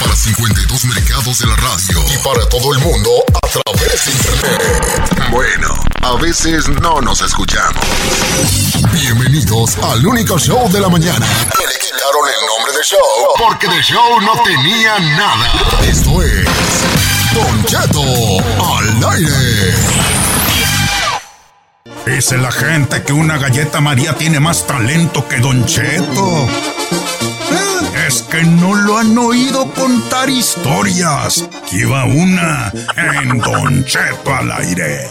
Para 0.00 0.16
52 0.16 0.84
mercados 0.86 1.38
de 1.38 1.46
la 1.46 1.56
radio. 1.56 2.04
Y 2.12 2.18
para 2.24 2.48
todo 2.48 2.72
el 2.74 2.80
mundo 2.80 3.10
a 3.42 3.48
través 3.48 4.04
de 4.04 4.12
internet. 4.12 5.30
Bueno, 5.30 5.74
a 6.02 6.16
veces 6.20 6.68
no 6.68 7.00
nos 7.00 7.22
escuchamos. 7.22 7.82
Bienvenidos 8.92 9.76
al 9.78 10.04
único 10.04 10.38
show 10.38 10.70
de 10.72 10.80
la 10.80 10.88
mañana. 10.88 11.26
Que 11.26 11.66
le 11.66 11.78
quitaron 11.78 12.28
el 12.28 12.46
nombre 12.46 12.76
de 12.76 12.84
show 12.84 12.98
porque 13.38 13.68
de 13.68 13.82
show 13.82 14.20
no 14.20 14.32
tenía 14.42 14.98
nada. 14.98 15.52
Esto 15.88 16.22
es 16.22 16.44
Don 17.34 17.64
Cheto 17.64 18.02
al 18.76 19.12
aire. 19.14 19.74
Dice 22.06 22.36
la 22.36 22.52
gente 22.52 23.02
que 23.02 23.12
una 23.12 23.38
galleta 23.38 23.80
María 23.80 24.14
tiene 24.14 24.40
más 24.40 24.66
talento 24.66 25.26
que 25.28 25.38
Don 25.38 25.64
Cheto. 25.66 26.48
Es 28.06 28.22
que 28.22 28.42
no 28.42 28.74
lo 28.74 28.98
han 28.98 29.16
oído 29.16 29.70
contar 29.72 30.28
historias. 30.28 31.48
Que 31.70 31.78
iba 31.78 32.04
una 32.04 32.72
en 32.96 33.38
Don 33.38 33.84
Cheto 33.84 34.34
al 34.34 34.50
aire. 34.52 35.08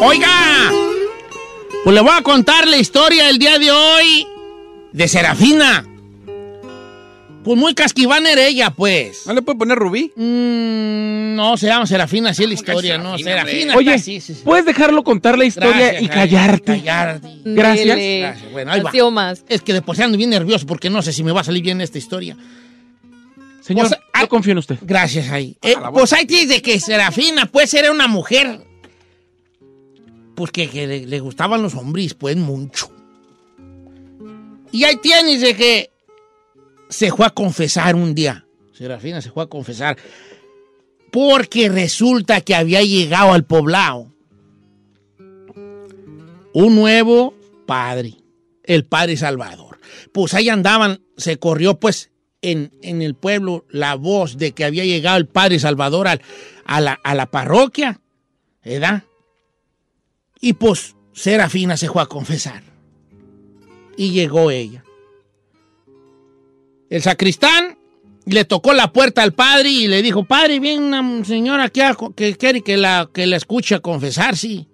Oiga, 0.00 0.70
pues 1.82 1.94
le 1.94 2.00
voy 2.00 2.12
a 2.14 2.22
contar 2.22 2.66
la 2.66 2.76
historia 2.76 3.26
del 3.26 3.38
día 3.38 3.58
de 3.58 3.70
hoy 3.70 4.26
de 4.92 5.08
Serafina. 5.08 5.87
Pues 7.48 7.58
muy 7.58 7.74
casquivana 7.74 8.30
era 8.30 8.46
ella, 8.46 8.68
pues. 8.68 9.26
¿No 9.26 9.32
le 9.32 9.40
puede 9.40 9.56
poner 9.56 9.78
Rubí? 9.78 10.12
Mm, 10.14 11.34
no, 11.34 11.56
se 11.56 11.66
llama 11.66 11.86
Serafina, 11.86 12.28
así 12.28 12.42
es 12.42 12.48
la 12.50 12.54
historia, 12.54 12.98
¿no? 12.98 13.16
Serafina. 13.16 13.74
Oye, 13.74 13.94
está, 13.94 14.04
sí, 14.04 14.20
sí, 14.20 14.34
sí. 14.34 14.42
¿puedes 14.44 14.66
dejarlo 14.66 15.02
contar 15.02 15.38
la 15.38 15.46
historia 15.46 15.70
Gracias, 15.74 16.02
y 16.02 16.08
callarte? 16.08 16.76
Callarte. 16.76 17.28
Gracias. 17.46 17.86
Gracias. 17.86 18.52
Bueno, 18.52 18.70
ahí 18.70 18.82
va. 18.82 19.10
Más. 19.10 19.46
Es 19.48 19.62
que 19.62 19.72
de 19.72 19.80
por 19.80 19.96
sí 19.96 20.02
ando 20.02 20.18
bien 20.18 20.28
nervioso 20.28 20.66
porque 20.66 20.90
no 20.90 21.00
sé 21.00 21.10
si 21.14 21.24
me 21.24 21.32
va 21.32 21.40
a 21.40 21.44
salir 21.44 21.62
bien 21.62 21.80
esta 21.80 21.96
historia. 21.96 22.36
Señor, 23.62 23.88
Pues, 23.88 23.98
ah, 24.12 24.20
yo 24.20 24.28
confío 24.28 24.52
en 24.52 24.58
usted. 24.58 24.76
Gracias 24.82 25.30
ahí. 25.30 25.56
Eh, 25.62 25.74
pues 25.90 26.12
ahí 26.12 26.26
tienes 26.26 26.50
de 26.50 26.60
que 26.60 26.78
Serafina, 26.78 27.46
pues 27.46 27.72
era 27.72 27.90
una 27.90 28.08
mujer, 28.08 28.60
pues 30.34 30.50
que, 30.50 30.68
que 30.68 30.86
le, 30.86 31.06
le 31.06 31.20
gustaban 31.20 31.62
los 31.62 31.74
hombres, 31.74 32.12
pues 32.12 32.36
mucho. 32.36 32.92
Y 34.70 34.84
ahí 34.84 34.96
tienes 34.96 35.40
de 35.40 35.56
que 35.56 35.90
se 36.88 37.10
fue 37.10 37.26
a 37.26 37.30
confesar 37.30 37.94
un 37.94 38.14
día. 38.14 38.44
Serafina 38.72 39.20
se 39.20 39.30
fue 39.30 39.42
a 39.42 39.46
confesar. 39.46 39.96
Porque 41.10 41.68
resulta 41.68 42.40
que 42.42 42.54
había 42.54 42.82
llegado 42.82 43.32
al 43.32 43.44
poblado 43.44 44.12
un 46.52 46.74
nuevo 46.74 47.34
padre, 47.66 48.14
el 48.64 48.84
padre 48.84 49.16
Salvador. 49.16 49.78
Pues 50.12 50.34
ahí 50.34 50.48
andaban, 50.48 51.00
se 51.16 51.38
corrió 51.38 51.78
pues 51.78 52.10
en, 52.42 52.72
en 52.82 53.02
el 53.02 53.14
pueblo 53.14 53.64
la 53.70 53.94
voz 53.94 54.36
de 54.38 54.52
que 54.52 54.64
había 54.64 54.84
llegado 54.84 55.16
el 55.18 55.26
padre 55.26 55.58
Salvador 55.58 56.08
al- 56.08 56.20
a, 56.64 57.14
la, 57.14 57.26
parroquia, 57.30 58.00
¿verdad? 58.64 59.04
Y 60.40 60.52
pues 60.54 60.94
Serafina 61.12 61.76
se 61.76 61.88
fue 61.88 62.02
a 62.02 62.06
confesar. 62.06 62.62
Y 63.96 64.10
llegó 64.10 64.50
ella. 64.50 64.84
El 66.90 67.02
sacristán 67.02 67.78
le 68.24 68.44
tocó 68.44 68.72
la 68.72 68.92
puerta 68.92 69.22
al 69.22 69.32
padre 69.32 69.70
y 69.70 69.88
le 69.88 70.02
dijo, 70.02 70.24
padre, 70.24 70.60
viene 70.60 70.86
una 70.86 71.24
señora 71.24 71.70
que 71.70 72.36
quiere 72.36 72.62
que 72.62 72.76
la, 72.76 73.10
escuche 73.14 73.74
a 73.74 73.80
confesar, 73.80 74.36
sí. 74.36 74.68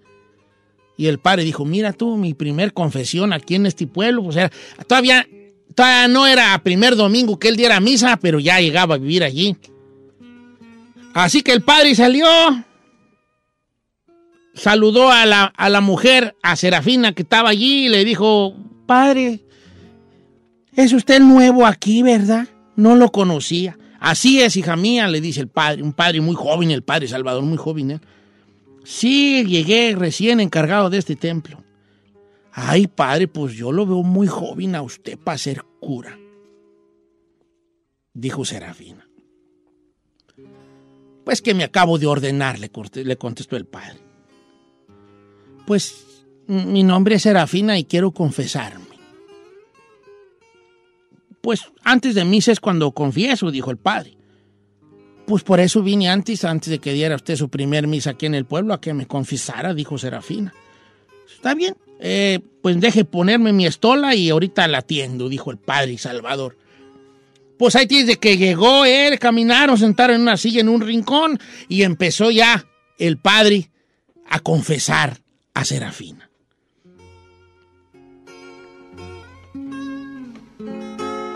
Y 0.97 1.07
el 1.07 1.19
padre 1.19 1.43
dijo, 1.43 1.65
mira 1.65 1.93
tú, 1.93 2.15
mi 2.15 2.33
primer 2.33 2.73
confesión 2.73 3.33
aquí 3.33 3.55
en 3.55 3.65
este 3.65 3.87
pueblo, 3.87 4.23
pues 4.23 4.37
era, 4.37 4.51
todavía, 4.87 5.27
todavía 5.73 6.07
no 6.07 6.25
era 6.25 6.57
primer 6.63 6.95
domingo 6.95 7.37
que 7.37 7.49
él 7.49 7.57
diera 7.57 7.79
misa, 7.79 8.17
pero 8.17 8.39
ya 8.39 8.59
llegaba 8.59 8.95
a 8.95 8.97
vivir 8.97 9.23
allí. 9.23 9.57
Así 11.13 11.41
que 11.41 11.53
el 11.53 11.61
padre 11.61 11.95
salió, 11.95 12.27
saludó 14.53 15.11
a 15.11 15.25
la, 15.25 15.45
a 15.45 15.69
la 15.69 15.81
mujer, 15.81 16.35
a 16.43 16.55
Serafina 16.55 17.13
que 17.13 17.23
estaba 17.23 17.49
allí, 17.49 17.85
y 17.85 17.89
le 17.89 18.03
dijo, 18.05 18.55
padre, 18.85 19.44
es 20.75 20.93
usted 20.93 21.19
nuevo 21.21 21.65
aquí, 21.65 22.01
¿verdad? 22.03 22.47
No 22.75 22.95
lo 22.95 23.11
conocía. 23.11 23.77
Así 23.99 24.41
es, 24.41 24.55
hija 24.57 24.75
mía, 24.75 25.07
le 25.07 25.21
dice 25.21 25.41
el 25.41 25.47
padre, 25.47 25.81
un 25.81 25.93
padre 25.93 26.21
muy 26.21 26.35
joven, 26.35 26.71
el 26.71 26.83
padre 26.83 27.07
Salvador, 27.07 27.43
muy 27.43 27.57
joven. 27.57 27.91
¿eh? 27.91 27.99
Sí, 28.83 29.43
llegué 29.45 29.95
recién 29.97 30.39
encargado 30.39 30.89
de 30.89 30.97
este 30.97 31.15
templo. 31.15 31.63
Ay, 32.51 32.87
padre, 32.87 33.27
pues 33.27 33.53
yo 33.53 33.71
lo 33.71 33.85
veo 33.85 34.03
muy 34.03 34.27
joven 34.27 34.75
a 34.75 34.81
usted 34.81 35.17
para 35.17 35.37
ser 35.37 35.63
cura, 35.81 36.17
dijo 38.13 38.45
Serafina. 38.45 39.05
Pues 41.25 41.41
que 41.41 41.53
me 41.53 41.63
acabo 41.63 41.97
de 41.97 42.05
ordenar, 42.05 42.59
le, 42.59 42.69
contestó 43.17 43.57
el 43.57 43.65
padre. 43.65 43.99
Pues 45.65 46.25
mi 46.47 46.83
nombre 46.83 47.15
es 47.15 47.23
Serafina 47.23 47.77
y 47.79 47.85
quiero 47.85 48.11
confesarme. 48.11 48.84
Pues 51.45 51.61
antes 51.83 52.15
de 52.15 52.25
misa 52.25 52.51
es 52.51 52.59
cuando 52.59 52.91
confieso, 52.91 53.51
dijo 53.51 53.69
el 53.69 53.77
padre. 53.77 54.17
Pues 55.27 55.43
por 55.43 55.59
eso 55.59 55.83
vine 55.83 56.09
antes, 56.09 56.43
antes 56.43 56.71
de 56.71 56.79
que 56.79 56.91
diera 56.91 57.13
usted 57.13 57.35
su 57.35 57.49
primer 57.49 57.85
misa 57.85 58.09
aquí 58.09 58.25
en 58.25 58.33
el 58.33 58.45
pueblo, 58.45 58.73
a 58.73 58.81
que 58.81 58.95
me 58.95 59.05
confesara, 59.05 59.75
dijo 59.75 59.99
Serafina. 59.99 60.55
Está 61.31 61.53
bien, 61.53 61.77
eh, 61.99 62.39
pues 62.63 62.81
deje 62.81 63.05
ponerme 63.05 63.53
mi 63.53 63.67
estola 63.67 64.15
y 64.15 64.31
ahorita 64.31 64.67
la 64.67 64.79
atiendo, 64.79 65.29
dijo 65.29 65.51
el 65.51 65.59
padre 65.59 65.99
Salvador. 65.99 66.57
Pues 67.59 67.75
ahí 67.75 67.85
desde 67.85 68.17
que 68.17 68.39
llegó 68.39 68.83
él, 68.83 69.19
caminaron, 69.19 69.77
sentaron 69.77 70.15
en 70.15 70.21
una 70.23 70.37
silla 70.37 70.61
en 70.61 70.69
un 70.69 70.81
rincón 70.81 71.39
y 71.69 71.83
empezó 71.83 72.31
ya 72.31 72.65
el 72.97 73.19
padre 73.19 73.69
a 74.27 74.39
confesar 74.39 75.19
a 75.53 75.63
Serafina. 75.63 76.24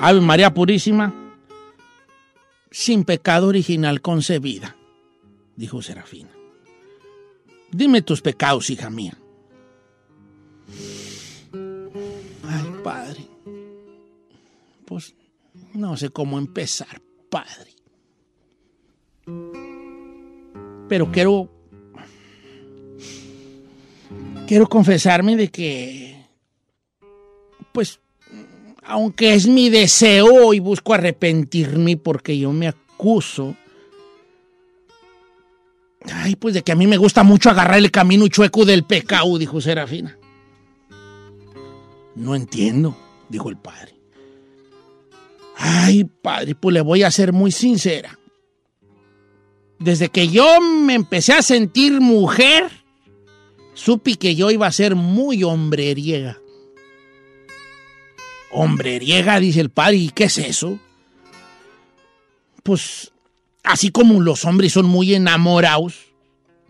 Ave 0.01 0.21
María 0.21 0.53
Purísima, 0.53 1.13
sin 2.71 3.03
pecado 3.03 3.47
original 3.47 4.01
concebida, 4.01 4.77
dijo 5.57 5.81
Serafina. 5.81 6.29
Dime 7.71 8.01
tus 8.01 8.21
pecados, 8.21 8.69
hija 8.69 8.89
mía. 8.89 9.17
Ay, 12.43 12.81
padre. 12.81 13.27
Pues 14.85 15.13
no 15.73 15.97
sé 15.97 16.09
cómo 16.09 16.37
empezar, 16.39 17.01
padre. 17.29 17.75
Pero 20.87 21.11
quiero. 21.11 21.49
Quiero 24.47 24.67
confesarme 24.67 25.35
de 25.35 25.49
que. 25.49 26.25
Pues. 27.73 27.99
Aunque 28.89 29.35
es 29.35 29.45
mi 29.45 29.69
deseo 29.69 30.51
y 30.51 30.59
busco 30.59 30.95
arrepentirme 30.95 31.95
porque 31.95 32.39
yo 32.39 32.51
me 32.51 32.67
acuso. 32.67 33.55
Ay, 36.11 36.35
pues 36.35 36.55
de 36.55 36.63
que 36.63 36.71
a 36.71 36.75
mí 36.75 36.87
me 36.87 36.97
gusta 36.97 37.21
mucho 37.21 37.51
agarrar 37.51 37.77
el 37.77 37.91
camino 37.91 38.27
chueco 38.27 38.65
del 38.65 38.83
pecado, 38.83 39.37
dijo 39.37 39.61
Serafina. 39.61 40.17
No 42.15 42.33
entiendo, 42.33 42.97
dijo 43.29 43.49
el 43.49 43.57
padre. 43.57 43.93
Ay, 45.55 46.05
padre, 46.05 46.55
pues 46.55 46.73
le 46.73 46.81
voy 46.81 47.03
a 47.03 47.11
ser 47.11 47.31
muy 47.31 47.51
sincera. 47.51 48.17
Desde 49.77 50.09
que 50.09 50.29
yo 50.29 50.59
me 50.61 50.95
empecé 50.95 51.33
a 51.33 51.43
sentir 51.43 52.01
mujer, 52.01 52.71
supe 53.75 54.15
que 54.15 54.33
yo 54.33 54.49
iba 54.49 54.65
a 54.65 54.71
ser 54.71 54.95
muy 54.95 55.43
hombreriega. 55.43 56.39
Hombreriega, 58.51 59.39
dice 59.39 59.61
el 59.61 59.69
padre, 59.69 59.97
¿y 59.97 60.09
qué 60.09 60.25
es 60.25 60.37
eso? 60.37 60.79
Pues 62.63 63.11
así 63.63 63.89
como 63.91 64.21
los 64.21 64.45
hombres 64.45 64.73
son 64.73 64.85
muy 64.85 65.13
enamorados, 65.13 66.09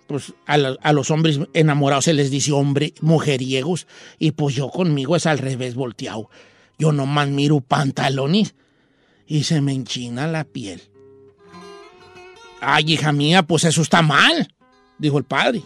pues 0.08 0.34
a, 0.48 0.92
los 0.92 1.12
hombres 1.12 1.40
enamorados 1.54 2.06
se 2.06 2.14
les 2.14 2.32
dice 2.32 2.52
hombre, 2.52 2.94
mujeriegos, 3.02 3.88
y 4.18 4.32
pues 4.32 4.56
yo 4.56 4.70
conmigo 4.70 5.16
es 5.16 5.26
al 5.26 5.38
revés 5.38 5.76
volteado. 5.76 6.30
Yo 6.78 6.92
nomás 6.92 7.30
miro 7.30 7.62
pantalones 7.62 8.56
y 9.28 9.44
se 9.44 9.62
me 9.62 9.74
enchina 9.74 10.28
la 10.28 10.46
piel. 10.46 10.82
Ay, 12.62 12.94
hija 12.94 13.12
mía, 13.12 13.44
pues 13.44 13.64
eso 13.64 13.82
está 13.82 14.02
mal, 14.02 14.54
dijo 14.98 15.18
el 15.18 15.26
padre. 15.26 15.62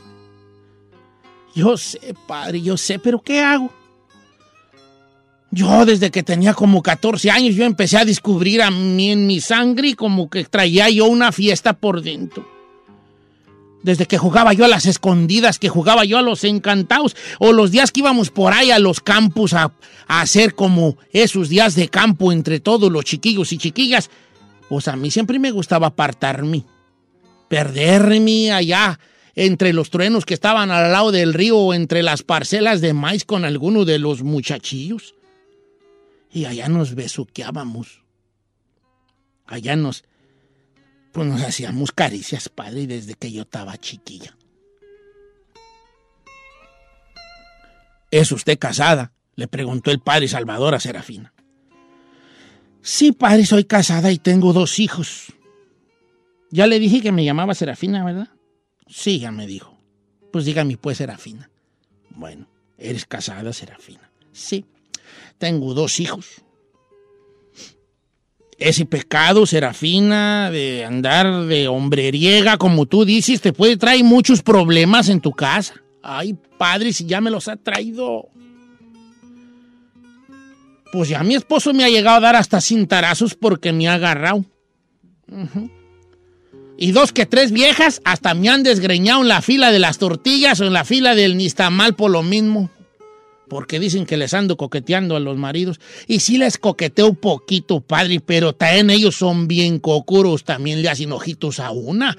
Yo 1.56 1.78
sé, 1.78 2.16
padre, 2.28 2.62
yo 2.62 2.78
sé, 2.78 3.00
pero 3.00 3.22
¿qué 3.22 3.40
hago? 3.40 3.72
Yo 5.54 5.86
desde 5.86 6.10
que 6.10 6.24
tenía 6.24 6.56
como 6.56 6.82
14 6.82 7.30
años, 7.30 7.54
yo 7.54 7.64
empecé 7.64 7.98
a 7.98 8.06
descubrir 8.06 8.64
a 8.64 8.72
mí 8.72 9.12
en 9.12 9.28
mi 9.28 9.40
sangre 9.40 9.94
como 9.94 10.28
que 10.28 10.46
traía 10.46 10.90
yo 10.90 11.06
una 11.06 11.32
fiesta 11.32 11.74
por 11.74 12.02
dentro. 12.02 12.44
Desde 13.84 14.08
que 14.08 14.18
jugaba 14.18 14.54
yo 14.54 14.66
a 14.66 14.68
las 14.68 14.88
escondidas, 14.88 15.60
que 15.60 15.70
jugaba 15.70 16.06
yo 16.06 16.18
a 16.18 16.24
los 16.24 16.44
encantados, 16.44 17.16
o 17.38 17.54
los 17.54 17.70
días 17.70 17.92
que 17.92 18.00
íbamos 18.00 18.32
por 18.32 18.52
ahí 18.52 18.72
a 18.72 18.80
los 18.80 19.00
campus 19.00 19.54
a, 19.54 19.72
a 20.08 20.22
hacer 20.22 20.56
como 20.56 20.98
esos 21.12 21.50
días 21.50 21.76
de 21.76 21.88
campo 21.88 22.32
entre 22.32 22.60
todos 22.60 22.92
los 22.92 23.06
chiquillos 23.06 23.54
y 23.54 23.60
chiquillas, 23.60 24.10
pues 24.70 24.88
a 24.88 24.96
mí 24.96 25.12
siempre 25.12 25.38
me 25.38 25.52
gustaba 25.52 25.88
apartarme, 25.88 26.64
perderme 27.48 28.52
allá 28.52 29.00
entre 29.36 29.72
los 29.72 29.92
truenos 29.92 30.26
que 30.26 30.34
estaban 30.34 30.72
al 30.72 30.92
lado 30.92 31.12
del 31.12 31.32
río 31.32 31.60
o 31.60 31.74
entre 31.76 32.02
las 32.02 32.24
parcelas 32.24 32.82
de 32.82 32.94
maíz 32.94 33.24
con 33.24 33.46
alguno 33.46 33.86
de 33.86 34.00
los 34.00 34.24
muchachillos. 34.24 35.14
Y 36.34 36.46
allá 36.46 36.68
nos 36.68 36.96
besuqueábamos. 36.96 38.04
Allá 39.46 39.76
nos, 39.76 40.04
pues 41.12 41.28
nos 41.28 41.42
hacíamos 41.44 41.92
caricias, 41.92 42.50
padre, 42.50 42.88
desde 42.88 43.14
que 43.14 43.32
yo 43.32 43.44
estaba 43.44 43.78
chiquilla. 43.78 44.36
¿Es 48.10 48.32
usted 48.32 48.58
casada? 48.58 49.14
Le 49.36 49.48
preguntó 49.48 49.92
el 49.92 50.00
padre 50.00 50.28
Salvador 50.28 50.74
a 50.74 50.80
Serafina. 50.80 51.34
Sí, 52.82 53.12
padre, 53.12 53.46
soy 53.46 53.64
casada 53.64 54.12
y 54.12 54.18
tengo 54.18 54.54
dos 54.54 54.80
hijos. 54.80 55.34
Ya 56.52 56.68
le 56.68 56.80
dije 56.80 57.02
que 57.02 57.12
me 57.12 57.24
llamaba 57.24 57.56
Serafina, 57.56 58.04
¿verdad? 58.04 58.30
Sí, 58.88 59.20
ya 59.20 59.32
me 59.32 59.48
dijo. 59.48 59.78
Pues 60.32 60.46
dígame, 60.46 60.78
pues, 60.78 60.98
Serafina. 60.98 61.50
Bueno, 62.10 62.48
eres 62.78 63.06
casada, 63.06 63.54
Serafina. 63.54 64.12
Sí, 64.32 64.66
tengo 65.44 65.74
dos 65.74 66.00
hijos. 66.00 66.42
Ese 68.58 68.86
pecado, 68.86 69.46
Serafina, 69.46 70.50
de 70.50 70.86
andar 70.86 71.48
de 71.48 71.68
hombreriega, 71.68 72.58
como 72.58 72.86
tú 72.86 73.04
dices, 73.04 73.42
te 73.42 73.52
puede 73.52 73.76
traer 73.76 74.06
muchos 74.06 74.42
problemas 74.42 75.10
en 75.10 75.20
tu 75.20 75.34
casa. 75.34 75.74
Ay, 76.02 76.38
padre, 76.58 76.94
si 76.94 77.06
ya 77.06 77.20
me 77.20 77.30
los 77.30 77.50
ha 77.50 77.58
traído. 77.58 78.30
Pues 80.94 81.10
ya 81.10 81.22
mi 81.24 81.36
esposo 81.36 81.74
me 81.74 81.84
ha 81.84 81.90
llegado 81.90 82.16
a 82.16 82.22
dar 82.22 82.38
hasta 82.38 82.62
cintarazos 82.62 83.36
porque 83.36 83.74
me 83.74 83.90
ha 83.90 83.96
agarrado. 83.96 84.46
Y 86.78 86.94
dos 86.94 87.12
que 87.12 87.26
tres 87.26 87.52
viejas 87.52 88.00
hasta 88.06 88.34
me 88.34 88.48
han 88.48 88.64
desgreñado 88.64 89.24
en 89.24 89.28
la 89.28 89.42
fila 89.42 89.74
de 89.74 89.80
las 89.80 89.98
tortillas 89.98 90.62
o 90.62 90.68
en 90.68 90.72
la 90.72 90.86
fila 90.86 91.16
del 91.16 91.36
nistamal 91.36 91.96
por 91.96 92.12
lo 92.12 92.24
mismo. 92.24 92.70
Porque 93.54 93.80
dicen 93.80 94.06
que 94.08 94.18
les 94.18 94.34
ando 94.34 94.58
coqueteando 94.58 95.16
a 95.16 95.20
los 95.20 95.38
maridos. 95.38 95.80
Y 96.08 96.20
sí 96.20 96.38
les 96.40 96.58
coqueteo 96.58 97.08
un 97.10 97.16
poquito, 97.16 97.82
padre, 97.82 98.20
pero 98.20 98.54
también 98.54 98.90
ellos 98.90 99.16
son 99.16 99.48
bien 99.48 99.78
cocuros, 99.80 100.44
también 100.44 100.82
le 100.82 100.90
hacen 100.90 101.12
ojitos 101.12 101.60
a 101.60 101.70
una. 101.72 102.18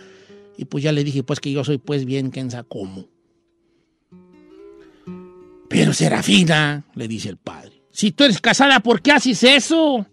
Y 0.57 0.65
pues 0.67 0.85
ya 0.85 0.93
le 0.93 1.03
dije, 1.03 1.25
pues 1.25 1.41
que 1.41 1.51
yo 1.51 1.65
soy 1.65 1.79
pues 1.79 2.05
bien 2.05 2.31
quensa 2.31 2.63
como. 2.63 3.07
Pero 5.69 5.93
Serafina, 5.93 6.85
le 6.95 7.09
dice 7.09 7.29
el 7.31 7.37
padre, 7.37 7.83
si 7.91 8.13
tú 8.13 8.25
eres 8.25 8.41
casada, 8.41 8.81
¿por 8.81 9.03
qué 9.03 9.13
haces 9.13 9.43
eso? 9.43 10.07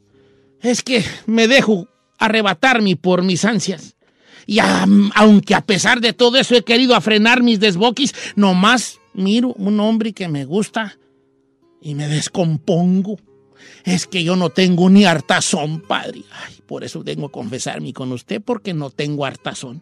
Es 0.61 0.81
que 0.81 1.03
me 1.27 1.47
dejo 1.47 1.87
arrebatarme 2.17 2.95
por 2.95 3.21
mis 3.23 3.45
ansias. 3.45 3.95
Y 4.47 4.57
am- 4.59 5.11
aunque 5.13 5.53
a 5.53 5.61
pesar 5.61 6.01
de 6.01 6.13
todo 6.13 6.37
eso 6.37 6.55
he 6.55 6.63
querido 6.63 6.95
a 6.95 7.01
frenar 7.01 7.43
mis 7.43 7.59
desboquis, 7.59 8.13
nomás 8.35 8.99
miro 9.13 9.53
un 9.53 9.79
hombre 9.79 10.13
que 10.13 10.27
me 10.27 10.45
gusta 10.45 10.97
y 11.81 11.95
me 11.95 12.07
descompongo. 12.07 13.17
Es 13.83 14.07
que 14.07 14.23
yo 14.23 14.35
no 14.35 14.49
tengo 14.49 14.89
ni 14.89 15.05
hartazón, 15.05 15.81
padre. 15.81 16.21
Ay, 16.31 16.55
por 16.65 16.83
eso 16.83 17.03
tengo 17.03 17.27
que 17.27 17.33
confesarme 17.33 17.93
con 17.93 18.11
usted, 18.11 18.41
porque 18.41 18.73
no 18.73 18.89
tengo 18.89 19.25
hartazón. 19.25 19.81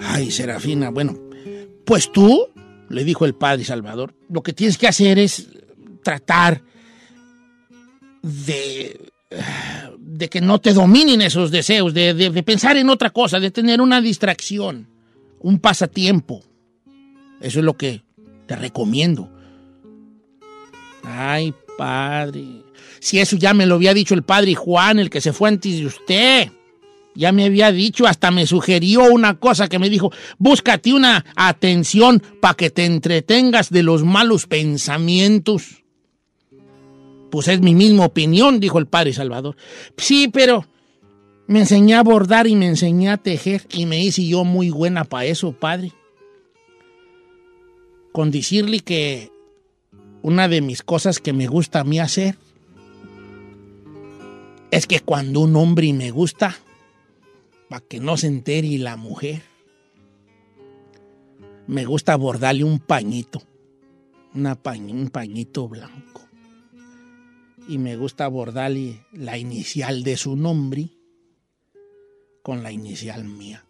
Ay, 0.00 0.30
Serafina, 0.30 0.90
bueno, 0.90 1.18
pues 1.84 2.10
tú, 2.12 2.48
le 2.88 3.04
dijo 3.04 3.24
el 3.24 3.34
padre 3.34 3.64
Salvador, 3.64 4.14
lo 4.28 4.42
que 4.42 4.52
tienes 4.52 4.76
que 4.76 4.88
hacer 4.88 5.18
es 5.18 5.48
tratar 6.02 6.60
de, 8.22 9.00
de 9.98 10.28
que 10.28 10.40
no 10.40 10.60
te 10.60 10.72
dominen 10.74 11.22
esos 11.22 11.50
deseos, 11.50 11.94
de, 11.94 12.14
de- 12.14 12.30
de 12.30 12.42
pensar 12.42 12.76
en 12.76 12.90
otra 12.90 13.10
cosa, 13.10 13.38
de 13.40 13.50
tener 13.50 13.80
una 13.80 14.00
distracción, 14.00 14.88
un 15.40 15.58
pasatiempo. 15.60 16.42
Eso 17.40 17.60
es 17.60 17.64
lo 17.64 17.76
que 17.76 18.02
te 18.46 18.56
recomiendo. 18.56 19.28
Ay, 21.04 21.54
padre. 21.76 22.44
Si 23.00 23.18
eso 23.18 23.36
ya 23.36 23.54
me 23.54 23.66
lo 23.66 23.76
había 23.76 23.94
dicho 23.94 24.14
el 24.14 24.22
padre 24.22 24.54
Juan, 24.54 24.98
el 24.98 25.10
que 25.10 25.20
se 25.20 25.32
fue 25.32 25.48
antes 25.48 25.78
de 25.78 25.86
usted. 25.86 26.50
Ya 27.14 27.30
me 27.30 27.44
había 27.44 27.72
dicho, 27.72 28.06
hasta 28.06 28.30
me 28.30 28.46
sugirió 28.46 29.02
una 29.04 29.38
cosa 29.38 29.68
que 29.68 29.78
me 29.78 29.90
dijo, 29.90 30.10
búscate 30.38 30.94
una 30.94 31.24
atención 31.36 32.22
para 32.40 32.54
que 32.54 32.70
te 32.70 32.86
entretengas 32.86 33.68
de 33.70 33.82
los 33.82 34.02
malos 34.02 34.46
pensamientos. 34.46 35.82
Pues 37.30 37.48
es 37.48 37.60
mi 37.60 37.74
misma 37.74 38.06
opinión, 38.06 38.60
dijo 38.60 38.78
el 38.78 38.86
padre 38.86 39.12
Salvador. 39.12 39.56
Sí, 39.96 40.28
pero 40.32 40.66
me 41.46 41.60
enseñé 41.60 41.94
a 41.96 42.02
bordar 42.02 42.46
y 42.46 42.56
me 42.56 42.66
enseñé 42.66 43.10
a 43.10 43.18
tejer 43.18 43.66
y 43.72 43.84
me 43.84 44.02
hice 44.02 44.24
yo 44.24 44.44
muy 44.44 44.70
buena 44.70 45.04
para 45.04 45.26
eso, 45.26 45.52
padre. 45.52 45.92
Con 48.12 48.30
decirle 48.30 48.80
que 48.80 49.30
una 50.22 50.46
de 50.46 50.60
mis 50.60 50.82
cosas 50.82 51.18
que 51.18 51.32
me 51.32 51.46
gusta 51.46 51.80
a 51.80 51.84
mí 51.84 51.98
hacer 51.98 52.36
es 54.70 54.86
que 54.86 55.00
cuando 55.00 55.40
un 55.40 55.56
hombre 55.56 55.92
me 55.92 56.10
gusta, 56.10 56.56
para 57.68 57.84
que 57.84 58.00
no 58.00 58.16
se 58.16 58.26
entere 58.26 58.78
la 58.78 58.96
mujer, 58.96 59.42
me 61.66 61.84
gusta 61.84 62.16
bordarle 62.16 62.64
un 62.64 62.78
pañito, 62.78 63.42
un 64.34 65.10
pañito 65.10 65.68
blanco. 65.68 66.22
Y 67.68 67.78
me 67.78 67.96
gusta 67.96 68.28
bordarle 68.28 69.06
la 69.12 69.38
inicial 69.38 70.02
de 70.02 70.16
su 70.16 70.36
nombre 70.36 70.90
con 72.42 72.62
la 72.62 72.72
inicial 72.72 73.24
mía. 73.24 73.64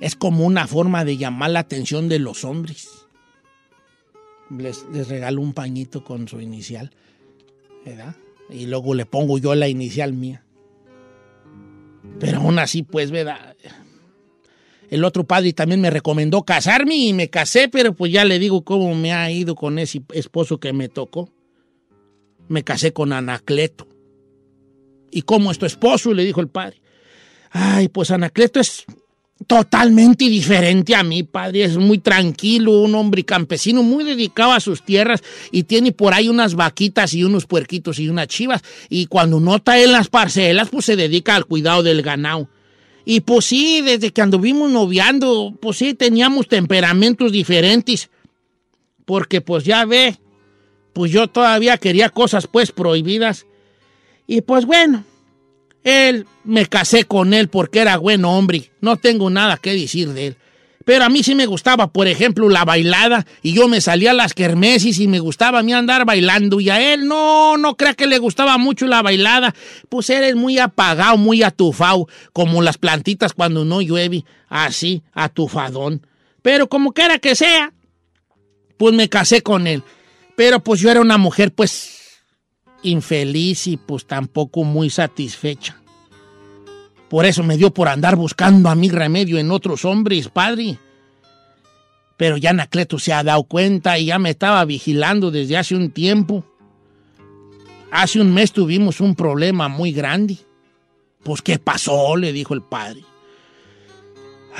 Es 0.00 0.14
como 0.14 0.44
una 0.44 0.66
forma 0.66 1.04
de 1.04 1.16
llamar 1.16 1.50
la 1.50 1.60
atención 1.60 2.08
de 2.08 2.18
los 2.18 2.44
hombres. 2.44 2.88
Les, 4.50 4.86
regalo 5.08 5.40
un 5.42 5.52
pañito 5.52 6.04
con 6.04 6.28
su 6.28 6.40
inicial, 6.40 6.90
¿verdad? 7.84 8.16
Y 8.50 8.66
luego 8.66 8.94
le 8.94 9.06
pongo 9.06 9.38
yo 9.38 9.54
la 9.54 9.68
inicial 9.68 10.12
mía. 10.12 10.44
Pero 12.20 12.38
aún 12.38 12.58
así, 12.58 12.82
pues, 12.82 13.10
¿verdad? 13.10 13.56
El 14.88 15.04
otro 15.04 15.24
padre 15.24 15.52
también 15.52 15.80
me 15.80 15.90
recomendó 15.90 16.44
casarme 16.44 16.96
y 16.96 17.12
me 17.12 17.28
casé, 17.28 17.68
pero 17.68 17.92
pues 17.92 18.10
ya 18.10 18.24
le 18.24 18.38
digo 18.38 18.62
cómo 18.64 18.94
me 18.94 19.12
ha 19.12 19.30
ido 19.30 19.54
con 19.54 19.78
ese 19.78 20.02
esposo 20.14 20.58
que 20.58 20.72
me 20.72 20.88
tocó. 20.88 21.30
Me 22.48 22.64
casé 22.64 22.94
con 22.94 23.12
Anacleto. 23.12 23.86
¿Y 25.10 25.22
cómo 25.22 25.50
es 25.50 25.58
tu 25.58 25.66
esposo? 25.66 26.14
Le 26.14 26.24
dijo 26.24 26.40
el 26.40 26.48
padre. 26.48 26.80
Ay, 27.50 27.88
pues 27.88 28.10
Anacleto 28.10 28.60
es 28.60 28.86
totalmente 29.46 30.28
diferente 30.28 30.94
a 30.94 31.02
mí, 31.02 31.22
padre. 31.22 31.64
Es 31.64 31.76
muy 31.76 31.98
tranquilo, 31.98 32.80
un 32.80 32.94
hombre 32.94 33.24
campesino, 33.24 33.82
muy 33.82 34.04
dedicado 34.04 34.52
a 34.52 34.60
sus 34.60 34.82
tierras 34.82 35.22
y 35.52 35.62
tiene 35.62 35.92
por 35.92 36.14
ahí 36.14 36.28
unas 36.28 36.54
vaquitas 36.54 37.14
y 37.14 37.24
unos 37.24 37.46
puerquitos 37.46 37.98
y 37.98 38.08
unas 38.08 38.28
chivas. 38.28 38.62
Y 38.88 39.06
cuando 39.06 39.40
no 39.40 39.56
está 39.56 39.80
en 39.80 39.92
las 39.92 40.08
parcelas, 40.08 40.68
pues 40.70 40.84
se 40.84 40.96
dedica 40.96 41.36
al 41.36 41.46
cuidado 41.46 41.82
del 41.82 42.02
ganado. 42.02 42.48
Y 43.04 43.20
pues 43.20 43.46
sí, 43.46 43.80
desde 43.80 44.10
que 44.10 44.20
anduvimos 44.20 44.70
noviando, 44.70 45.56
pues 45.62 45.78
sí, 45.78 45.94
teníamos 45.94 46.46
temperamentos 46.46 47.32
diferentes. 47.32 48.10
Porque 49.06 49.40
pues 49.40 49.64
ya 49.64 49.86
ve, 49.86 50.18
pues 50.92 51.10
yo 51.10 51.28
todavía 51.28 51.78
quería 51.78 52.10
cosas 52.10 52.46
pues 52.46 52.70
prohibidas. 52.70 53.46
Y 54.26 54.42
pues 54.42 54.66
bueno, 54.66 55.04
él, 55.84 56.26
me 56.44 56.66
casé 56.66 57.04
con 57.04 57.34
él 57.34 57.48
porque 57.48 57.80
era 57.80 57.96
buen 57.96 58.24
hombre. 58.24 58.70
No 58.80 58.96
tengo 58.96 59.30
nada 59.30 59.56
que 59.56 59.74
decir 59.74 60.10
de 60.10 60.28
él. 60.28 60.36
Pero 60.84 61.04
a 61.04 61.10
mí 61.10 61.22
sí 61.22 61.34
me 61.34 61.44
gustaba, 61.44 61.92
por 61.92 62.08
ejemplo, 62.08 62.48
la 62.48 62.64
bailada. 62.64 63.26
Y 63.42 63.52
yo 63.52 63.68
me 63.68 63.82
salía 63.82 64.12
a 64.12 64.14
las 64.14 64.32
kermesis 64.32 64.98
y 65.00 65.06
me 65.06 65.18
gustaba 65.18 65.58
a 65.58 65.62
mí 65.62 65.74
andar 65.74 66.06
bailando. 66.06 66.60
Y 66.60 66.70
a 66.70 66.94
él 66.94 67.06
no, 67.06 67.58
no 67.58 67.76
crea 67.76 67.92
que 67.92 68.06
le 68.06 68.18
gustaba 68.18 68.56
mucho 68.56 68.86
la 68.86 69.02
bailada. 69.02 69.54
Pues 69.90 70.08
él 70.08 70.24
es 70.24 70.34
muy 70.34 70.58
apagado, 70.58 71.18
muy 71.18 71.42
atufado, 71.42 72.08
como 72.32 72.62
las 72.62 72.78
plantitas 72.78 73.34
cuando 73.34 73.66
no 73.66 73.82
llueve. 73.82 74.24
Así, 74.48 75.02
atufadón. 75.12 76.06
Pero 76.40 76.70
como 76.70 76.92
quiera 76.92 77.18
que 77.18 77.34
sea, 77.34 77.74
pues 78.78 78.94
me 78.94 79.10
casé 79.10 79.42
con 79.42 79.66
él. 79.66 79.82
Pero 80.36 80.60
pues 80.60 80.80
yo 80.80 80.90
era 80.90 81.02
una 81.02 81.18
mujer, 81.18 81.52
pues, 81.52 81.97
infeliz 82.82 83.66
y 83.66 83.76
pues 83.76 84.06
tampoco 84.06 84.64
muy 84.64 84.90
satisfecha. 84.90 85.80
Por 87.08 87.24
eso 87.24 87.42
me 87.42 87.56
dio 87.56 87.72
por 87.72 87.88
andar 87.88 88.16
buscando 88.16 88.68
a 88.68 88.74
mi 88.74 88.90
remedio 88.90 89.38
en 89.38 89.50
otros 89.50 89.84
hombres, 89.84 90.28
padre. 90.28 90.78
Pero 92.16 92.36
ya 92.36 92.50
Anacleto 92.50 92.98
se 92.98 93.12
ha 93.12 93.22
dado 93.22 93.44
cuenta 93.44 93.98
y 93.98 94.06
ya 94.06 94.18
me 94.18 94.30
estaba 94.30 94.64
vigilando 94.64 95.30
desde 95.30 95.56
hace 95.56 95.74
un 95.74 95.90
tiempo. 95.90 96.44
Hace 97.90 98.20
un 98.20 98.34
mes 98.34 98.52
tuvimos 98.52 99.00
un 99.00 99.14
problema 99.14 99.68
muy 99.68 99.92
grande. 99.92 100.36
Pues, 101.22 101.40
¿qué 101.40 101.58
pasó? 101.58 102.16
le 102.16 102.32
dijo 102.32 102.54
el 102.54 102.62
padre. 102.62 103.02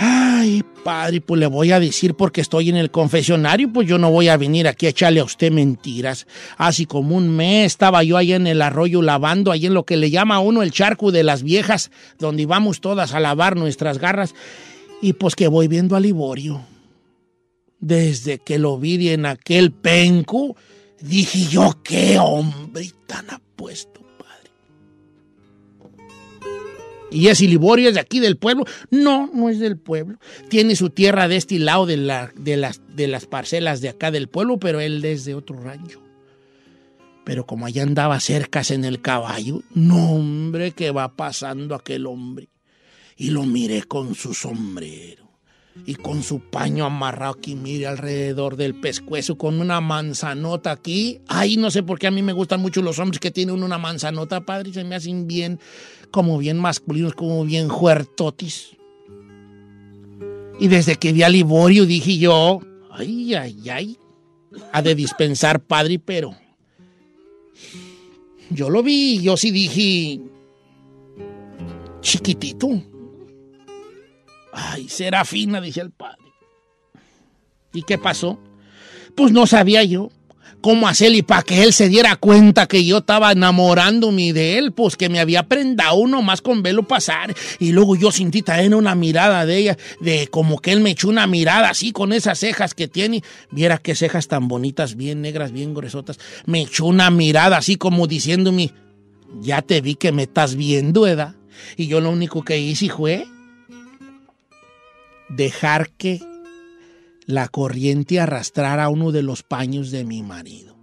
Ay, 0.01 0.65
padre, 0.85 1.21
pues 1.21 1.41
le 1.41 1.49
voy 1.49 1.73
a 1.73 1.81
decir 1.81 2.15
porque 2.15 2.41
estoy 2.41 2.69
en 2.69 2.77
el 2.77 2.93
confesionario, 2.93 3.73
pues 3.73 3.89
yo 3.89 3.99
no 3.99 4.13
voy 4.13 4.29
a 4.29 4.37
venir 4.37 4.69
aquí 4.69 4.87
a 4.87 4.91
echarle 4.91 5.19
a 5.19 5.25
usted 5.25 5.51
mentiras. 5.51 6.29
Así 6.57 6.87
como 6.87 7.17
un 7.17 7.29
mes 7.35 7.67
estaba 7.67 8.05
yo 8.05 8.17
ahí 8.17 8.33
en 8.33 8.47
el 8.47 8.63
arroyo 8.63 9.03
lavando, 9.03 9.51
ahí 9.51 9.67
en 9.67 9.75
lo 9.75 9.85
que 9.85 9.97
le 9.97 10.11
llama 10.11 10.37
a 10.37 10.41
uno 10.41 10.63
el 10.63 10.71
charco 10.71 11.11
de 11.11 11.25
las 11.25 11.43
viejas, 11.43 11.91
donde 12.21 12.47
vamos 12.47 12.81
todas 12.81 13.13
a 13.13 13.19
lavar 13.19 13.57
nuestras 13.57 13.99
garras, 13.99 14.37
y 15.03 15.15
pues 15.15 15.35
que 15.35 15.49
voy 15.49 15.67
viendo 15.67 15.97
a 15.97 16.01
Liborio. 16.01 16.65
Desde 17.81 18.39
que 18.39 18.61
lo 18.61 18.79
vi 18.79 19.09
en 19.09 19.27
aquel 19.27 19.73
penco, 19.73 20.55
dije 21.01 21.47
yo, 21.47 21.81
qué 21.83 22.21
hombre 22.21 22.93
tan 23.09 23.31
apuesto. 23.31 23.98
¿Y 27.11 27.29
es 27.29 27.41
Liborio 27.41 27.89
es 27.89 27.95
de 27.95 28.01
aquí 28.01 28.21
del 28.21 28.37
pueblo? 28.37 28.65
No, 28.91 29.31
no 29.33 29.49
es 29.49 29.59
del 29.59 29.79
pueblo. 29.79 30.19
Tiene 30.49 30.77
su 30.77 30.91
tierra 30.91 31.29
de 31.29 31.37
este 31.37 31.59
lado 31.59 31.87
de, 31.87 31.97
la, 31.97 32.33
de, 32.37 32.57
las, 32.57 32.83
de 32.95 33.09
las 33.09 33.27
parcelas 33.27 33.81
de 33.81 33.89
acá 33.89 34.11
del 34.11 34.29
pueblo, 34.29 34.59
pero 34.59 34.81
él 34.81 35.05
es 35.05 35.25
de 35.25 35.35
otro 35.35 35.59
rancho. 35.61 36.03
Pero 37.25 37.47
como 37.47 37.67
allá 37.67 37.83
andaba 37.83 38.21
cercas 38.21 38.71
en 38.71 38.85
el 38.85 39.01
caballo, 39.01 39.63
no 39.75 40.13
hombre, 40.13 40.73
que 40.73 40.91
va 40.91 41.17
pasando 41.17 41.75
aquel 41.75 42.07
hombre. 42.07 42.49
Y 43.17 43.31
lo 43.31 43.45
miré 43.45 43.83
con 43.83 44.15
su 44.15 44.35
sombrero 44.35 45.29
y 45.87 45.95
con 45.95 46.23
su 46.23 46.41
paño 46.41 46.85
amarrado 46.85 47.35
aquí, 47.35 47.55
mire, 47.55 47.87
alrededor 47.87 48.57
del 48.57 48.75
pescuezo, 48.75 49.37
con 49.37 49.61
una 49.61 49.81
manzanota 49.81 50.71
aquí. 50.71 51.21
Ay, 51.29 51.57
no 51.57 51.71
sé 51.71 51.83
por 51.83 51.99
qué 51.99 52.07
a 52.07 52.11
mí 52.11 52.23
me 52.23 52.33
gustan 52.33 52.61
mucho 52.61 52.83
los 52.83 52.99
hombres 52.99 53.21
que 53.21 53.31
tienen 53.31 53.63
una 53.63 53.79
manzanota, 53.79 54.41
padre, 54.43 54.73
se 54.73 54.85
me 54.85 54.95
hacen 54.95 55.27
bien, 55.27 55.61
como 56.11 56.39
bien 56.39 56.59
masculinos, 56.59 57.15
como 57.15 57.45
bien 57.45 57.69
huertotis. 57.71 58.77
Y 60.61 60.69
desde 60.69 60.97
que 60.97 61.13
vi 61.13 61.23
a 61.23 61.29
Liborio 61.29 61.87
dije 61.87 62.19
yo, 62.19 62.61
ay, 62.91 63.35
ay, 63.35 63.71
ay, 63.71 63.99
ha 64.73 64.83
de 64.83 64.95
dispensar, 64.95 65.61
padre, 65.61 65.99
pero 65.99 66.35
yo 68.51 68.71
lo 68.71 68.83
vi, 68.83 69.21
yo 69.23 69.37
sí 69.37 69.51
dije, 69.51 70.21
chiquitito. 72.01 72.83
Ay, 74.53 74.89
Serafina, 74.89 75.61
dice 75.61 75.81
el 75.81 75.91
padre. 75.91 76.19
¿Y 77.73 77.83
qué 77.83 77.99
pasó? 77.99 78.39
Pues 79.15 79.33
no 79.33 79.47
sabía 79.47 79.85
yo 79.85 80.11
cómo 80.61 80.89
hacerle 80.89 81.23
para 81.23 81.43
que 81.43 81.63
él 81.63 81.73
se 81.73 81.89
diera 81.89 82.17
cuenta 82.17 82.67
que 82.67 82.85
yo 82.85 82.99
estaba 82.99 83.33
enamorándome 83.33 84.33
de 84.33 84.59
él, 84.59 84.73
pues 84.73 84.97
que 84.97 85.09
me 85.09 85.21
había 85.21 85.45
prendado 85.45 85.97
uno 85.97 86.23
más 86.23 86.43
con 86.43 86.63
velo 86.63 86.83
pasar. 86.83 87.35
Y 87.59 87.73
luego 87.73 87.97
yo 87.97 88.11
sentí 88.11 88.43
también 88.43 88.75
una 88.75 88.95
mirada 88.95 89.47
de 89.47 89.57
ella, 89.57 89.79
de 90.01 90.29
como 90.29 90.61
que 90.61 90.73
él 90.73 90.81
me 90.81 90.91
echó 90.91 91.09
una 91.09 91.27
mirada 91.27 91.71
así 91.71 91.93
con 91.93 92.13
esas 92.13 92.39
cejas 92.39 92.75
que 92.75 92.89
tiene. 92.89 93.23
Viera 93.51 93.79
qué 93.79 93.95
cejas 93.95 94.29
tan 94.29 94.49
bonitas, 94.49 94.97
bien 94.97 95.23
negras, 95.23 95.53
bien 95.53 95.75
gruesotas. 95.75 96.19
Me 96.47 96.63
echó 96.63 96.87
una 96.87 97.11
mirada 97.11 97.57
así 97.57 97.77
como 97.77 98.07
diciéndome, 98.07 98.73
ya 99.41 99.63
te 99.63 99.81
vi 99.81 99.95
que 99.95 100.13
me 100.13 100.25
estás 100.25 100.55
viendo, 100.55 101.07
¿edad? 101.07 101.35
Y 101.77 101.87
yo 101.87 102.01
lo 102.01 102.11
único 102.11 102.43
que 102.43 102.59
hice 102.59 102.89
fue 102.89 103.27
dejar 105.29 105.91
que 105.91 106.21
la 107.29 107.47
corriente 107.49 108.21
arrastrara 108.21 108.89
uno 108.89 109.13
de 109.13 109.23
los 109.23 109.43
paños 109.43 109.91
de 109.91 110.03
mi 110.07 110.23
marido. 110.23 110.79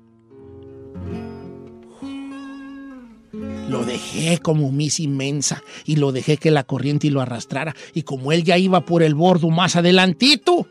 Lo 3.68 3.84
dejé 3.84 4.38
como 4.38 4.72
mis 4.72 5.00
inmensa 5.00 5.64
y 5.86 5.96
lo 5.96 6.12
dejé 6.12 6.38
que 6.38 6.52
la 6.52 6.64
corriente 6.64 7.10
lo 7.10 7.20
arrastrara. 7.20 7.76
Y 7.96 8.04
como 8.04 8.32
él 8.32 8.44
ya 8.44 8.60
iba 8.60 8.86
por 8.86 9.02
el 9.02 9.16
bordo 9.16 9.50
más 9.50 9.76
adelantito, 9.76 10.68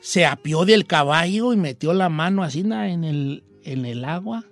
se 0.00 0.26
apió 0.26 0.66
del 0.66 0.84
caballo 0.84 1.54
y 1.54 1.56
metió 1.56 1.94
la 1.94 2.10
mano 2.10 2.42
así 2.42 2.60
en 2.60 3.04
el, 3.04 3.42
en 3.64 3.86
el 3.86 4.04
agua 4.04 4.44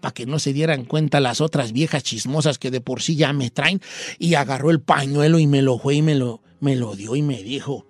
para 0.00 0.14
que 0.14 0.26
no 0.26 0.38
se 0.38 0.52
dieran 0.52 0.84
cuenta 0.84 1.18
las 1.18 1.40
otras 1.40 1.72
viejas 1.72 2.04
chismosas 2.04 2.58
que 2.58 2.70
de 2.70 2.80
por 2.80 3.02
sí 3.02 3.16
ya 3.16 3.32
me 3.32 3.50
traen. 3.50 3.80
Y 4.20 4.34
agarró 4.34 4.70
el 4.70 4.80
pañuelo 4.80 5.40
y 5.40 5.48
me 5.48 5.60
lo 5.60 5.76
fue 5.76 5.96
y 5.96 6.02
me 6.02 6.14
lo, 6.14 6.40
me 6.60 6.76
lo 6.76 6.94
dio 6.94 7.16
y 7.16 7.22
me 7.22 7.42
dijo, 7.42 7.84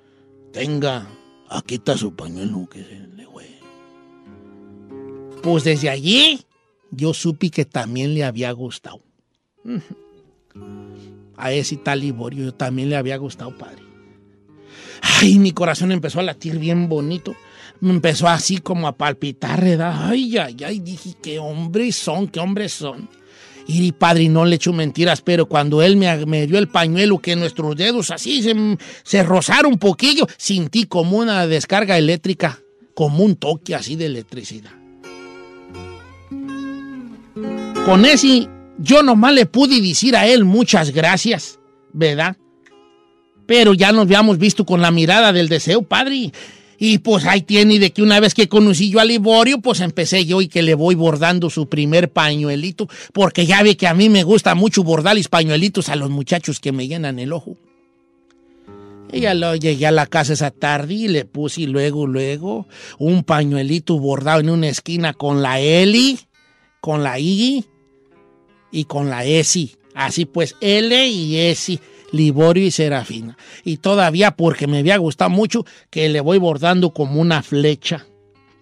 tenga, 0.52 1.06
aquí 1.52 1.76
está 1.76 1.97
su 1.97 2.14
pañuelo 2.14 2.68
que 2.68 2.82
se 2.82 3.06
le 3.16 3.26
fue. 3.26 3.47
Pues 5.42 5.64
desde 5.64 5.90
allí 5.90 6.40
yo 6.90 7.14
supe 7.14 7.50
que 7.50 7.64
también 7.64 8.14
le 8.14 8.25
había 8.25 8.52
gustado. 8.52 9.00
A 11.37 11.52
ese 11.52 11.76
tal 11.76 12.00
Liborio 12.00 12.52
también 12.54 12.90
le 12.90 12.97
había 12.97 13.16
gustado, 13.16 13.56
padre. 13.56 13.82
Ay, 15.02 15.38
mi 15.38 15.52
corazón 15.52 15.90
empezó 15.90 16.21
a 16.21 16.25
latir 16.25 16.59
bien 16.59 16.88
bonito. 16.88 17.35
Me 17.80 17.90
empezó 17.90 18.28
así 18.28 18.59
como 18.59 18.87
a 18.87 18.97
palpitar, 18.97 19.62
¿verdad? 19.62 20.09
Ay, 20.09 20.37
ay, 20.38 20.56
ay, 20.64 20.78
dije, 20.78 21.14
qué 21.21 21.38
hombres 21.38 21.97
son, 21.97 22.28
qué 22.28 22.38
hombres 22.38 22.73
son. 22.73 23.09
Y 23.66 23.92
padre, 23.92 24.28
no 24.28 24.45
le 24.45 24.57
echo 24.57 24.73
mentiras, 24.73 25.21
pero 25.21 25.47
cuando 25.47 25.83
él 25.83 25.97
me, 25.97 26.47
dio 26.47 26.59
el 26.59 26.69
pañuelo, 26.69 27.19
que 27.19 27.37
nuestros 27.37 27.76
dedos 27.76 28.11
así 28.11 28.42
se, 28.42 28.54
se 29.02 29.23
rozaron 29.23 29.73
un 29.73 29.78
poquillo, 29.78 30.26
sentí 30.37 30.85
como 30.85 31.19
una 31.19 31.47
descarga 31.47 31.97
eléctrica, 31.99 32.59
como 32.95 33.25
un 33.25 33.37
toque 33.37 33.75
así 33.75 33.97
de 33.97 34.07
electricidad. 34.07 34.73
Con 37.85 38.04
ese, 38.04 38.49
yo 38.78 39.02
nomás 39.02 39.35
le 39.35 39.47
pude 39.47 39.81
decir 39.81 40.16
a 40.16 40.26
él 40.26 40.45
muchas 40.45 40.90
gracias, 40.90 41.59
¿verdad? 41.92 42.37
Pero 43.47 43.75
ya 43.75 43.90
nos 43.92 44.02
habíamos 44.02 44.38
visto 44.38 44.64
con 44.64 44.81
la 44.81 44.90
mirada 44.90 45.33
del 45.33 45.49
deseo, 45.49 45.83
padre. 45.83 46.33
Y 46.85 46.99
pues 46.99 47.27
ahí 47.27 47.43
tiene 47.43 47.79
de 47.79 47.93
que 47.93 48.03
una 48.03 48.19
vez 48.19 48.35
que 48.35 48.49
conocí 48.49 48.91
yo 48.91 48.99
a 48.99 49.05
Liborio, 49.05 49.61
pues 49.61 49.79
empecé 49.79 50.27
yo 50.27 50.41
y 50.41 50.49
que 50.49 50.62
le 50.62 50.75
voy 50.75 50.97
bordando 50.97 51.49
su 51.49 51.69
primer 51.69 52.11
pañuelito, 52.11 52.89
porque 53.12 53.47
ya 53.47 53.62
ve 53.62 53.77
que 53.77 53.87
a 53.87 53.95
mí 53.95 54.09
me 54.09 54.25
gusta 54.25 54.57
mucho 54.57 54.83
bordarles 54.83 55.29
pañuelitos 55.29 55.89
a 55.89 55.95
los 55.95 56.11
muchachos 56.11 56.59
que 56.59 56.73
me 56.73 56.89
llenan 56.89 57.21
el 57.21 57.33
ojo. 57.33 57.57
Y 59.12 59.21
ya 59.21 59.35
lo 59.35 59.55
llegué 59.55 59.87
a 59.87 59.93
la 59.93 60.07
casa 60.07 60.33
esa 60.33 60.51
tarde 60.51 60.95
y 60.95 61.07
le 61.07 61.25
puse 61.25 61.69
luego, 61.69 62.09
luego 62.09 62.67
un 62.99 63.23
pañuelito 63.23 63.97
bordado 64.01 64.41
en 64.41 64.51
una 64.51 64.67
esquina 64.67 65.12
con 65.12 65.41
la 65.41 65.61
L, 65.61 66.19
con 66.81 67.05
la 67.05 67.17
I 67.21 67.65
y 68.73 68.85
con 68.87 69.09
la 69.09 69.25
S. 69.25 69.69
Así 69.95 70.25
pues, 70.25 70.57
L 70.61 71.07
y 71.07 71.37
S. 71.37 71.79
Liborio 72.12 72.64
y 72.64 72.71
Serafina. 72.71 73.37
Y 73.64 73.78
todavía 73.78 74.37
porque 74.37 74.66
me 74.66 74.78
había 74.78 74.97
gustado 74.99 75.31
mucho 75.31 75.66
que 75.90 76.09
le 76.09 76.21
voy 76.21 76.38
bordando 76.38 76.90
como 76.90 77.21
una 77.21 77.42
flecha 77.42 78.07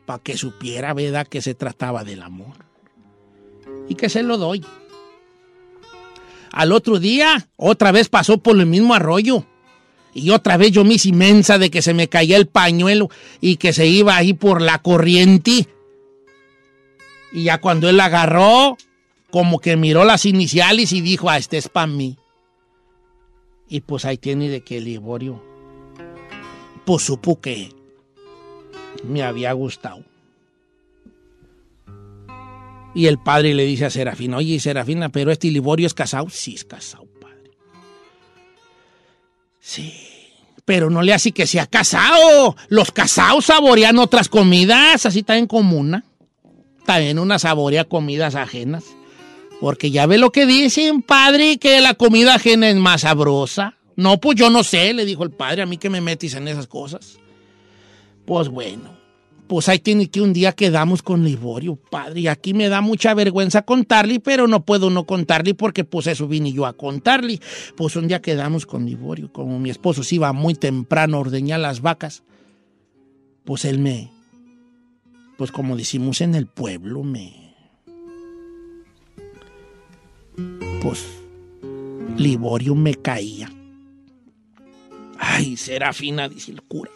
para 0.07 0.23
que 0.23 0.37
supiera, 0.37 0.95
¿verdad?, 0.95 1.27
que 1.27 1.43
se 1.43 1.55
trataba 1.55 2.05
del 2.05 2.23
amor. 2.23 2.55
Y 3.89 3.97
que 3.97 4.09
se 4.09 4.23
lo 4.23 4.39
doy. 4.39 4.65
Al 6.53 6.73
otro 6.73 6.99
día, 6.99 7.49
otra 7.57 7.93
vez 7.93 8.09
pasó 8.09 8.39
por 8.39 8.59
el 8.59 8.67
mismo 8.67 8.95
arroyo. 8.95 9.45
Y 10.13 10.31
otra 10.31 10.57
vez 10.57 10.73
yo 10.73 10.85
me 10.85 10.95
hice 10.95 11.11
inmensa 11.11 11.59
de 11.59 11.71
que 11.71 11.83
se 11.83 11.95
me 11.95 12.09
caía 12.09 12.37
el 12.37 12.47
pañuelo 12.47 13.11
y 13.41 13.57
que 13.57 13.73
se 13.73 13.87
iba 13.87 14.17
ahí 14.17 14.33
por 14.33 14.61
la 14.61 14.79
corriente. 14.79 15.69
Y 17.33 17.45
ya 17.45 17.59
cuando 17.59 17.89
él 17.89 17.97
la 17.97 18.07
agarró, 18.07 18.77
como 19.31 19.61
que 19.61 19.77
miró 19.77 20.05
las 20.05 20.27
iniciales 20.27 20.93
y 20.93 21.01
dijo, 21.01 21.31
ah, 21.31 21.39
este 21.39 21.59
es 21.59 21.69
para 21.69 21.87
mí. 21.87 22.17
Y 23.71 23.81
pues 23.83 24.05
ahí 24.05 24.19
tiene 24.19 24.49
de 24.49 24.63
que 24.63 24.81
Liborio, 24.81 25.41
pues 26.85 27.05
supo 27.05 27.41
que 27.41 27.71
me 29.05 29.23
había 29.23 29.53
gustado. 29.53 30.05
Y 32.93 33.07
el 33.07 33.19
padre 33.19 33.55
le 33.55 33.65
dice 33.65 33.85
a 33.85 33.91
Serafina, 33.91 34.39
oye, 34.39 34.59
Serafina, 34.59 35.09
pero 35.11 35.31
este 35.31 35.49
Liborio 35.53 35.87
es 35.87 35.95
casado. 35.95 36.29
Sí, 36.29 36.55
es 36.55 36.65
casado, 36.65 37.07
padre. 37.21 37.53
Sí, 39.61 39.95
pero 40.65 40.91
no 40.91 41.01
le 41.03 41.15
hace 41.15 41.31
que 41.31 41.47
sea 41.47 41.67
casado. 41.67 42.57
Los 42.69 42.91
casados 42.91 43.47
saborean 43.47 43.99
otras 43.99 44.29
comidas, 44.29 45.07
así 45.07 45.21
está 45.21 45.39
en 45.39 45.47
comuna. 45.47 46.05
También 46.85 47.21
una 47.21 47.39
saborea 47.39 47.85
comidas 47.85 48.35
ajenas. 48.35 48.85
Porque 49.61 49.91
ya 49.91 50.07
ve 50.07 50.19
lo 50.19 50.33
que 50.33 50.47
dicen, 50.47 51.03
padre, 51.03 51.59
que 51.59 51.81
la 51.81 51.95
comida 51.95 52.35
ajena 52.35 52.69
es 52.71 52.77
más 52.77 53.03
sabrosa. 53.03 53.77
No, 53.97 54.19
pues 54.19 54.37
yo 54.37 54.49
no 54.49 54.65
sé, 54.65 54.95
le 54.95 55.05
dijo 55.05 55.23
el 55.23 55.31
padre, 55.31 55.63
a 55.63 55.67
mí 55.67 55.77
que 55.77 55.91
me 55.91 56.01
metes 56.01 56.35
en 56.35 56.49
esas 56.49 56.67
cosas. 56.67 57.19
Pues 58.25 58.49
bueno, 58.49 58.97
pues 59.51 59.69
ahí 59.69 59.81
tiene 59.81 60.09
que 60.09 60.21
un 60.21 60.33
día 60.33 60.53
quedamos 60.53 61.03
con 61.03 61.25
Liborio, 61.25 61.75
padre. 61.77 62.21
Y 62.21 62.29
aquí 62.29 62.55
me 62.55 62.69
da 62.69 62.81
mucha 62.81 63.13
vergüenza 63.15 63.63
contarle, 63.63 64.21
pero 64.21 64.47
no 64.47 64.65
puedo 64.65 64.91
no 64.91 65.07
contarle 65.07 65.55
porque 65.55 65.83
pues 65.83 66.07
eso 66.07 66.29
vine 66.29 66.53
yo 66.53 66.67
a 66.67 66.73
contarle. 66.73 67.41
Pues 67.77 67.97
un 67.97 68.07
día 68.07 68.23
quedamos 68.23 68.65
con 68.65 68.87
Liborio, 68.87 69.33
como 69.33 69.59
mi 69.59 69.69
esposo 69.69 70.05
se 70.05 70.15
iba 70.15 70.33
muy 70.33 70.55
temprano 70.55 71.17
a 71.17 71.21
ordeñar 71.21 71.59
las 71.59 71.83
vacas, 71.83 72.23
pues 73.45 73.65
él 73.65 73.81
me, 73.81 74.13
pues 75.37 75.51
como 75.51 75.77
decimos 75.77 76.21
en 76.21 76.37
el 76.37 76.47
pueblo, 76.47 77.03
me... 77.03 77.40
Pues 80.83 81.07
Liborio 82.17 82.75
me 82.75 82.95
caía. 82.95 83.51
Ay, 85.19 85.57
Serafina, 85.57 86.29
dice 86.29 86.53
el 86.53 86.63
cura. 86.63 86.91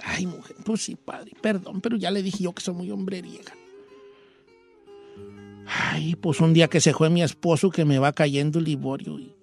Ay, 0.00 0.26
mujer, 0.26 0.56
pues 0.64 0.82
sí, 0.82 0.96
padre, 0.96 1.32
perdón, 1.40 1.80
pero 1.80 1.96
ya 1.96 2.10
le 2.10 2.22
dije 2.22 2.44
yo 2.44 2.52
que 2.52 2.62
soy 2.62 2.74
muy 2.74 2.90
hombreriega. 2.90 3.52
Ay, 5.66 6.14
pues 6.14 6.40
un 6.40 6.52
día 6.52 6.68
que 6.68 6.80
se 6.80 6.94
fue 6.94 7.10
mi 7.10 7.22
esposo 7.22 7.70
que 7.70 7.84
me 7.84 7.98
va 7.98 8.12
cayendo 8.12 8.60
Liborio 8.60 9.18
y... 9.18 9.34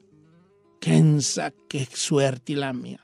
Kensa, 0.79 1.53
qué 1.69 1.85
suerte 1.85 2.55
la 2.55 2.73
mía. 2.73 2.99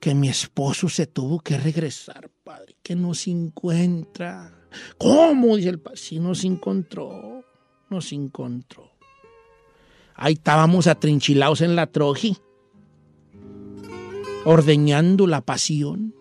Que 0.00 0.14
mi 0.14 0.28
esposo 0.28 0.88
se 0.88 1.06
tuvo 1.06 1.40
que 1.40 1.56
regresar, 1.56 2.30
padre, 2.44 2.76
que 2.82 2.94
no 2.94 3.14
se 3.14 3.30
encuentra. 3.30 4.68
¿Cómo? 4.98 5.56
Dice 5.56 5.70
el 5.70 5.80
padre. 5.80 5.96
Sí, 5.96 6.18
nos 6.18 6.44
encontró, 6.44 7.39
nos 7.90 8.12
encontró. 8.12 8.90
Ahí 10.14 10.34
estábamos 10.34 10.86
atrinchilados 10.86 11.60
en 11.60 11.76
la 11.76 11.86
troji, 11.86 12.36
ordeñando 14.44 15.26
la 15.26 15.40
pasión. 15.40 16.14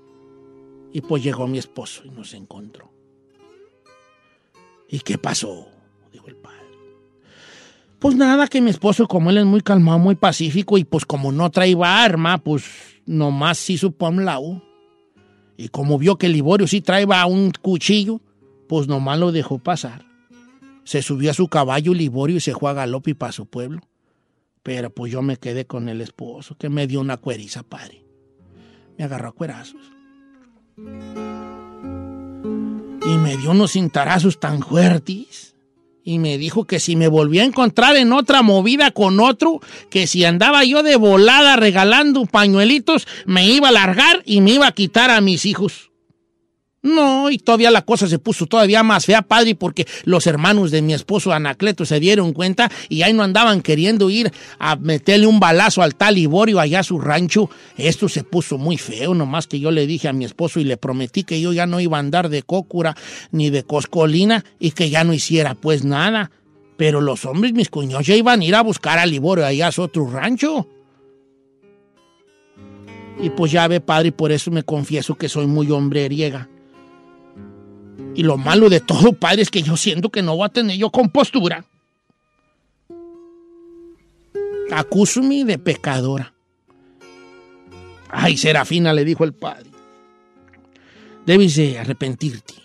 Y 0.92 1.02
pues 1.02 1.24
llegó 1.24 1.48
mi 1.48 1.60
esposo 1.60 2.02
y 2.04 2.10
nos 2.10 2.34
encontró. 2.34 2.92
¿Y 4.88 5.00
qué 5.02 5.20
pasó? 5.20 5.68
Dijo 6.12 6.28
el 6.28 6.36
padre. 6.36 6.66
Pues 8.00 8.16
nada, 8.16 8.48
que 8.48 8.60
mi 8.60 8.72
esposo, 8.72 9.08
como 9.08 9.30
él 9.30 9.38
es 9.38 9.46
muy 9.46 9.62
calmado, 9.62 10.00
muy 10.00 10.16
pacífico, 10.16 10.80
y 10.80 10.86
pues 10.86 11.06
como 11.06 11.32
no 11.32 11.52
traía 11.52 12.04
arma, 12.04 12.40
pues 12.40 12.64
nomás 13.06 13.60
sí 13.60 13.78
supo 13.78 14.08
a 14.08 14.10
un 14.10 14.26
lado. 14.26 14.64
Y 15.58 15.68
como 15.68 16.00
vio 16.00 16.18
que 16.18 16.30
Liborio 16.30 16.66
sí 16.66 16.82
traía 16.82 17.26
un 17.28 17.52
cuchillo, 17.52 18.22
pues 18.68 18.88
nomás 18.88 19.20
lo 19.20 19.32
dejó 19.32 19.60
pasar. 19.60 20.09
Se 20.84 21.02
subió 21.02 21.32
a 21.32 21.34
su 21.36 21.48
caballo 21.48 21.94
Liborio 21.94 22.38
y 22.38 22.42
se 22.42 22.54
fue 22.54 22.70
a 22.70 22.74
galope 22.74 23.16
para 23.16 23.32
su 23.32 23.46
pueblo. 23.46 23.82
Pero 24.64 24.90
pues 24.90 25.12
yo 25.12 25.22
me 25.22 25.38
quedé 25.38 25.66
con 25.66 25.90
el 25.90 26.02
esposo, 26.02 26.58
que 26.58 26.70
me 26.70 26.88
dio 26.88 27.00
una 27.02 27.18
cueriza, 27.18 27.64
padre. 27.64 28.04
Me 28.98 29.06
agarró 29.06 29.30
a 29.30 29.32
cuerazos. 29.34 29.82
Y 33.06 33.18
me 33.18 33.38
dio 33.38 33.52
unos 33.52 33.72
cintarazos 33.72 34.40
tan 34.40 34.62
fuertes. 34.62 35.56
Y 36.04 36.18
me 36.18 36.38
dijo 36.38 36.66
que 36.66 36.80
si 36.80 36.96
me 36.96 37.08
volvía 37.08 37.44
a 37.44 37.46
encontrar 37.46 37.96
en 37.96 38.14
otra 38.14 38.42
movida 38.42 38.92
con 38.92 39.20
otro, 39.20 39.60
que 39.90 40.08
si 40.08 40.26
andaba 40.26 40.64
yo 40.64 40.82
de 40.82 40.96
volada 40.96 41.56
regalando 41.56 42.26
pañuelitos, 42.26 43.08
me 43.26 43.48
iba 43.48 43.70
a 43.70 43.74
largar 43.74 44.24
y 44.26 44.42
me 44.42 44.52
iba 44.52 44.68
a 44.68 44.72
quitar 44.72 45.12
a 45.12 45.22
mis 45.22 45.46
hijos. 45.46 45.89
No, 46.82 47.30
y 47.30 47.38
todavía 47.38 47.72
la 47.72 47.82
cosa 47.82 48.08
se 48.08 48.20
puso 48.20 48.46
todavía 48.46 48.84
más 48.84 49.06
fea, 49.06 49.22
padre, 49.22 49.54
porque 49.54 49.86
los 50.06 50.26
hermanos 50.28 50.72
de 50.72 50.82
mi 50.82 50.94
esposo 50.94 51.34
Anacleto 51.34 51.86
se 51.86 52.00
dieron 52.00 52.32
cuenta 52.32 52.72
y 52.88 53.02
ahí 53.02 53.12
no 53.12 53.24
andaban 53.24 53.62
queriendo 53.62 54.10
ir 54.10 54.32
a 54.60 54.78
meterle 54.78 55.28
un 55.28 55.42
balazo 55.42 55.82
al 55.82 55.96
tal 55.96 56.16
Liborio 56.16 56.58
allá 56.58 56.80
a 56.80 56.84
su 56.84 56.98
rancho. 56.98 57.50
Esto 57.76 58.08
se 58.08 58.24
puso 58.24 58.58
muy 58.58 58.78
feo, 58.78 59.14
nomás 59.14 59.48
que 59.48 59.60
yo 59.60 59.72
le 59.72 59.88
dije 59.88 60.08
a 60.08 60.14
mi 60.14 60.24
esposo 60.24 60.62
y 60.62 60.64
le 60.64 60.78
prometí 60.78 61.24
que 61.24 61.42
yo 61.42 61.52
ya 61.52 61.66
no 61.66 61.82
iba 61.82 61.98
a 61.98 62.00
andar 62.00 62.30
de 62.30 62.44
cócura 62.44 62.96
ni 63.32 63.50
de 63.50 63.64
coscolina 63.64 64.46
y 64.58 64.72
que 64.72 64.90
ya 64.90 65.04
no 65.04 65.14
hiciera 65.14 65.56
pues 65.56 65.84
nada. 65.84 66.32
Pero 66.78 67.02
los 67.02 67.26
hombres, 67.26 67.52
mis 67.52 67.70
cuñados, 67.70 68.08
ya 68.08 68.16
iban 68.16 68.40
a 68.40 68.46
ir 68.46 68.56
a 68.56 68.62
buscar 68.62 69.00
a 69.00 69.06
Liborio 69.06 69.46
allá 69.46 69.68
a 69.68 69.72
su 69.74 69.82
otro 69.82 70.10
rancho. 70.10 70.66
Y 73.22 73.32
pues 73.32 73.52
ya 73.52 73.68
ve, 73.68 73.82
padre, 73.82 74.14
por 74.14 74.32
eso 74.32 74.50
me 74.50 74.64
confieso 74.64 75.16
que 75.16 75.28
soy 75.28 75.46
muy 75.46 75.70
hombreriega. 75.72 76.48
Y 78.16 78.24
lo 78.24 78.38
malo 78.38 78.70
de 78.70 78.80
todo, 78.80 79.14
padre, 79.14 79.42
es 79.42 79.50
que 79.50 79.62
yo 79.62 79.78
siento 79.78 80.10
que 80.10 80.22
no 80.22 80.36
voy 80.36 80.46
a 80.46 80.50
tener 80.50 80.78
yo 80.78 80.90
compostura. 80.90 81.66
Acúsame 84.72 85.46
de 85.46 85.58
pecadora. 85.58 86.34
Ay, 88.10 88.38
Serafina, 88.38 88.94
le 88.94 89.06
dijo 89.06 89.24
el 89.24 89.34
padre. 89.34 89.70
Debes 91.26 91.56
de 91.56 91.80
arrepentirte. 91.80 92.56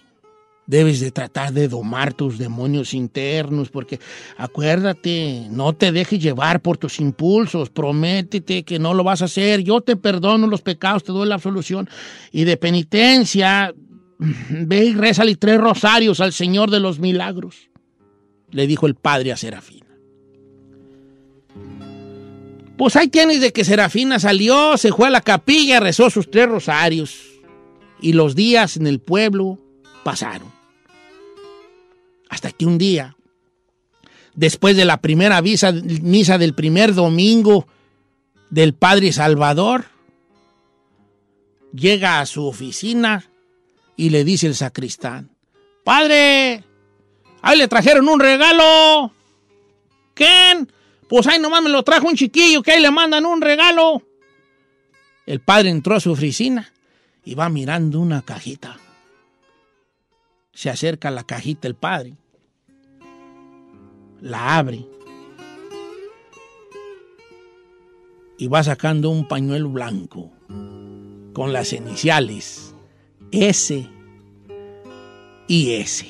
Debes 0.66 1.00
de 1.00 1.10
tratar 1.10 1.52
de 1.52 1.68
domar 1.68 2.14
tus 2.14 2.38
demonios 2.38 2.94
internos, 2.94 3.68
porque 3.68 4.00
acuérdate, 4.38 5.46
no 5.50 5.74
te 5.74 5.92
dejes 5.92 6.18
llevar 6.18 6.60
por 6.62 6.78
tus 6.78 7.00
impulsos, 7.00 7.68
prométete 7.68 8.62
que 8.62 8.78
no 8.78 8.94
lo 8.94 9.04
vas 9.04 9.20
a 9.20 9.26
hacer, 9.26 9.62
yo 9.62 9.82
te 9.82 9.96
perdono 9.96 10.46
los 10.46 10.62
pecados, 10.62 11.04
te 11.04 11.12
doy 11.12 11.28
la 11.28 11.34
absolución, 11.34 11.90
y 12.32 12.44
de 12.44 12.56
penitencia, 12.56 13.74
ve 14.18 14.84
y 14.84 14.94
rézale 14.94 15.36
tres 15.36 15.58
rosarios 15.58 16.20
al 16.20 16.32
Señor 16.32 16.70
de 16.70 16.80
los 16.80 16.98
milagros, 16.98 17.68
le 18.50 18.66
dijo 18.66 18.86
el 18.86 18.94
padre 18.94 19.32
a 19.32 19.36
Serafina. 19.36 19.84
Pues 22.76 22.96
ahí 22.96 23.08
tienes 23.08 23.40
de 23.40 23.52
que 23.52 23.64
Serafina 23.64 24.18
salió, 24.18 24.76
se 24.76 24.92
fue 24.92 25.06
a 25.06 25.10
la 25.10 25.20
capilla, 25.20 25.78
rezó 25.78 26.10
sus 26.10 26.30
tres 26.30 26.48
rosarios. 26.48 27.20
Y 28.00 28.14
los 28.14 28.34
días 28.34 28.76
en 28.76 28.86
el 28.86 29.00
pueblo 29.00 29.60
pasaron. 30.02 30.52
Hasta 32.28 32.50
que 32.50 32.66
un 32.66 32.78
día, 32.78 33.16
después 34.34 34.76
de 34.76 34.84
la 34.84 35.00
primera 35.00 35.40
misa, 35.40 35.72
misa 35.72 36.36
del 36.36 36.54
primer 36.54 36.94
domingo 36.94 37.68
del 38.50 38.74
Padre 38.74 39.12
Salvador, 39.12 39.84
llega 41.72 42.20
a 42.20 42.26
su 42.26 42.44
oficina 42.44 43.30
y 43.96 44.10
le 44.10 44.24
dice 44.24 44.46
el 44.46 44.54
sacristán, 44.54 45.30
Padre, 45.84 46.64
ahí 47.42 47.58
le 47.58 47.68
trajeron 47.68 48.08
un 48.08 48.18
regalo. 48.18 49.12
¿Quién? 50.14 50.72
Pues 51.08 51.26
ahí 51.26 51.38
nomás 51.38 51.62
me 51.62 51.70
lo 51.70 51.82
trajo 51.82 52.08
un 52.08 52.16
chiquillo 52.16 52.62
que 52.62 52.72
ahí 52.72 52.82
le 52.82 52.90
mandan 52.90 53.26
un 53.26 53.40
regalo. 53.40 54.02
El 55.26 55.40
padre 55.40 55.70
entró 55.70 55.94
a 55.94 56.00
su 56.00 56.10
oficina 56.10 56.72
y 57.24 57.34
va 57.34 57.48
mirando 57.48 58.00
una 58.00 58.22
cajita. 58.22 58.78
Se 60.52 60.70
acerca 60.70 61.08
a 61.08 61.12
la 61.12 61.24
cajita 61.24 61.68
el 61.68 61.74
padre. 61.74 62.14
La 64.20 64.56
abre. 64.56 64.86
Y 68.38 68.48
va 68.48 68.62
sacando 68.62 69.10
un 69.10 69.28
pañuelo 69.28 69.68
blanco 69.68 70.32
con 71.32 71.52
las 71.52 71.72
iniciales 71.72 72.73
S 73.36 73.84
y 75.48 75.72
S. 75.72 76.06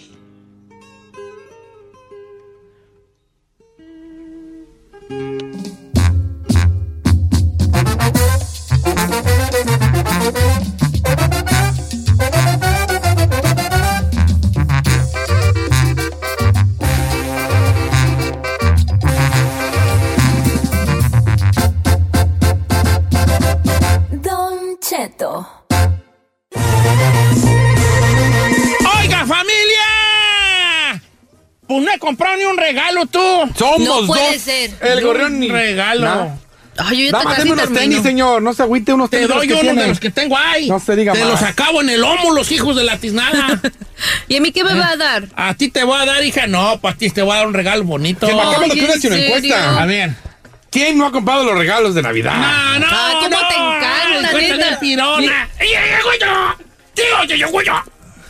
Don 24.22 24.78
Cheto. 24.78 25.53
Comprado 31.98 32.37
ni 32.37 32.44
un 32.44 32.57
regalo 32.57 33.07
tú. 33.07 33.20
Somos 33.57 33.81
No 33.81 34.07
puede 34.07 34.33
dos. 34.35 34.42
ser. 34.42 34.70
El 34.81 34.96
Ni 34.98 35.03
gorrión 35.05 35.33
un 35.35 35.40
ni. 35.40 35.48
regalo. 35.48 36.05
Nada. 36.05 36.38
Ay, 36.77 37.05
yo 37.07 37.12
ya 37.12 37.22
casi 37.22 37.37
deme 37.42 37.53
unos 37.53 37.64
termino. 37.66 37.81
tenis, 37.81 38.03
señor. 38.03 38.42
No 38.42 38.53
se 38.53 38.62
agüite 38.64 38.92
unos 38.92 39.09
Te 39.09 39.18
tenis. 39.18 39.29
de 39.29 39.35
los 39.37 39.46
doy 39.46 39.48
que 39.62 39.70
uno 39.70 39.81
de 39.83 39.88
los 39.88 40.00
que 40.00 40.11
tengo 40.11 40.37
ahí. 40.37 40.68
No 40.68 40.81
se 40.81 40.96
diga 40.96 41.12
Te 41.12 41.20
más. 41.20 41.29
los 41.29 41.42
acabo 41.42 41.81
en 41.83 41.90
el 41.90 42.00
lomo, 42.00 42.33
los 42.33 42.50
hijos 42.50 42.74
de 42.74 42.83
la 42.83 42.96
tiznada. 42.98 43.61
¿Y 44.29 44.37
a 44.37 44.40
mí 44.40 44.50
qué 44.50 44.64
me 44.64 44.74
va 44.74 44.88
a 44.90 44.96
dar? 44.96 45.29
a 45.37 45.55
ti 45.55 45.68
te 45.68 45.85
voy 45.85 46.00
a 46.00 46.05
dar, 46.05 46.24
hija. 46.24 46.48
No, 46.48 46.81
para 46.81 46.96
ti 46.96 47.11
te 47.11 47.22
voy 47.22 47.33
a 47.35 47.37
dar 47.37 47.46
un 47.46 47.55
regalo 47.55 47.85
bonito. 47.85 48.27
Que 48.27 48.33
bajemos 48.35 48.70
Ay, 48.72 48.77
lo 48.81 48.85
una 48.87 48.94
¿en 48.94 49.00
chino 49.00 49.14
serio? 49.14 49.37
encuesta. 49.37 49.81
A 49.83 49.87
ver. 49.87 50.11
¿Quién 50.70 50.98
no 50.98 51.07
ha 51.07 51.12
comprado 51.12 51.44
los 51.44 51.57
regalos 51.57 51.94
de 51.94 52.03
Navidad? 52.03 52.35
No, 52.35 52.79
no, 52.81 52.87
Ah, 52.90 53.11
¿cómo 53.20 53.29
no. 53.29 53.48
te 53.48 53.55
encanta, 53.55 54.33
neta? 54.40 54.70
de 54.70 54.77
pirona. 54.79 55.48
¡Ey, 55.61 55.68
ey, 55.68 55.74
ey, 55.77 56.03
güey! 56.03 56.18
¡Tío, 56.94 57.37
tío, 57.37 57.48
güey! 57.50 57.66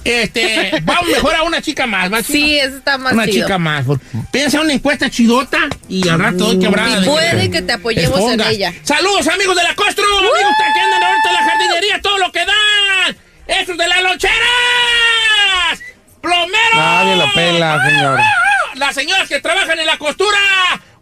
Este, 0.05 0.81
vamos 0.83 1.09
mejor 1.09 1.35
a 1.35 1.43
una 1.45 1.63
chica 1.63 1.87
más, 1.87 2.13
¿va? 2.13 2.23
Sí, 2.23 2.59
eso 2.59 2.77
está 2.77 2.99
más 2.99 3.13
Una 3.15 3.25
chido. 3.27 3.47
chica 3.47 3.59
más. 3.59 3.85
Piensa 4.31 4.59
en 4.59 4.65
una 4.65 4.73
encuesta 4.75 5.09
chidota 5.11 5.59
y 5.89 6.07
al 6.09 6.19
rato 6.19 6.45
doy 6.45 6.59
quebrada. 6.59 6.99
Y 6.99 7.01
de- 7.01 7.07
puede 7.07 7.51
que 7.51 7.63
te 7.63 7.73
apoyemos 7.73 8.21
en 8.33 8.41
ella. 8.43 8.73
Saludos, 8.83 9.27
amigos 9.29 9.57
de 9.57 9.63
la 9.63 9.75
Costro, 9.75 10.05
amigos 10.05 10.33
que 10.75 10.81
andan 10.81 11.03
ahorita 11.03 11.29
en 11.29 11.35
la 11.35 11.43
jardinería, 11.45 12.01
todo 12.03 12.19
lo 12.19 12.31
que 12.33 12.41
dan. 12.41 13.17
Estos 13.47 13.77
de 13.79 13.89
las 13.89 14.03
loncheras. 14.03 14.35
Plomeros. 16.21 16.75
Nadie 16.75 17.17
lo 17.17 17.33
pela, 17.35 17.85
señor. 17.89 18.21
Las 18.77 18.95
señoras 18.95 19.29
que 19.29 19.41
trabajan 19.41 19.79
en 19.79 19.87
la 19.87 19.99
costura. 19.99 20.39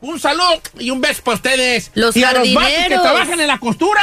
Un 0.01 0.19
saludo 0.19 0.61
y 0.81 0.91
un 0.91 1.01
beso 1.01 1.23
para 1.23 1.37
ustedes. 1.37 1.91
Los 1.95 2.17
y 2.17 2.25
a 2.25 2.33
los 2.33 2.53
vatos 2.55 2.73
que 2.89 2.99
trabajan 2.99 3.41
en 3.41 3.47
la 3.47 3.59
costura. 3.59 4.03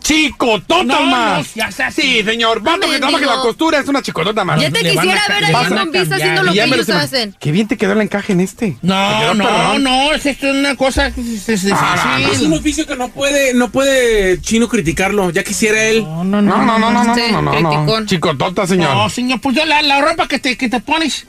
Chicotota 0.00 0.84
No, 0.84 1.02
más. 1.06 1.38
no, 1.38 1.44
ya 1.54 1.70
sea 1.70 1.88
así. 1.88 2.02
Sí, 2.02 2.22
señor. 2.24 2.60
Vato 2.62 2.88
que 2.90 2.98
trabaja 2.98 3.18
en 3.22 3.26
la 3.26 3.36
costura 3.42 3.78
es 3.78 3.88
una 3.88 4.02
chicotota 4.02 4.44
más. 4.44 4.60
Ya 4.60 4.70
te 4.70 4.82
Le 4.82 4.94
van 4.94 5.04
quisiera 5.06 5.22
a 5.24 5.28
ver 5.28 5.44
ahí 5.44 5.64
en 5.66 5.74
Don 5.76 5.92
Vista 5.92 6.16
haciendo 6.16 6.42
lo 6.42 6.52
Y 6.52 6.54
ya 6.56 6.64
que 6.64 6.70
me 6.70 6.76
lo 6.78 6.82
ellos 6.82 6.96
hacen. 6.96 7.36
Qué 7.38 7.52
bien 7.52 7.68
te 7.68 7.76
quedó 7.76 7.92
el 7.92 8.00
encaje 8.00 8.32
en 8.32 8.40
este. 8.40 8.72
Te 8.72 8.78
No, 8.86 9.18
quedó 9.20 9.34
no, 9.34 9.44
perrón. 9.44 9.82
no, 9.84 10.12
es 10.14 10.26
esto 10.26 10.46
es 10.48 10.54
una 10.54 10.74
cosa 10.76 11.10
que 11.12 11.20
es, 11.20 11.48
es 11.48 11.66
Ah. 11.72 12.18
Es 12.32 12.40
un 12.40 12.52
oficio 12.54 12.86
que 12.86 12.96
no 12.96 13.08
puede, 13.10 13.54
no 13.54 13.70
puede 13.70 14.40
Chino 14.40 14.68
criticarlo. 14.68 15.30
Ya 15.30 15.44
quisiera 15.44 15.82
él. 15.84 16.02
No, 16.02 16.24
no, 16.24 16.40
No, 16.42 16.64
no, 16.64 16.78
no, 16.78 16.90
no, 16.90 17.04
no, 17.04 17.14
Sí, 17.14 17.22
no, 17.30 17.42
no, 17.42 17.52
no. 17.60 17.70
criticón. 17.70 18.06
Chicotota, 18.06 18.66
señor. 18.66 18.94
No, 18.94 19.10
señor, 19.10 19.40
pues 19.40 19.54
yo 19.56 19.64
la, 19.64 19.82
la 19.82 20.00
ropa 20.00 20.26
que 20.28 20.38
te, 20.38 20.56
que 20.56 20.68
te 20.68 20.80
pones, 20.80 21.26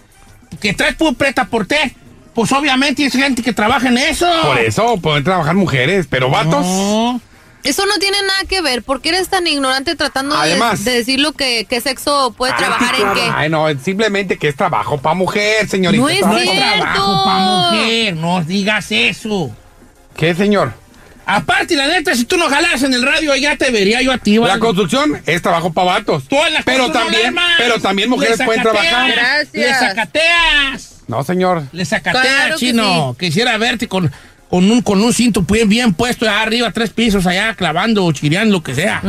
que 0.62 0.74
traes 0.74 0.96
preta 1.18 1.46
por 1.46 1.66
té, 1.66 1.94
pues 2.34 2.52
obviamente 2.52 3.06
es 3.06 3.14
gente 3.14 3.44
que 3.44 3.54
trabaja 3.54 3.90
en 3.90 3.98
eso. 3.98 4.28
Por 4.44 4.58
eso 4.60 4.98
pueden 4.98 5.24
trabajar 5.24 5.56
mujeres, 5.56 6.08
pero 6.10 6.30
vatos. 6.30 6.66
No. 6.66 7.22
Eso 7.63 7.86
no 7.86 7.95
tiene 8.00 8.17
nada 8.21 8.43
que 8.47 8.62
ver. 8.62 8.82
¿Por 8.84 9.02
qué 9.02 9.10
eres 9.10 9.28
tan 9.30 9.45
ignorante 9.47 9.95
tratando 9.95 10.36
de- 10.36 10.41
Además- 10.41 10.84
de, 10.84 10.91
decir 10.93 11.19
lo 11.19 11.32
que 11.34 11.65
qué 11.69 11.80
sexo 11.82 12.34
puede 12.36 12.54
Ah, 12.54 12.58
trabajar 12.58 12.95
en 12.95 13.13
qué? 13.13 13.32
Ay, 13.36 13.50
no, 13.50 13.67
simplemente 13.84 14.38
que 14.38 14.47
es 14.47 14.56
trabajo 14.56 14.97
para 15.00 15.13
mujer, 15.15 15.67
señorita. 15.67 16.02
No 16.02 16.10
es 16.10 16.21
No 16.21 16.38
es 16.38 16.50
cierto. 16.50 16.62
trabajo 16.82 17.24
para 17.24 17.39
mujer, 17.71 18.15
no 18.15 18.43
digas 18.43 18.88
eso. 18.91 19.52
¿Qué, 20.17 20.34
señor? 20.36 20.74
Aparte, 21.26 21.76
la 21.76 21.88
neta, 21.88 22.13
si 22.15 22.26
tú 22.26 22.36
no 22.36 22.50
jalas 22.50 22.82
en 22.84 22.93
el 22.93 23.04
radio, 23.04 23.36
ya 23.36 23.56
te 23.56 23.69
vería 23.69 24.02
yo 24.02 24.12
a 24.12 24.17
ti. 24.17 24.38
La 24.39 24.58
construcción 24.60 25.21
es 25.26 25.41
trabajo 25.41 25.71
para 25.71 25.93
vatos. 25.93 26.24
Tú 26.28 26.36
en 26.45 26.54
la 26.56 26.62
Pero 26.63 26.88
no 26.88 26.91
también, 26.91 27.36
pero 27.58 27.80
también 27.80 28.10
mujeres 28.10 28.39
pueden 28.43 28.63
trabajar. 28.63 29.12
Gracias. 29.12 29.54
Le 29.54 29.74
sacateas. 29.74 30.95
No, 31.08 31.24
señor. 31.24 31.63
Le 31.71 31.86
sacateas, 31.86 32.26
Claro 32.26 32.54
que 32.56 32.60
chino. 32.60 33.15
Quisiera 33.19 33.58
verte 33.58 33.88
con, 33.88 34.12
con, 34.52 34.70
un, 34.70 34.82
con 34.84 35.02
un 35.02 35.12
cinto 35.14 35.42
bien, 35.42 35.68
bien 35.70 35.94
puesto 35.94 36.26
allá 36.30 36.42
arriba, 36.44 36.72
tres 36.72 36.92
pisos 36.92 37.26
allá, 37.26 37.56
clavando, 37.56 38.12
chireando, 38.12 38.58
lo 38.58 38.62
que 38.64 38.76
sea. 38.76 39.02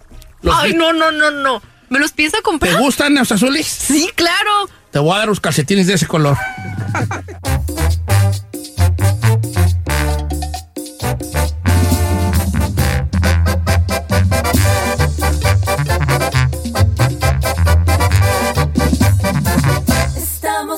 Los 0.42 0.54
Ay, 0.56 0.72
Beats. 0.72 0.78
no, 0.78 0.92
no, 0.92 1.10
no, 1.12 1.30
no. 1.30 1.62
¿Me 1.90 1.98
los 1.98 2.12
piensa 2.12 2.38
¿Te 2.38 2.42
comprar? 2.42 2.76
gustan 2.78 3.14
los 3.14 3.32
azules? 3.32 3.66
Sí, 3.66 4.10
claro. 4.14 4.68
Te 4.90 4.98
voy 4.98 5.14
a 5.14 5.18
dar 5.18 5.28
los 5.28 5.40
calcetines 5.40 5.86
de 5.86 5.94
ese 5.94 6.06
color. 6.06 6.36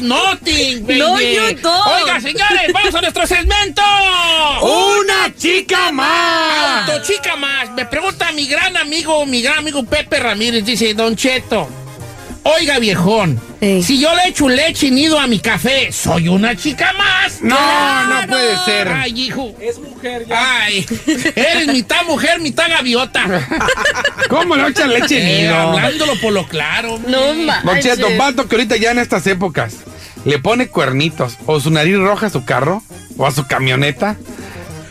Nothing, 0.00 0.86
baby. 0.86 0.98
No, 0.98 1.20
you 1.20 1.54
don't. 1.60 1.86
Oiga, 1.86 2.20
señores, 2.20 2.72
vamos 2.72 2.94
a 2.94 3.00
nuestro 3.00 3.26
segmento. 3.26 3.82
¡Una 4.62 5.34
chica 5.36 5.92
más! 5.92 6.88
Auto 6.88 7.02
chica 7.04 7.36
más. 7.36 7.70
Me 7.70 7.86
pregunta 7.86 8.32
mi 8.32 8.46
gran 8.46 8.76
amigo, 8.76 9.24
mi 9.26 9.42
gran 9.42 9.58
amigo 9.58 9.84
Pepe 9.84 10.18
Ramírez, 10.18 10.64
dice, 10.64 10.94
Don 10.94 11.16
Cheto. 11.16 11.68
Oiga, 12.54 12.78
viejón, 12.78 13.40
Ey. 13.60 13.82
si 13.82 13.98
yo 14.00 14.14
le 14.14 14.28
echo 14.28 14.48
leche 14.48 14.86
y 14.86 14.90
nido 14.92 15.18
a 15.18 15.26
mi 15.26 15.40
café, 15.40 15.90
¿soy 15.90 16.28
una 16.28 16.54
chica 16.56 16.92
más? 16.92 17.40
No, 17.42 17.56
no 18.06 18.26
puede 18.28 18.56
ser. 18.64 18.88
Ay, 18.88 19.20
hijo. 19.20 19.52
Es 19.60 19.78
mujer 19.80 20.26
ya. 20.28 20.62
Ay, 20.62 20.86
eres 21.34 21.66
mitad 21.68 22.04
mujer, 22.06 22.40
mitad 22.40 22.68
gaviota. 22.68 23.24
¿Cómo 24.28 24.54
le 24.56 24.68
echan 24.68 24.90
leche 24.92 25.18
Eh, 25.20 25.42
nido? 25.42 25.54
hablándolo 25.56 26.14
por 26.20 26.32
lo 26.32 26.46
claro. 26.46 26.98
No. 27.06 27.18
Don 27.20 27.46
manches. 27.64 27.96
Cheto, 27.96 28.08
vato 28.16 28.46
que 28.48 28.54
ahorita 28.56 28.76
ya 28.76 28.92
en 28.92 28.98
estas 28.98 29.26
épocas 29.26 29.74
le 30.24 30.38
pone 30.38 30.68
cuernitos 30.68 31.36
o 31.46 31.58
su 31.60 31.70
nariz 31.70 31.96
roja 31.98 32.26
a 32.26 32.30
su 32.30 32.44
carro 32.44 32.82
o 33.16 33.26
a 33.26 33.30
su 33.32 33.46
camioneta. 33.46 34.16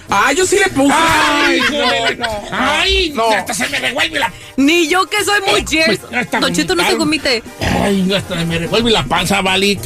Ah, 0.10 0.32
yo 0.34 0.46
sí 0.46 0.58
le 0.58 0.70
puse. 0.70 0.94
Ay, 0.96 1.60
no, 1.72 2.16
no, 2.18 2.42
Ay, 2.52 3.12
no. 3.16 3.30
hasta 3.32 3.54
se 3.54 3.68
me 3.70 3.80
revuelve 3.80 4.20
la 4.20 4.32
Ni 4.58 4.88
yo 4.88 5.06
que 5.08 5.24
soy 5.24 5.42
muy 5.42 5.64
pues, 5.64 6.00
hasta 6.14 6.40
Don 6.40 6.54
Cheto 6.54 6.76
no 6.76 6.88
se 6.88 6.96
comite. 6.96 7.44
Ay, 7.60 8.14
hasta 8.14 8.36
me 8.46 8.60
revuelve 8.60 8.92
la 8.92 9.04
panza, 9.04 9.42
vale. 9.42 9.80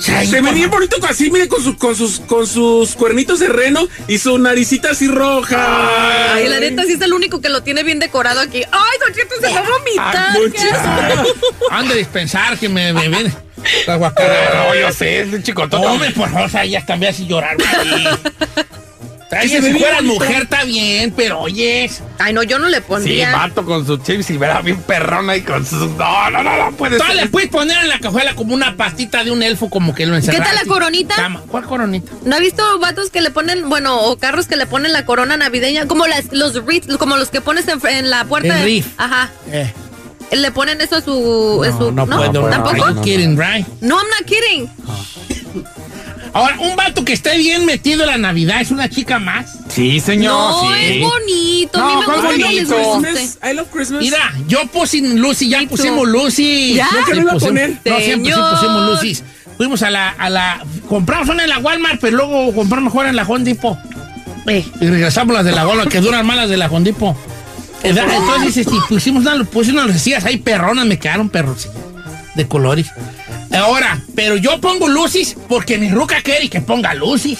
Se 0.00 0.42
por 0.42 0.54
bien 0.54 0.70
bonito 0.70 0.96
así, 1.08 1.30
mire, 1.30 1.48
con, 1.48 1.62
su- 1.62 1.76
con, 1.76 1.94
sus, 1.96 2.20
con 2.20 2.46
sus 2.46 2.94
cuernitos 2.94 3.40
de 3.40 3.48
reno 3.48 3.86
y 4.08 4.18
su 4.18 4.38
naricita 4.38 4.92
así 4.92 5.08
roja. 5.08 6.34
Ay, 6.34 6.48
la 6.48 6.60
neta 6.60 6.84
sí 6.84 6.92
es 6.92 7.00
el 7.00 7.12
único 7.12 7.40
que 7.40 7.48
lo 7.48 7.62
tiene 7.62 7.82
bien 7.82 7.98
decorado 7.98 8.40
aquí. 8.40 8.62
Ay, 8.70 8.98
Don 9.00 9.12
Cheto 9.14 9.34
se 9.40 9.52
va 9.52 9.58
a 9.60 9.68
vomitar. 9.68 10.36
Cheto. 10.52 10.74
asco. 10.76 11.34
Han 11.70 11.88
de 11.88 11.94
dispensar 11.96 12.58
que 12.58 12.68
me, 12.68 12.92
me 12.92 13.08
ven. 13.08 13.34
La 13.86 13.96
guacara. 13.96 14.66
No, 14.68 14.74
yo 14.74 14.92
sé, 14.92 15.20
es 15.20 15.32
el 15.32 15.42
chicotota. 15.42 15.90
Hombre, 15.90 16.10
por 16.12 16.28
favor, 16.30 16.46
o 16.46 16.48
sea, 16.50 16.64
ya 16.64 16.84
también 16.84 17.12
así 17.12 17.26
llorar. 17.26 17.56
Ay, 19.40 19.48
si 19.48 19.60
fueras 19.60 19.96
bonito. 20.02 20.14
mujer 20.24 20.42
está 20.42 20.64
bien, 20.64 21.12
pero 21.16 21.40
oyes. 21.40 22.02
Ay, 22.18 22.32
no, 22.32 22.42
yo 22.42 22.58
no 22.58 22.68
le 22.68 22.78
Sí, 22.78 22.84
pondría. 22.86 23.32
vato 23.32 23.64
con 23.64 23.86
su 23.86 23.96
chip 23.98 24.22
Silvera 24.22 24.60
bien 24.62 24.80
perrona 24.82 25.36
y 25.36 25.42
con 25.42 25.64
sus... 25.66 25.90
No, 25.92 26.30
no, 26.30 26.42
no, 26.42 26.56
no 26.70 26.76
puede 26.76 26.98
Tú 26.98 27.04
le 27.12 27.20
ser. 27.20 27.30
puedes 27.30 27.48
poner 27.50 27.78
en 27.78 27.88
la 27.88 27.98
cajuela 27.98 28.34
como 28.34 28.54
una 28.54 28.76
pastita 28.76 29.24
de 29.24 29.30
un 29.30 29.42
elfo, 29.42 29.68
como 29.70 29.94
que 29.94 30.06
lo 30.06 30.16
encerraste. 30.16 30.44
tal 30.44 30.54
la 30.56 30.64
coronita? 30.72 31.14
Cama. 31.14 31.42
¿Cuál 31.48 31.64
coronita? 31.64 32.10
¿No 32.24 32.36
ha 32.36 32.38
visto 32.40 32.62
vatos 32.78 33.10
que 33.10 33.20
le 33.20 33.30
ponen, 33.30 33.68
bueno, 33.68 34.00
o 34.00 34.16
carros 34.18 34.46
que 34.46 34.56
le 34.56 34.66
ponen 34.66 34.92
la 34.92 35.04
corona 35.04 35.36
navideña? 35.36 35.86
Como 35.86 36.06
las, 36.06 36.32
los 36.32 36.54
wreaths, 36.64 36.96
como 36.96 37.16
los 37.16 37.30
que 37.30 37.40
pones 37.40 37.66
en, 37.68 37.80
en 37.88 38.10
la 38.10 38.24
puerta. 38.24 38.58
El 38.62 38.82
de-. 38.82 38.84
Ajá. 38.96 39.30
Eh, 39.50 39.72
Le 40.32 40.50
ponen 40.50 40.80
eso 40.80 40.96
a 40.96 41.00
su. 41.00 41.62
a 41.64 41.76
su- 41.78 41.92
no, 41.92 42.06
puedo. 42.06 42.48
¿Tampoco? 42.48 42.84
Are 42.84 42.94
you 42.94 43.02
kidding, 43.02 43.36
right? 43.38 43.66
No, 43.80 43.96
I'm 43.98 44.08
not 44.08 44.26
kidding. 44.26 44.68
Ahora, 46.34 46.56
un 46.58 46.74
vato 46.74 47.04
que 47.04 47.12
esté 47.12 47.38
bien 47.38 47.64
metido 47.64 48.02
en 48.02 48.10
la 48.10 48.18
Navidad 48.18 48.60
es 48.60 48.70
una 48.72 48.88
chica 48.90 49.18
más. 49.20 49.56
Sí, 49.68 50.00
señor, 50.00 50.32
no, 50.34 50.60
sí. 50.62 50.82
es 50.82 51.00
bonito. 51.00 51.78
No, 51.78 51.84
a 51.84 51.88
mí 51.88 51.96
me 52.00 52.04
¿cuál 52.04 52.16
gusta 52.20 52.32
que 52.32 52.38
les 52.54 52.68
bonito? 52.68 52.88
guste. 52.90 53.08
Christmas, 53.12 53.38
I 53.50 53.54
love 53.54 53.68
Christmas. 53.72 54.00
Mira, 54.02 54.34
yo 54.48 54.66
puse 54.66 55.00
Lucy, 55.00 55.48
ya 55.48 55.62
pusimos 55.68 56.08
Lucy. 56.08 56.74
¿Ya? 56.74 56.88
¿No 56.92 57.04
que 57.06 57.12
Sí, 57.12 57.16
no 57.18 57.22
iba 57.22 57.30
a 57.30 57.34
pusimos- 57.34 57.48
poner? 57.48 57.70
No, 57.84 57.98
siempre 58.00 58.32
sí 58.32 58.40
pusimos 58.50 58.90
Lucy. 58.90 59.22
Fuimos 59.56 59.82
a 59.84 59.90
la, 59.90 60.08
a 60.10 60.28
la. 60.28 60.64
Compramos 60.88 61.28
una 61.28 61.44
en 61.44 61.50
la 61.50 61.58
Walmart, 61.58 62.00
pero 62.00 62.16
luego 62.16 62.52
compramos 62.52 62.92
mejor 62.92 63.06
en 63.06 63.14
la 63.14 63.22
Home 63.22 63.44
Depot. 63.44 63.78
Eh, 64.48 64.64
Y 64.80 64.86
regresamos 64.88 65.34
las 65.36 65.44
de 65.44 65.52
la 65.52 65.66
Walmart, 65.66 65.88
que 65.88 66.00
duran 66.00 66.26
más 66.26 66.36
las 66.36 66.48
de 66.50 66.56
la. 66.56 66.66
Eh, 66.66 67.92
da- 67.92 68.06
Entonces, 68.16 68.56
este, 68.56 68.72
pusimos 68.88 69.24
una, 69.24 69.44
puse 69.44 69.70
unas 69.70 69.86
recillas 69.86 70.24
ahí 70.24 70.38
perronas, 70.38 70.84
me 70.86 70.98
quedaron 70.98 71.28
perros 71.28 71.68
de 72.34 72.46
colores. 72.48 72.88
Ahora, 73.52 74.00
pero 74.14 74.36
yo 74.36 74.60
pongo 74.60 74.88
lucis 74.88 75.36
porque 75.48 75.78
mi 75.78 75.88
ruca 75.90 76.20
quiere 76.22 76.48
que 76.48 76.60
ponga 76.60 76.94
lucis. 76.94 77.38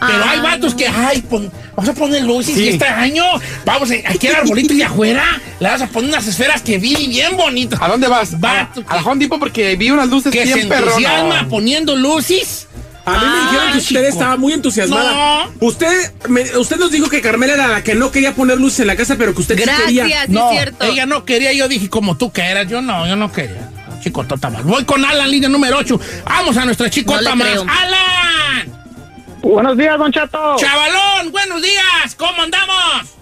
Pero 0.00 0.24
Ah. 0.24 0.30
hay 0.30 0.40
vatos 0.40 0.74
que, 0.74 0.86
ay, 0.88 1.20
pon- 1.22 1.52
Vamos 1.76 1.90
a 1.90 1.94
poner 1.98 2.22
luces 2.24 2.54
Sí. 2.54 2.64
y 2.64 2.68
este 2.70 2.86
año 2.86 3.24
vamos 3.64 3.90
a, 3.90 3.94
aquí 4.10 4.26
al 4.28 4.34
arbolito 4.36 4.74
y 4.74 4.82
afuera 4.82 5.24
le 5.60 5.68
vas 5.68 5.80
a 5.80 5.86
poner 5.86 6.10
unas 6.10 6.26
esferas 6.26 6.60
que 6.60 6.76
vi 6.78 6.94
bien 7.06 7.36
bonitas. 7.38 7.80
¿A 7.80 7.88
dónde 7.88 8.06
vas? 8.06 8.38
Vato, 8.38 8.82
a, 8.86 8.96
a 8.98 9.02
Home 9.02 9.18
Depot 9.22 9.38
porque 9.38 9.76
vi 9.76 9.90
unas 9.90 10.08
luces 10.08 10.30
que 10.32 10.46
se 10.46 10.54
bien 10.54 10.68
perronas. 10.68 10.94
entusiasma 10.98 11.48
poniendo 11.48 11.96
luces. 11.96 12.66
A 13.06 13.12
mí 13.12 13.26
me 13.26 13.40
dijeron 13.44 13.72
que 13.72 13.78
usted 13.78 13.96
chico. 14.00 14.08
estaba 14.08 14.36
muy 14.36 14.52
entusiasmada. 14.52 15.48
Usted, 15.60 16.12
me- 16.28 16.54
usted 16.58 16.76
nos 16.76 16.90
dijo 16.90 17.08
que 17.08 17.22
Carmela 17.22 17.54
era 17.54 17.66
la 17.68 17.82
que 17.82 17.94
no 17.94 18.10
quería 18.10 18.34
poner 18.34 18.58
luces 18.58 18.80
en 18.80 18.86
la 18.88 18.96
casa, 18.96 19.16
pero 19.16 19.34
que 19.34 19.40
usted 19.40 19.56
sí 19.58 19.64
quería. 19.86 20.26
no, 20.28 20.50
ella 20.80 21.06
no 21.06 21.24
quería, 21.24 21.52
yo 21.54 21.66
dije 21.68 21.88
como 21.88 22.16
tú 22.18 22.30
que 22.30 22.42
eras, 22.42 22.68
yo 22.68 22.82
no, 22.82 23.06
yo 23.06 23.16
no 23.16 23.32
quería. 23.32 23.70
Chicotota 24.00 24.50
más. 24.50 24.64
Voy 24.64 24.84
con 24.84 25.04
Alan, 25.04 25.30
línea 25.30 25.48
número 25.48 25.78
8. 25.78 26.00
Vamos 26.24 26.56
a 26.56 26.64
nuestra 26.64 26.88
chicota 26.90 27.20
No 27.30 27.36
más. 27.36 27.48
creo. 27.48 27.62
¡Alan! 27.62 28.80
Buenos 29.42 29.76
días, 29.76 29.98
Don 29.98 30.12
Chato. 30.12 30.56
¡Chavalón! 30.58 31.32
¡Buenos 31.32 31.62
días! 31.62 32.14
¿Cómo 32.16 32.42
andamos? 32.42 33.14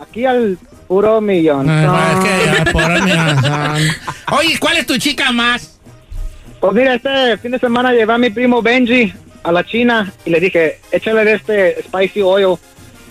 Aquí 0.00 0.24
al 0.24 0.58
puro 0.88 1.20
millón. 1.20 1.66
Ah, 1.68 2.12
es 2.12 2.72
que. 2.72 3.90
Oye, 4.34 4.58
¿cuál 4.58 4.76
es 4.78 4.86
tu 4.86 4.96
chica 4.98 5.32
más? 5.32 5.78
Pues 6.60 6.72
mira, 6.72 6.94
este 6.94 7.36
fin 7.38 7.52
de 7.52 7.58
semana 7.58 7.92
llevé 7.92 8.12
a 8.12 8.18
mi 8.18 8.30
primo 8.30 8.62
Benji 8.62 9.12
a 9.44 9.52
la 9.52 9.64
China 9.64 10.12
y 10.24 10.30
le 10.30 10.40
dije, 10.40 10.80
échale 10.90 11.24
de 11.24 11.34
este 11.34 11.82
spicy 11.82 12.22
oil. 12.22 12.56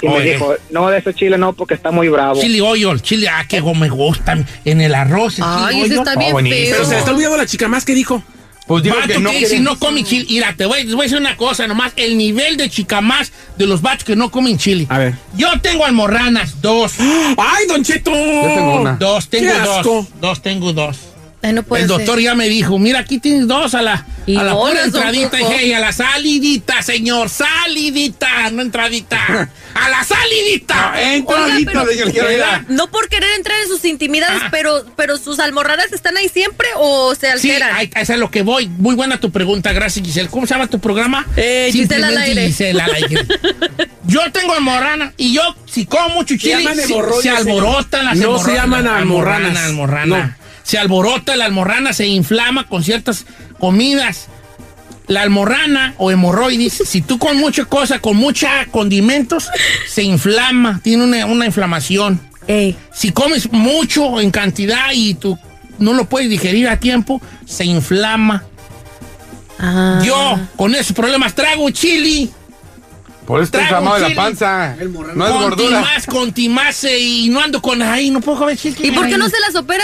Y 0.01 0.08
me 0.08 0.21
dijo, 0.21 0.53
no, 0.71 0.89
de 0.89 0.97
ese 0.97 1.13
chile 1.13 1.38
no, 1.38 1.53
porque 1.53 1.73
está 1.73 1.91
muy 1.91 2.10
bravo. 2.10 2.39
Chili 2.39 2.60
oil, 2.62 3.01
chile, 3.01 3.29
ah, 3.29 3.45
que 3.47 3.62
me 3.62 3.89
gusta. 3.89 4.38
En 4.65 4.81
el 4.81 4.93
arroz. 4.93 5.39
el 5.39 5.45
Ay, 5.47 5.81
ese 5.81 5.95
está 5.95 6.15
bien 6.15 6.36
feo. 6.36 6.71
Pero 6.71 6.86
se 6.86 6.91
le 6.91 6.99
está 6.99 7.12
olvidando 7.12 7.38
la 7.38 7.45
chica 7.45 7.67
más 7.67 7.86
que 7.86 7.93
dijo. 7.93 8.23
Pues 8.67 8.81
digo 8.81 8.95
que 9.05 9.19
no. 9.19 9.29
que 9.29 9.45
si 9.45 9.60
no 9.60 9.77
come 9.77 10.03
chile. 10.03 10.25
Mira, 10.29 10.53
te 10.55 10.65
voy, 10.65 10.86
te 10.86 10.93
voy 10.93 11.01
a 11.01 11.03
decir 11.03 11.19
una 11.19 11.38
cosa 11.38 11.67
nomás. 11.67 11.93
El 11.95 12.17
nivel 12.17 12.58
de 12.58 12.69
chica 12.69 12.99
más 12.99 13.31
de 13.58 13.67
los 13.67 13.81
vatos 13.81 14.03
que 14.03 14.15
no 14.15 14.31
comen 14.31 14.58
chile. 14.58 14.88
A 14.89 14.97
ver. 14.97 15.15
Yo 15.36 15.47
tengo 15.62 15.86
almorranas, 15.86 16.62
dos. 16.62 16.93
¡Ay, 16.99 17.67
Don 17.67 17.84
Cheto! 17.84 18.12
Yo 18.12 18.53
tengo 18.55 18.81
una. 18.81 18.93
Dos, 18.93 19.29
tengo 19.29 19.51
¡Qué 19.51 19.58
asco! 19.58 19.84
dos. 19.84 20.08
Dos, 20.19 20.41
tengo 20.41 20.73
dos. 20.73 20.97
Ay, 21.45 21.53
no 21.53 21.63
puede 21.63 21.84
El 21.84 21.88
doctor 21.88 22.15
ser. 22.15 22.23
ya 22.23 22.36
me 22.36 22.47
dijo, 22.49 22.77
mira, 22.79 22.99
aquí 22.99 23.19
tienes 23.19 23.47
dos 23.47 23.73
a 23.75 23.81
la, 23.81 24.05
Y 24.25 24.36
a 24.38 24.43
la 24.43 24.53
pura 24.55 24.84
entradita. 24.84 25.38
Y 25.62 25.73
a 25.73 25.79
la 25.79 25.91
salidita, 25.91 26.81
señor, 26.81 27.29
salidita, 27.29 28.49
no 28.51 28.62
entradita. 28.62 29.49
a 29.75 29.89
la 29.89 30.03
salidita. 30.03 30.91
No, 30.93 30.99
entradita, 30.99 31.81
Oiga, 31.84 31.91
señor, 31.91 32.12
pero- 32.13 32.27
¿verdad? 32.27 32.62
No 32.69 32.88
por 32.89 33.10
querer 33.10 33.29
entrar 33.36 33.62
en 33.62 33.67
sus 33.67 33.86
intimidades, 33.86 34.41
Ah. 34.43 34.47
pero, 34.51 34.86
pero 34.95 35.17
sus 35.17 35.39
almorranas 35.39 35.91
están 35.93 36.17
ahí 36.17 36.29
siempre 36.29 36.67
o 36.77 37.13
se 37.15 37.38
Sí, 37.38 37.51
alteran. 37.51 37.75
ahí- 37.75 37.91
eso 37.95 38.13
es 38.13 38.19
lo 38.19 38.31
que 38.31 38.41
voy. 38.41 38.67
Muy 38.67 38.95
buena 38.95 39.19
tu 39.19 39.31
pregunta, 39.31 39.71
gracias 39.73 40.05
Giselle. 40.05 40.29
¿Cómo 40.29 40.47
se 40.47 40.53
llama 40.55 40.67
tu 40.67 40.79
programa? 40.79 41.25
Eh, 41.38 41.69
Giselle 41.71 42.05
al 42.05 42.17
aire. 42.17 42.47
Giselle 42.47 42.81
al 42.81 42.93
aire. 42.93 43.25
yo 44.08 44.21
tengo 44.31 44.53
almorrana 44.53 45.13
y 45.17 45.34
yo, 45.34 45.41
si 45.65 45.86
como 45.86 46.10
mucho 46.10 46.36
chile, 46.38 46.63
llaman 46.63 46.77
sí, 46.77 46.93
hemorroides, 46.93 47.21
se 47.23 47.29
alborotan 47.29 48.05
las 48.05 48.17
señor. 48.17 48.31
No 48.31 48.39
se 48.43 48.53
llaman 48.53 48.88
almorranas. 48.88 49.58
almorrana. 49.58 50.05
No. 50.39 50.44
Se 50.65 50.80
alborota 50.80 51.36
la 51.36 51.45
almorrana, 51.45 51.93
se 51.93 52.08
inflama 52.08 52.67
con 52.67 52.84
ciertas 52.84 53.25
comidas. 53.60 54.28
La 55.08 55.21
almorrana 55.21 55.93
o 55.99 56.10
hemorroides, 56.10 56.82
si 56.84 57.04
tú 57.04 57.19
con 57.19 57.38
mucha 57.38 57.65
cosa, 57.65 57.99
con 57.99 58.17
mucha 58.17 58.65
condimentos, 58.71 59.49
se 59.88 60.01
inflama, 60.01 60.82
tiene 60.84 61.04
una, 61.04 61.25
una 61.28 61.45
inflamación. 61.45 62.19
Ey. 62.47 62.75
Si 62.91 63.12
comes 63.12 63.51
mucho 63.51 64.19
en 64.19 64.32
cantidad 64.32 64.88
y 64.93 65.13
tú 65.13 65.38
no 65.78 65.93
lo 65.93 66.06
puedes 66.06 66.28
digerir 66.28 66.67
a 66.67 66.80
tiempo, 66.80 67.21
se 67.45 67.65
inflama. 67.65 68.43
Ah. 69.60 70.01
Yo, 70.04 70.39
con 70.56 70.73
esos 70.73 70.95
problemas, 70.95 71.36
trago 71.36 71.69
chili. 71.69 72.32
Por 73.28 73.41
eso 73.41 73.45
está 73.45 73.60
Trago 73.60 73.86
inflamado 73.86 74.04
de 74.04 74.10
la 74.10 74.15
panza. 74.15 74.75
No 75.15 75.25
es 75.25 75.32
con 75.32 75.41
gordura. 75.41 75.80
timás, 75.82 76.06
con 76.08 76.32
timace 76.34 76.99
y 76.99 77.30
no 77.30 77.41
ando 77.41 77.62
con 77.62 77.82
ahí, 77.84 78.10
no 78.10 78.21
puedo 78.21 78.39
comer 78.39 78.58
chile. 78.58 78.78
¿Y 78.82 78.91
por 78.91 79.08
qué 79.08 79.17
no 79.17 79.30
se 79.30 79.39
las 79.39 79.56
opera? 79.56 79.84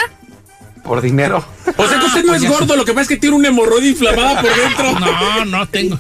Por 0.84 1.02
dinero. 1.02 1.46
O 1.78 1.88
sea 1.88 2.00
que 2.00 2.06
usted 2.06 2.24
no 2.26 2.34
es 2.36 2.44
gordo, 2.48 2.76
lo 2.76 2.86
que 2.86 2.92
pasa 2.92 3.04
es 3.04 3.08
que 3.10 3.18
tiene 3.18 3.36
una 3.36 3.50
hemorroide 3.50 3.90
inflamada 3.90 4.42
por 4.42 4.50
dentro. 4.56 5.00
No, 5.00 5.46
no 5.46 5.68
tengo. 5.68 5.98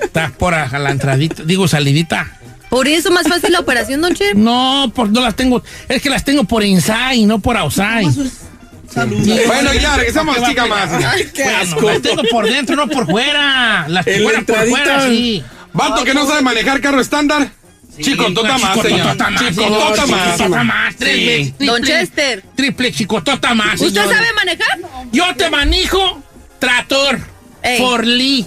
Está 0.00 0.30
por 0.30 0.54
a 0.54 0.78
la 0.78 0.90
entradita, 0.90 1.42
digo 1.44 1.66
salidita. 1.68 2.38
¿Por 2.70 2.88
eso 2.88 3.10
más 3.10 3.28
fácil 3.28 3.52
la 3.52 3.60
operación, 3.60 4.00
Don 4.00 4.14
Che? 4.14 4.34
No, 4.34 4.90
por, 4.94 5.10
no 5.10 5.20
las 5.20 5.36
tengo. 5.36 5.62
Es 5.88 6.00
que 6.00 6.08
las 6.08 6.24
tengo 6.24 6.44
por 6.44 6.64
inside, 6.64 7.26
no 7.26 7.38
por 7.38 7.56
outside. 7.56 8.10
Sí. 8.10 9.40
Bueno, 9.46 9.72
ya, 9.74 9.96
regresamos, 9.96 10.34
¿Qué 10.36 10.40
va 10.40 10.46
a 10.46 10.50
chica 10.50 10.66
más. 10.66 10.90
Ay, 11.04 11.30
qué 11.34 11.44
Bueno, 11.44 11.58
asco. 11.58 11.82
las 11.82 12.02
tengo 12.02 12.22
por 12.30 12.46
dentro, 12.46 12.76
no 12.76 12.88
por 12.88 13.06
fuera. 13.06 13.86
Las 13.88 14.06
En 14.06 14.22
la 14.22 14.30
fuera 14.30 14.42
por 14.46 14.68
fuera, 14.68 15.06
sí. 15.08 15.42
Vato 15.72 16.04
que 16.04 16.14
no 16.14 16.26
sabe 16.26 16.42
manejar 16.42 16.80
carro 16.80 17.00
estándar. 17.00 17.50
Chicotota 18.00 18.58
más, 18.58 18.80
señor. 18.80 19.00
Chicotota 19.00 19.30
más, 19.30 20.36
Chicotota 20.36 20.64
más. 20.64 20.94
Sí. 20.98 21.04
triple- 21.04 21.54
Don 21.66 21.82
Chester. 21.82 22.42
Triple 22.56 22.92
chicotota 22.92 23.54
más. 23.54 23.80
¿Usted 23.80 24.02
sabe 24.02 24.32
manejar? 24.34 24.78
Yo 25.12 25.34
te 25.36 25.50
manejo 25.50 26.22
trator, 26.58 27.18
Ey. 27.62 27.78
forlí, 27.78 28.46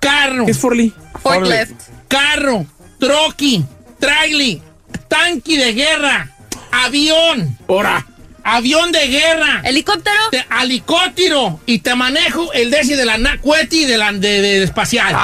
carro, 0.00 0.44
¿Qué 0.46 0.50
es 0.52 0.58
Forli? 0.58 0.92
Forklift. 1.22 1.72
carro, 2.08 2.66
troqui, 2.98 3.64
trailer, 4.00 4.58
tanque 5.08 5.58
de 5.58 5.72
guerra, 5.74 6.30
avión, 6.72 7.56
Ahora. 7.68 8.04
Avión 8.46 8.92
de 8.92 9.08
guerra. 9.08 9.60
¿Helicóptero? 9.64 10.16
te- 10.30 10.46
helicóptero 10.62 11.60
y 11.66 11.80
te 11.80 11.94
manejo 11.96 12.52
el 12.52 12.70
desi 12.70 12.94
de 12.94 13.04
la 13.04 13.18
Nacueti 13.18 13.84
de 13.84 13.98
la 13.98 14.12
de, 14.12 14.40
de 14.40 14.62
espacial. 14.62 15.14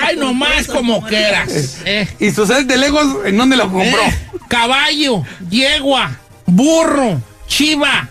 Ay, 0.00 0.16
nomás 0.16 0.66
como 0.68 1.02
quieras. 1.04 1.78
Eh. 1.84 2.08
¿Y 2.20 2.30
su 2.30 2.46
set 2.46 2.66
de 2.66 2.76
Legos 2.76 3.06
en 3.26 3.36
dónde 3.36 3.56
lo 3.56 3.64
compró? 3.70 4.00
Eh, 4.02 4.18
caballo, 4.48 5.24
yegua, 5.50 6.16
burro, 6.46 7.20
chiva, 7.48 8.08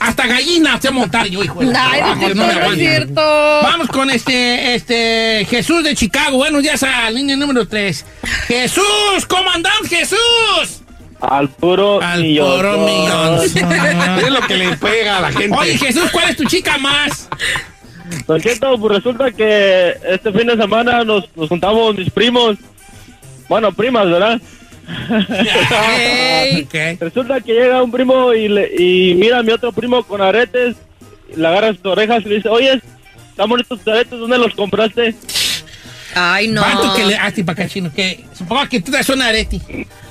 hasta 0.00 0.26
gallina 0.26 0.80
sé 0.80 0.90
montar 0.90 1.26
yo, 1.26 1.42
hijo. 1.44 1.60
de 1.60 1.74
Ay, 1.76 2.00
Ah, 2.02 2.16
Cheto, 2.18 2.34
no 2.34 2.46
me 2.46 2.54
no 2.54 2.72
es 2.72 2.78
cierto. 2.78 3.14
Vamos 3.62 3.88
con 3.88 4.10
este, 4.10 4.74
este 4.74 5.46
Jesús 5.48 5.84
de 5.84 5.94
Chicago. 5.94 6.38
Buenos 6.38 6.62
días 6.62 6.82
a 6.82 7.08
línea 7.10 7.36
número 7.36 7.66
3. 7.68 8.04
Jesús, 8.48 9.26
¿cómo 9.28 9.48
andamos, 9.50 9.88
Jesús? 9.88 10.82
Al 11.20 11.48
puro 11.48 12.00
Al 12.02 12.22
millón. 12.22 12.56
puro 12.56 12.78
millón. 12.78 13.40
Es 13.44 14.30
lo 14.30 14.40
que 14.46 14.56
le 14.56 14.76
pega 14.76 15.18
a 15.18 15.20
la 15.22 15.32
gente. 15.32 15.56
Oye, 15.56 15.78
Jesús, 15.78 16.10
¿cuál 16.12 16.30
es 16.30 16.36
tu 16.36 16.44
chica 16.44 16.76
más? 16.78 17.28
Don 18.26 18.40
Cheto, 18.40 18.78
pues 18.78 18.96
resulta 18.96 19.30
que 19.32 19.94
este 20.08 20.32
fin 20.32 20.46
de 20.46 20.56
semana 20.56 21.04
nos, 21.04 21.24
nos 21.36 21.48
juntamos 21.48 21.96
mis 21.96 22.10
primos. 22.10 22.56
Bueno, 23.48 23.72
primas, 23.72 24.08
¿verdad? 24.10 24.40
Ey. 25.98 26.62
Ok. 26.62 26.74
Resulta 27.00 27.40
que 27.40 27.52
llega 27.52 27.82
un 27.82 27.90
primo 27.90 28.32
y, 28.32 28.48
le, 28.48 28.70
y 28.78 29.14
mira 29.14 29.38
a 29.38 29.42
mi 29.42 29.52
otro 29.52 29.72
primo 29.72 30.04
con 30.04 30.20
aretes, 30.20 30.76
le 31.34 31.46
agarra 31.46 31.72
sus 31.74 31.84
orejas 31.86 32.22
y 32.24 32.28
le 32.28 32.34
dice, 32.36 32.48
oye, 32.48 32.80
están 33.30 33.48
bonitos 33.48 33.80
tus 33.80 33.88
aretes, 33.92 34.18
¿dónde 34.18 34.38
los 34.38 34.54
compraste? 34.54 35.14
Ay, 36.14 36.48
no. 36.48 36.62
Vato 36.62 36.94
que 36.94 37.04
le. 37.04 37.16
Ah, 37.16 37.30
chino. 37.68 37.92
Que 37.92 38.24
supongo 38.32 38.66
que 38.68 38.80
tú 38.80 38.90
traes 38.90 39.08
un 39.10 39.20
areti. 39.20 39.60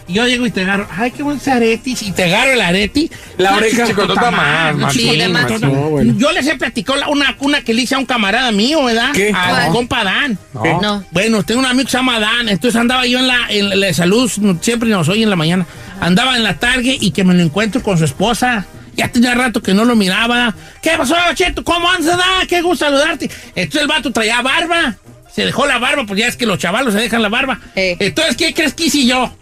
Y 0.08 0.13
yo 0.13 0.28
llego 0.28 0.46
y 0.46 0.52
te 0.52 0.62
agarro. 0.62 0.88
Ay, 0.96 1.10
qué 1.12 1.24
buen 1.24 1.39
areti. 1.50 1.98
Y 2.00 2.12
te 2.12 2.26
agarro 2.26 2.52
el 2.52 2.62
areti. 2.62 3.10
La 3.38 3.56
oreja. 3.56 3.88
Chicotota 3.88 4.30
más, 4.30 4.76
no, 4.76 4.82
machín, 4.86 5.13
sí, 5.20 5.28
más. 5.30 5.62
No, 5.62 5.70
bueno. 5.89 6.13
Yo 6.18 6.32
les 6.32 6.46
he 6.46 6.56
platicado 6.56 7.00
la- 7.00 7.08
una, 7.10 7.36
una 7.39 7.62
que 7.63 7.74
le 7.74 7.82
hice 7.82 7.96
a 7.96 7.98
un 7.98 8.06
camarada 8.06 8.52
mío, 8.52 8.84
¿verdad? 8.84 9.12
¿Qué? 9.13 9.32
A 9.36 9.50
¿Cuál? 9.50 9.68
mi 9.68 9.74
compa 9.74 10.04
Dan. 10.04 10.38
No. 10.54 10.82
No. 10.82 11.06
Bueno, 11.12 11.41
tengo 11.44 11.62
un 11.62 11.65
amigo 11.65 11.86
que 11.86 11.91
se 11.91 11.98
llama 11.98 12.20
Dan. 12.20 12.50
Entonces 12.50 12.80
andaba 12.80 13.08
yo 13.08 13.18
en 13.20 13.28
la, 13.28 13.48
en 13.50 13.80
la 13.80 13.94
salud, 13.94 14.32
siempre 14.62 14.89
nos 14.89 15.10
oye 15.10 15.24
en 15.24 15.30
la 15.32 15.36
mañana. 15.36 15.65
Andaba 16.00 16.36
en 16.38 16.44
la 16.44 16.56
tarde 16.60 16.98
y 17.00 17.12
que 17.12 17.24
me 17.24 17.34
lo 17.34 17.41
encuentro 17.41 17.82
con 17.82 17.98
su 17.98 18.06
esposa. 18.06 18.65
Ya 18.96 19.08
tenía 19.10 19.34
rato 19.34 19.62
que 19.62 19.74
no 19.74 19.86
lo 19.86 19.96
miraba. 19.96 20.54
¿Qué 20.82 20.91
pasó, 20.98 21.15
Cheto? 21.34 21.63
¿Cómo 21.63 21.89
andas, 21.89 22.18
Dan? 22.18 22.48
Qué 22.48 22.62
gusto 22.62 22.86
saludarte. 22.86 23.30
Entonces 23.56 23.82
el 23.82 23.88
vato 23.88 24.12
traía 24.12 24.41
barba. 24.41 24.96
Se 25.34 25.44
dejó 25.46 25.65
la 25.65 25.80
barba, 25.80 26.06
pues 26.06 26.18
ya 26.20 26.28
es 26.28 26.38
que 26.38 26.46
los 26.46 26.60
chavalos 26.60 26.94
se 26.94 27.00
dejan 27.02 27.22
la 27.22 27.28
barba. 27.28 27.60
Eh. 27.76 27.98
Entonces, 28.00 28.38
¿qué 28.38 28.54
crees 28.54 28.74
que 28.74 28.86
hice 28.86 29.06
yo? 29.06 29.36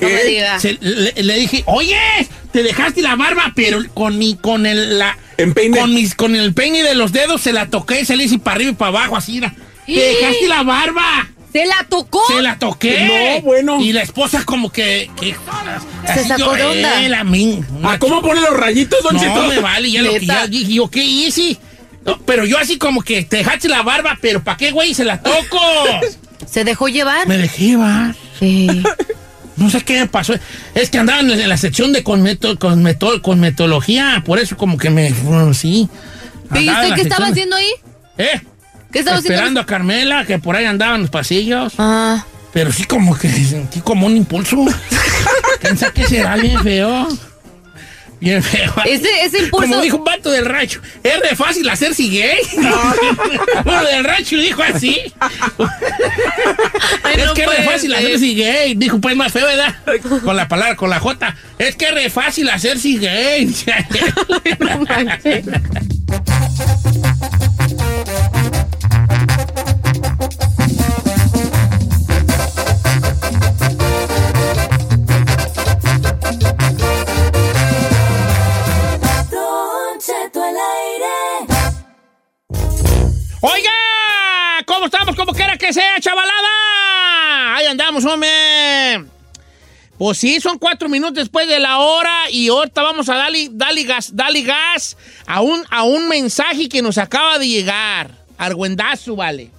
No 0.00 0.08
me 0.08 0.24
diga. 0.24 0.58
Se- 0.58 0.78
le, 0.80 1.12
le 1.22 1.34
dije, 1.38 1.62
oye, 1.66 1.96
te 2.52 2.62
dejaste 2.62 3.02
la 3.02 3.14
barba, 3.16 3.52
pero 3.54 3.80
con 3.94 4.18
mi, 4.18 4.36
con 4.36 4.66
el, 4.66 4.98
la, 4.98 5.16
con 5.80 5.94
mis, 5.94 6.14
con 6.14 6.34
el 6.34 6.52
peine 6.54 6.82
de 6.82 6.94
los 6.94 7.12
dedos 7.12 7.40
se 7.40 7.52
la 7.52 7.66
toqué, 7.66 8.04
se 8.04 8.16
le 8.16 8.24
hice 8.24 8.38
para 8.38 8.56
arriba 8.56 8.70
y 8.72 8.74
para 8.74 8.88
abajo, 8.88 9.16
así, 9.16 9.32
mira. 9.32 9.54
Te 9.86 9.92
dejaste 9.92 10.48
la 10.48 10.62
barba. 10.64 11.28
¿Se 11.52 11.64
la 11.64 11.86
tocó? 11.88 12.20
Se 12.28 12.42
la 12.42 12.58
toqué. 12.58 13.36
No, 13.36 13.42
bueno. 13.42 13.80
Y 13.80 13.92
la 13.94 14.02
esposa 14.02 14.44
como 14.44 14.70
que... 14.70 15.10
que 15.18 15.34
Se 16.04 16.12
así 16.12 16.28
sacó 16.28 16.52
de 16.54 16.64
onda. 16.64 17.02
eh, 17.02 17.08
la 17.08 17.24
min- 17.24 17.64
¿A 17.84 17.98
cómo 17.98 18.20
pone 18.20 18.40
los 18.42 18.54
rayitos, 18.54 19.02
Don 19.02 19.16
no 19.16 19.48
me 19.48 19.58
vale, 19.58 19.90
ya 19.90 20.02
lo 20.02 20.12
que 20.12 20.26
ya 20.26 20.46
dije 20.46 20.74
yo, 20.74 20.90
¿qué 20.90 21.02
hice? 21.02 21.56
No, 22.04 22.18
pero 22.18 22.44
yo 22.44 22.58
así 22.58 22.76
como 22.76 23.00
que 23.00 23.22
te 23.24 23.38
dejaste 23.38 23.68
la 23.68 23.82
barba, 23.82 24.18
pero 24.20 24.44
¿para 24.44 24.56
qué, 24.58 24.72
güey? 24.72 24.92
Se 24.94 25.04
la 25.06 25.22
toco. 25.22 25.58
¿Se 26.50 26.64
dejó 26.64 26.88
llevar? 26.88 27.26
me 27.26 27.38
dejé 27.38 27.64
llevar. 27.64 28.14
Sí. 28.38 28.82
No 29.58 29.70
sé 29.70 29.80
qué 29.82 30.06
pasó. 30.06 30.34
Es 30.74 30.90
que 30.90 30.98
andaba 30.98 31.20
en 31.20 31.48
la, 31.48 31.56
sección 31.56 31.92
de 31.92 32.02
conmeto, 32.02 32.56
conmeto- 32.58 33.20
cosmetología, 33.20 34.22
por 34.24 34.38
eso 34.38 34.56
como 34.56 34.78
que 34.78 34.90
me... 34.90 35.10
bueno, 35.24 35.52
sí. 35.54 35.88
¿Y 36.54 36.58
Andaba 36.58 36.86
en 36.86 36.92
usted 36.92 36.94
qué 36.96 37.02
estaba 37.08 37.24
de- 37.26 37.30
haciendo 37.32 37.56
ahí? 37.56 37.70
¿Eh? 38.18 38.40
¿Qué 38.92 39.00
estaba 39.00 39.18
haciendo? 39.18 39.34
Esperando 39.34 39.60
a 39.60 39.66
Carmela, 39.66 40.24
que 40.24 40.38
por 40.38 40.56
ahí 40.56 40.64
andaba 40.64 40.94
en 40.94 41.02
los 41.02 41.10
pasillos. 41.10 41.74
Ah. 41.78 42.24
Pero 42.52 42.72
sí 42.72 42.84
como 42.84 43.16
que 43.18 43.28
sentí 43.30 43.80
como 43.80 44.06
un 44.06 44.16
impulso. 44.16 44.56
Piensa 45.60 45.90
que 45.92 46.06
será 46.06 46.36
bien 46.36 46.62
feo. 46.62 47.06
Bien 48.20 48.42
feo. 48.42 48.72
Ese, 48.84 49.08
ese 49.24 49.44
impulso. 49.44 49.70
Como 49.70 49.82
dijo 49.82 49.96
un 49.98 50.04
vato 50.04 50.30
del 50.30 50.44
rancho, 50.44 50.80
es 51.02 51.20
de 51.22 51.36
fácil 51.36 51.68
hacerse 51.68 52.02
gay. 52.04 52.38
Uno 53.64 53.84
del 53.92 54.04
rancho 54.04 54.36
dijo 54.36 54.62
así. 54.62 55.12
Ay, 57.02 57.14
es 57.16 57.26
no 57.26 57.34
que 57.34 57.42
es 57.42 57.48
re 57.48 57.64
fácil 57.64 57.94
hacerse 57.94 58.26
gay. 58.26 58.74
Dijo 58.74 59.00
pues 59.00 59.16
más 59.16 59.32
feo, 59.32 59.46
¿verdad? 59.46 59.74
Con 60.24 60.36
la 60.36 60.48
palabra, 60.48 60.76
con 60.76 60.90
la 60.90 60.98
J. 60.98 61.34
Es 61.58 61.76
que 61.76 61.86
es 61.86 61.94
re 61.94 62.10
fácil 62.10 62.48
hacerse 62.50 62.88
gay. 62.98 63.54
No 64.58 64.84
Sea, 85.70 86.00
chavalada. 86.00 87.56
Ahí 87.56 87.66
andamos, 87.66 88.04
hombre. 88.04 89.04
Pues 89.98 90.18
sí, 90.18 90.40
son 90.40 90.58
cuatro 90.58 90.88
minutos 90.88 91.14
después 91.16 91.46
de 91.48 91.58
la 91.58 91.78
hora 91.78 92.30
y 92.30 92.48
ahorita 92.48 92.82
vamos 92.82 93.08
a 93.08 93.16
darle, 93.16 93.48
darle 93.50 93.82
gas, 93.82 94.14
darle 94.14 94.42
gas 94.42 94.96
a 95.26 95.40
un, 95.40 95.64
a 95.70 95.82
un 95.82 96.08
mensaje 96.08 96.68
que 96.68 96.80
nos 96.80 96.96
acaba 96.98 97.38
de 97.38 97.48
llegar. 97.48 98.12
Argüendazo, 98.38 99.16
vale. 99.16 99.50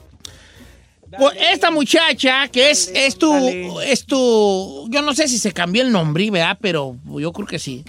Pues 1.17 1.37
esta 1.51 1.71
muchacha, 1.71 2.47
que 2.47 2.69
es, 2.69 2.89
es 2.93 3.17
tu, 3.17 3.79
es 3.81 4.05
tu, 4.05 4.87
yo 4.89 5.01
no 5.01 5.13
sé 5.13 5.27
si 5.27 5.37
se 5.37 5.51
cambió 5.51 5.81
el 5.81 5.91
nombre, 5.91 6.31
¿verdad? 6.31 6.57
Pero 6.61 6.95
yo 7.17 7.33
creo 7.33 7.47
que 7.47 7.59
sí. 7.59 7.83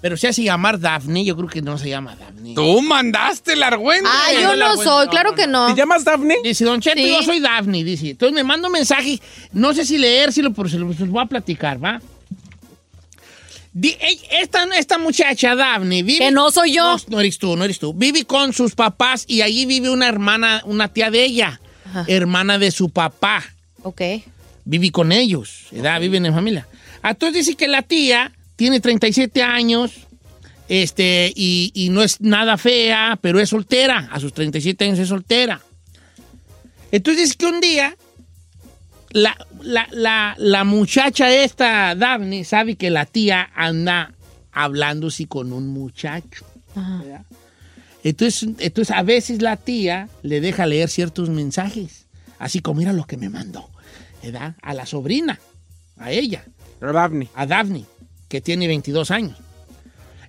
Pero 0.00 0.16
se 0.16 0.28
hace 0.28 0.42
llamar 0.42 0.80
Daphne, 0.80 1.24
yo 1.26 1.36
creo 1.36 1.48
que 1.48 1.60
no 1.60 1.76
se 1.76 1.90
llama 1.90 2.16
Daphne. 2.16 2.54
Tú 2.54 2.80
mandaste 2.80 3.52
el 3.52 3.62
argüente. 3.62 4.08
Ah, 4.10 4.32
yo 4.32 4.54
la 4.54 4.68
no 4.74 4.82
soy, 4.82 5.04
no, 5.06 5.10
claro 5.10 5.30
no, 5.30 5.36
que 5.36 5.46
no. 5.46 5.66
¿Te 5.74 5.78
llamas 5.80 6.04
Daphne? 6.04 6.36
Dice, 6.42 6.64
Don 6.64 6.80
Cheto, 6.80 6.96
Sí. 7.02 7.08
yo 7.10 7.22
soy 7.22 7.40
Daphne, 7.40 7.84
dice. 7.84 8.10
Entonces 8.10 8.34
me 8.34 8.42
manda 8.42 8.68
un 8.68 8.72
mensaje, 8.72 9.20
no 9.52 9.74
sé 9.74 9.84
si 9.84 9.98
leérselo, 9.98 10.54
pero 10.54 10.68
se 10.70 10.78
los 10.78 10.96
se 10.96 11.02
los 11.02 11.10
voy 11.10 11.22
a 11.22 11.26
platicar, 11.26 11.82
¿va? 11.84 12.00
Di- 13.72 13.96
ey- 14.00 14.20
esta, 14.32 14.64
esta 14.76 14.98
muchacha, 14.98 15.54
Daphne, 15.54 16.02
vive... 16.02 16.18
Que 16.24 16.30
no 16.32 16.50
soy 16.50 16.72
yo. 16.74 16.82
No, 16.82 16.98
no 17.08 17.20
eres 17.20 17.38
tú, 17.38 17.56
no 17.56 17.64
eres 17.64 17.78
tú. 17.78 17.94
Vive 17.94 18.24
con 18.24 18.52
sus 18.52 18.74
papás 18.74 19.24
y 19.28 19.42
allí 19.42 19.64
vive 19.66 19.90
una 19.90 20.08
hermana, 20.08 20.62
una 20.64 20.88
tía 20.88 21.10
de 21.10 21.24
ella, 21.24 21.60
Ajá. 21.84 22.04
hermana 22.08 22.58
de 22.58 22.70
su 22.72 22.88
papá. 22.90 23.44
Ok. 23.82 24.00
Vive 24.64 24.90
con 24.90 25.12
ellos, 25.12 25.66
¿verdad? 25.70 26.00
Viven 26.00 26.26
en 26.26 26.34
familia. 26.34 26.66
Entonces 27.02 27.46
dice 27.46 27.56
que 27.56 27.68
la 27.68 27.82
tía 27.82 28.32
tiene 28.60 28.78
37 28.78 29.42
años, 29.42 30.06
este, 30.68 31.32
y, 31.34 31.72
y 31.72 31.88
no 31.88 32.02
es 32.02 32.20
nada 32.20 32.58
fea, 32.58 33.18
pero 33.22 33.40
es 33.40 33.48
soltera. 33.48 34.10
A 34.12 34.20
sus 34.20 34.34
37 34.34 34.84
años 34.84 34.98
es 34.98 35.08
soltera. 35.08 35.62
Entonces 36.92 37.24
dice 37.24 37.36
que 37.38 37.46
un 37.46 37.62
día 37.62 37.96
la, 39.12 39.34
la, 39.62 39.88
la, 39.92 40.34
la 40.36 40.64
muchacha 40.64 41.34
esta, 41.34 41.94
Daphne, 41.94 42.44
sabe 42.44 42.76
que 42.76 42.90
la 42.90 43.06
tía 43.06 43.48
anda 43.54 44.12
hablándose 44.52 45.26
con 45.26 45.54
un 45.54 45.68
muchacho. 45.68 46.44
Entonces, 48.04 48.46
entonces 48.58 48.94
a 48.94 49.02
veces 49.02 49.40
la 49.40 49.56
tía 49.56 50.10
le 50.22 50.42
deja 50.42 50.66
leer 50.66 50.90
ciertos 50.90 51.30
mensajes. 51.30 52.08
Así 52.38 52.60
como 52.60 52.80
mira 52.80 52.92
lo 52.92 53.06
que 53.06 53.16
me 53.16 53.30
mandó. 53.30 53.70
¿verdad? 54.22 54.54
A 54.60 54.74
la 54.74 54.84
sobrina, 54.84 55.40
a 55.96 56.10
ella 56.10 56.44
Daphne. 56.78 57.28
a 57.34 57.46
Daphne, 57.46 57.86
que 58.30 58.40
tiene 58.40 58.66
22 58.66 59.10
años. 59.10 59.36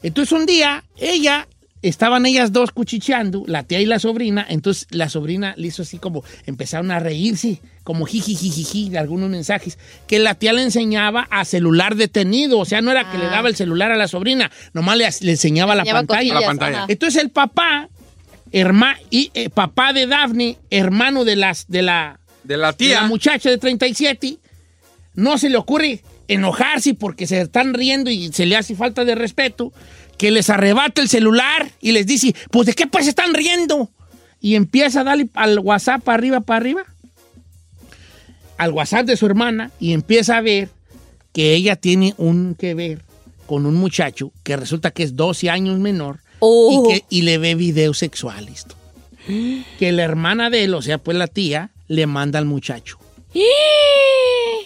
Entonces 0.04 0.32
un 0.34 0.46
día, 0.46 0.84
ella, 0.98 1.48
estaban 1.84 2.26
ellas 2.26 2.52
dos 2.52 2.72
cuchicheando, 2.72 3.44
la 3.48 3.64
tía 3.64 3.80
y 3.80 3.86
la 3.86 4.00
sobrina, 4.00 4.46
entonces 4.50 4.88
la 4.90 5.08
sobrina 5.10 5.54
le 5.58 5.68
hizo 5.68 5.84
así 5.84 6.00
como, 6.00 6.24
empezaron 6.48 6.90
a 6.92 7.00
reírse, 7.00 7.62
como 7.84 8.06
jijijijiji 8.06 8.90
de 8.90 8.98
algunos 8.98 9.30
mensajes, 9.30 9.78
que 10.08 10.18
la 10.20 10.34
tía 10.36 10.54
le 10.54 10.64
enseñaba 10.64 11.28
a 11.30 11.46
celular 11.46 11.96
detenido, 11.96 12.58
o 12.60 12.66
sea, 12.66 12.82
no 12.82 12.92
era 12.92 13.12
que 13.12 13.18
le 13.20 13.26
Ah. 13.26 13.30
daba 13.32 13.48
el 13.50 13.56
celular 13.56 13.92
a 13.92 13.96
la 13.96 14.08
sobrina, 14.08 14.52
nomás 14.74 14.98
le, 14.98 15.08
le 15.22 15.32
enseñaba 15.32 15.76
la 15.76 15.86
pantalla. 15.86 16.34
La 16.34 16.46
pantalla. 16.48 16.78
ajá. 16.80 16.86
Entonces 16.90 17.22
el 17.22 17.30
papá, 17.30 17.88
herma, 18.52 18.98
y, 19.12 19.30
eh, 19.36 19.50
papá 19.50 19.94
de 19.94 20.08
Daphne, 20.08 20.58
hermano 20.72 21.24
de, 21.26 21.36
las, 21.36 21.66
de 21.68 21.84
la 21.84 22.20
De 22.44 22.58
la 22.58 22.70
y 22.70 22.72
la 22.72 22.74
tía. 22.74 23.02
muchacha 23.04 23.50
de 23.52 23.58
37 23.60 24.38
no 25.14 25.38
se 25.38 25.50
le 25.50 25.58
ocurre 25.58 26.02
enojarse 26.34 26.94
porque 26.94 27.28
se 27.28 27.41
están 27.41 27.74
riendo 27.74 28.10
y 28.10 28.32
se 28.32 28.46
le 28.46 28.56
hace 28.56 28.76
falta 28.76 29.06
de 29.06 29.15
respeto, 29.15 29.72
que 30.17 30.32
les 30.32 30.50
arrebata 30.50 31.02
el 31.02 31.10
celular 31.10 31.72
y 31.82 31.91
les 31.91 32.06
dice, 32.06 32.36
pues 32.52 32.67
de 32.67 32.74
qué 32.74 32.88
pues 32.88 33.08
están 33.08 33.34
riendo. 33.34 33.89
Y 34.39 34.56
empieza 34.56 35.02
a 35.02 35.04
darle 35.04 35.30
al 35.34 35.60
WhatsApp 35.60 36.04
para 36.04 36.17
arriba, 36.17 36.41
para 36.41 36.58
arriba, 36.58 36.84
al 38.58 38.72
WhatsApp 38.72 39.06
de 39.06 39.17
su 39.17 39.26
hermana 39.26 39.72
y 39.80 39.94
empieza 39.94 40.38
a 40.38 40.41
ver 40.41 40.70
que 41.34 41.54
ella 41.54 41.76
tiene 41.76 42.13
un 42.17 42.56
que 42.56 42.74
ver 42.74 43.02
con 43.46 43.65
un 43.65 43.76
muchacho 43.76 44.32
que 44.44 44.58
resulta 44.58 44.91
que 44.91 45.04
es 45.04 45.15
12 45.15 45.50
años 45.50 45.80
menor 45.80 46.20
Oh. 46.44 46.89
y, 46.89 46.91
que, 46.91 47.06
y 47.10 47.22
le 47.22 47.38
ve 47.38 47.56
videos 47.56 48.00
sexuales. 48.00 48.65
Que 49.28 49.91
la 49.91 50.04
hermana 50.04 50.50
de 50.50 50.63
él, 50.63 50.74
o 50.74 50.82
sea, 50.82 50.98
pues 50.98 51.15
la 51.15 51.28
tía, 51.28 51.70
le 51.88 52.08
manda 52.08 52.39
al 52.39 52.46
muchacho. 52.46 52.98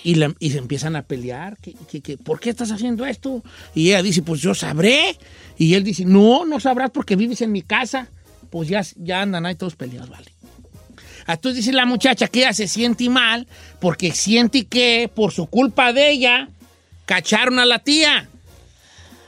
Y, 0.03 0.15
y 0.39 0.49
se 0.51 0.57
empiezan 0.57 0.95
a 0.95 1.03
pelear. 1.03 1.57
que, 1.57 1.73
que- 1.89 2.01
que, 2.01 2.17
¿Por 2.17 2.39
qué 2.39 2.49
estás 2.49 2.71
haciendo 2.71 3.05
esto? 3.05 3.43
Y 3.73 3.89
ella 3.89 4.03
dice, 4.03 4.21
pues 4.21 4.41
yo 4.41 4.53
sabré. 4.53 5.17
Y 5.57 5.73
él 5.75 5.83
dice, 5.83 6.05
no, 6.05 6.45
no 6.45 6.59
sabrás 6.59 6.91
porque 6.91 7.15
vives 7.15 7.41
en 7.41 7.51
mi 7.51 7.61
casa. 7.61 8.07
Pues 8.49 8.69
ya, 8.69 8.83
ya 8.97 9.21
andan 9.21 9.45
ahí 9.45 9.55
todos 9.55 9.75
peleados, 9.75 10.09
vale. 10.09 10.31
Entonces 11.27 11.57
dice 11.65 11.73
la 11.73 11.85
muchacha 11.87 12.27
que 12.27 12.39
ella 12.41 12.53
se 12.53 12.67
siente 12.67 13.09
mal 13.09 13.47
porque 13.79 14.11
siente 14.11 14.65
que 14.67 15.09
por 15.13 15.31
su 15.31 15.47
culpa 15.47 15.91
de 15.91 16.11
ella 16.11 16.49
cacharon 17.05 17.57
a 17.57 17.65
la 17.65 17.79
tía. 17.79 18.29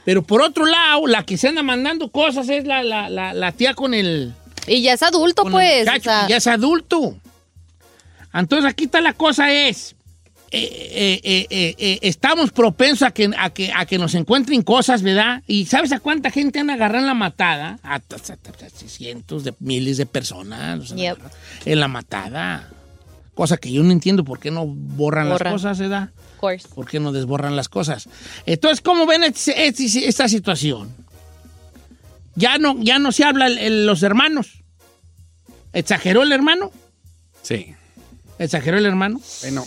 Pero 0.04 0.22
por 0.22 0.40
otro 0.42 0.64
lado, 0.64 1.06
la 1.08 1.24
que 1.26 1.36
se 1.36 1.48
anda 1.48 1.62
mandando 1.64 2.08
cosas 2.10 2.48
es 2.48 2.64
la, 2.66 2.82
la- 2.84 3.10
la- 3.10 3.34
la 3.34 3.52
tía 3.52 3.74
con 3.74 3.94
el, 3.94 4.32
Y 4.68 4.80
ya 4.82 4.92
es 4.92 5.02
adulto, 5.02 5.42
pues. 5.50 5.82
o 5.88 6.00
sea, 6.00 6.28
ya 6.28 6.36
es 6.36 6.46
adulto. 6.46 7.16
Entonces 8.40 8.70
aquí 8.70 8.84
está 8.84 9.00
la 9.00 9.12
cosa 9.14 9.52
es, 9.52 9.94
eh, 10.50 10.60
eh, 10.60 11.20
eh, 11.22 11.46
eh, 11.50 11.74
eh, 11.78 11.98
estamos 12.02 12.50
propensos 12.52 13.02
a 13.06 13.10
que, 13.10 13.30
a, 13.36 13.50
que, 13.50 13.70
a 13.74 13.84
que 13.86 13.98
nos 13.98 14.14
encuentren 14.14 14.62
cosas, 14.62 15.02
¿verdad? 15.02 15.42
Y 15.46 15.66
¿sabes 15.66 15.92
a 15.92 16.00
cuánta 16.00 16.30
gente 16.30 16.58
han 16.58 16.70
agarrado 16.70 17.00
en 17.00 17.06
la 17.06 17.14
matada? 17.14 17.78
A, 17.82 17.94
a- 17.94 17.96
a- 17.96 18.66
a 18.66 18.70
cientos 18.88 19.44
de 19.44 19.54
miles 19.60 19.96
de 19.98 20.06
personas 20.06 20.94
Yep. 20.94 21.18
en 21.66 21.80
la 21.80 21.88
matada. 21.88 22.70
Cosa 23.34 23.56
que 23.56 23.70
yo 23.70 23.82
no 23.84 23.92
entiendo 23.92 24.24
por 24.24 24.40
qué 24.40 24.50
no 24.50 24.66
borran, 24.66 25.28
Borran. 25.28 25.52
las 25.52 25.62
cosas, 25.62 25.78
¿verdad? 25.78 26.10
of 26.34 26.40
course. 26.40 26.68
¿Por 26.74 26.86
qué 26.88 26.98
no 27.00 27.12
desborran 27.12 27.54
las 27.56 27.68
cosas? 27.68 28.08
Entonces, 28.46 28.80
¿cómo 28.80 29.06
ven 29.06 29.24
este- 29.24 29.66
este- 29.66 30.08
esta 30.08 30.28
situación? 30.28 30.94
Ya 32.34 32.58
no, 32.58 32.76
ya 32.80 32.98
no 32.98 33.12
se 33.12 33.24
habla 33.24 33.46
el- 33.48 33.58
el- 33.58 33.86
los 33.86 34.02
hermanos. 34.02 34.62
¿Exageró 35.72 36.22
el 36.22 36.32
hermano? 36.32 36.72
Sí. 37.42 37.74
¿Exageró 38.38 38.78
el 38.78 38.86
hermano? 38.86 39.20
Bueno, 39.42 39.66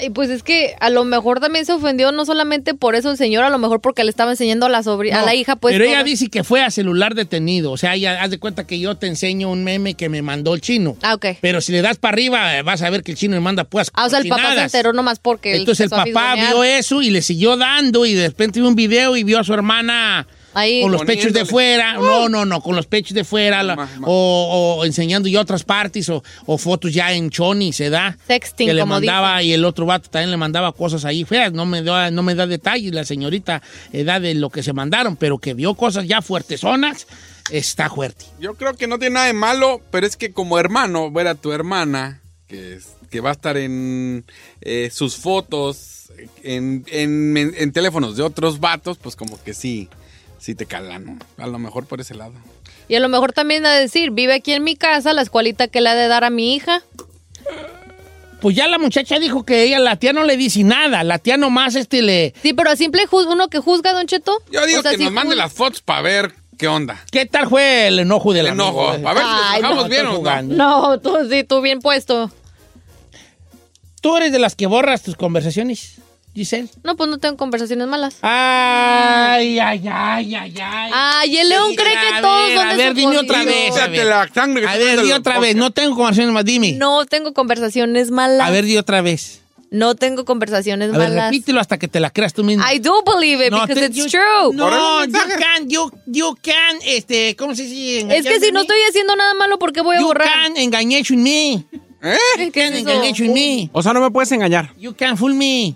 Y 0.00 0.10
pues 0.10 0.30
es 0.30 0.42
que 0.42 0.76
a 0.80 0.90
lo 0.90 1.04
mejor 1.04 1.40
también 1.40 1.64
se 1.66 1.72
ofendió 1.72 2.12
no 2.12 2.24
solamente 2.24 2.74
por 2.74 2.94
eso 2.94 3.10
el 3.10 3.16
señor, 3.16 3.44
a 3.44 3.50
lo 3.50 3.58
mejor 3.58 3.80
porque 3.80 4.04
le 4.04 4.10
estaba 4.10 4.30
enseñando 4.30 4.66
a 4.66 4.68
la 4.68 4.82
sobrina, 4.82 5.20
a 5.20 5.24
la 5.24 5.34
hija, 5.34 5.56
pues. 5.56 5.74
Pero 5.74 5.84
ella 5.84 6.04
dice 6.04 6.28
que 6.28 6.44
fue 6.44 6.62
a 6.62 6.70
celular 6.70 7.14
detenido. 7.14 7.72
O 7.72 7.76
sea, 7.76 7.94
ella 7.94 8.22
haz 8.22 8.30
de 8.30 8.38
cuenta 8.38 8.66
que 8.66 8.78
yo 8.78 8.96
te 8.96 9.06
enseño 9.06 9.50
un 9.50 9.64
meme 9.64 9.94
que 9.94 10.08
me 10.08 10.22
mandó 10.22 10.54
el 10.54 10.60
chino. 10.60 10.96
Ah, 11.02 11.14
ok. 11.14 11.26
Pero 11.40 11.60
si 11.60 11.72
le 11.72 11.82
das 11.82 11.96
para 11.96 12.12
arriba, 12.12 12.58
eh, 12.58 12.62
vas 12.62 12.82
a 12.82 12.90
ver 12.90 13.02
que 13.02 13.12
el 13.12 13.16
chino 13.16 13.34
me 13.34 13.40
manda 13.40 13.64
pues. 13.64 13.90
Ah, 13.94 14.06
o 14.06 14.10
sea, 14.10 14.20
el 14.20 14.28
papá 14.28 14.54
se 14.54 14.62
enteró 14.62 14.92
nomás 14.92 15.18
porque. 15.18 15.56
Entonces 15.56 15.90
el 15.90 15.98
a 15.98 16.04
papá 16.04 16.36
vio 16.36 16.62
eso 16.64 17.02
y 17.02 17.10
le 17.10 17.22
siguió 17.22 17.56
dando 17.56 18.06
y 18.06 18.14
de 18.14 18.28
repente 18.28 18.60
vio 18.60 18.68
un 18.68 18.76
video 18.76 19.16
y 19.16 19.24
vio 19.24 19.40
a 19.40 19.44
su 19.44 19.52
hermana 19.52 20.26
Ahí. 20.54 20.82
con 20.82 20.92
los 20.92 21.02
pechos 21.04 21.32
de 21.32 21.44
fuera. 21.44 21.94
No, 21.94 22.28
no, 22.28 22.44
no, 22.44 22.60
con 22.60 22.74
los 22.74 22.86
pechos 22.86 23.14
de 23.14 23.24
fuera 23.24 23.62
la- 23.62 23.88
o, 24.02 24.76
o 24.80 24.84
enseñando 24.84 25.28
ya 25.28 25.40
otras 25.40 25.62
partes 25.64 26.08
o, 26.08 26.22
o 26.46 26.58
fotos 26.58 26.92
ya 26.92 27.12
en 27.12 27.30
choni, 27.30 27.72
se 27.72 27.90
da. 27.90 28.16
Sexting, 28.26 28.66
que 28.66 28.74
le 28.74 28.80
como 28.82 28.94
mandaba 28.94 29.42
y 29.42 29.52
el 29.52 29.64
otro 29.64 29.86
vato 29.86 30.08
también 30.10 30.30
le 30.30 30.36
mandaba 30.36 30.72
cosas 30.72 31.04
ahí 31.04 31.24
feas. 31.24 31.52
No 31.52 31.66
me 31.66 31.82
da, 31.82 32.10
no 32.10 32.22
me 32.22 32.34
da 32.34 32.46
detalles 32.46 32.92
la 32.94 33.04
señorita 33.04 33.62
eh, 33.92 34.04
da 34.04 34.20
de 34.20 34.34
lo 34.34 34.50
que 34.50 34.62
se 34.62 34.72
mandaron, 34.72 35.16
pero 35.16 35.38
que 35.38 35.54
vio 35.54 35.74
cosas 35.74 36.06
ya 36.06 36.22
fuertezonas, 36.22 37.06
está 37.50 37.88
fuerte. 37.90 38.24
yo 38.40 38.54
creo 38.54 38.74
que 38.74 38.86
no 38.86 38.98
tiene 38.98 39.14
nada 39.14 39.26
de 39.26 39.32
malo, 39.34 39.80
pero 39.90 40.06
es 40.06 40.16
que 40.16 40.32
como 40.32 40.58
hermano, 40.58 41.10
ver 41.10 41.28
a 41.28 41.34
tu 41.34 41.52
hermana, 41.52 42.20
que, 42.46 42.74
es- 42.74 42.88
que 43.10 43.20
va 43.20 43.30
a 43.30 43.32
estar 43.32 43.56
en 43.56 44.24
eh, 44.60 44.90
sus 44.92 45.16
fotos, 45.16 46.10
en, 46.42 46.84
en- 46.90 47.36
en- 47.36 47.54
en 47.56 47.72
teléfonos 47.72 48.16
de 48.16 48.22
otros 48.22 48.60
vatos, 48.60 48.98
pues 48.98 49.16
como 49.16 49.42
que 49.42 49.54
sí, 49.54 49.88
sí 50.38 50.54
te 50.54 50.66
calan, 50.66 51.04
¿no? 51.04 51.18
A 51.42 51.46
lo 51.46 51.58
mejor 51.58 51.86
por 51.86 52.00
ese 52.00 52.14
lado. 52.14 52.32
Y 52.88 52.94
a 52.94 53.00
lo 53.00 53.08
mejor 53.08 53.32
también 53.32 53.66
a 53.66 53.72
decir, 53.72 54.10
vive 54.12 54.34
aquí 54.34 54.52
en 54.52 54.64
mi 54.64 54.76
casa, 54.76 55.12
la 55.12 55.22
escuelita 55.22 55.68
que 55.68 55.80
le 55.80 55.90
ha 55.90 55.94
de 55.94 56.08
dar 56.08 56.24
a 56.24 56.30
mi 56.30 56.54
hija. 56.54 56.82
Pues 58.40 58.54
ya 58.54 58.68
la 58.68 58.78
muchacha 58.78 59.18
dijo 59.18 59.44
que 59.44 59.64
ella, 59.64 59.78
la 59.80 59.96
tía 59.96 60.12
no 60.12 60.22
le 60.24 60.36
dice 60.36 60.62
nada. 60.62 61.02
La 61.02 61.18
tía 61.18 61.36
nomás 61.36 61.74
este 61.74 62.02
le. 62.02 62.34
Sí, 62.40 62.52
pero 62.52 62.70
a 62.70 62.76
simple 62.76 63.02
uno 63.10 63.48
que 63.48 63.58
juzga, 63.58 63.92
Don 63.92 64.06
Cheto. 64.06 64.40
Yo 64.50 64.64
digo 64.64 64.78
O 64.78 64.82
sea, 64.82 64.92
que 64.92 64.98
si 64.98 65.04
nos 65.04 65.12
mande 65.12 65.34
las 65.34 65.52
fotos 65.52 65.82
para 65.82 66.02
ver 66.02 66.34
qué 66.56 66.68
onda. 66.68 67.02
¿Qué 67.10 67.26
tal 67.26 67.48
fue 67.48 67.88
el 67.88 67.98
enojo 67.98 68.32
del 68.32 68.46
El 68.46 68.52
enojo. 68.52 68.90
amigo? 68.90 69.08
A 69.08 69.14
ver 69.14 69.22
si 69.56 69.62
nos 69.62 69.74
no, 69.76 69.88
bien 69.88 70.06
o 70.06 70.10
no. 70.10 70.16
jugando. 70.16 70.54
No, 70.54 71.00
tú 71.00 71.16
sí, 71.28 71.42
tú 71.44 71.60
bien 71.60 71.80
puesto. 71.80 72.30
¿Tú 74.00 74.16
eres 74.16 74.30
de 74.30 74.38
las 74.38 74.54
que 74.54 74.66
borras 74.68 75.02
tus 75.02 75.16
conversaciones, 75.16 75.96
Giselle? 76.38 76.68
No, 76.84 76.96
pues 76.96 77.10
no 77.10 77.18
tengo 77.18 77.36
conversaciones 77.36 77.86
malas. 77.88 78.16
Ay, 78.22 79.58
ay, 79.58 79.82
ay, 79.90 80.34
ay, 80.34 80.54
ay. 80.60 80.90
Ay, 80.94 81.36
el 81.38 81.48
león 81.48 81.74
cree 81.74 81.96
A 81.96 82.00
que 82.00 82.12
ver, 82.12 82.22
todos 82.22 82.52
son 82.52 82.68
A 82.68 82.74
ver, 82.74 82.88
su 82.88 82.94
dime 82.94 83.18
otra 83.18 83.44
vez. 83.44 83.76
A 83.76 83.86
ver, 83.88 84.06
la 84.06 84.28
sangre 84.32 84.66
a 84.66 84.76
di 85.02 85.12
otra 85.12 85.38
vez. 85.38 85.56
No 85.56 85.70
tengo 85.70 85.94
conversaciones 85.96 86.32
más, 86.32 86.44
dime. 86.44 86.72
No 86.72 87.04
tengo 87.06 87.32
conversaciones 87.34 88.10
malas. 88.10 88.46
A 88.46 88.50
ver, 88.50 88.64
di 88.64 88.76
otra 88.76 89.00
vez. 89.02 89.42
No 89.70 89.94
tengo 89.96 90.24
conversaciones 90.24 90.94
A 90.94 90.96
ver, 90.98 91.08
malas. 91.10 91.30
repítelo 91.30 91.60
hasta 91.60 91.76
que 91.76 91.88
te 91.88 92.00
la 92.00 92.08
creas 92.10 92.32
tú 92.32 92.42
mismo. 92.42 92.64
I 92.72 92.78
do 92.78 93.02
believe 93.04 93.44
it 93.46 93.50
No, 93.50 93.66
because 93.66 93.78
te- 93.80 93.86
it's 93.86 93.96
you- 93.96 94.06
true. 94.08 94.54
No, 94.54 95.04
you 95.04 95.12
can, 95.12 95.68
you, 95.68 95.90
you 96.06 96.34
can, 96.40 96.78
este, 96.86 97.36
¿cómo 97.36 97.54
se 97.54 97.64
dice? 97.64 98.06
Es 98.16 98.24
que 98.24 98.40
si 98.40 98.50
no 98.50 98.62
estoy 98.62 98.78
haciendo 98.88 99.14
nada 99.14 99.34
malo, 99.34 99.58
¿por 99.58 99.72
qué 99.74 99.82
voy 99.82 99.96
a 99.96 100.00
You 100.00 100.06
borrar? 100.06 100.26
can 100.26 100.56
engañation 100.56 101.22
me. 101.22 101.52
¿Eh? 102.02 102.16
You 102.38 102.50
¿Qué 102.50 102.50
can 102.52 102.72
es 102.72 102.80
eso? 102.80 102.90
engañation 102.90 103.32
me. 103.34 103.68
O 103.72 103.82
sea, 103.82 103.92
no 103.92 104.00
me 104.00 104.10
puedes 104.10 104.32
engañar. 104.32 104.72
You 104.78 104.94
can 104.96 105.18
fool 105.18 105.34
me. 105.34 105.74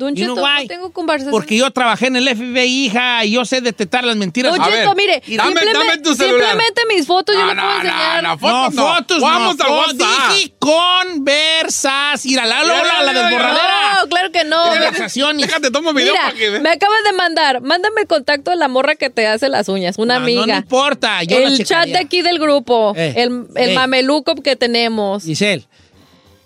Don 0.00 0.14
You 0.16 0.24
Cheto, 0.24 0.34
know 0.34 0.44
why? 0.44 0.62
no 0.64 0.68
tengo. 0.68 1.30
Porque 1.30 1.56
yo 1.56 1.70
trabajé 1.70 2.06
en 2.08 2.16
el 2.16 2.28
FBI, 2.28 2.86
hija, 2.86 3.24
y 3.24 3.32
yo 3.32 3.44
sé 3.44 3.60
detectar 3.60 4.02
las 4.02 4.16
mentiras. 4.16 4.52
Don 4.56 4.64
Cheto, 4.66 4.94
mire, 4.96 5.22
dame- 5.26 5.44
simplemente, 5.44 5.78
dame 5.78 5.98
tu 5.98 6.14
celular. 6.14 6.48
simplemente 6.48 6.82
mis 6.88 7.06
fotos 7.06 7.36
yo 7.36 7.44
No, 7.44 7.54
no, 7.54 7.62
puedo 7.62 7.66
no, 7.78 7.82
no, 7.84 7.88
enseñar. 7.90 8.22
no, 8.22 8.28
No, 8.30 8.38
fotos 8.38 8.74
no. 8.74 8.94
fotos 8.94 9.20
Vamos 9.20 9.56
no. 9.58 9.64
a 9.64 9.68
fo- 9.68 9.78
WhatsApp. 9.78 10.32
Dije 10.34 10.52
conversas. 10.58 12.26
Ir 12.26 12.40
a 12.40 12.46
la, 12.46 12.62
la, 12.64 12.82
la, 12.82 13.02
la 13.02 13.12
desborradera. 13.12 13.98
No, 14.02 14.08
claro 14.08 14.32
que 14.32 14.44
no. 14.44 14.62
Conversaciones. 14.70 15.46
Déjate, 15.46 15.70
tomo 15.70 15.92
video 15.92 16.12
Mira, 16.12 16.22
para 16.26 16.34
que 16.36 16.50
veas. 16.50 16.62
me 16.62 16.70
acaban 16.70 17.04
de 17.04 17.12
mandar, 17.12 17.60
mándame 17.60 18.00
el 18.02 18.06
contacto 18.06 18.50
de 18.50 18.56
la 18.56 18.68
morra 18.68 18.94
que 18.96 19.10
te 19.10 19.26
hace 19.26 19.48
las 19.48 19.68
uñas, 19.68 19.98
una 19.98 20.16
amiga. 20.16 20.46
No, 20.46 20.56
importa. 20.56 21.22
Yo 21.24 21.38
la 21.38 21.48
el 21.48 21.64
chat 21.64 21.86
de 21.88 21.98
aquí 21.98 22.22
del 22.22 22.38
grupo, 22.38 22.94
Eh, 22.96 23.14
el, 23.16 23.46
el 23.56 23.70
eh. 23.70 23.74
mameluco 23.74 24.34
que 24.36 24.56
tenemos. 24.56 25.24
Giselle, 25.24 25.66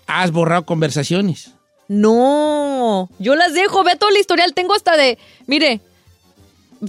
has 0.07 0.31
borrado 0.31 0.65
conversaciones. 0.65 1.51
No, 1.87 3.09
yo 3.19 3.35
las 3.35 3.53
dejo, 3.53 3.83
ve 3.83 3.95
todo 3.95 4.09
el 4.09 4.17
historial, 4.17 4.53
tengo 4.53 4.73
hasta 4.73 4.97
de, 4.97 5.17
mire, 5.47 5.81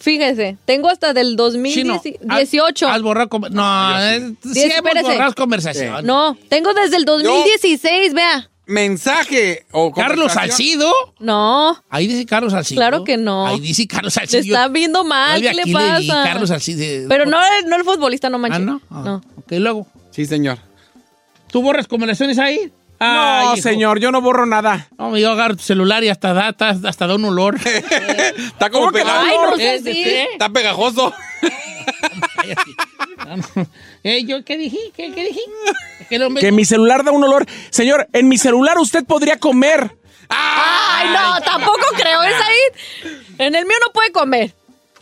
fíjese, 0.01 0.57
tengo 0.65 0.89
hasta 0.89 1.13
del 1.13 1.31
Chino, 1.31 1.95
2018. 1.95 2.87
Has, 2.89 2.95
has 2.97 3.03
borrado 3.03 3.29
No, 3.51 3.99
es- 4.01 4.23
sí, 4.43 4.51
Diez, 4.53 4.75
hemos 4.77 5.03
borrado 5.03 5.35
conversaciones. 5.35 6.05
No, 6.05 6.37
tengo 6.49 6.73
desde 6.75 6.97
el 6.97 7.05
2016, 7.05 8.15
vea. 8.15 8.51
Mensaje 8.69 9.65
o 9.71 9.93
Carlos 9.93 10.33
conversación. 10.33 10.51
Salcido. 10.51 10.93
No, 11.21 11.81
Ahí 11.89 12.09
dice 12.09 12.27
Carlos 12.27 12.53
Salcido. 12.53 12.81
Claro 12.81 13.05
que 13.05 13.17
no. 13.17 13.47
Ahí 13.47 13.61
dice 13.61 13.87
Carlos 13.87 14.13
se 14.15 14.21
Salcido. 14.27 14.57
está 14.57 14.67
viendo 14.69 15.05
mal, 15.05 15.41
Yo 15.41 15.51
¿qué 15.51 15.55
le 15.55 15.73
pasa? 15.73 16.25
Carlos 16.25 16.49
Salcido. 16.49 17.09
Pero 17.09 17.27
no, 17.27 17.39
el- 17.41 17.69
no 17.69 17.77
el 17.77 17.85
futbolista, 17.85 18.29
no 18.29 18.39
manches. 18.39 18.61
Ah, 18.61 18.65
no. 18.65 18.81
Ah, 18.91 19.03
No. 19.05 19.17
Ok, 19.37 19.53
luego. 19.53 19.87
Sí, 20.11 20.27
señor. 20.27 20.59
¿Tú 21.53 21.63
borras 21.63 21.87
conversaciones 21.87 22.41
ahí? 22.41 22.73
No, 22.99 23.07
Ay, 23.51 23.59
hijo. 23.59 23.63
señor, 23.69 23.99
yo 24.01 24.11
no 24.11 24.21
borro 24.23 24.47
nada. 24.47 24.89
No, 24.99 25.17
yo 25.19 25.33
agarro 25.33 25.57
tu 25.57 25.63
celular 25.63 26.03
y 26.03 26.09
hasta 26.09 26.33
da, 26.33 26.49
hasta, 26.49 26.71
hasta 26.71 27.07
da 27.07 27.15
un 27.17 27.25
olor. 27.27 27.57
Está 27.65 28.71
como 28.71 28.87
¿Cómo 28.87 28.93
que 28.93 28.99
pegado. 29.01 29.21
Ay, 29.21 29.37
no 29.43 29.57
sé. 29.57 30.23
Está 30.33 30.49
pegajoso. 30.49 31.13
Eh, 34.05 34.25
¿yo 34.25 34.45
qué 34.45 34.57
dije? 34.57 34.79
¿Qué, 34.97 35.13
qué 35.13 35.25
dije? 35.25 35.41
Que 36.09 36.19
no 36.19 36.31
me- 36.31 36.41
Que 36.41 36.53
mi 36.53 36.65
celular 36.65 37.03
da 37.05 37.11
un 37.13 37.25
olor. 37.25 37.45
Señor, 37.71 38.07
en 38.13 38.29
mi 38.29 38.39
celular 38.39 38.79
usted 38.79 39.05
podría 39.05 39.39
comer. 39.39 39.97
Ay, 40.29 41.09
no, 41.13 41.41
tampoco 41.41 41.81
creo, 41.97 42.23
es 42.23 42.35
ahí. 42.35 43.13
En 43.39 43.55
el 43.55 43.67
mío 43.67 43.77
no 43.85 43.93
puede 43.93 44.13
comer. 44.13 44.53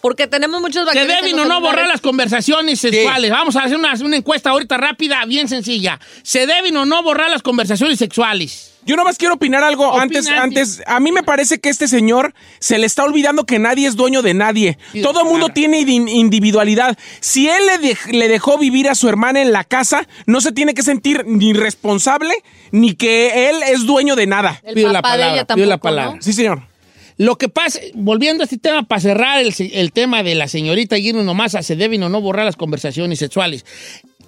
Porque 0.05 0.27
tenemos 0.27 0.61
muchos 0.61 0.87
¿Se 0.93 1.07
deben 1.07 1.29
en 1.31 1.39
o 1.41 1.45
no 1.47 1.63
borrar 1.63 1.87
las 1.87 2.03
conversaciones 2.03 2.79
sexuales? 2.79 3.31
Vamos 3.31 3.57
a 3.57 3.63
hacer 3.63 3.79
una, 3.79 3.95
una 4.05 4.19
encuesta 4.19 4.51
ahorita 4.51 4.77
rápida, 4.77 5.25
bien 5.25 5.49
sencilla. 5.49 5.99
¿Se 6.23 6.47
deben 6.47 6.77
o 6.77 6.85
no 6.85 7.03
borrar 7.03 7.31
las 7.31 7.41
conversaciones 7.41 7.99
sexuales? 8.01 8.73
Yo 8.85 8.97
nomás 8.97 9.17
quiero 9.17 9.33
opinar 9.37 9.65
algo 9.65 9.89
Opina, 9.89 10.03
antes, 10.03 10.29
antes. 10.29 10.83
A 10.87 11.01
mí 11.01 11.11
me 11.11 11.23
parece 11.23 11.59
que 11.59 11.71
este 11.71 11.89
señor 11.89 12.35
se 12.59 12.77
le 12.77 12.85
está 12.85 13.03
olvidando 13.03 13.47
que 13.47 13.59
nadie 13.59 13.89
es 13.89 13.97
dueño 13.97 14.21
de 14.21 14.35
nadie. 14.35 14.77
Sí, 14.93 15.01
Todo 15.01 15.21
el 15.23 15.27
mundo 15.27 15.49
tiene 15.49 15.79
individualidad. 15.81 16.99
Si 17.21 17.49
él 17.49 17.65
le, 17.65 17.79
dej- 17.89 18.13
le 18.13 18.29
dejó 18.29 18.59
vivir 18.59 18.91
a 18.91 18.95
su 18.95 19.09
hermana 19.09 19.41
en 19.41 19.53
la 19.53 19.65
casa, 19.65 20.07
no 20.27 20.43
se 20.43 20.53
tiene 20.53 20.75
que 20.75 20.83
sentir 20.83 21.25
ni 21.27 21.55
responsable 21.55 22.35
ni 22.73 22.93
que 22.95 23.49
él 23.49 23.57
es 23.69 23.87
dueño 23.87 24.17
de 24.17 24.27
nada. 24.27 24.61
El 24.65 24.75
Pido 24.75 24.93
la 24.93 25.01
papá 25.01 25.17
de 25.17 25.23
palabra, 25.23 25.35
ella 25.41 25.47
pido 25.47 25.67
la 25.67 25.71
tampoco, 25.77 25.83
palabra. 25.89 26.17
¿no? 26.17 26.23
Sí, 26.23 26.35
señor. 26.35 26.74
Lo 27.17 27.37
que 27.37 27.49
pasa, 27.49 27.79
volviendo 27.95 28.43
a 28.43 28.45
este 28.45 28.59
tema 28.59 28.83
para 28.83 29.01
cerrar 29.01 29.41
el, 29.41 29.55
el 29.59 29.93
tema 29.93 30.23
de 30.23 30.35
la 30.35 30.49
señorita 30.49 30.99
y 30.99 31.09
irnos 31.09 31.25
nomás 31.25 31.55
a 31.55 31.62
se 31.62 31.77
deben 31.77 32.03
o 32.03 32.09
no 32.09 32.21
borrar 32.21 32.45
las 32.45 32.57
conversaciones 32.57 33.21
sexuales. 33.21 33.65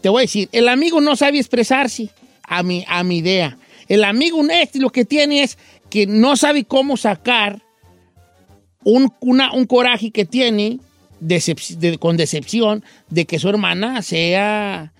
Te 0.00 0.08
voy 0.08 0.20
a 0.20 0.22
decir, 0.22 0.48
el 0.52 0.68
amigo 0.68 1.00
no 1.00 1.16
sabe 1.16 1.38
expresarse 1.38 2.10
a 2.44 2.62
mi, 2.62 2.84
a 2.86 3.02
mi 3.02 3.18
idea. 3.18 3.58
El 3.88 4.04
amigo 4.04 4.40
este 4.48 4.78
lo 4.78 4.90
que 4.90 5.04
tiene 5.04 5.42
es 5.42 5.58
que 5.90 6.06
no 6.06 6.36
sabe 6.36 6.64
cómo 6.64 6.96
sacar 6.96 7.60
un, 8.84 9.12
una- 9.20 9.52
un 9.52 9.66
coraje 9.66 10.10
que 10.12 10.24
tiene 10.24 10.78
decep- 11.20 11.76
de- 11.78 11.98
con 11.98 12.16
decepción 12.16 12.84
de 13.10 13.24
que 13.24 13.38
su 13.40 13.48
hermana 13.48 14.00
sea 14.02 14.92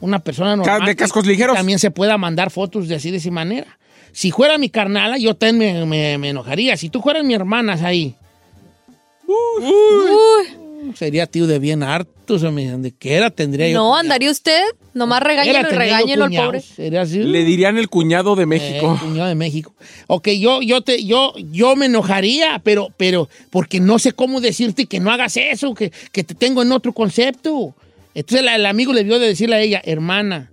una 0.00 0.18
persona 0.18 0.56
normal. 0.56 0.84
de 0.86 0.96
cascos 0.96 1.24
que 1.24 1.30
ligeros. 1.30 1.56
También 1.56 1.78
se 1.78 1.90
pueda 1.90 2.18
mandar 2.18 2.50
fotos 2.50 2.86
de 2.88 2.96
así 2.96 3.10
de 3.10 3.16
esa 3.16 3.30
manera. 3.30 3.78
Si 4.12 4.30
fuera 4.30 4.58
mi 4.58 4.68
carnala, 4.70 5.18
yo 5.18 5.34
también 5.34 5.80
me, 5.80 5.86
me- 5.86 6.18
me 6.18 6.28
enojaría. 6.30 6.76
Si 6.76 6.88
tú 6.88 7.00
fueras 7.00 7.24
mi 7.24 7.34
hermana 7.34 7.78
ahí, 7.84 8.14
Uy, 9.26 10.92
sería 10.96 11.26
tío 11.26 11.46
de 11.46 11.58
bien 11.58 11.82
hartos, 11.82 12.42
donde 12.42 12.92
quiera 12.92 13.30
tendría 13.30 13.68
yo. 13.68 13.78
no, 13.78 13.96
andaría 13.96 14.30
usted. 14.30 14.62
Nomás 14.94 15.22
regáñelo 15.22 15.60
y 15.60 15.72
regáñelo 15.74 16.24
al 16.24 16.32
pobre. 16.32 16.60
Sería 16.60 17.02
así. 17.02 17.18
Le 17.18 17.44
dirían 17.44 17.78
el 17.78 17.88
cuñado 17.88 18.34
de 18.36 18.46
México. 18.46 18.94
Eh, 18.96 19.04
cuñado 19.06 19.28
de 19.28 19.34
México. 19.34 19.74
Ok, 20.08 20.28
yo, 20.30 20.60
yo, 20.62 20.80
te, 20.82 21.04
yo, 21.04 21.32
yo 21.52 21.76
me 21.76 21.86
enojaría, 21.86 22.60
pero, 22.64 22.88
pero, 22.96 23.28
porque 23.50 23.80
no 23.80 23.98
sé 23.98 24.12
cómo 24.12 24.40
decirte 24.40 24.86
que 24.86 24.98
no 25.00 25.10
hagas 25.10 25.36
eso, 25.36 25.74
que, 25.74 25.92
que 26.12 26.24
te 26.24 26.34
tengo 26.34 26.62
en 26.62 26.72
otro 26.72 26.92
concepto. 26.92 27.74
Entonces 28.14 28.44
la- 28.44 28.56
el 28.56 28.66
amigo 28.66 28.92
le 28.92 29.00
debió 29.04 29.18
de 29.18 29.28
decirle 29.28 29.56
a 29.56 29.60
ella, 29.60 29.80
hermana, 29.84 30.50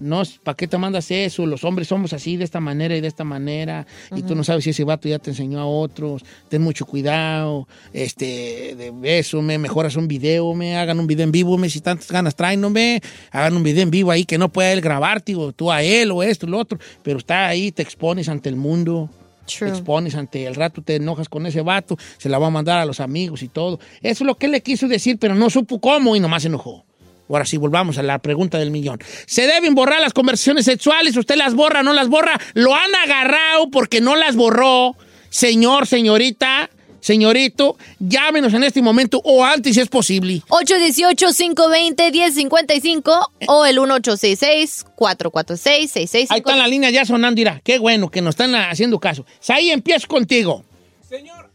no, 0.00 0.22
¿para 0.42 0.56
qué 0.56 0.68
te 0.68 0.78
mandas 0.78 1.10
eso? 1.10 1.46
Los 1.46 1.64
hombres 1.64 1.88
somos 1.88 2.12
así, 2.12 2.36
de 2.36 2.44
esta 2.44 2.60
manera 2.60 2.96
y 2.96 3.00
de 3.00 3.08
esta 3.08 3.24
manera, 3.24 3.86
y 4.14 4.22
tú 4.22 4.34
no 4.34 4.44
sabes 4.44 4.64
si 4.64 4.70
ese 4.70 4.84
vato 4.84 5.08
ya 5.08 5.18
te 5.18 5.30
enseñó 5.30 5.60
a 5.60 5.66
otros, 5.66 6.24
ten 6.48 6.62
mucho 6.62 6.86
cuidado, 6.86 7.66
este, 7.92 8.76
de 8.76 9.18
eso, 9.18 9.42
me 9.42 9.58
mejoras 9.58 9.96
un 9.96 10.08
video, 10.08 10.54
me 10.54 10.76
hagan 10.76 11.00
un 11.00 11.06
video 11.06 11.24
en 11.24 11.32
vivo, 11.32 11.58
me 11.58 11.68
si 11.68 11.80
tantas 11.80 12.10
ganas 12.10 12.36
traen, 12.36 12.60
no 12.60 12.70
me, 12.70 13.00
hagan 13.30 13.56
un 13.56 13.62
video 13.62 13.82
en 13.82 13.90
vivo 13.90 14.10
ahí 14.10 14.24
que 14.24 14.38
no 14.38 14.48
pueda 14.50 14.72
él 14.72 14.80
grabarte, 14.80 15.34
o 15.34 15.52
tú 15.52 15.70
a 15.70 15.82
él, 15.82 16.10
o 16.10 16.22
esto, 16.22 16.46
lo 16.46 16.58
otro, 16.58 16.78
pero 17.02 17.18
está 17.18 17.46
ahí, 17.46 17.72
te 17.72 17.82
expones 17.82 18.28
ante 18.28 18.48
el 18.48 18.56
mundo. 18.56 19.10
Te 19.58 19.66
expones 19.66 20.14
ante 20.14 20.44
el 20.44 20.54
rato, 20.54 20.82
te 20.82 20.96
enojas 20.96 21.30
con 21.30 21.46
ese 21.46 21.62
vato, 21.62 21.96
se 22.18 22.28
la 22.28 22.38
va 22.38 22.48
a 22.48 22.50
mandar 22.50 22.78
a 22.80 22.84
los 22.84 23.00
amigos 23.00 23.42
y 23.42 23.48
todo. 23.48 23.80
Eso 24.02 24.24
es 24.24 24.26
lo 24.26 24.34
que 24.36 24.44
él 24.44 24.52
le 24.52 24.60
quiso 24.60 24.88
decir, 24.88 25.16
pero 25.18 25.34
no 25.34 25.48
supo 25.48 25.80
cómo 25.80 26.14
y 26.14 26.20
nomás 26.20 26.42
se 26.42 26.48
enojó. 26.48 26.84
Ahora 27.28 27.44
sí, 27.44 27.58
volvamos 27.58 27.98
a 27.98 28.02
la 28.02 28.18
pregunta 28.18 28.58
del 28.58 28.70
millón. 28.70 28.98
¿Se 29.26 29.46
deben 29.46 29.74
borrar 29.74 30.00
las 30.00 30.14
conversaciones 30.14 30.64
sexuales? 30.64 31.14
¿Usted 31.16 31.36
las 31.36 31.54
borra, 31.54 31.82
no 31.82 31.92
las 31.92 32.08
borra? 32.08 32.40
¿Lo 32.54 32.74
han 32.74 32.94
agarrado 32.94 33.70
porque 33.70 34.00
no 34.00 34.16
las 34.16 34.34
borró? 34.34 34.96
Señor, 35.30 35.86
señorita, 35.86 36.70
señorito, 37.00 37.76
llámenos 37.98 38.54
en 38.54 38.64
este 38.64 38.80
momento 38.80 39.20
o 39.24 39.44
antes 39.44 39.74
si 39.74 39.80
es 39.80 39.88
posible. 39.88 40.40
818-520-1055 40.48 43.26
o 43.46 43.66
el 43.66 43.76
1866-446-6653. 43.78 46.26
Ahí 46.30 46.38
está 46.38 46.56
la 46.56 46.66
línea 46.66 46.88
ya 46.90 47.04
sonando, 47.04 47.36
dirá. 47.36 47.60
Qué 47.62 47.78
bueno 47.78 48.10
que 48.10 48.22
nos 48.22 48.32
están 48.32 48.54
haciendo 48.54 48.98
caso. 48.98 49.26
Ahí 49.48 49.70
empiezo 49.70 50.08
contigo. 50.08 50.64
Señor, 51.06 51.47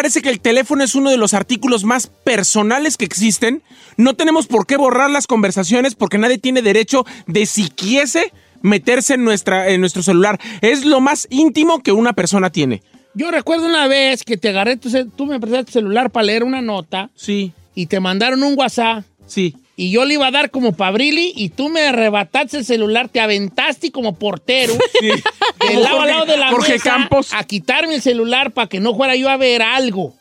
parece 0.00 0.22
que 0.22 0.30
el 0.30 0.40
teléfono 0.40 0.82
es 0.82 0.94
uno 0.94 1.10
de 1.10 1.18
los 1.18 1.34
artículos 1.34 1.84
más 1.84 2.06
personales 2.06 2.96
que 2.96 3.04
existen. 3.04 3.62
No 3.98 4.14
tenemos 4.14 4.46
por 4.46 4.66
qué 4.66 4.78
borrar 4.78 5.10
las 5.10 5.26
conversaciones 5.26 5.94
porque 5.94 6.16
nadie 6.16 6.38
tiene 6.38 6.62
derecho 6.62 7.04
de 7.26 7.44
si 7.44 7.68
quiese 7.68 8.32
meterse 8.62 9.12
en, 9.12 9.24
nuestra, 9.24 9.68
en 9.68 9.80
nuestro 9.80 10.02
celular. 10.02 10.40
Es 10.62 10.86
lo 10.86 11.02
más 11.02 11.26
íntimo 11.28 11.82
que 11.82 11.92
una 11.92 12.14
persona 12.14 12.48
tiene. 12.48 12.82
Yo 13.12 13.30
recuerdo 13.30 13.66
una 13.66 13.88
vez 13.88 14.24
que 14.24 14.38
te 14.38 14.48
agarré, 14.48 14.78
tu 14.78 14.88
tú 15.10 15.26
me 15.26 15.38
prestaste 15.38 15.66
tu 15.66 15.72
celular 15.72 16.10
para 16.10 16.24
leer 16.24 16.44
una 16.44 16.62
nota 16.62 17.10
Sí, 17.14 17.52
y 17.74 17.84
te 17.84 18.00
mandaron 18.00 18.42
un 18.42 18.58
WhatsApp 18.58 19.04
sí. 19.26 19.54
Y 19.82 19.90
yo 19.90 20.04
le 20.04 20.14
iba 20.14 20.26
a 20.26 20.30
dar 20.30 20.50
como 20.50 20.72
Pabrili 20.72 21.32
y 21.34 21.48
tú 21.48 21.68
me 21.70 21.80
arrebataste 21.82 22.58
el 22.58 22.64
celular, 22.66 23.08
te 23.08 23.18
aventaste 23.20 23.90
como 23.90 24.14
portero 24.14 24.74
de 25.00 25.74
lado 25.76 26.02
a 26.02 26.06
lado 26.06 26.26
de 26.26 26.36
la 26.36 26.50
Jorge 26.50 26.72
mesa 26.74 26.84
Campos. 26.84 27.32
a 27.32 27.44
quitarme 27.44 27.94
el 27.94 28.02
celular 28.02 28.50
para 28.52 28.68
que 28.68 28.78
no 28.80 28.94
fuera 28.94 29.16
yo 29.16 29.28
a 29.30 29.36
ver 29.38 29.62
algo. 29.62 30.14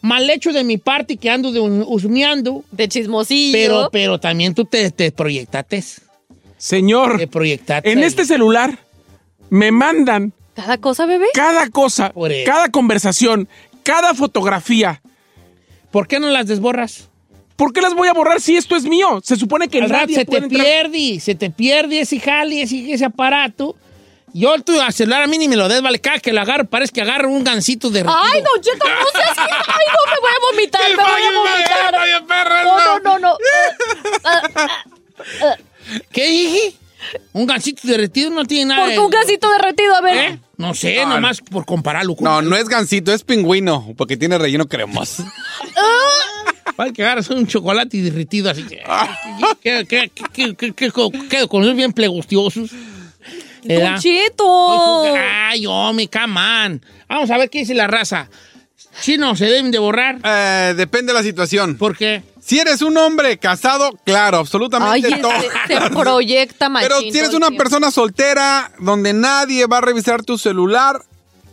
Mal 0.00 0.28
hecho 0.30 0.52
de 0.52 0.62
mi 0.64 0.76
parte 0.76 1.16
que 1.16 1.28
ando 1.30 1.50
de 1.50 1.60
husmeando, 1.60 2.62
De 2.70 2.86
chismosillo. 2.88 3.52
pero, 3.52 3.88
pero 3.90 4.20
también 4.20 4.54
tú 4.54 4.64
te, 4.64 4.90
te 4.90 5.10
proyectaste. 5.10 5.82
Señor, 6.58 7.16
Te 7.18 7.26
proyectaste. 7.26 7.90
en 7.90 7.98
ahí. 7.98 8.04
este 8.04 8.24
celular 8.24 8.78
me 9.50 9.72
mandan 9.72 10.32
¿Cada 10.54 10.78
cosa, 10.78 11.04
bebé? 11.06 11.26
cada 11.34 11.68
cosa, 11.70 12.12
cada 12.46 12.68
conversación, 12.68 13.48
cada 13.82 14.14
fotografía. 14.14 15.02
¿Por 15.90 16.06
qué 16.06 16.20
no 16.20 16.28
las 16.30 16.46
desborras? 16.46 17.08
¿Por 17.56 17.72
qué 17.72 17.80
las 17.80 17.94
voy 17.94 18.08
a 18.08 18.12
borrar 18.12 18.40
si 18.40 18.56
esto 18.56 18.74
es 18.76 18.82
mío? 18.84 19.20
Se 19.22 19.36
supone 19.36 19.68
que 19.68 19.80
Al 19.80 19.90
nadie 19.90 20.16
se 20.16 20.24
te 20.24 20.38
entrar- 20.38 20.60
pierde, 20.62 21.20
se 21.20 21.34
te 21.34 21.50
pierde 21.50 22.00
ese 22.00 22.18
jali, 22.18 22.60
ese, 22.60 22.92
ese 22.92 23.04
aparato. 23.04 23.76
Yo 24.32 24.58
tu 24.62 24.72
celular 24.90 25.22
a 25.22 25.26
mí 25.28 25.38
ni 25.38 25.46
me 25.46 25.54
lo 25.54 25.68
des, 25.68 25.80
vale, 25.80 26.00
cada 26.00 26.18
que 26.18 26.32
lo 26.32 26.40
agarro 26.40 26.64
parece 26.64 26.92
que 26.92 27.00
agarro 27.00 27.30
un 27.30 27.44
gancito 27.44 27.88
de 27.90 28.00
Ay, 28.00 28.42
Don 28.42 28.60
Cheto, 28.60 28.88
no 28.88 29.06
seas... 29.14 29.38
Ay, 29.38 29.46
no, 29.46 30.10
me 30.10 30.18
voy 30.20 30.30
a 30.30 30.40
vomitar, 30.50 30.82
me 30.90 30.96
voy 30.96 31.22
a 31.22 31.30
vomitar. 32.18 32.64
No, 32.64 32.98
no, 32.98 33.00
no, 33.18 33.18
no. 33.20 33.36
¿Qué 36.12 36.26
dije? 36.28 36.74
Un 37.32 37.46
gancito 37.46 37.86
derretido 37.86 38.30
no 38.30 38.44
tiene 38.46 38.74
nada 38.74 38.86
¿Por 38.86 38.92
qué 38.94 38.98
un 38.98 39.10
gasito 39.10 39.48
derretido? 39.52 39.94
A 39.94 40.00
ver. 40.00 40.16
¿Eh? 40.16 40.38
No 40.56 40.74
sé, 40.74 41.04
nomás 41.06 41.40
por 41.40 41.64
compararlo 41.66 42.16
con... 42.16 42.24
No, 42.24 42.42
no 42.42 42.56
es 42.56 42.68
gansito, 42.68 43.12
es 43.12 43.22
pingüino, 43.22 43.92
porque 43.96 44.16
tiene 44.16 44.36
relleno 44.38 44.66
cremoso. 44.66 45.24
Vale, 46.76 46.92
que 46.92 47.02
agarras 47.04 47.30
un 47.30 47.46
chocolate 47.46 47.98
derretido 48.02 48.50
así. 48.50 48.64
que- 48.64 48.82
que- 49.62 50.10
que- 50.54 50.72
que- 50.74 51.48
con 51.48 51.62
ellos 51.64 51.76
bien 51.76 51.92
plegustiosos. 51.92 52.70
Don 53.62 53.98
Cheto. 53.98 55.14
Ay, 55.16 55.66
hombre, 55.66 56.08
come 56.08 56.38
on. 56.66 56.82
Vamos 57.08 57.30
a 57.30 57.38
ver 57.38 57.48
qué 57.48 57.60
dice 57.60 57.74
la 57.74 57.86
raza. 57.86 58.28
Chino, 59.00 59.34
¿se 59.34 59.46
deben 59.46 59.70
de 59.70 59.78
borrar? 59.78 60.18
Eh, 60.22 60.74
depende 60.76 61.12
de 61.12 61.18
la 61.18 61.22
situación. 61.24 61.76
¿Por 61.76 61.96
qué? 61.96 62.22
Si 62.40 62.58
eres 62.58 62.82
un 62.82 62.96
hombre 62.98 63.38
casado, 63.38 63.98
claro, 64.04 64.36
Ay, 64.36 64.40
absolutamente 64.42 65.08
este, 65.08 65.20
todo. 65.20 65.32
se 65.66 65.90
proyecta 65.98 66.68
machín. 66.68 66.88
Pero 66.88 67.00
si 67.00 67.18
eres 67.18 67.30
una 67.32 67.48
tiempo. 67.48 67.58
persona 67.62 67.90
soltera 67.90 68.70
donde 68.78 69.12
nadie 69.14 69.66
va 69.66 69.78
a 69.78 69.80
revisar 69.80 70.22
tu 70.22 70.36
celular, 70.36 71.02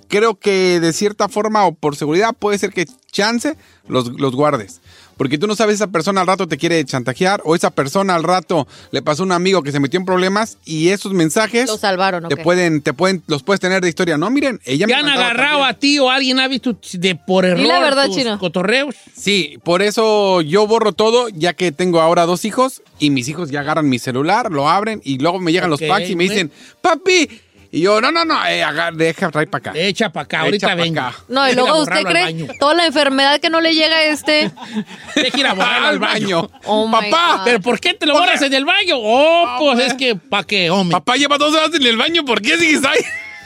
creo 0.09 0.35
que 0.35 0.79
de 0.81 0.91
cierta 0.93 1.29
forma 1.29 1.65
o 1.65 1.73
por 1.73 1.95
seguridad 1.95 2.33
puede 2.37 2.57
ser 2.59 2.71
que 2.73 2.85
chance 3.11 3.55
los, 3.87 4.09
los 4.19 4.35
guardes. 4.35 4.81
Porque 5.21 5.37
tú 5.37 5.45
no 5.45 5.55
sabes 5.55 5.75
esa 5.75 5.85
persona 5.85 6.21
al 6.21 6.25
rato 6.25 6.47
te 6.47 6.57
quiere 6.57 6.83
chantajear 6.83 7.43
o 7.45 7.55
esa 7.55 7.69
persona 7.69 8.15
al 8.15 8.23
rato 8.23 8.67
le 8.89 9.03
pasó 9.03 9.21
a 9.21 9.27
un 9.27 9.31
amigo 9.33 9.61
que 9.61 9.71
se 9.71 9.79
metió 9.79 9.99
en 9.99 10.05
problemas 10.07 10.57
y 10.65 10.87
esos 10.87 11.13
mensajes 11.13 11.67
Lo 11.67 11.77
salvaron, 11.77 12.27
te 12.27 12.37
pueden, 12.37 12.81
te 12.81 12.91
pueden, 12.91 13.21
los 13.27 13.43
puedes 13.43 13.59
tener 13.59 13.83
de 13.83 13.89
historia. 13.89 14.17
No, 14.17 14.31
miren, 14.31 14.59
ella 14.65 14.87
¿Te 14.87 14.93
me 14.93 14.97
han 14.97 15.07
agarrado 15.09 15.59
también. 15.59 15.69
a 15.69 15.73
ti 15.75 15.99
o 15.99 16.09
alguien 16.09 16.39
ha 16.39 16.47
visto 16.47 16.75
de 16.93 17.13
por 17.13 17.45
error 17.45 17.63
la 17.63 17.77
verdad, 17.77 18.07
tus 18.07 18.15
Chino. 18.15 18.39
cotorreos? 18.39 18.95
Sí, 19.15 19.59
por 19.63 19.83
eso 19.83 20.41
yo 20.41 20.65
borro 20.65 20.91
todo, 20.91 21.29
ya 21.29 21.53
que 21.53 21.71
tengo 21.71 22.01
ahora 22.01 22.25
dos 22.25 22.43
hijos 22.43 22.81
y 22.97 23.11
mis 23.11 23.27
hijos 23.29 23.51
ya 23.51 23.59
agarran 23.59 23.87
mi 23.87 23.99
celular, 23.99 24.51
lo 24.51 24.69
abren 24.69 25.01
y 25.03 25.19
luego 25.19 25.39
me 25.39 25.51
llegan 25.51 25.69
los 25.69 25.81
packs 25.81 26.09
y 26.09 26.15
me 26.15 26.23
dicen, 26.23 26.51
papi. 26.81 27.29
Y 27.73 27.79
yo, 27.79 28.01
no, 28.01 28.11
no, 28.11 28.25
no, 28.25 28.45
eh, 28.47 28.61
agar- 28.63 28.93
deja, 28.95 29.31
trae 29.31 29.47
para 29.47 29.69
acá. 29.69 29.79
Echa 29.79 30.11
para 30.11 30.25
acá, 30.25 30.41
ahorita 30.41 30.73
acá. 30.73 31.15
No, 31.29 31.49
y 31.49 31.55
luego 31.55 31.81
usted 31.83 32.03
cree 32.03 32.47
toda 32.59 32.73
la 32.73 32.85
enfermedad 32.85 33.39
que 33.39 33.49
no 33.49 33.61
le 33.61 33.73
llega 33.73 33.95
a 33.95 34.03
este. 34.03 34.51
Deja 35.15 35.39
ir 35.39 35.47
a 35.47 35.53
borrarlo 35.53 35.87
al 35.87 35.99
baño. 35.99 36.49
Oh 36.65 36.91
Papá, 36.91 37.37
God. 37.37 37.43
¿Pero 37.45 37.61
por 37.61 37.79
qué 37.79 37.93
te 37.93 38.05
lo 38.05 38.13
borras 38.13 38.41
en 38.41 38.53
el 38.53 38.65
baño? 38.65 38.95
Oh, 38.97 39.55
pues 39.59 39.79
es 39.87 39.93
que, 39.93 40.17
¿para 40.17 40.43
qué, 40.43 40.69
hombre? 40.69 40.91
Papá 40.97 41.15
lleva 41.15 41.37
dos 41.37 41.53
horas 41.55 41.73
en 41.73 41.85
el 41.85 41.95
baño, 41.95 42.25
¿por 42.25 42.41
qué 42.41 42.57
sigues 42.57 42.83
ahí? 42.83 42.99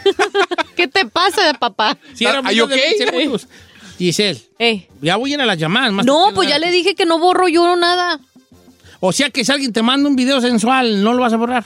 ¿Qué 0.75 0.87
te 0.87 1.05
pasa, 1.05 1.53
papá? 1.59 1.89
¿Are 2.25 2.55
you 2.55 2.65
video 2.65 2.67
de 2.67 2.73
okay? 2.75 2.97
20 2.99 3.05
segundos. 3.19 3.47
Giselle, 3.99 4.41
Eh. 4.59 4.87
ya 5.01 5.15
voy 5.17 5.31
a 5.31 5.33
ir 5.35 5.41
a 5.41 5.45
las 5.45 5.57
llamadas. 5.57 5.91
Más 5.93 6.05
No, 6.05 6.31
pues 6.33 6.49
ya 6.49 6.57
le 6.57 6.71
dije 6.71 6.95
que 6.95 7.05
no 7.05 7.19
borro 7.19 7.47
yo 7.47 7.75
nada. 7.75 8.19
O 8.99 9.11
sea 9.13 9.29
que 9.29 9.45
si 9.45 9.51
alguien 9.51 9.71
te 9.71 9.83
manda 9.83 10.09
un 10.09 10.15
video 10.15 10.41
sensual, 10.41 11.03
¿no 11.03 11.13
lo 11.13 11.21
vas 11.21 11.31
a 11.33 11.37
borrar? 11.37 11.63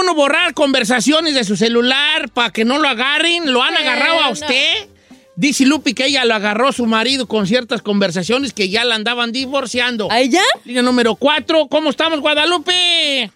Uno 0.00 0.14
borrar 0.14 0.54
conversaciones 0.54 1.34
de 1.34 1.44
su 1.44 1.56
celular 1.56 2.28
para 2.32 2.50
que 2.50 2.64
no 2.64 2.78
lo 2.78 2.88
agarren? 2.88 3.52
¿Lo 3.52 3.62
han 3.62 3.76
agarrado 3.76 4.20
a 4.20 4.26
no. 4.26 4.30
usted? 4.32 4.88
Dice 5.36 5.64
Lupi 5.64 5.94
que 5.94 6.06
ella 6.06 6.24
lo 6.26 6.34
agarró 6.34 6.70
su 6.72 6.84
marido 6.86 7.26
con 7.26 7.46
ciertas 7.46 7.80
conversaciones 7.82 8.52
que 8.52 8.68
ya 8.68 8.84
la 8.84 8.94
andaban 8.96 9.32
divorciando. 9.32 10.08
¿A 10.10 10.20
ella? 10.20 10.42
Línea 10.64 10.82
número 10.82 11.14
4. 11.14 11.66
¿Cómo 11.68 11.88
estamos, 11.90 12.20
Guadalupe? 12.20 13.30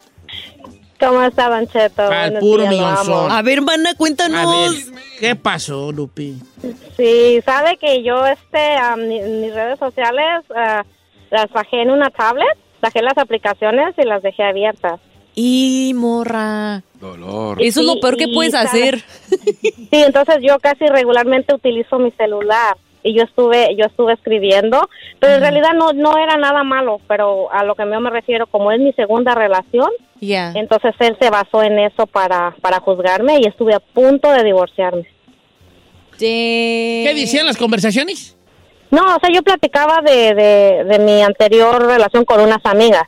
¿Cómo 1.01 1.23
está, 1.23 1.49
Don 1.49 1.67
Cheto? 1.69 2.03
Al 2.03 2.39
puro 2.39 2.67
millonzón. 2.67 3.31
A 3.31 3.43
ver, 3.43 3.59
hermana, 3.59 3.91
A 3.91 3.95
cuéntanos. 3.95 4.91
ver, 4.91 5.01
¿qué 5.19 5.37
pasó, 5.37 5.93
Lupi? 5.93 6.35
Sí, 6.97 7.41
sabe 7.45 7.77
que 7.79 8.03
yo, 8.03 8.25
este, 8.27 8.77
mi- 8.99 9.21
mis 9.21 9.55
redes 9.55 9.79
sociales 9.79 10.45
ah, 10.55 10.85
las 11.31 11.51
bajé 11.51 11.83
en 11.83 11.91
una 11.91 12.11
tablet, 12.11 12.47
bajé 12.81 13.03
las 13.03 13.17
aplicaciones 13.19 13.95
y 13.99 14.03
las 14.07 14.23
dejé 14.23 14.45
abiertas. 14.45 15.01
Y 15.35 15.93
morra. 15.95 16.83
Dolor. 17.01 17.61
Eso 17.61 17.81
es 17.81 17.87
lo 17.87 18.01
peor 18.01 18.17
que 18.17 18.29
puedes 18.29 18.55
hacer. 18.55 19.03
Sí, 19.91 20.03
entonces 20.03 20.37
yo 20.43 20.59
casi 20.59 20.87
regularmente 20.87 21.55
utilizo 21.55 21.99
mi 21.99 22.11
celular 22.13 22.77
y 23.03 23.15
yo 23.15 23.23
estuve, 23.23 23.77
yo 23.77 23.85
estuve 23.87 24.15
escribiendo, 24.15 24.89
pero 25.21 25.35
en 25.35 25.41
realidad 25.41 25.73
no, 25.75 25.93
no 25.93 26.17
era 26.19 26.37
nada 26.37 26.65
malo, 26.65 27.01
pero 27.07 27.53
a 27.53 27.63
lo 27.65 27.75
que 27.75 27.85
yo 27.89 28.01
me 28.01 28.11
refiero, 28.11 28.47
como 28.47 28.73
es 28.73 28.81
mi 28.81 28.93
segunda 28.95 29.35
relación, 29.35 29.89
Ya. 30.21 30.53
entonces 30.55 30.95
él 31.01 31.17
se 31.21 31.31
basó 31.31 31.63
en 31.63 31.79
eso 31.79 32.07
para, 32.07 32.55
para 32.61 32.81
juzgarme 32.81 33.39
y 33.41 33.47
estuve 33.47 33.75
a 33.75 33.81
punto 33.81 34.31
de 34.33 34.43
divorciarme. 34.43 35.07
¿Qué 36.19 37.13
decían 37.15 37.47
las 37.47 37.57
conversaciones? 37.57 38.37
No, 38.91 39.03
o 39.03 39.21
sea, 39.21 39.31
yo 39.33 39.43
platicaba 39.43 40.01
de, 40.03 40.35
de, 40.35 40.85
de 40.85 40.99
mi 41.01 41.23
anterior 41.23 41.85
relación 41.87 42.25
con 42.25 42.41
unas 42.41 42.65
amigas. 42.65 43.05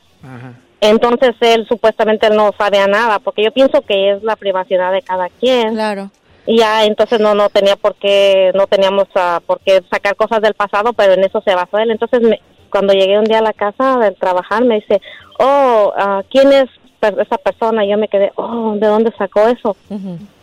Entonces 0.81 1.35
él 1.41 1.67
supuestamente 1.67 2.29
no 2.31 2.51
sabía 2.59 2.87
nada, 2.87 3.19
porque 3.19 3.43
yo 3.45 3.51
pienso 3.51 3.81
que 3.83 4.13
es 4.13 4.23
la 4.23 4.37
privacidad 4.37 4.93
de 4.93 5.03
cada 5.03 5.29
quien. 5.29 5.75
Claro. 5.75 6.11
Y 6.47 6.59
ya 6.59 6.85
entonces 6.85 7.19
no 7.19 7.35
no 7.35 7.49
tenía 7.49 7.77
por 7.77 7.95
qué, 7.97 8.53
no 8.55 8.67
teníamos 8.67 9.07
ah, 9.17 9.41
por 9.47 9.59
qué 9.61 9.83
sacar 9.91 10.15
cosas 10.17 10.41
del 10.43 10.55
pasado, 10.55 10.93
pero 10.93 11.15
en 11.15 11.25
eso 11.25 11.41
se 11.45 11.55
basó 11.55 11.79
él. 11.79 11.91
Entonces 11.91 12.21
me- 12.23 12.41
cuando 12.71 12.93
llegué 12.93 13.19
un 13.19 13.25
día 13.25 13.39
a 13.39 13.43
la 13.43 13.53
casa 13.53 13.99
del 13.99 14.15
trabajar 14.17 14.65
me 14.65 14.77
dice, 14.77 15.01
oh, 15.39 15.93
ah, 15.97 16.23
¿quién 16.31 16.53
es 16.53 16.67
esa 17.01 17.39
persona? 17.39 17.85
Y 17.85 17.91
yo 17.91 17.99
me 17.99 18.09
quedé, 18.09 18.33
oh, 18.37 18.75
¿de 18.77 18.87
dónde 18.87 19.13
sacó 19.17 19.49
eso? 19.49 19.77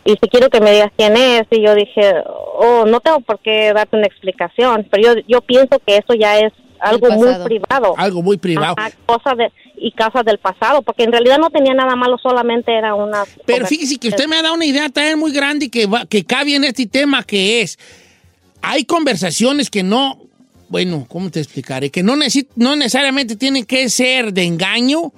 y 0.06 0.10
si 0.16 0.28
quiero 0.28 0.50
que 0.50 0.60
me 0.60 0.72
digas 0.72 0.92
quién 0.96 1.16
es 1.16 1.44
y 1.50 1.62
yo 1.62 1.74
dije 1.74 2.12
oh 2.26 2.84
no 2.86 3.00
tengo 3.00 3.20
por 3.20 3.38
qué 3.38 3.72
darte 3.72 3.96
una 3.96 4.06
explicación 4.06 4.86
pero 4.90 5.14
yo 5.14 5.20
yo 5.26 5.40
pienso 5.40 5.78
que 5.78 5.96
eso 5.96 6.12
ya 6.12 6.38
es 6.40 6.52
algo 6.84 7.10
muy 7.10 7.28
privado 7.44 7.94
Algo 7.96 8.22
muy 8.22 8.36
privado. 8.36 8.74
Ajá, 8.78 8.90
cosas 9.06 9.36
de 9.38 9.52
y 9.76 9.90
cosas 9.92 10.24
del 10.24 10.38
pasado 10.38 10.82
porque 10.82 11.02
en 11.04 11.12
realidad 11.12 11.38
no 11.38 11.50
tenía 11.50 11.74
nada 11.74 11.96
malo 11.96 12.16
solamente 12.22 12.72
era 12.76 12.94
una 12.94 13.24
Pero 13.44 13.66
fíjese 13.66 13.98
que 13.98 14.08
usted 14.08 14.26
me 14.28 14.36
ha 14.36 14.42
dado 14.42 14.54
una 14.54 14.64
idea 14.64 14.88
también 14.88 15.18
muy 15.18 15.32
grande 15.32 15.68
que, 15.68 15.86
va, 15.86 16.06
que 16.06 16.24
cabe 16.24 16.54
en 16.54 16.64
este 16.64 16.86
tema 16.86 17.22
que 17.24 17.60
es, 17.60 17.78
hay 18.62 18.84
conversaciones 18.84 19.68
que 19.70 19.82
no, 19.82 20.20
bueno, 20.68 21.04
¿cómo 21.08 21.30
te 21.30 21.40
explicaré? 21.40 21.90
Que 21.90 22.02
no, 22.02 22.14
necesi- 22.16 22.48
no 22.56 22.76
necesariamente 22.76 23.36
tienen 23.36 23.64
que 23.64 23.88
ser 23.90 24.32
de 24.32 24.44
engaño, 24.44 25.12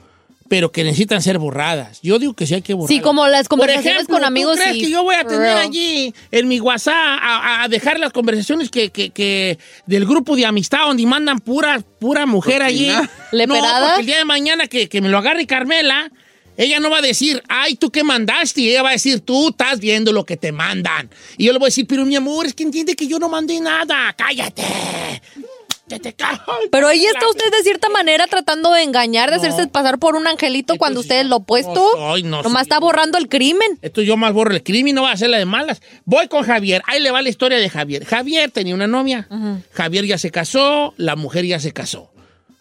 pero 0.48 0.72
que 0.72 0.84
necesitan 0.84 1.22
ser 1.22 1.38
borradas. 1.38 2.00
Yo 2.02 2.18
digo 2.18 2.34
que 2.34 2.46
sí 2.46 2.54
hay 2.54 2.62
que 2.62 2.74
borrar. 2.74 2.88
Sí, 2.94 3.00
como 3.00 3.26
las 3.28 3.48
Por 3.48 3.58
conversaciones 3.58 3.94
ejemplo, 4.02 4.16
con 4.16 4.24
amigos. 4.24 4.56
¿tú 4.56 4.62
crees 4.62 4.76
y- 4.76 4.80
que 4.82 4.90
yo 4.90 5.02
voy 5.02 5.14
a 5.14 5.24
tener 5.24 5.40
real. 5.40 5.58
allí 5.58 6.14
en 6.30 6.48
mi 6.48 6.60
WhatsApp 6.60 6.94
a, 6.94 7.62
a 7.64 7.68
dejar 7.68 7.98
las 7.98 8.12
conversaciones 8.12 8.70
que, 8.70 8.90
que- 8.90 9.10
que 9.10 9.58
del 9.86 10.04
grupo 10.06 10.36
de 10.36 10.46
amistad 10.46 10.86
donde 10.86 11.04
mandan 11.06 11.38
pura, 11.40 11.80
pura 11.98 12.26
mujer 12.26 12.62
allí? 12.62 12.90
¿Leperada? 13.32 13.80
No, 13.80 13.86
porque 13.86 14.00
el 14.00 14.06
día 14.06 14.18
de 14.18 14.24
mañana 14.24 14.66
que, 14.66 14.88
que 14.88 15.00
me 15.00 15.08
lo 15.08 15.18
agarre 15.18 15.46
Carmela, 15.46 16.10
ella 16.58 16.80
no 16.80 16.88
va 16.88 16.98
a 16.98 17.02
decir, 17.02 17.42
ay, 17.48 17.74
¿tú 17.74 17.90
qué 17.90 18.02
mandaste? 18.02 18.62
Y 18.62 18.70
ella 18.70 18.82
va 18.82 18.88
a 18.88 18.92
decir, 18.92 19.20
tú 19.20 19.50
estás 19.50 19.78
viendo 19.78 20.10
lo 20.12 20.24
que 20.24 20.38
te 20.38 20.52
mandan. 20.52 21.10
Y 21.36 21.44
yo 21.44 21.52
le 21.52 21.58
voy 21.58 21.66
a 21.66 21.68
decir, 21.68 21.86
pero 21.86 22.06
mi 22.06 22.16
amor, 22.16 22.46
es 22.46 22.54
que 22.54 22.62
entiende 22.62 22.96
que 22.96 23.06
yo 23.06 23.18
no 23.18 23.28
mandé 23.28 23.60
nada, 23.60 24.14
cállate. 24.16 24.62
Te 25.86 26.16
Pero 26.70 26.88
ahí 26.88 27.04
está 27.06 27.28
usted 27.28 27.50
de 27.50 27.62
cierta 27.62 27.88
manera 27.88 28.26
tratando 28.26 28.72
de 28.72 28.82
engañar, 28.82 29.30
de 29.30 29.36
hacerse 29.36 29.66
pasar 29.68 29.98
por 29.98 30.16
un 30.16 30.26
angelito 30.26 30.76
cuando 30.76 31.00
usted 31.00 31.20
es 31.20 31.26
lo 31.26 31.36
opuesto. 31.36 31.74
No 31.74 32.10
soy, 32.10 32.22
no 32.24 32.42
Nomás 32.42 32.52
soy. 32.52 32.62
está 32.62 32.80
borrando 32.80 33.18
el 33.18 33.28
crimen. 33.28 33.78
Esto 33.82 34.02
yo 34.02 34.16
más 34.16 34.32
borro 34.32 34.52
el 34.52 34.62
crimen, 34.62 34.94
no 34.94 35.02
voy 35.02 35.10
a 35.10 35.14
hacerla 35.14 35.38
de 35.38 35.44
malas. 35.44 35.80
Voy 36.04 36.28
con 36.28 36.42
Javier. 36.42 36.82
Ahí 36.86 37.00
le 37.00 37.10
va 37.10 37.22
la 37.22 37.28
historia 37.28 37.58
de 37.58 37.68
Javier. 37.70 38.04
Javier 38.04 38.50
tenía 38.50 38.74
una 38.74 38.86
novia. 38.86 39.28
Javier 39.72 40.06
ya 40.06 40.18
se 40.18 40.30
casó, 40.30 40.94
la 40.96 41.16
mujer 41.16 41.44
ya 41.44 41.60
se 41.60 41.72
casó. 41.72 42.10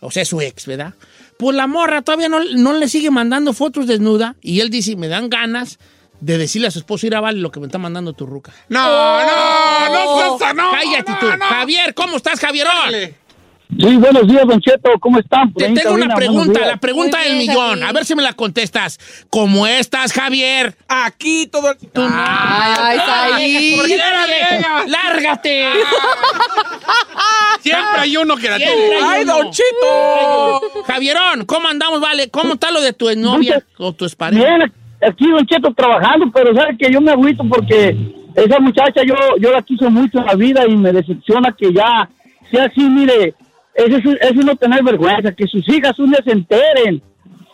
O 0.02 0.12
sea, 0.12 0.24
su 0.26 0.42
ex, 0.42 0.68
¿verdad? 0.68 0.94
Pues 1.38 1.56
la 1.56 1.68
morra 1.68 2.02
todavía 2.02 2.30
no, 2.30 2.44
no 2.44 2.74
le 2.74 2.88
sigue 2.88 3.10
mandando 3.10 3.54
fotos 3.54 3.88
desnuda. 3.88 4.36
Y 4.42 4.60
él 4.60 4.70
dice, 4.70 4.96
me 4.96 5.08
dan 5.08 5.30
ganas 5.30 5.80
de 6.22 6.38
decirle 6.38 6.68
a 6.68 6.72
su 6.72 6.80
esposo, 6.80 7.06
ir 7.08 7.16
a 7.16 7.20
vale 7.22 7.40
lo 7.40 7.52
que 7.52 7.60
me 7.60 7.66
está 7.68 7.78
mandando 7.78 8.14
tu 8.14 8.26
ruca. 8.26 8.52
No, 8.70 8.82
no, 9.22 9.90
no, 9.90 10.38
seas- 10.38 10.56
no, 10.56 10.72
Cállate 10.72 11.14
tú. 11.20 11.28
Javier, 11.40 11.94
¿cómo 11.94 12.18
estás, 12.18 12.40
Javierón? 12.40 12.74
Sí, 13.78 13.96
buenos 13.98 14.28
días, 14.28 14.46
Don 14.48 14.62
Cheto. 14.62 14.92
¿Cómo 15.02 15.18
están? 15.20 15.52
Te 15.54 15.66
tengo 15.70 15.92
una 15.96 16.08
cabina, 16.08 16.16
pregunta, 16.16 16.60
la 16.66 16.78
pregunta 16.78 17.18
Muy 17.18 17.26
del 17.28 17.36
bien, 17.38 17.48
millón. 17.50 17.70
Javier. 17.70 17.88
A 17.88 17.92
ver 17.94 18.06
si 18.06 18.16
me 18.16 18.22
la 18.22 18.34
contestas. 18.34 19.00
¿Cómo 19.32 19.66
estás, 19.66 20.14
Javier? 20.14 20.78
Aquí 20.88 21.48
todo. 21.48 21.72
el- 21.72 21.78
Ay, 21.96 23.00
Saí. 23.00 23.76
¿Por 23.76 23.88
qué 23.88 23.98
lárgate? 23.98 24.66
¡Lárgate! 24.88 25.70
Siempre 27.62 28.00
hay 28.02 28.18
uno 28.18 28.36
que 28.38 28.50
la 28.50 28.58
tiene. 28.58 28.74
¡Ay, 29.04 29.24
uno. 29.24 29.34
Don 29.38 29.52
Chito! 29.52 30.84
Javierón, 30.86 31.46
¿cómo 31.46 31.68
andamos, 31.68 32.00
vale? 32.00 32.30
¿Cómo 32.30 32.54
está 32.54 32.70
lo 32.72 32.82
de 32.82 32.94
tu 32.94 33.14
novia 33.16 33.64
o 33.78 33.94
tu 33.94 34.06
expareja? 34.06 34.44
Bien, 34.58 34.74
aquí 35.08 35.30
Don 35.30 35.46
Cheto 35.46 35.74
trabajando, 35.74 36.30
pero 36.34 36.56
sabe 36.56 36.78
que 36.78 36.92
yo 36.92 37.02
me 37.02 37.12
agüito 37.12 37.44
porque 37.48 37.96
esa 38.36 38.60
muchacha 38.60 39.02
yo 39.04 39.16
yo 39.40 39.52
la 39.52 39.62
quiso 39.62 39.90
mucho 39.90 40.20
en 40.20 40.26
la 40.26 40.36
vida 40.36 40.68
y 40.68 40.76
me 40.76 40.92
decepciona 40.92 41.56
que 41.58 41.72
ya 41.74 42.10
sea 42.52 42.66
así, 42.66 42.82
mire, 42.82 43.34
eso 43.74 43.98
es, 43.98 44.06
eso 44.06 44.40
es 44.40 44.46
no 44.46 44.56
tener 44.56 44.84
vergüenza, 44.84 45.32
que 45.32 45.48
sus 45.48 45.68
hijas 45.70 45.98
un 46.00 46.10
día 46.12 46.20
se 46.24 46.32
enteren 46.32 47.02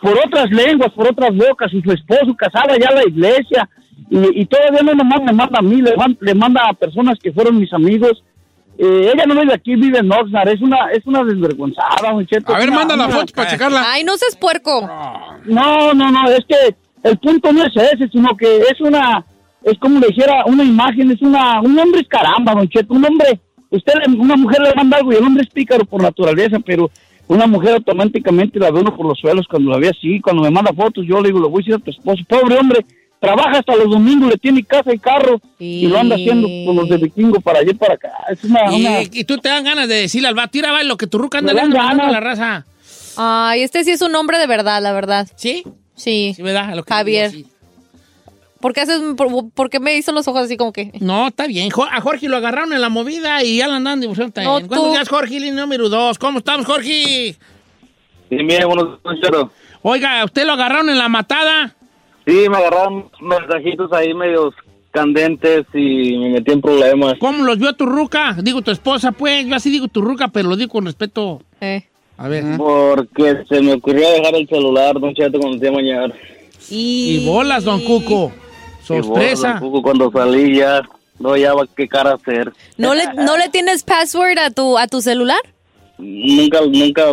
por 0.02 0.18
otras 0.26 0.50
lenguas, 0.52 0.92
por 0.94 1.08
otras 1.08 1.36
bocas, 1.36 1.72
y 1.74 1.82
su 1.82 1.92
esposo 1.92 2.36
casada 2.36 2.76
ya 2.80 2.88
a 2.90 2.96
la 2.96 3.04
iglesia, 3.08 3.70
y, 4.10 4.42
y 4.42 4.46
todavía 4.48 4.82
no 4.84 4.94
nomás 4.96 5.22
me 5.24 5.32
manda 5.32 5.60
a 5.60 5.62
mí, 5.62 5.82
le, 5.82 5.96
man- 5.96 6.18
le 6.20 6.34
manda 6.34 6.62
a 6.68 6.74
personas 6.74 7.18
que 7.22 7.32
fueron 7.32 7.60
mis 7.60 7.72
amigos. 7.72 8.24
Eh, 8.78 9.12
ella 9.14 9.26
no 9.28 9.40
vive 9.40 9.54
aquí, 9.54 9.76
vive 9.76 10.00
en 10.00 10.12
Oxnard, 10.12 10.48
es 10.50 10.62
una, 10.62 10.90
es 10.92 11.06
una 11.06 11.24
desvergonzada, 11.24 12.12
Don 12.14 12.26
Cheto. 12.26 12.54
A 12.56 12.58
ver, 12.58 12.72
manda 12.72 12.96
la 12.98 13.10
foto 13.10 13.32
para 13.36 13.50
checarla. 13.52 13.84
Ay, 13.86 14.04
no 14.04 14.18
seas 14.18 14.36
puerco. 14.36 14.82
no, 15.46 15.94
no, 15.94 16.12
no, 16.12 16.30
es 16.32 16.44
que 16.48 16.76
el 17.04 17.18
punto 17.18 17.52
no 17.52 17.64
es 17.64 17.74
ese, 17.76 18.08
sino 18.10 18.36
que 18.38 18.58
es 18.60 18.80
una, 18.82 19.26
es 19.64 19.78
como 19.80 20.00
le 20.00 20.08
dijera, 20.08 20.46
una 20.46 20.64
imagen, 20.64 21.12
es 21.12 21.22
una, 21.22 21.62
un 21.62 21.78
hombre 21.78 22.02
es 22.02 22.08
caramba, 22.08 22.54
don 22.54 22.68
Cheto, 22.70 22.94
un 22.94 23.06
hombre, 23.06 23.40
usted, 23.70 23.94
le- 24.06 24.18
una 24.20 24.36
mujer 24.36 24.60
le 24.62 24.74
manda 24.76 24.98
algo 24.98 25.12
y 25.12 25.16
el 25.16 25.24
hombre 25.24 25.44
es 25.44 25.50
pícaro 25.54 25.86
por 25.86 26.02
naturaleza, 26.02 26.60
pero 26.66 26.90
una 27.28 27.48
mujer 27.48 27.76
automáticamente 27.76 28.60
la 28.60 28.72
ve 28.72 28.82
uno 28.82 28.96
por 28.96 29.06
los 29.08 29.18
suelos 29.20 29.48
cuando 29.50 29.72
la 29.72 29.78
ve 29.78 29.90
así, 29.90 30.20
cuando 30.20 30.42
me 30.44 30.52
manda 30.52 30.74
fotos, 30.74 31.06
yo 31.08 31.22
le 31.22 31.30
digo, 31.30 31.40
le 31.40 31.48
voy 31.48 31.62
a 31.62 31.64
decir 31.64 31.74
a 31.76 31.80
tu 31.80 31.92
esposo, 31.92 32.24
pobre 32.28 32.58
hombre, 32.58 32.86
trabaja 33.20 33.60
hasta 33.60 33.76
los 33.76 33.90
domingos, 33.90 34.30
le 34.32 34.38
tiene 34.38 34.64
casa 34.64 34.94
y 34.94 34.98
carro, 35.00 35.40
y 35.84 35.88
lo 35.88 36.00
anda 36.00 36.16
haciendo 36.16 36.48
con 36.66 36.76
los 36.76 36.90
de 36.90 36.98
vikingo 36.98 37.40
para 37.40 37.60
allá 37.60 37.72
y 37.72 37.76
para 37.76 37.94
acá, 37.94 38.10
es 38.32 38.44
una, 38.44 38.64
una- 38.76 39.02
Y, 39.04 39.10
y 39.14 39.24
tú 39.24 39.38
te 39.38 39.50
dan 39.50 39.64
ganas 39.64 39.88
de 39.88 39.96
decirle 39.96 40.28
al 40.28 40.34
vato, 40.36 40.50
tira, 40.52 40.72
vale, 40.72 40.88
lo 40.90 40.98
que 40.98 41.08
tu 41.08 41.18
ruca 41.20 41.38
anda 41.38 41.54
dan 41.78 42.02
a 42.02 42.12
la 42.12 42.20
raza. 42.20 42.66
Ay, 43.18 43.62
este 43.62 43.84
sí 43.84 43.92
es 43.92 44.02
un 44.02 44.16
hombre 44.16 44.38
de 44.40 44.48
verdad, 44.48 44.82
la 44.82 44.92
verdad. 44.92 45.28
¿Sí? 45.36 45.64
Sí. 46.02 46.34
Sí, 46.36 46.42
¿verdad? 46.42 46.70
A 46.72 46.76
lo 46.76 46.84
que 46.84 46.94
Javier. 46.94 47.32
digo, 47.32 47.48
sí. 47.48 47.54
¿Por 48.60 48.74
qué, 48.74 48.82
haces, 48.82 49.02
por, 49.18 49.50
por 49.52 49.70
qué 49.72 49.80
me 49.80 49.96
hizo 49.98 50.12
los 50.12 50.28
ojos 50.28 50.44
así 50.44 50.56
como 50.56 50.72
que? 50.72 50.92
No, 51.00 51.28
está 51.30 51.48
bien. 51.48 51.70
Jo- 51.72 51.88
A 51.92 52.00
Jorge 52.00 52.28
lo 52.30 52.38
agarraron 52.38 52.74
en 52.74 52.82
la 52.82 52.90
movida 52.90 53.44
y 53.44 53.58
ya 53.58 53.68
la 53.68 53.78
andan 53.78 54.00
divorciando 54.02 54.40
No, 54.44 54.60
también. 54.60 54.68
Buenos 54.68 54.92
días, 54.94 55.10
Jorge, 55.10 55.40
línea 55.40 55.62
número 55.62 55.90
dos. 55.90 56.20
¿Cómo 56.20 56.40
estamos, 56.40 56.66
Jorge? 56.68 57.36
Sí, 58.30 58.36
mire, 58.36 58.66
buenos 58.66 59.00
días. 59.04 59.46
Oiga, 59.82 60.24
¿usted 60.24 60.46
lo 60.46 60.54
agarraron 60.54 60.90
en 60.90 60.98
la 61.00 61.10
matada? 61.10 61.76
Sí, 62.28 62.48
me 62.50 62.58
agarraron 62.58 63.10
mensajitos 63.20 63.92
ahí 63.94 64.14
medios 64.14 64.54
candentes 64.92 65.66
y 65.74 66.18
me 66.18 66.30
metí 66.30 66.52
en 66.52 66.62
problemas. 66.62 67.16
¿Cómo 67.20 67.44
los 67.44 67.58
vio 67.58 67.74
tu 67.74 67.88
ruca? 67.88 68.36
Digo, 68.44 68.62
tu 68.62 68.70
esposa, 68.70 69.12
pues. 69.12 69.46
Yo 69.48 69.56
así 69.56 69.72
digo 69.72 69.88
tu 69.88 70.02
ruca, 70.04 70.28
pero 70.28 70.50
lo 70.50 70.56
digo 70.56 70.70
con 70.72 70.86
respeto. 70.86 71.42
Eh. 71.62 71.88
A 72.22 72.28
ver. 72.28 72.44
Porque 72.56 73.44
se 73.50 73.62
me 73.62 73.74
ocurrió 73.74 74.08
dejar 74.12 74.36
el 74.36 74.48
celular, 74.48 75.00
Don 75.00 75.12
Cheto, 75.16 75.40
cuando 75.40 75.58
te 75.58 75.66
iba 75.66 75.74
a 75.74 75.76
bañar. 75.78 76.14
Y 76.70 77.26
bolas, 77.26 77.64
don 77.64 77.84
Cuco. 77.84 78.32
Y 78.84 78.86
Sorpresa. 78.86 79.54
don 79.54 79.60
Cuco, 79.62 79.82
cuando 79.82 80.12
salí 80.12 80.58
ya, 80.58 80.84
no 81.18 81.32
hallaba 81.32 81.66
qué 81.76 81.88
cara 81.88 82.14
hacer. 82.14 82.54
¿No 82.78 82.94
le, 82.94 83.12
¿No 83.16 83.38
le 83.38 83.50
tienes 83.50 83.82
password 83.82 84.38
a 84.38 84.52
tu, 84.52 84.78
a 84.78 84.86
tu 84.86 85.02
celular? 85.02 85.40
Nunca, 85.98 86.62
nunca 86.62 87.06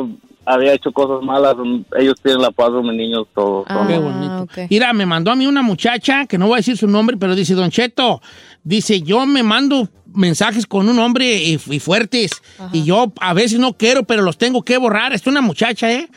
había 0.49 0.73
hecho 0.73 0.91
cosas 0.93 1.23
malas. 1.25 1.55
Ellos 1.99 2.17
tienen 2.23 2.41
la 2.43 2.51
paz 2.51 2.73
de 2.73 2.83
mis 2.83 2.95
niños 2.95 3.27
todos. 3.35 3.67
Ah, 3.69 3.85
Qué 3.87 3.99
bonito. 3.99 4.47
Mira, 4.71 4.93
me 4.93 5.05
mandó 5.07 5.31
a 5.31 5.37
mí 5.37 5.47
una 5.47 5.63
muchacha, 5.63 6.27
que 6.27 6.39
no 6.39 6.47
voy 6.47 6.55
a 6.55 6.57
decir 6.59 6.77
su 6.77 6.89
nombre, 6.89 7.17
pero 7.17 7.35
dice, 7.35 7.55
Don 7.55 7.71
Cheto, 7.71 8.21
dice, 8.65 9.03
yo 9.03 9.27
me 9.27 9.43
mando 9.43 9.89
mensajes 10.15 10.67
con 10.67 10.89
un 10.89 10.99
hombre 10.99 11.37
y, 11.37 11.61
y 11.67 11.79
fuertes, 11.81 12.31
y 12.73 12.85
yo 12.85 13.13
a 13.21 13.35
veces 13.35 13.59
no 13.61 13.75
quiero, 13.75 14.05
pero 14.05 14.23
los 14.23 14.39
tengo 14.39 14.63
que 14.63 14.79
borrar. 14.79 15.13
Es 15.13 15.27
una 15.27 15.41
muchacha, 15.43 15.93
¿eh? 15.93 16.09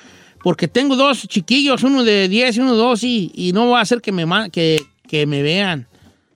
Porque 0.44 0.68
tengo 0.68 0.96
dos 0.96 1.28
chiquillos, 1.28 1.84
uno 1.84 2.04
de 2.04 2.28
10 2.28 2.58
y 2.58 2.60
uno 2.62 2.72
de 2.72 2.78
12, 2.78 3.08
y, 3.08 3.32
y 3.36 3.52
no 3.52 3.68
voy 3.68 3.78
a 3.78 3.82
hacer 3.82 4.02
que 4.02 4.12
me, 4.12 4.26
que, 4.50 4.82
que 5.08 5.28
me 5.28 5.44
vean. 5.44 5.88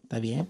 ¿Está 0.03 0.19
bien? 0.19 0.47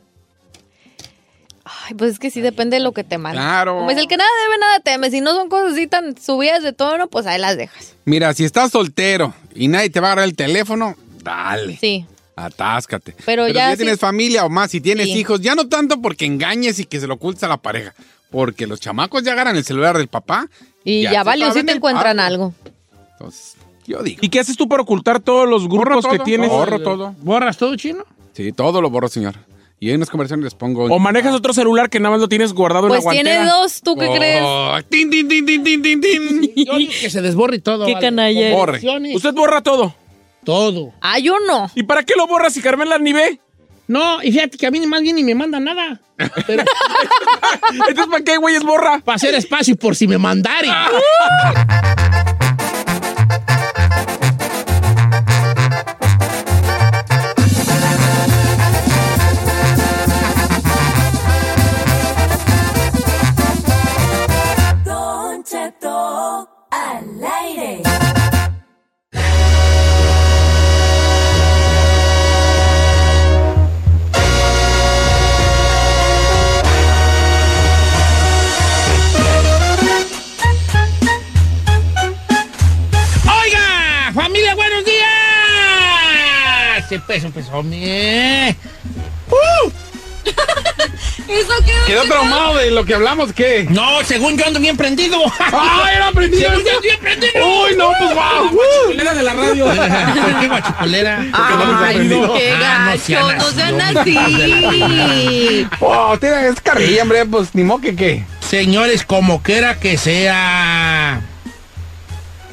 Ay, 1.66 1.96
pues 1.96 2.12
es 2.12 2.20
que 2.20 2.30
sí 2.30 2.42
depende 2.42 2.78
de 2.78 2.84
lo 2.84 2.92
que 2.92 3.04
te 3.04 3.18
manda. 3.18 3.42
Claro. 3.42 3.80
Como 3.80 3.90
es 3.90 3.98
el 3.98 4.08
que 4.08 4.18
nada 4.18 4.30
debe, 4.48 4.60
nada 4.60 4.80
teme. 4.82 5.10
Si 5.10 5.20
no 5.20 5.34
son 5.34 5.50
cosas 5.50 5.74
así 5.74 5.88
tan 5.88 6.16
subidas 6.16 6.62
de 6.62 6.74
tono, 6.74 7.08
pues 7.08 7.26
ahí 7.26 7.40
las 7.40 7.58
dejas. 7.58 7.96
Mira, 8.06 8.34
si 8.36 8.44
estás 8.46 8.72
soltero 8.72 9.34
y 9.56 9.68
nadie 9.68 9.90
te 9.90 10.00
va 10.00 10.10
a 10.10 10.12
agarrar 10.12 10.26
el 10.30 10.36
teléfono, 10.36 10.96
dale. 11.24 11.76
Sí. 11.78 12.06
Atáscate. 12.36 13.16
Pero 13.26 13.48
ya 13.48 13.68
si 13.72 13.78
si- 13.78 13.78
tienes 13.84 14.00
familia 14.00 14.46
o 14.46 14.50
más, 14.50 14.70
si 14.70 14.80
tienes 14.82 15.08
Sí. 15.08 15.14
hijos, 15.20 15.42
ya 15.42 15.56
no 15.56 15.68
tanto 15.68 16.02
porque 16.02 16.26
engañes 16.26 16.78
y 16.80 16.86
que 16.86 17.00
se 17.00 17.08
lo 17.08 17.16
ocultes 17.16 17.44
a 17.44 17.48
la 17.48 17.58
pareja. 17.58 17.96
Porque 18.30 18.68
los 18.68 18.80
chamacos 18.80 19.24
ya 19.24 19.32
agarran 19.32 19.56
el 19.56 19.64
celular 19.64 19.98
del 19.98 20.08
papá. 20.08 20.48
Y 20.84 21.04
ya, 21.04 21.20
se 21.20 21.24
valió 21.24 21.52
si 21.54 21.64
te 21.64 21.72
encuentran 21.72 22.20
algo. 22.20 22.54
Entonces, 23.14 23.56
yo 23.88 24.04
digo. 24.04 24.20
¿Y 24.22 24.30
qué 24.30 24.40
haces 24.40 24.56
tú 24.58 24.68
para 24.68 24.84
ocultar 24.84 25.20
todos 25.20 25.48
los 25.50 25.68
grupos 25.68 26.06
que 26.06 26.20
tienes? 26.20 26.50
borro 26.50 26.80
todo. 26.80 27.16
¿Borras 27.22 27.58
todo, 27.58 27.76
chino? 27.76 28.04
Sí, 28.34 28.52
todo 28.52 28.82
lo 28.82 28.90
borro, 28.92 29.08
señor. 29.08 29.36
Y 29.80 29.90
hay 29.90 29.96
unas 29.96 30.10
conversaciones 30.10 30.46
les 30.46 30.56
pongo. 30.56 30.86
¿O 30.86 31.00
manejas 31.00 31.34
otro 31.34 31.54
celular 31.54 31.90
que 31.90 32.00
nada 32.00 32.12
más 32.12 32.22
lo 32.22 32.30
tienes 32.30 32.54
guardado 32.54 32.88
Pues 32.88 33.00
en 33.00 33.06
la 33.06 33.12
guantera? 33.12 33.36
tiene 33.42 33.50
dos, 33.52 33.82
¿tú 33.82 33.96
qué 33.96 34.10
crees? 34.16 34.42
Oh, 34.44 34.78
tin, 34.90 35.10
tin, 35.10 35.28
tin, 35.28 35.46
tin, 35.46 35.64
tin, 35.64 35.82
tin, 35.82 36.02
tin. 36.02 36.42
Yo 36.66 36.78
digo 36.78 36.94
que 37.02 37.10
se 37.10 37.22
desborre 37.22 37.60
todo. 37.60 37.86
Qué 37.86 37.94
vale. 37.94 38.06
canalla. 38.06 38.52
Borre. 38.54 38.82
¿Usted 39.14 39.34
borra 39.34 39.62
todo? 39.62 39.94
Todo. 40.46 40.94
Ah, 41.02 41.20
yo 41.20 41.36
no. 41.48 41.70
¿Y 41.76 41.84
para 41.84 42.04
qué 42.04 42.14
lo 42.16 42.26
borras 42.28 42.54
si 42.54 42.62
Carmela 42.62 42.98
ni 43.00 43.12
ve? 43.14 43.40
No, 43.88 44.24
y 44.24 44.32
fíjate 44.32 44.58
que 44.58 44.66
a 44.66 44.72
mí 44.72 44.80
ni 44.80 44.88
más 44.88 45.02
bien 45.02 45.16
ni 45.16 45.24
me 45.24 45.36
manda 45.36 45.60
nada. 45.60 46.00
Pero 46.48 46.64
Entonces, 47.72 48.08
¿para 48.10 48.24
qué, 48.24 48.38
güey, 48.38 48.56
es 48.56 48.64
borra? 48.64 49.00
para 49.04 49.18
hacer 49.18 49.36
espacio 49.36 49.76
por 49.76 49.96
si 49.96 50.08
me 50.08 50.18
mandare. 50.18 50.70
¡Familia, 84.16 84.56
buenos 84.56 84.86
días! 84.86 85.06
Se 86.88 86.96
empezó, 86.96 87.28
empezó 87.28 87.62
bien. 87.64 88.56
¡Uh! 89.30 89.70
¿Eso 91.28 91.54
qué? 91.66 91.74
¿Quedó 91.86 92.04
traumado 92.04 92.56
de 92.56 92.72
lo 92.72 92.86
que 92.86 92.96
hablamos? 92.96 93.34
¿Qué? 93.34 93.68
No, 93.70 94.06
según 94.06 94.38
yo 94.38 94.46
ando 94.48 94.62
bien 94.62 94.78
prendido. 94.78 95.18
¡Ay, 95.40 95.96
era 95.98 96.14
prendido! 96.14 96.50
Según 96.50 96.64
yo 96.64 96.70
ando 96.70 96.82
bien 96.82 97.00
prendido. 97.02 97.34
¡Uy, 97.46 97.76
no, 97.76 97.92
pues 98.00 98.14
wow! 98.16 98.58
Chicolera 98.84 99.14
de 99.16 99.24
la 99.24 99.34
radio. 99.34 99.66
¿Qué 100.40 100.48
guachicolera? 100.48 101.20
Ay, 101.20 101.28
qué 101.28 101.34
Ah, 101.34 102.02
no 102.04 102.30
sean 103.52 103.78
gacho, 103.78 103.92
no 103.92 104.00
así, 104.00 104.14
sean 104.14 104.66
así. 104.78 105.68
Oh, 105.82 106.18
es 106.22 106.62
carrilla, 106.62 107.04
hombre, 107.04 107.26
pues 107.26 107.54
ni 107.54 107.66
modo 107.66 107.82
que 107.82 107.98
qué. 107.98 108.24
Señores, 108.40 109.04
como 109.04 109.44
quiera 109.44 109.78
que 109.78 109.98
sea. 109.98 111.22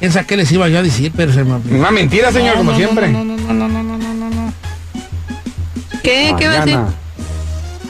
Piensa 0.03 0.25
que 0.25 0.35
les 0.35 0.51
iba 0.51 0.67
yo 0.67 0.79
a 0.79 0.83
decir, 0.83 1.13
pero 1.15 1.31
se 1.31 1.45
me. 1.45 1.55
Una 1.77 1.89
mentira, 1.89 2.29
señor, 2.29 2.55
no, 2.55 2.57
como 2.57 2.71
no, 2.71 2.77
siempre. 2.77 3.07
No, 3.07 3.23
no, 3.23 3.37
no, 3.37 3.53
no, 3.69 3.83
no, 3.83 3.97
no, 3.97 4.29
no, 4.29 4.53
¿Qué? 6.03 6.35
¿Qué 6.37 6.45
va 6.45 6.55
a 6.55 6.65
decir? 6.65 6.79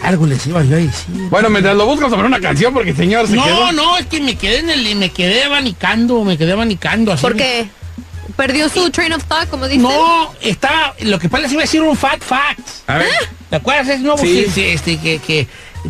Algo 0.03 0.28
les 0.28 0.45
iba 0.45 0.64
yo 0.64 0.76
a 0.76 0.80
decir. 0.80 1.16
Bueno, 1.32 1.49
mientras 1.49 1.76
lo 1.76 1.88
busco 1.88 2.11
sobre 2.11 2.28
una 2.28 2.39
canción, 2.39 2.72
porque 2.72 2.93
señor 2.93 3.28
se 3.28 3.36
No, 3.36 3.72
no, 3.72 3.97
es 3.97 4.05
que 4.05 4.22
me 4.22 4.36
quedé 4.36 4.59
en 4.59 4.70
el, 4.70 4.95
me 4.95 5.09
quedé 5.09 5.45
abanicando, 5.45 6.24
me 6.24 6.38
quedé 6.38 6.51
abanicando. 6.51 7.14
Así 7.14 7.24
¿Por 7.24 7.36
qué? 7.36 7.68
¿Perdió 8.36 8.70
su 8.70 8.91
train 8.91 9.14
of 9.14 9.24
thought, 9.24 9.49
como 9.49 9.68
dice? 9.68 9.82
No, 9.82 10.36
está, 10.39 10.93
lo 10.99 11.18
que 11.18 11.30
pasa 11.30 11.41
les 11.41 11.53
iba 11.53 11.61
a 11.61 11.66
decir 11.66 11.82
un 11.82 11.97
fat 11.97 12.22
fact. 12.22 12.59
A 12.86 12.99
ver. 12.99 13.07
¿Ah? 13.09 13.26
¿Te 13.49 13.55
acuerdas? 13.55 13.88
Es 13.88 14.01
nuevo 14.01 14.20
sí. 14.20 14.45
que, 14.53 14.74
este, 14.74 14.99
que, 14.99 15.18
que, 15.18 15.47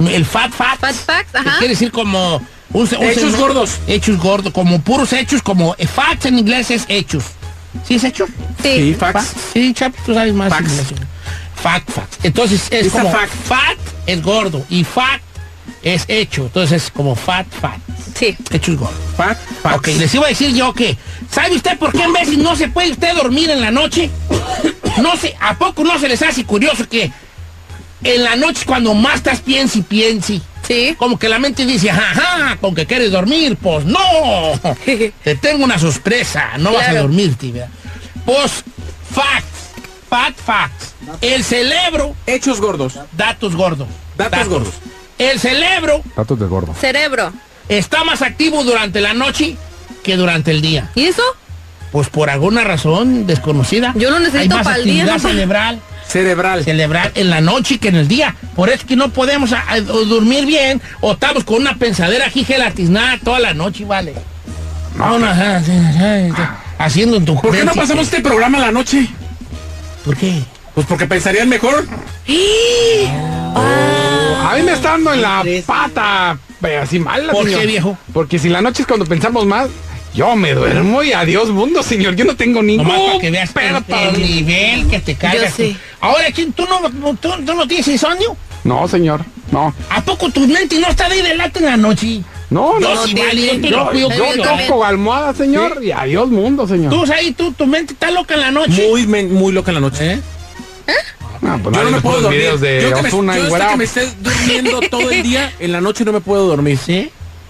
el 0.09 0.23
fat 0.23 0.53
fact. 0.53 0.79
Fat 0.79 0.95
fact. 0.95 1.35
Quiere 1.57 1.73
decir 1.73 1.91
como 1.91 2.41
un 2.73 2.87
se- 2.87 2.97
un 2.97 3.03
Hechos 3.05 3.35
gordos. 3.37 3.77
Hechos 3.87 4.17
gordos, 4.17 4.51
como 4.53 4.81
puros 4.81 5.13
hechos, 5.13 5.41
como 5.41 5.75
eh, 5.77 5.87
facts 5.87 6.25
en 6.25 6.39
inglés 6.39 6.71
es 6.71 6.85
hechos. 6.87 7.23
¿Sí 7.87 7.95
es 7.95 8.03
hecho? 8.03 8.25
Sí. 8.61 8.69
Sí, 8.77 8.95
facts. 8.99 9.27
Fa- 9.29 9.39
Sí, 9.53 9.73
Chap, 9.73 9.93
tú 10.05 10.13
sabes 10.13 10.33
más 10.33 10.49
Facts. 10.49 10.69
inglés. 10.71 10.87
Fact, 11.61 11.89
fact. 11.91 12.25
Entonces 12.25 12.67
es 12.71 12.87
It's 12.87 12.91
como 12.93 13.11
fact. 13.11 13.31
fat 13.47 13.77
es 14.05 14.21
gordo 14.21 14.65
y 14.69 14.83
fact 14.83 15.23
es 15.81 16.03
hecho. 16.07 16.43
Entonces 16.43 16.83
es 16.83 16.91
como 16.91 17.15
fat, 17.15 17.47
fat. 17.61 17.77
Sí. 18.17 18.35
Hechos 18.51 18.77
gordos. 18.77 18.97
Fact, 19.17 19.39
facts. 19.61 19.77
Ok, 19.77 19.87
les 19.97 20.13
iba 20.13 20.25
a 20.25 20.29
decir 20.29 20.53
yo 20.53 20.73
que, 20.73 20.97
¿sabe 21.31 21.55
usted 21.55 21.77
por 21.77 21.91
qué 21.93 22.03
en 22.03 22.13
veces 22.13 22.37
no 22.37 22.55
se 22.55 22.67
puede 22.67 22.91
usted 22.91 23.15
dormir 23.15 23.49
en 23.49 23.61
la 23.61 23.71
noche? 23.71 24.09
No 25.01 25.15
sé, 25.17 25.35
¿a 25.39 25.57
poco 25.57 25.83
no 25.83 25.97
se 25.99 26.07
les 26.09 26.21
hace 26.21 26.43
curioso 26.45 26.87
que 26.87 27.11
en 28.03 28.23
la 28.23 28.35
noche 28.35 28.65
cuando 28.65 28.93
más 28.93 29.15
estás 29.15 29.39
piensi, 29.39 29.81
piensi? 29.81 30.41
Sí. 30.67 30.95
Como 30.97 31.19
que 31.19 31.27
la 31.29 31.39
mente 31.39 31.65
dice, 31.65 31.91
ajá, 31.91 32.57
con 32.61 32.73
que 32.73 32.85
quieres 32.85 33.11
dormir, 33.11 33.57
pues 33.61 33.85
no. 33.85 33.99
Te 34.85 35.35
tengo 35.35 35.63
una 35.63 35.77
sorpresa, 35.77 36.57
no 36.57 36.71
vas 36.73 36.87
a 36.89 36.93
dormir, 36.95 37.35
tibia. 37.35 37.69
Pues, 38.25 38.63
facts, 39.13 39.71
fat 40.09 40.33
facts. 40.35 40.93
El 41.21 41.43
cerebro, 41.43 42.15
Hechos 42.25 42.61
gordos. 42.61 42.93
datos 43.17 43.55
gordos. 43.55 43.87
Datos 44.17 44.47
gordos. 44.47 44.73
El 45.17 45.39
cerebro 45.39 46.01
Datos 46.15 46.39
de 46.39 46.45
gordo. 46.45 46.73
Cerebro. 46.79 47.31
está 47.69 48.03
más 48.03 48.21
activo 48.21 48.63
durante 48.63 48.99
la 49.01 49.13
noche 49.13 49.57
que 50.03 50.15
durante 50.17 50.51
el 50.51 50.61
día. 50.61 50.89
¿Y 50.95 51.03
eso? 51.05 51.21
Pues 51.91 52.09
por 52.09 52.29
alguna 52.29 52.63
razón 52.63 53.27
desconocida. 53.27 53.93
Yo 53.95 54.09
lo 54.09 54.19
necesito 54.19 54.55
Hay 54.55 54.63
más 54.63 54.65
pa'l 54.67 54.83
día, 54.83 55.19
cerebral, 55.19 55.79
Cerebral. 56.07 56.63
cerebral 56.63 57.11
en 57.15 57.29
la 57.29 57.41
noche 57.41 57.79
que 57.79 57.87
en 57.87 57.95
el 57.95 58.07
día. 58.07 58.35
Por 58.55 58.69
eso 58.69 58.79
es 58.79 58.85
que 58.85 58.95
no 58.95 59.09
podemos 59.09 59.51
a- 59.53 59.63
a- 59.67 59.79
dormir 59.81 60.45
bien 60.45 60.81
o 61.01 61.13
estamos 61.13 61.43
con 61.43 61.57
una 61.61 61.75
pensadera 61.75 62.27
aquí 62.27 62.43
gelatiznada 62.43 63.17
toda 63.23 63.39
la 63.39 63.53
noche, 63.53 63.85
vale. 63.85 64.13
Vámonos, 64.95 65.29
ah, 65.31 65.59
sí, 65.65 65.71
sí, 65.71 66.33
sí, 66.35 66.41
haciendo 66.77 67.17
en 67.17 67.25
tu 67.25 67.39
¿Por 67.41 67.51
qué 67.55 67.63
no 67.63 67.73
pasamos 67.73 68.05
este 68.05 68.21
programa 68.21 68.59
en 68.59 68.63
la 68.65 68.71
noche? 68.71 69.07
¿Por 70.05 70.15
qué? 70.15 70.43
Pues 70.75 70.85
porque 70.85 71.07
pensarían 71.07 71.49
mejor. 71.49 71.87
A 73.55 74.55
mí 74.55 74.61
me 74.63 74.73
está 74.73 74.91
dando 74.91 75.13
en 75.13 75.21
la 75.21 75.43
pata, 75.65 76.37
pero 76.61 76.83
así 76.83 76.99
mal. 76.99 77.27
¿Por 77.31 77.45
señor. 77.45 77.61
qué, 77.61 77.67
viejo? 77.67 77.97
Porque 78.13 78.37
si 78.39 78.49
la 78.49 78.61
noche 78.61 78.83
es 78.83 78.87
cuando 78.87 79.05
pensamos 79.05 79.45
más, 79.45 79.67
yo 80.13 80.35
me 80.35 80.53
duermo 80.53 81.03
y 81.03 81.13
adiós 81.13 81.49
mundo, 81.49 81.81
señor. 81.83 82.15
Yo 82.15 82.25
no 82.25 82.35
tengo 82.35 82.61
ningún 82.61 82.87
Nomás 82.87 83.01
para 83.01 83.19
que 83.19 83.31
veas 83.31 83.51
pedo 83.51 83.83
el, 83.87 84.21
nivel 84.21 84.87
que 84.87 84.99
te 84.99 85.15
cargas. 85.15 85.57
Yo 85.57 85.65
sí. 85.65 85.77
Ahora, 85.99 86.25
¿tú 86.55 86.65
no, 86.65 87.15
tú, 87.15 87.29
tú 87.45 87.53
no 87.53 87.67
tienes 87.67 87.87
insomnio? 87.87 88.37
No, 88.63 88.87
señor. 88.87 89.25
No. 89.51 89.73
¿A 89.89 90.01
poco 90.01 90.29
tu 90.29 90.47
mente 90.47 90.79
no 90.79 90.87
está 90.87 91.09
de 91.09 91.21
delata 91.21 91.59
en 91.59 91.65
la 91.65 91.77
noche? 91.77 92.21
No, 92.49 92.79
no. 92.79 92.95
Yo 92.95 93.07
sí, 93.07 93.15
vale, 93.15 93.59
yo 93.59 93.93
Yo, 93.93 94.09
yo 94.09 94.43
toco 94.43 94.85
almohada, 94.85 95.33
señor, 95.33 95.79
y 95.83 95.91
adiós 95.91 96.29
mundo, 96.29 96.67
señor. 96.67 96.93
Tú, 96.93 97.11
ahí, 97.11 97.31
tú, 97.31 97.51
tu 97.51 97.65
mente 97.65 97.93
está 97.93 98.11
loca 98.11 98.35
en 98.35 98.41
la 98.41 98.51
noche. 98.51 98.87
Muy, 98.87 99.07
muy 99.07 99.51
loca 99.51 99.71
en 99.71 99.75
la 99.75 99.81
noche. 99.81 100.13
¿Eh? 100.13 100.21
Ah, 101.45 101.59
pues 101.61 101.75
Yo 101.75 101.83
no 101.83 101.91
me 101.91 102.01
puedo 102.01 102.21
dormir. 102.21 102.39
videos 102.39 102.61
de 102.61 102.81
yo 102.83 102.95
que 102.95 103.01
me, 103.01 103.09
yo 103.09 103.69
que 103.69 103.77
me 103.77 103.83
esté 103.83 104.07
durmiendo 104.21 104.79
todo 104.81 105.09
el 105.09 105.23
día, 105.23 105.51
en 105.59 105.71
la 105.71 105.81
noche 105.81 106.05
no 106.05 106.13
me 106.13 106.21
puedo 106.21 106.47
dormir. 106.47 106.77
¿Sí? 106.77 107.09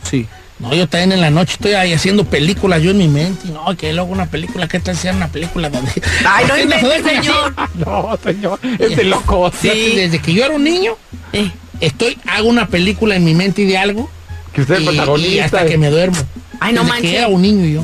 Sí. 0.10 0.28
No, 0.64 0.74
yo 0.74 0.88
también 0.88 1.12
en 1.12 1.22
la 1.22 1.30
noche 1.30 1.54
estoy 1.54 1.74
ahí 1.74 1.92
haciendo 1.94 2.24
películas 2.24 2.82
yo 2.82 2.92
en 2.92 2.98
mi 2.98 3.08
mente. 3.10 3.50
No, 3.50 3.76
que 3.76 3.92
luego 3.94 4.12
una 4.12 4.26
película, 4.28 4.68
¿qué 4.68 4.80
tal 4.80 4.96
si 4.96 5.08
era 5.08 5.18
una 5.18 5.28
película 5.28 5.70
donde... 5.70 5.92
Ay, 6.26 6.46
no 6.48 6.56
señor. 7.10 7.54
No, 7.76 8.18
señor. 8.24 8.60
Es 8.80 8.96
de 8.96 9.04
loco. 9.04 9.52
Fíjate, 9.52 9.96
Desde 9.96 10.20
que 10.20 10.34
yo 10.34 10.46
era 10.46 10.56
un 10.56 10.64
niño, 10.64 10.96
Eh. 11.34 11.52
estoy, 11.82 12.18
hago 12.28 12.48
una 12.48 12.68
película 12.68 13.16
en 13.16 13.26
mi 13.26 13.34
mente 13.36 13.66
de 13.66 13.78
algo 13.78 14.10
Que 14.54 14.62
usted 14.62 14.76
es 14.76 14.82
y, 14.82 14.86
protagonista. 14.86 15.32
y 15.36 15.40
hasta 15.40 15.64
eh. 15.66 15.70
que 15.70 15.78
me 15.78 15.90
duermo. 15.90 16.18
Ay, 16.60 16.74
no 16.74 16.82
Desde 16.82 16.94
manches. 16.94 17.12
que 17.12 17.18
era 17.18 17.28
un 17.28 17.42
niño 17.42 17.66
yo. 17.68 17.84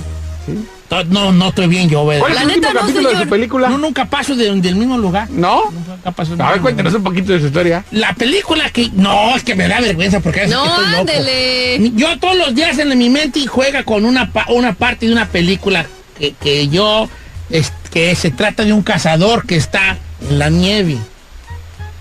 No, 1.09 1.31
no 1.31 1.49
estoy 1.49 1.67
bien 1.67 1.87
yo, 1.87 2.05
¿verdad? 2.05 2.21
¿Cuál 2.21 2.31
es 2.31 2.35
La 2.37 2.41
el 2.41 2.47
último 2.47 2.67
neta 2.67 2.73
no, 2.73 2.79
capítulo 2.87 3.09
de 3.11 3.23
su 3.23 3.29
película? 3.29 3.69
No, 3.69 3.77
nunca 3.77 4.05
paso 4.05 4.35
de- 4.35 4.59
del 4.59 4.75
mismo 4.75 4.97
lugar. 4.97 5.29
¿No? 5.29 5.61
Nunca 5.71 6.11
paso 6.11 6.31
del 6.31 6.41
A 6.41 6.51
ver, 6.51 6.59
lugar. 6.61 6.95
un 6.95 7.03
poquito 7.03 7.31
de 7.33 7.39
su 7.39 7.45
historia. 7.47 7.85
La 7.91 8.13
película 8.13 8.69
que... 8.71 8.89
No, 8.93 9.35
es 9.35 9.43
que 9.43 9.53
me 9.55 9.67
da 9.67 9.79
vergüenza 9.81 10.19
porque 10.19 10.47
No, 10.47 10.63
que 10.63 10.69
estoy 10.69 11.85
loco. 11.85 11.95
Yo 11.97 12.19
todos 12.19 12.37
los 12.37 12.55
días 12.55 12.77
en 12.79 12.97
mi 12.97 13.09
mente 13.09 13.45
juega 13.45 13.83
con 13.83 14.03
una, 14.03 14.31
una 14.49 14.73
parte 14.73 15.05
de 15.05 15.11
una 15.11 15.27
película 15.27 15.85
que, 16.17 16.33
que 16.33 16.67
yo, 16.69 17.07
es- 17.51 17.71
que 17.91 18.15
se 18.15 18.31
trata 18.31 18.63
de 18.63 18.73
un 18.73 18.81
cazador 18.81 19.45
que 19.45 19.55
está 19.57 19.97
en 20.29 20.39
la 20.39 20.49
nieve. 20.49 20.97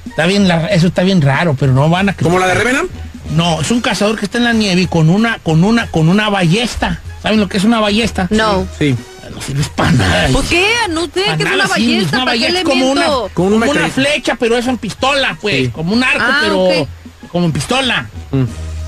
Está 0.09 0.26
bien, 0.26 0.49
la- 0.49 0.66
eso 0.68 0.86
está 0.86 1.03
bien 1.03 1.20
raro, 1.20 1.55
pero 1.59 1.72
no 1.72 1.89
van 1.91 2.09
a... 2.09 2.14
¿Como 2.14 2.39
la 2.39 2.47
de 2.47 2.55
Revenant? 2.55 2.91
No, 3.36 3.61
es 3.61 3.70
un 3.70 3.82
cazador 3.82 4.18
que 4.18 4.24
está 4.24 4.39
en 4.39 4.45
la 4.45 4.55
nieve 4.55 4.80
y 4.80 4.86
con 4.86 5.11
una, 5.11 5.39
con 5.41 5.62
una, 5.62 5.89
con 5.91 6.09
una 6.09 6.30
ballesta. 6.30 7.03
¿Saben 7.23 7.41
lo 7.41 7.49
que 7.49 7.57
es 7.59 7.64
una 7.64 7.81
ballesta? 7.81 8.29
No. 8.31 8.66
Sí. 8.79 8.95
No 9.35 9.43
sirve 9.43 9.62
para 9.77 9.93
nada. 9.93 10.29
¿Por 10.29 10.45
qué? 10.45 10.66
No 10.91 11.05
sé 11.05 11.11
que 11.37 11.43
es 11.43 11.53
una 11.53 11.66
ballesta. 11.66 12.16
una 12.16 12.25
¿Para 12.25 12.37
qué 12.39 12.41
ballesta 12.41 12.53
le 12.53 12.59
es 12.61 12.64
como 12.64 12.91
una? 12.91 13.05
Como 13.35 13.49
un 13.49 13.61
como 13.61 13.71
una 13.71 13.89
flecha, 13.89 14.37
pero 14.37 14.57
eso 14.57 14.71
en 14.71 14.79
pistola, 14.79 15.37
pues. 15.41 15.66
Sí. 15.66 15.69
Como 15.69 15.93
un 15.93 16.03
arco, 16.03 16.19
Ah, 16.21 16.41
pero 16.43 16.87
como 17.31 17.45
en 17.47 17.53
pistola. 17.53 18.09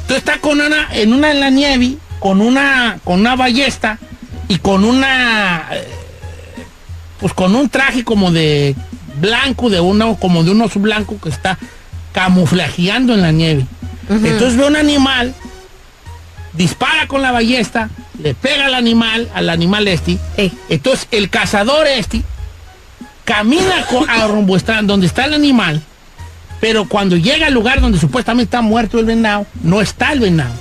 Tú 0.09 0.15
estás 0.15 0.39
con 0.39 0.61
una, 0.61 0.89
en 0.93 1.13
una 1.13 1.31
en 1.31 1.41
la 1.41 1.51
nieve, 1.51 1.97
con 2.19 2.41
una, 2.41 2.99
con 3.05 3.21
una 3.21 3.37
ballesta 3.37 3.99
y 4.49 4.59
con 4.59 4.85
una, 4.85 5.69
eh, 5.73 5.87
pues 7.21 7.33
con 7.35 7.55
un 7.55 7.69
traje 7.69 8.03
como 8.03 8.33
de 8.33 8.75
blanco, 9.21 9.69
de 9.71 9.81
uno, 9.81 10.17
como 10.17 10.43
de 10.43 10.51
un 10.51 10.63
oso 10.63 10.81
blanco 10.81 11.17
que 11.23 11.29
está 11.29 11.59
camuflajeando 12.13 13.15
en 13.15 13.23
la 13.23 13.31
nieve. 13.33 13.67
Entonces 14.09 14.57
ve 14.57 14.67
un 14.67 14.75
animal, 14.77 15.35
dispara 16.55 17.07
con 17.07 17.23
la 17.23 17.31
ballesta, 17.31 17.91
le 18.23 18.35
pega 18.35 18.67
al 18.67 18.75
animal, 18.75 19.29
al 19.35 19.51
animal 19.51 19.89
este. 19.89 20.19
Ey. 20.37 20.53
Entonces 20.69 21.09
el 21.11 21.31
cazador 21.31 21.87
este 21.87 22.23
camina 23.25 23.87
a 24.09 24.27
rumbo 24.27 24.57
está, 24.57 24.83
donde 24.83 25.07
está 25.07 25.25
el 25.25 25.35
animal, 25.35 25.81
pero 26.61 26.89
cuando 26.89 27.17
llega 27.17 27.47
al 27.47 27.55
lugar 27.55 27.81
donde 27.81 27.99
supuestamente 27.99 28.49
está 28.49 28.61
muerto 28.61 28.99
el 28.99 29.05
venado, 29.05 29.47
no 29.63 29.81
está 29.81 30.13
el 30.13 30.21
venado. 30.21 30.53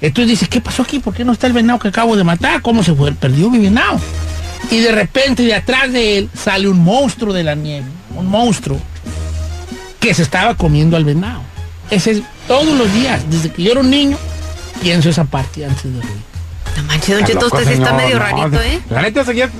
Entonces 0.00 0.30
dice, 0.30 0.48
¿qué 0.48 0.60
pasó 0.60 0.82
aquí? 0.82 0.98
¿Por 0.98 1.14
qué 1.14 1.24
no 1.24 1.32
está 1.32 1.46
el 1.46 1.52
venado 1.52 1.78
que 1.78 1.88
acabo 1.88 2.16
de 2.16 2.24
matar? 2.24 2.62
¿Cómo 2.62 2.82
se 2.82 2.94
fue? 2.94 3.12
Perdió 3.12 3.50
mi 3.50 3.58
venado. 3.58 4.00
Y 4.70 4.78
de 4.78 4.92
repente 4.92 5.42
de 5.42 5.54
atrás 5.54 5.92
de 5.92 6.18
él 6.18 6.30
sale 6.34 6.68
un 6.68 6.78
monstruo 6.78 7.32
de 7.32 7.42
la 7.42 7.54
nieve, 7.54 7.86
un 8.16 8.26
monstruo 8.26 8.80
que 10.00 10.14
se 10.14 10.22
estaba 10.22 10.56
comiendo 10.56 10.96
al 10.96 11.04
venado. 11.04 11.42
Ese 11.90 12.12
es 12.12 12.22
todos 12.48 12.76
los 12.76 12.92
días, 12.94 13.28
desde 13.30 13.50
que 13.50 13.64
yo 13.64 13.72
era 13.72 13.80
un 13.80 13.90
niño, 13.90 14.16
pienso 14.80 15.10
esa 15.10 15.24
parte 15.24 15.64
antes 15.64 15.84
de 15.84 15.90
dormir. 15.90 16.31
No 16.76 16.82
manches, 16.84 17.16
Don 17.16 17.24
Cheto, 17.26 17.46
usted 17.46 17.66
sí 17.66 17.72
está 17.74 17.92
medio 17.92 18.18
no, 18.18 18.24
rarito, 18.24 18.60
¿eh? 18.62 18.80
La 18.90 19.02
neta, 19.02 19.24
señor. 19.24 19.50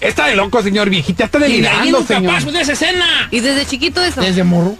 Está 0.00 0.26
de 0.26 0.36
loco, 0.36 0.62
señor 0.62 0.88
viejita. 0.90 1.24
Está 1.24 1.38
delirando, 1.38 2.04
señor. 2.06 2.42
de 2.44 2.60
esa 2.60 2.72
escena. 2.72 3.28
Y 3.30 3.40
desde 3.40 3.66
chiquito 3.66 4.02
eso. 4.02 4.20
Desde 4.20 4.44
morro. 4.44 4.76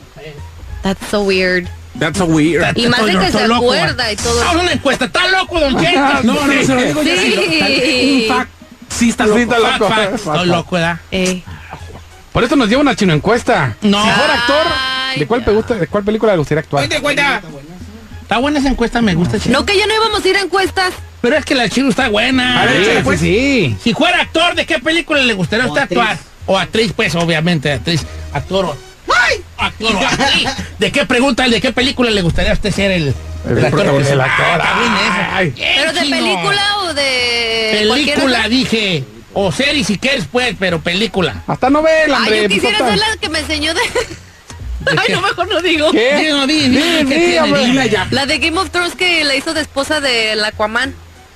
That's 0.83 1.05
so 1.11 1.23
weird. 1.23 1.67
That's 1.99 2.19
so 2.19 2.27
weird. 2.27 2.77
Y 2.77 2.87
más 2.87 3.05
de 3.05 3.19
que 3.19 3.33
se 3.33 3.49
loco, 3.49 3.73
acuerda 3.73 4.05
va. 4.05 4.13
y 4.13 4.17
todo. 4.17 4.39
Vamos 4.39 4.57
a 4.57 4.61
una 4.61 4.73
encuesta. 4.73 5.07
¿Está 5.07 5.27
loco, 5.29 5.59
don 5.59 5.77
Cheto? 5.77 6.01
No, 6.23 6.35
no, 6.47 6.53
se 6.65 6.75
lo 6.75 6.83
digo 6.83 7.03
yo. 7.03 7.17
Sí. 7.17 8.23
Un 8.29 8.37
fact. 8.37 8.51
Sí 8.89 9.09
está 9.11 9.25
Sí, 9.25 9.31
loco. 9.31 9.43
está 9.43 9.57
Fact, 9.59 9.81
loco. 9.81 9.95
fact. 9.95 10.15
Estoy 10.15 10.47
loco, 10.47 10.75
¿verdad? 10.77 11.01
Eh. 11.11 11.43
Por 12.33 12.45
eso 12.45 12.55
nos 12.55 12.69
lleva 12.69 12.83
una 12.83 12.95
chino 12.95 13.13
encuesta. 13.13 13.77
No. 13.83 14.01
Si 14.05 14.11
fuera 14.11 14.35
actor, 14.35 14.67
Ay, 14.73 15.19
¿de 15.19 15.27
cuál, 15.27 15.45
te 15.45 15.51
gusta, 15.51 15.75
¿de 15.75 15.87
cuál 15.89 16.05
película 16.05 16.33
le 16.33 16.39
gustaría 16.39 16.61
actuar? 16.61 16.89
Está 18.29 18.37
buena 18.37 18.59
esa 18.59 18.68
encuesta, 18.68 19.01
me 19.01 19.14
gusta, 19.14 19.39
Chino. 19.41 19.59
No, 19.61 19.64
que 19.64 19.74
ya 19.79 19.87
no 19.87 19.95
íbamos 19.95 20.22
a 20.22 20.29
ir 20.29 20.37
a 20.37 20.41
encuestas. 20.43 20.93
Pero 21.22 21.37
es 21.37 21.47
que 21.47 21.55
la 21.55 21.66
Chino 21.70 21.89
está 21.89 22.11
buena. 22.11 22.61
A 22.61 22.66
ver, 22.66 22.74
Sí, 22.76 22.83
échale, 22.83 22.97
sí, 22.99 23.03
pues. 23.05 23.20
sí. 23.20 23.76
Si 23.83 23.95
fuera 23.95 24.20
actor, 24.20 24.55
¿de 24.55 24.66
qué 24.66 24.79
película 24.81 25.22
le 25.22 25.33
gustaría 25.33 25.64
a 25.64 25.68
usted 25.68 25.81
actuar? 25.83 26.18
O 26.45 26.59
actriz, 26.59 26.93
pues, 26.95 27.14
obviamente, 27.14 27.72
actriz, 27.72 28.03
actor 28.35 28.66
o... 28.66 28.76
¡Ay! 29.11 29.43
Actor 29.57 29.97
o 29.97 29.99
actriz. 30.07 30.49
¿De 30.79 30.93
qué 30.93 31.07
pregunta, 31.07 31.49
de 31.49 31.59
qué 31.61 31.72
película 31.72 32.11
le 32.11 32.20
gustaría 32.20 32.51
a 32.51 32.55
usted 32.55 32.70
ser 32.70 32.91
el, 32.91 33.14
El 33.49 33.64
actor? 33.64 33.87
el 33.87 34.20
Ah, 34.20 34.24
actor. 34.24 34.62
bien. 34.79 35.29
Ay. 35.33 35.51
Bien, 35.51 35.72
¿Pero 35.79 35.93
de 35.95 36.01
película 36.01 36.76
o 36.83 36.93
de 36.95 37.79
Película, 37.81 38.49
dije. 38.49 39.05
O 39.33 39.53
serie 39.53 39.85
si 39.85 39.97
quieres, 39.97 40.24
pues, 40.31 40.55
pero 40.59 40.81
película. 40.81 41.43
Hasta 41.47 41.70
novela, 41.70 42.18
Ay, 42.18 42.22
hombre. 42.24 42.43
yo 42.43 42.49
quisiera 42.51 42.79
pues, 42.79 42.91
ser 42.91 42.99
total. 42.99 43.14
la 43.14 43.20
que 43.20 43.29
me 43.31 43.39
enseñó 43.39 43.72
de... 43.72 43.81
¿De 44.81 44.93
Ay, 44.99 45.14
no, 45.14 45.20
mejor 45.20 45.49
no 45.49 45.61
digo. 45.61 45.91
¿Qué? 45.91 46.16
Di, 46.16 46.29
no, 46.29 46.47
di, 46.47 46.68
di, 46.68 47.05
Di, 47.05 47.91
ya. 47.91 48.07
La 48.11 48.26
de 48.26 48.39
Game 48.39 48.59
of 48.59 48.70
Thrones 48.70 48.95
que 48.95 49.24
la 49.24 49.35
hizo 49.35 49.55
de 49.55 49.61
esposa 49.61 50.01
del 50.01 50.45
Aquaman. 50.45 50.95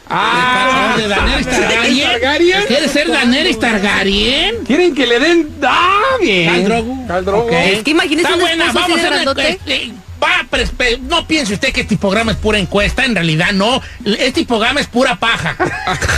Ah, 0.08 0.94
de 0.96 1.08
Daenerys 1.08 1.46
Targaryen. 1.46 2.10
Targaryen. 2.10 2.64
¿Quieres 2.66 2.90
ser 2.90 3.08
Daenerys 3.08 3.58
Targaryen? 3.58 4.64
¿Quieren 4.66 4.94
que 4.94 5.06
le 5.06 5.18
den? 5.18 5.48
¡Ah, 5.62 6.16
bien! 6.20 6.50
Khal 6.50 6.64
Drogo. 6.64 7.06
Khal 7.08 7.24
Drogo. 7.24 7.46
Ok. 7.46 7.52
Es 7.52 7.82
que 7.82 7.90
imagínese 7.92 8.22
Está 8.28 8.34
un 8.34 8.40
buena, 8.40 8.72
vamos 8.72 8.98
a 9.38 9.48
este, 9.48 9.92
va, 10.22 10.46
pero 10.50 10.64
espe- 10.64 10.98
no 11.00 11.26
piense 11.26 11.54
usted 11.54 11.72
que 11.72 11.82
este 11.82 11.96
programa 11.96 12.32
es 12.32 12.38
pura 12.38 12.58
encuesta, 12.58 13.04
en 13.04 13.14
realidad 13.14 13.52
no. 13.52 13.80
Este 14.04 14.44
programa 14.44 14.80
es 14.80 14.86
pura 14.86 15.16
paja. 15.16 15.56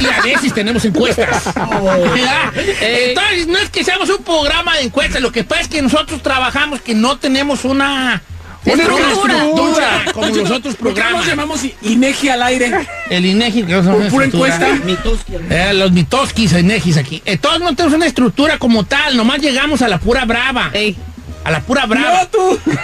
Y 0.00 0.06
a 0.06 0.20
veces 0.22 0.52
tenemos 0.52 0.84
encuestas. 0.84 1.44
¿Verdad? 1.54 2.52
Entonces, 2.80 3.46
no 3.46 3.58
es 3.58 3.70
que 3.70 3.84
seamos 3.84 4.08
un 4.10 4.22
programa 4.24 4.76
de 4.76 4.82
encuestas, 4.84 5.20
lo 5.22 5.32
que 5.32 5.44
pasa 5.44 5.62
es 5.62 5.68
que 5.68 5.82
nosotros 5.82 6.22
trabajamos 6.22 6.80
que 6.80 6.94
no 6.94 7.16
tenemos 7.18 7.64
una... 7.64 8.22
Una 8.66 8.82
estructura, 8.82 9.34
estructura. 9.42 10.04
como 10.14 10.26
los 10.28 10.50
otros 10.50 10.74
¿Por 10.76 10.88
qué 10.88 10.94
programas. 10.94 11.18
nos 11.18 11.26
llamamos 11.26 11.60
INEGI 11.82 12.28
al 12.30 12.42
aire? 12.44 12.72
El 13.10 13.26
INEGI, 13.26 13.62
que 13.64 13.72
no 13.74 13.80
es 13.80 13.86
una 13.86 14.08
Pura 14.08 14.24
encuesta. 14.24 14.68
Eh, 15.50 15.74
los 15.74 15.92
mitoskis, 15.92 16.52
INEGIs 16.54 16.96
aquí. 16.96 17.20
Entonces 17.26 17.60
no 17.60 17.74
tenemos 17.76 17.94
una 17.94 18.06
estructura 18.06 18.56
como 18.58 18.84
tal, 18.84 19.18
nomás 19.18 19.40
llegamos 19.40 19.82
a 19.82 19.88
la 19.88 19.98
pura 19.98 20.24
brava. 20.24 20.70
A 21.44 21.50
la 21.50 21.60
pura 21.60 21.84
brava. 21.84 22.26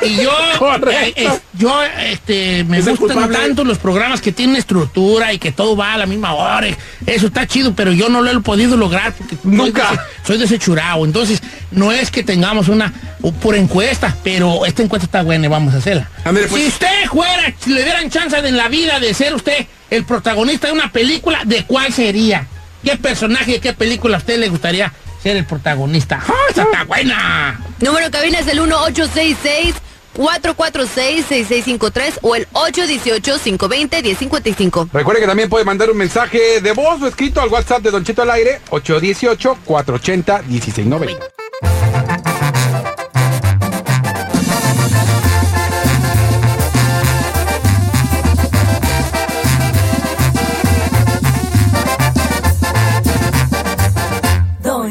Y 0.02 0.16
yo, 0.16 0.30
eh, 0.90 1.12
eh, 1.16 1.28
yo 1.54 1.82
este, 1.82 2.62
me 2.64 2.76
gustan 2.78 2.96
culpable. 2.96 3.36
tanto 3.38 3.64
los 3.64 3.78
programas 3.78 4.20
que 4.20 4.32
tienen 4.32 4.56
estructura 4.56 5.32
y 5.32 5.38
que 5.38 5.50
todo 5.50 5.76
va 5.76 5.94
a 5.94 5.98
la 5.98 6.04
misma 6.06 6.34
hora. 6.34 6.66
Eso 7.06 7.26
está 7.28 7.46
chido, 7.46 7.74
pero 7.74 7.92
yo 7.92 8.11
no 8.11 8.20
lo 8.20 8.30
he 8.30 8.40
podido 8.40 8.76
lograr 8.76 9.14
porque 9.14 9.36
Nunca. 9.44 9.88
soy, 9.88 9.96
dese- 9.96 10.26
soy 10.26 10.38
desechurado. 10.38 11.04
Entonces, 11.06 11.42
no 11.70 11.90
es 11.90 12.11
que 12.11 12.22
tengamos 12.22 12.68
una 12.68 12.92
pura 13.40 13.56
encuesta, 13.56 14.14
pero 14.22 14.66
esta 14.66 14.82
encuesta 14.82 15.06
está 15.06 15.22
buena 15.22 15.46
y 15.46 15.48
vamos 15.48 15.72
a 15.72 15.78
hacerla. 15.78 16.11
Ándale, 16.24 16.46
pues. 16.48 16.62
Si 16.62 16.68
usted 16.68 17.06
fuera, 17.11 17.54
si 17.58 17.70
le 17.70 17.82
dieran 17.82 18.11
chance 18.11 18.40
de 18.42 18.50
en 18.50 18.56
la 18.56 18.68
vida 18.68 18.98
de 19.00 19.14
ser 19.14 19.32
usted 19.34 19.66
el 19.90 20.04
protagonista 20.04 20.66
de 20.66 20.72
una 20.74 20.90
película, 20.92 21.42
¿de 21.44 21.64
cuál 21.64 21.92
sería? 21.92 22.46
¿Qué 22.84 22.96
personaje 22.96 23.61
qué 23.61 23.72
película 23.72 24.16
a 24.16 24.18
usted 24.18 24.38
le 24.38 24.48
gustaría 24.48 24.92
ser 25.23 25.37
el 25.37 25.45
protagonista? 25.45 26.23
¡Ah, 26.27 26.33
esa 26.51 26.62
está 26.62 26.85
buena! 26.85 27.61
Número 27.81 28.07
de 28.07 28.11
cabina 28.11 28.39
es 28.39 28.49
el 28.49 28.61
1866 28.61 29.75
446-6653 30.14 32.18
o 32.23 32.35
el 32.35 32.49
818-520-1055. 32.51 34.89
Recuerde 34.93 35.21
que 35.21 35.27
también 35.27 35.49
puede 35.49 35.64
mandar 35.64 35.89
un 35.91 35.97
mensaje 35.97 36.61
de 36.61 36.73
voz 36.73 37.01
o 37.01 37.07
escrito 37.07 37.41
al 37.41 37.49
WhatsApp 37.49 37.83
de 37.83 37.91
Don 37.91 38.05
Cheto 38.05 38.21
al 38.23 38.31
aire, 38.31 38.61
818-480-1690. 38.71 41.16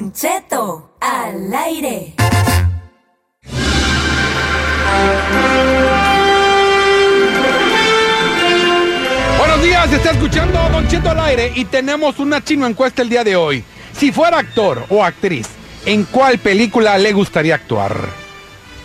Don 0.10 0.14
Cheto 0.16 0.96
al 1.00 1.54
aire. 1.54 2.16
Buenos 9.38 9.64
días, 9.64 9.92
está 9.94 10.12
escuchando 10.12 10.60
Don 10.72 10.88
Cheto 10.88 11.10
al 11.10 11.20
aire 11.22 11.52
y 11.56 11.66
tenemos 11.66 12.20
una 12.20 12.44
chino 12.44 12.68
encuesta 12.68 13.02
el 13.02 13.10
día 13.10 13.24
de 13.24 13.36
hoy. 13.36 13.64
Si 13.98 14.12
fuera 14.12 14.38
actor 14.40 14.86
o 14.90 15.04
actriz, 15.04 15.48
¿en 15.86 16.04
cuál 16.06 16.38
película 16.40 16.98
le 16.98 17.14
gustaría 17.14 17.56
actuar? 17.56 17.98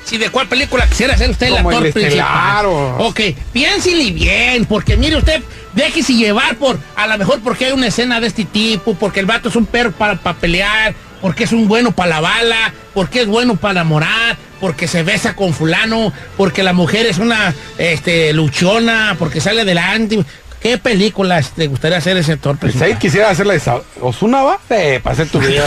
Si 0.05 0.19
de 0.19 0.29
cuál 0.31 0.49
película 0.49 0.87
quisiera 0.87 1.17
ser 1.17 1.31
usted 1.31 1.47
el 1.49 1.55
Como 1.57 1.71
actor 1.71 1.87
el 1.87 1.93
principal. 1.93 2.19
estelar 2.19 2.67
o- 2.67 2.97
Ok, 3.09 3.21
piénsele 3.53 4.11
bien, 4.13 4.65
porque 4.67 4.97
mire 4.97 5.17
usted, 5.17 5.43
déjese 5.73 6.13
llevar 6.15 6.57
por, 6.57 6.79
a 6.95 7.07
lo 7.07 7.17
mejor 7.19 7.41
porque 7.41 7.67
hay 7.67 7.73
una 7.73 7.87
escena 7.89 8.21
de 8.21 8.27
este 8.27 8.45
tipo, 8.45 8.95
porque 8.95 9.21
el 9.21 9.27
vato 9.27 9.49
es 9.49 9.57
un 9.57 9.67
perro 9.67 9.93
para, 9.93 10.17
para 10.17 10.39
pelear, 10.39 10.95
porque 11.25 11.45
es 11.45 11.53
un 11.53 11.69
bueno 11.69 11.93
para 11.93 12.11
la 12.11 12.21
bala, 12.21 12.75
porque 12.93 13.23
es 13.23 13.27
bueno 13.27 13.57
para 13.57 13.81
enamorar, 13.81 14.37
porque 14.61 14.87
se 14.87 15.03
besa 15.03 15.35
con 15.35 15.55
fulano, 15.55 16.13
porque 16.37 16.63
la 16.63 16.75
mujer 16.75 17.07
es 17.07 17.17
una 17.17 17.55
este, 17.79 18.35
luchona, 18.35 19.17
porque 19.19 19.41
sale 19.41 19.63
adelante. 19.63 20.23
¿Qué 20.61 20.77
películas 20.77 21.53
te 21.57 21.67
gustaría 21.67 21.97
hacer 21.97 22.19
ese 22.19 22.33
actor 22.33 22.59
Pues 22.59 22.79
ahí 22.83 22.97
quisiera 22.97 23.31
hacerla 23.31 23.55
de 23.55 23.61
Sa- 23.61 23.81
Osuna, 24.03 24.43
¿va? 24.43 24.59
Eh, 24.69 25.01
para 25.03 25.15
hacer 25.15 25.31
tu 25.31 25.41
video. 25.41 25.65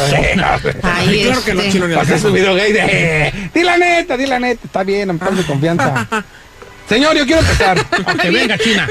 Ay, 0.83 1.23
claro 1.23 1.43
que 1.43 1.55
no, 1.55 1.61
este. 1.61 1.71
chino, 1.71 1.87
ni 1.87 1.95
Para 1.95 2.05
hacer 2.05 2.19
su 2.19 2.31
video 2.31 2.53
gay 2.53 2.71
de... 2.71 3.49
Di 3.51 3.63
la 3.63 3.79
neta, 3.79 4.15
di 4.15 4.27
la 4.27 4.37
neta. 4.37 4.61
Está 4.63 4.83
bien, 4.83 5.09
en 5.09 5.17
de 5.17 5.43
confianza. 5.43 6.07
Señor, 6.87 7.17
yo 7.17 7.25
quiero 7.25 7.41
empezar. 7.41 7.83
Que 8.21 8.29
venga, 8.29 8.59
China. 8.59 8.87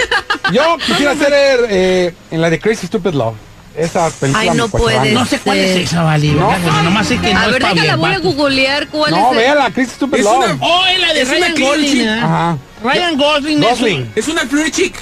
Yo 0.53 0.79
quisiera 0.85 1.15
ser 1.15 1.61
eh, 1.71 2.13
en 2.33 2.41
la 2.41 2.51
de 2.51 2.59
Crazy 2.59 2.89
Stupid 2.89 3.13
Love. 3.13 3.37
Esa 3.77 4.11
película 4.11 4.41
Ay, 4.53 4.57
no 4.57 4.69
fascina. 4.69 4.79
puede 4.99 5.13
No 5.13 5.27
sé 5.27 5.39
cuál 5.41 5.59
es 5.59 5.77
esa, 5.77 6.03
Vali. 6.03 6.31
No. 6.31 6.49
¿verdad? 6.49 6.83
nomás 6.83 7.07
sé 7.07 7.19
que 7.19 7.33
no 7.35 7.41
A 7.41 7.47
ver, 7.49 7.63
déjala, 7.63 7.97
voy 7.97 8.13
a 8.13 8.19
googlear 8.19 8.89
cuál 8.89 9.11
No, 9.11 9.27
es. 9.27 9.33
el- 9.33 9.39
véala, 9.39 9.71
Crazy 9.71 9.91
Stupid 9.91 10.19
Es 10.19 10.25
Love. 10.25 10.37
una- 10.37 10.59
Oh, 10.61 10.87
es 10.87 11.01
la 11.01 11.13
de 11.13 11.25
Ryan 11.25 11.55
Gosling. 11.61 12.01
¿eh? 12.09 12.21
Ajá. 12.23 12.59
Ryan 12.83 13.17
Gosling. 13.19 13.63
es- 13.63 13.69
Gosling. 13.71 14.13
Es 14.17 14.29
una 14.29 14.41
flirty 14.47 14.71
chick. 14.71 14.95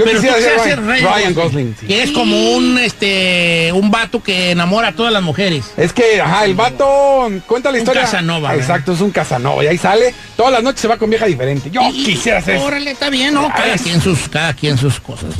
Yo 0.00 0.04
pero 0.04 0.20
quisiera 0.20 0.36
tú 0.36 0.42
ser 0.42 0.54
quisieras 0.56 0.84
Ryan, 0.84 0.98
ser 1.00 1.12
Ryan 1.12 1.34
Gosling. 1.34 1.76
sí. 1.80 1.86
Que 1.86 2.02
es 2.02 2.10
como 2.10 2.52
un 2.52 2.78
este 2.78 3.70
un 3.72 3.90
vato 3.90 4.22
que 4.22 4.50
enamora 4.50 4.88
a 4.88 4.92
todas 4.92 5.12
las 5.12 5.22
mujeres. 5.22 5.64
Es 5.76 5.92
que, 5.92 6.20
ajá, 6.20 6.44
el 6.44 6.54
vato 6.54 7.28
cuenta 7.46 7.70
la 7.70 7.74
Un 7.76 7.80
historia. 7.82 8.02
Casanova, 8.02 8.48
¿verdad? 8.50 8.64
Exacto, 8.64 8.92
es 8.92 9.00
un 9.00 9.10
Casanova. 9.10 9.62
Y 9.64 9.66
ahí 9.68 9.78
sale, 9.78 10.14
todas 10.36 10.52
las 10.52 10.62
noches 10.62 10.80
se 10.80 10.88
va 10.88 10.96
con 10.96 11.08
vieja 11.10 11.26
diferente. 11.26 11.70
Yo 11.70 11.80
Y- 11.92 12.04
quisiera 12.04 12.40
ser. 12.42 12.56
Órale, 12.58 12.90
está 12.92 13.10
bien, 13.10 13.34
¿no? 13.34 13.48
Cada 13.48 13.76
quien 13.78 14.00
sus, 14.00 14.28
cada 14.28 14.54
quien 14.54 14.76
sus 14.78 14.98
cosas. 15.00 15.34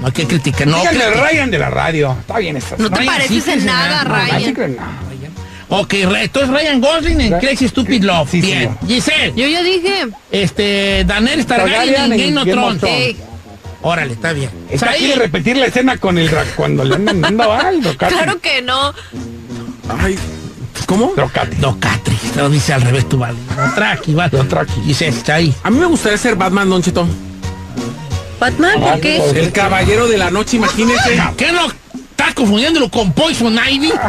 No 0.00 0.06
hay 0.06 0.12
que 0.12 0.26
criticar, 0.26 0.66
no. 0.66 0.78
Díganle 0.78 1.00
criticar. 1.04 1.30
Ryan 1.32 1.50
de 1.50 1.58
la 1.58 1.70
radio. 1.70 2.16
Está 2.20 2.38
bien 2.38 2.56
esa. 2.56 2.76
No 2.78 2.88
te 2.90 2.96
Ryan, 3.00 3.06
pareces 3.14 3.44
sí, 3.44 3.50
en 3.50 3.66
nada, 3.66 4.04
no, 4.04 4.14
sí 4.26 4.30
Ryan. 4.38 4.54
creen, 4.54 4.76
no. 4.76 5.14
Ok, 5.70 5.94
entonces 5.94 6.50
Ryan 6.50 6.80
Gosling 6.80 7.20
en 7.22 7.32
Ra- 7.32 7.38
Crazy 7.40 7.68
Stupid 7.68 8.02
Love. 8.04 8.30
Sí, 8.30 8.42
sí, 8.42 8.46
bien. 8.48 8.78
Giselle, 8.86 9.32
Yo 9.34 9.48
ya 9.48 9.62
dije. 9.62 10.06
este, 10.30 11.04
Daenerys 11.04 11.46
Targaryen 11.46 11.94
Targaryen 11.94 12.12
en 12.12 12.20
en 12.20 12.34
Game 12.34 12.40
of 12.40 12.46
Game 12.46 12.62
of 12.74 12.78
Thrones. 12.80 13.16
Órale, 13.86 14.14
está 14.14 14.32
bien. 14.32 14.50
Esta 14.70 14.86
Saí. 14.86 14.98
quiere 15.00 15.14
repetir 15.16 15.56
la 15.58 15.66
escena 15.66 15.98
con 15.98 16.16
el 16.18 16.30
cuando 16.56 16.84
le 16.84 16.94
andan 16.94 17.20
dando 17.20 17.52
al 17.52 17.82
Docati. 17.82 18.14
claro 18.14 18.40
que 18.40 18.62
no. 18.62 18.94
Ay, 20.00 20.18
¿cómo? 20.86 21.12
Docati. 21.14 21.56
Docatri, 21.56 22.18
lo 22.36 22.48
dice 22.48 22.72
al 22.72 22.80
revés 22.80 23.06
tú, 23.08 23.18
vale. 23.18 23.36
Dotraki, 23.56 24.14
vale. 24.14 24.30
Dothraki. 24.36 24.80
Giselle, 24.86 25.16
está 25.16 25.34
ahí. 25.34 25.54
A 25.62 25.70
mí 25.70 25.78
me 25.78 25.86
gustaría 25.86 26.16
ser 26.16 26.34
Batman, 26.34 26.70
Don 26.70 26.82
Cheto. 26.82 27.06
Batman, 28.40 28.80
¿por 28.80 29.00
qué? 29.00 29.22
El 29.34 29.52
caballero 29.52 30.08
de 30.08 30.16
la 30.18 30.30
noche, 30.30 30.56
imagínese. 30.56 31.22
¿Qué 31.36 31.52
no? 31.52 31.66
¿Estás 32.10 32.32
confundiéndolo 32.34 32.88
con 32.88 33.12
Poison 33.12 33.54
Ivy? 33.70 33.92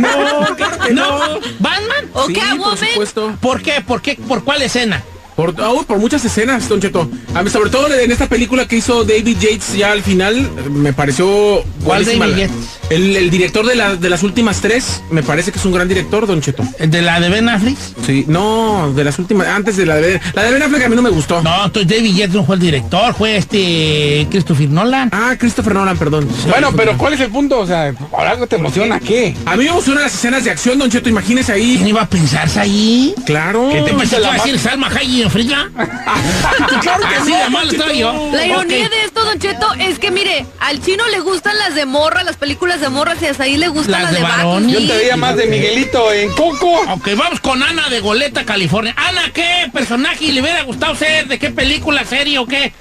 No, 0.00 0.56
claro 0.56 0.78
que 0.84 0.92
no. 0.94 1.18
¿Batman? 1.60 2.10
¿O 2.14 2.26
Sí, 2.26 2.32
qué, 2.32 2.40
por 2.56 2.76
supuesto. 2.76 3.36
¿Por 3.40 3.62
qué? 3.62 3.80
¿Por 3.86 4.02
qué? 4.02 4.16
¿Por 4.16 4.42
cuál 4.42 4.62
escena? 4.62 5.02
Por, 5.42 5.60
oh, 5.60 5.82
por 5.82 5.98
muchas 5.98 6.24
escenas, 6.24 6.68
Don 6.68 6.80
Cheto. 6.80 7.10
A 7.34 7.42
mí, 7.42 7.50
sobre 7.50 7.68
todo 7.68 7.92
en 7.92 8.12
esta 8.12 8.28
película 8.28 8.68
que 8.68 8.76
hizo 8.76 9.02
David 9.02 9.36
Yates 9.40 9.72
ya 9.76 9.90
al 9.90 10.02
final, 10.02 10.48
me 10.70 10.92
pareció... 10.92 11.64
¿Cuál 11.82 12.04
David? 12.04 12.48
El, 12.90 13.16
el 13.16 13.28
director 13.30 13.66
de, 13.66 13.74
la- 13.74 13.96
de 13.96 14.08
las 14.08 14.22
últimas 14.22 14.60
tres, 14.60 15.02
me 15.10 15.24
parece 15.24 15.50
que 15.50 15.58
es 15.58 15.64
un 15.64 15.72
gran 15.72 15.88
director, 15.88 16.28
Don 16.28 16.40
Cheto. 16.40 16.62
¿El 16.78 16.92
de 16.92 17.02
la 17.02 17.18
de 17.18 17.28
Ben 17.28 17.48
Affleck? 17.48 17.76
Sí, 18.06 18.24
no, 18.28 18.92
de 18.94 19.02
las 19.02 19.18
últimas, 19.18 19.48
antes 19.48 19.76
de 19.76 19.84
la 19.86 19.96
de... 19.96 20.20
La 20.34 20.44
de 20.44 20.52
Ben 20.52 20.62
Affleck 20.62 20.84
a 20.84 20.88
mí 20.88 20.94
no 20.94 21.02
me 21.02 21.10
gustó. 21.10 21.42
No, 21.42 21.64
entonces 21.64 21.90
David 21.90 22.14
Yates 22.14 22.34
no 22.36 22.44
fue 22.44 22.54
el 22.54 22.60
director, 22.60 23.12
fue 23.14 23.36
este 23.36 24.28
Christopher 24.30 24.68
Nolan. 24.68 25.08
Ah, 25.12 25.34
Christopher 25.36 25.74
Nolan, 25.74 25.96
perdón. 25.98 26.28
Bueno, 26.48 26.70
pero 26.76 26.96
¿cuál 26.96 27.14
es 27.14 27.20
el 27.20 27.30
punto? 27.30 27.58
O 27.58 27.66
sea, 27.66 27.92
¿por 27.94 28.20
algo 28.26 28.46
te 28.46 28.56
emociona 28.56 29.00
qué? 29.00 29.34
A 29.44 29.56
mí 29.56 29.64
me 29.64 29.70
emocionan 29.70 30.04
las 30.04 30.14
escenas 30.14 30.44
de 30.44 30.50
acción, 30.52 30.78
Don 30.78 30.88
Cheto, 30.88 31.08
imagínese 31.08 31.50
ahí. 31.52 31.74
¿Quién 31.78 31.88
iba 31.88 32.02
a 32.02 32.08
pensarse 32.08 32.60
ahí? 32.60 33.12
Claro. 33.26 33.70
¿Qué 33.72 33.80
te 33.80 34.20
la 34.20 34.28
a 34.28 34.30
ma- 34.32 34.36
decir 34.44 34.58
Salma 34.58 34.88
Hayek 34.88 35.31
claro 36.82 37.04
que 37.08 37.30
de 37.30 37.70
estaba 37.70 37.92
yo. 37.92 38.30
La 38.32 38.46
ironía 38.46 38.88
de 38.88 39.04
esto, 39.04 39.24
Don 39.24 39.38
Cheto, 39.38 39.66
es 39.78 39.98
que 39.98 40.10
mire, 40.10 40.46
al 40.60 40.82
chino 40.82 41.06
le 41.08 41.20
gustan 41.20 41.56
las 41.58 41.74
de 41.74 41.86
morra, 41.86 42.22
las 42.22 42.36
películas 42.36 42.80
de 42.80 42.88
morras 42.88 43.20
y 43.22 43.26
hasta 43.26 43.44
ahí 43.44 43.56
le 43.56 43.68
gustan 43.68 44.02
Las 44.02 44.12
las, 44.12 44.14
de 44.14 44.22
varón. 44.22 44.68
Yo 44.68 44.78
te 44.86 44.96
veía 44.96 45.16
más 45.16 45.36
de 45.36 45.46
Miguelito 45.46 46.12
en 46.12 46.30
Coco. 46.32 46.82
Ok, 46.92 47.08
vamos 47.16 47.40
con 47.40 47.62
Ana 47.62 47.88
de 47.88 48.00
Goleta, 48.00 48.44
California. 48.44 48.94
Ana, 48.96 49.30
¿qué 49.32 49.70
personaje 49.72 50.32
le 50.32 50.42
hubiera 50.42 50.62
gustado 50.62 50.94
ser? 50.94 51.28
¿De 51.28 51.38
qué 51.38 51.50
película, 51.50 52.04
serie 52.04 52.38
o 52.38 52.46
qué? 52.46 52.72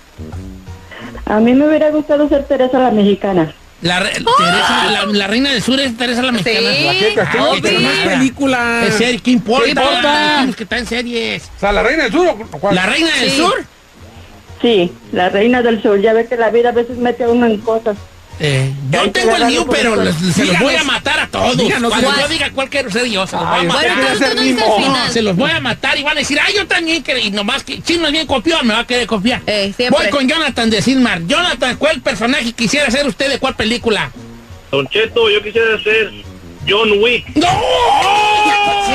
A 1.26 1.40
mí 1.40 1.54
me 1.54 1.68
hubiera 1.68 1.90
gustado 1.92 2.28
ser 2.28 2.46
Teresa 2.46 2.80
la 2.80 2.92
mexicana. 2.92 3.54
La, 3.82 4.00
re- 4.00 4.12
Teresa, 4.12 4.86
la, 4.92 5.06
la 5.08 5.28
reina 5.28 5.50
del 5.52 5.64
sur 5.64 5.80
es 5.80 5.98
Teresa 5.98 6.22
la 6.22 6.32
mexicana. 6.32 6.72
Sí, 6.72 6.84
La 6.86 6.94
que 6.94 7.14
Castillo, 7.16 7.44
Ah, 7.52 7.58
Pero 7.62 7.80
no 7.80 7.90
es 7.92 7.98
película. 8.10 8.84
Es 8.88 8.94
serie, 8.96 9.20
¿qué 9.20 9.32
importa? 9.32 9.64
¿Qué 9.66 9.70
importa? 9.72 10.48
Que 10.56 10.64
está 10.64 10.78
en 10.78 10.86
series. 10.86 11.44
O 11.58 11.60
sea, 11.60 11.72
la 11.72 11.82
reina 11.84 12.04
del 12.04 12.12
sur 12.12 12.28
o 12.28 12.60
cuál? 12.60 12.76
¿La 12.76 12.86
reina 12.86 13.10
del 13.20 13.32
Sí. 13.32 13.38
sur? 13.38 13.66
Sí, 14.62 14.92
la 15.12 15.30
reina 15.30 15.64
del 15.64 15.82
sur. 15.82 16.00
Ya 16.00 16.14
ve 16.14 16.28
que 16.28 16.38
la 16.38 16.52
vida 16.52 16.70
a 16.70 16.74
veces 16.74 16.98
mete 16.98 17.24
a 17.24 17.30
uno 17.30 17.48
en 17.48 17.58
cosas. 17.62 17.98
Eh, 18.44 18.74
yo 18.90 19.12
tengo 19.12 19.36
el 19.36 19.46
mío, 19.46 19.68
pero 19.70 19.96
les- 20.04 20.16
se 20.16 20.46
los 20.46 20.58
voy 20.60 20.76
a 20.76 20.84
matar 20.84 21.20
a 21.20 21.28
todos. 21.28 21.56
Díganos 21.58 21.90
Cuando 21.92 22.08
cuál. 22.10 22.22
yo 22.22 22.28
diga 22.28 22.50
cuál 22.50 22.70
quiero 22.70 22.90
ser 22.90 23.06
yo, 23.06 23.28
se 23.28 23.36
los 23.36 23.46
voy 23.48 23.60
a 23.60 23.64
matar. 23.64 25.12
se 25.12 25.22
los 25.22 25.36
voy 25.36 25.52
a 25.52 25.60
y 25.98 26.04
van 26.04 26.18
a 26.18 26.20
decir, 26.20 26.40
ay, 26.44 26.56
yo 26.56 26.66
también 26.68 27.04
quiero. 27.04 27.20
Y 27.20 27.30
nomás 27.30 27.64
que 27.64 27.82
Chino 27.82 28.08
es 28.08 28.12
bien 28.12 28.26
copión, 28.26 28.66
me 28.66 28.74
va 28.74 28.80
a 28.80 28.88
querer 28.88 29.06
copiar. 29.06 29.42
siempre. 29.76 29.90
voy 29.90 30.10
con 30.10 30.28
Jonathan 30.28 30.70
de 30.70 30.82
Silmar. 30.82 31.22
Jonathan, 31.28 31.76
¿cuál 31.78 32.02
personaje 32.02 32.52
quisiera 32.54 32.90
ser 32.90 33.06
usted 33.08 33.30
de 33.30 33.38
cuál 33.40 33.56
película? 33.56 34.12
Don 34.72 34.88
Cheto, 34.88 35.30
yo 35.30 35.44
quisiera 35.44 35.78
ser 35.84 36.12
John 36.68 36.92
Wick. 37.02 37.26
¡No! 37.36 37.48
¡No! 37.48 38.92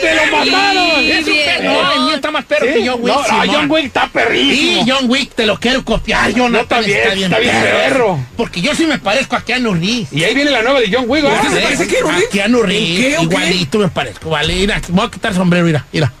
¡Se 0.00 0.14
lo 0.14 0.36
mataron! 0.36 1.00
Es 1.04 1.26
un 1.26 1.34
perro. 1.34 1.72
No, 1.72 1.92
el 1.92 2.00
mío 2.00 2.14
está 2.14 2.30
más 2.30 2.44
perro 2.44 2.66
que 2.66 2.86
John 2.86 3.00
Wick. 3.00 3.14
No, 3.14 3.24
Simón. 3.24 3.48
John 3.50 3.70
Wick 3.70 3.84
está 3.86 4.08
perrísimo. 4.08 4.84
Sí, 4.84 4.90
John 4.90 5.10
Wick, 5.10 5.34
te 5.34 5.46
lo 5.46 5.58
quiero 5.58 5.84
copiar, 5.84 6.32
Jonathan. 6.32 6.84
está 6.84 7.14
bien, 7.14 7.32
está 7.32 7.38
bien, 7.38 7.52
perro. 7.62 8.18
Porque 8.36 8.60
yo 8.60 8.74
sí 8.74 8.86
me 8.86 8.98
parezco 8.98 9.36
a 9.36 9.44
Keanu 9.44 9.74
Reeves. 9.74 10.12
Y 10.12 10.24
ahí 10.24 10.34
viene 10.34 10.50
la 10.50 10.62
nueva 10.62 10.80
de 10.80 10.90
John 10.92 11.04
Wick. 11.08 11.24
¿Usted 11.24 11.48
se 11.48 11.60
parece 11.60 11.82
a 11.84 11.86
Keanu 11.86 12.08
Reeves? 12.10 12.28
Keanu 12.30 12.62
Reeves, 12.62 13.22
igualito 13.22 13.78
me 13.78 13.88
parezco. 13.88 14.30
Vale, 14.30 14.54
mira, 14.54 14.80
voy 14.88 15.06
a 15.06 15.10
quitar 15.10 15.30
el 15.32 15.36
sombrero, 15.36 15.64
mira, 15.64 15.84
mira. 15.92 16.12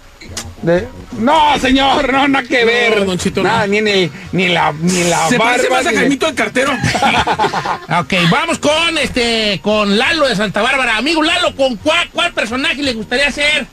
No, 1.18 1.58
señor, 1.58 2.12
no, 2.12 2.28
nada 2.28 2.46
que 2.46 2.64
ver. 2.64 3.04
Don 3.06 3.16
Chito, 3.18 3.42
Nada, 3.42 3.66
no. 3.66 3.72
ni 3.72 3.78
el, 3.78 4.10
ni 4.32 4.48
la, 4.48 4.72
ni 4.72 5.04
la 5.04 5.28
Se 5.28 5.38
parece 5.38 5.68
barba, 5.68 5.76
más 5.78 5.86
a 5.86 5.90
ni- 5.92 5.96
Jaimito 5.98 6.28
el 6.28 6.34
cartero. 6.34 6.72
Ok, 8.00 8.12
vamos 8.30 8.58
con 8.58 8.98
este, 8.98 9.60
con 9.62 9.96
Lalo 9.96 10.26
de 10.28 10.34
Santa 10.36 10.60
Bárbara. 10.62 10.96
Amigo 10.98 11.22
Lalo, 11.22 11.54
¿con 11.56 11.76
cuál, 11.76 12.08
cuál 12.10 12.32
personaje 12.32 12.82
le 12.82 12.92
gustaría 12.94 13.30
ser 13.30 13.66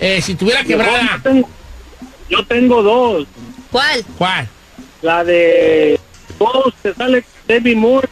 eh, 0.00 0.22
si 0.22 0.34
tuviera 0.36 0.62
quebrada? 0.64 1.02
Yo 1.16 1.22
tengo, 1.22 1.48
yo 2.30 2.46
tengo 2.46 2.82
dos. 2.82 3.26
¿Cuál? 3.70 4.04
¿Cuál? 4.16 4.48
La 5.02 5.24
de 5.24 5.98
todos 6.38 6.72
que 6.82 6.94
sale 6.94 7.24
Debbie 7.46 7.74
Moore. 7.76 8.08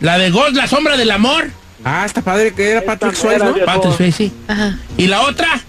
La 0.00 0.16
de 0.16 0.30
Ghost, 0.30 0.54
la 0.54 0.66
sombra 0.66 0.96
del 0.96 1.10
amor. 1.10 1.50
Ah, 1.84 2.04
está 2.06 2.22
padre 2.22 2.54
que 2.54 2.70
era 2.70 2.82
Patrick 2.82 3.12
Esta 3.12 3.22
Swayze, 3.28 3.44
¿no? 3.44 3.64
Patrick 3.66 3.96
Swayze. 3.96 4.30
Ajá. 4.48 4.78
¿Y 4.96 5.06
la 5.08 5.22
otra? 5.22 5.60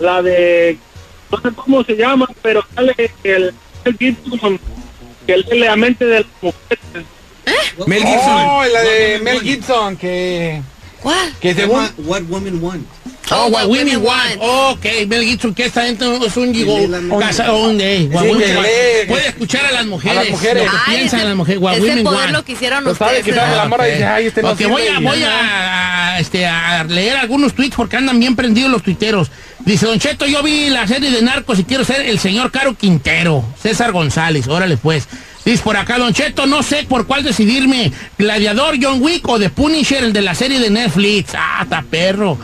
La 0.00 0.22
de 0.22 0.78
no 1.30 1.40
sé 1.40 1.48
cómo 1.54 1.84
se 1.84 1.96
llama, 1.96 2.26
pero 2.42 2.64
sale 2.74 2.94
el, 3.22 3.54
el 3.84 3.96
Gibson 3.98 4.58
que 5.26 5.36
lee 5.36 5.60
la 5.60 5.76
mente 5.76 6.04
de 6.04 6.20
las 6.20 6.26
mujeres. 6.40 7.06
Mel 7.86 8.04
Gibson. 8.04 8.42
Oh, 8.48 8.64
la 8.64 8.80
de 8.82 9.18
Mel 9.22 9.40
Gibson, 9.40 9.96
que... 9.96 10.60
¿Cuál? 11.00 11.32
Que 11.40 11.54
según... 11.54 11.88
What 11.98 12.22
Women 12.28 12.62
Want. 12.62 12.86
Oh, 13.32 13.46
What 13.48 13.66
Women 13.66 14.02
Want. 14.02 14.36
Ok, 14.40 14.84
Mel 15.06 15.24
Gibson, 15.24 15.54
que 15.54 15.66
esta 15.66 15.84
gente 15.84 16.04
es 16.26 16.36
un 16.36 16.52
gigo, 16.54 16.76
casa, 17.18 17.52
Want. 17.52 17.80
lee- 18.62 19.06
Puede 19.08 19.28
escuchar 19.28 19.66
a 19.66 19.72
las 19.72 19.86
mujeres, 19.86 20.18
a 20.18 20.22
las 20.24 20.30
mujeres. 20.32 20.64
lo 20.64 20.70
que 20.70 20.76
piensan 20.96 21.24
las 21.28 21.36
mujeres. 21.36 21.60
What 21.62 21.74
ese 21.74 21.84
poder 22.04 22.30
lo 23.08 23.24
quisieron 23.24 23.56
la 23.56 23.64
morra 23.68 23.88
y 23.88 23.92
dice, 23.92 24.04
ay, 24.04 24.26
este 24.26 24.42
no 24.42 24.48
voy, 24.68 24.82
a, 24.88 24.98
voy 25.00 25.22
a, 25.24 26.18
este, 26.18 26.46
a 26.46 26.84
leer 26.84 27.16
algunos 27.16 27.54
tweets 27.54 27.76
porque 27.76 27.96
andan 27.96 28.18
bien 28.18 28.34
prendidos 28.36 28.70
los 28.70 28.82
tuiteros. 28.82 29.30
Dice, 29.60 29.86
Don 29.86 29.98
Cheto, 29.98 30.26
yo 30.26 30.42
vi 30.42 30.70
la 30.70 30.86
serie 30.88 31.10
de 31.10 31.22
Narcos 31.22 31.58
y 31.58 31.64
quiero 31.64 31.84
ser 31.84 32.00
el 32.02 32.18
señor 32.18 32.50
Caro 32.50 32.74
Quintero. 32.74 33.44
César 33.62 33.92
González, 33.92 34.48
órale 34.48 34.76
pues. 34.76 35.06
Dice 35.44 35.62
por 35.62 35.76
acá, 35.76 35.98
Don 35.98 36.12
Cheto, 36.12 36.46
no 36.46 36.62
sé 36.62 36.84
por 36.88 37.06
cuál 37.06 37.22
decidirme. 37.22 37.92
Gladiador, 38.18 38.76
John 38.80 39.00
Wick 39.02 39.26
o 39.28 39.38
The 39.38 39.50
Punisher, 39.50 40.04
el 40.04 40.12
de 40.12 40.22
la 40.22 40.34
serie 40.34 40.58
de 40.60 40.70
Netflix. 40.70 41.32
Ah, 41.34 41.60
está 41.62 41.82
perro. 41.82 42.38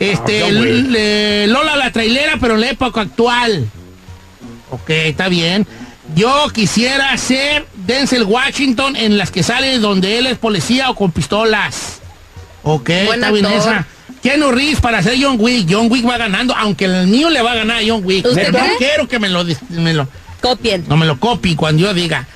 Este, 0.00 0.42
Ah, 0.42 1.46
Lola 1.46 1.76
la 1.76 1.92
trailera, 1.92 2.38
pero 2.40 2.54
en 2.54 2.62
la 2.62 2.70
época 2.70 3.02
actual. 3.02 3.66
Ok, 4.70 4.90
está 4.90 5.28
bien. 5.28 5.66
Yo 6.16 6.48
quisiera 6.52 7.16
ser 7.18 7.66
Denzel 7.86 8.24
Washington 8.24 8.96
en 8.96 9.16
las 9.18 9.30
que 9.30 9.42
sale 9.44 9.78
donde 9.78 10.18
él 10.18 10.26
es 10.26 10.38
policía 10.38 10.90
o 10.90 10.94
con 10.96 11.12
pistolas. 11.12 12.00
Ok, 12.62 12.88
Buen 13.06 13.20
está 13.20 13.30
bien 13.30 13.46
actor. 13.46 13.60
esa. 13.60 13.86
Keanu 14.22 14.50
Reeves 14.50 14.80
para 14.80 15.02
ser 15.02 15.14
John 15.20 15.36
Wick. 15.38 15.66
John 15.70 15.86
Wick 15.90 16.06
va 16.08 16.18
ganando, 16.18 16.54
aunque 16.56 16.86
el 16.86 17.06
mío 17.06 17.30
le 17.30 17.40
va 17.42 17.52
a 17.52 17.56
ganar 17.56 17.78
a 17.78 17.86
John 17.86 18.02
Wick. 18.04 18.26
¿Usted 18.26 18.50
No 18.52 18.58
cree? 18.58 18.76
quiero 18.78 19.08
que 19.08 19.18
me 19.18 19.28
lo, 19.28 19.44
me 19.70 19.94
lo, 19.94 20.08
Copien. 20.40 20.84
no 20.88 20.96
me 20.96 21.06
lo 21.06 21.18
copie 21.20 21.54
cuando 21.56 21.82
yo 21.82 21.94
diga. 21.94 22.26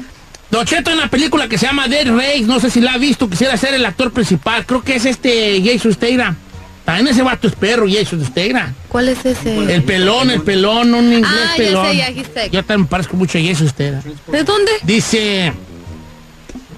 Don 0.50 0.64
Cheto 0.66 0.90
en 0.92 0.98
una 0.98 1.08
película 1.10 1.48
que 1.48 1.58
se 1.58 1.66
llama 1.66 1.88
Dead 1.88 2.06
Race, 2.14 2.42
no 2.42 2.60
sé 2.60 2.70
si 2.70 2.80
la 2.80 2.92
ha 2.94 2.98
visto, 2.98 3.28
quisiera 3.28 3.56
ser 3.56 3.74
el 3.74 3.84
actor 3.84 4.12
principal. 4.12 4.64
Creo 4.66 4.82
que 4.82 4.94
es 4.96 5.04
este 5.04 5.60
Jason 5.64 5.92
Statham. 5.92 6.36
También 6.84 7.08
ese 7.08 7.22
vato 7.22 7.46
es 7.48 7.54
perro, 7.54 7.86
Jason 7.90 8.24
Statham. 8.24 8.74
¿Cuál 8.88 9.08
es 9.08 9.24
ese? 9.24 9.56
El 9.74 9.82
pelón, 9.84 10.30
el 10.30 10.42
pelón, 10.42 10.92
un 10.92 11.12
inglés 11.12 11.32
Ah, 11.34 11.50
ya 11.52 11.56
pelón. 11.56 11.86
sé, 11.90 11.96
ya, 11.96 12.08
he's 12.08 12.26
sick. 12.34 12.50
Yo 12.52 12.62
también 12.62 12.82
me 12.82 12.86
parezco 12.88 13.16
mucho 13.16 13.38
a 13.38 13.40
Jason 13.42 13.68
Statham. 13.68 14.02
¿De 14.30 14.44
dónde? 14.44 14.70
Dice, 14.82 15.52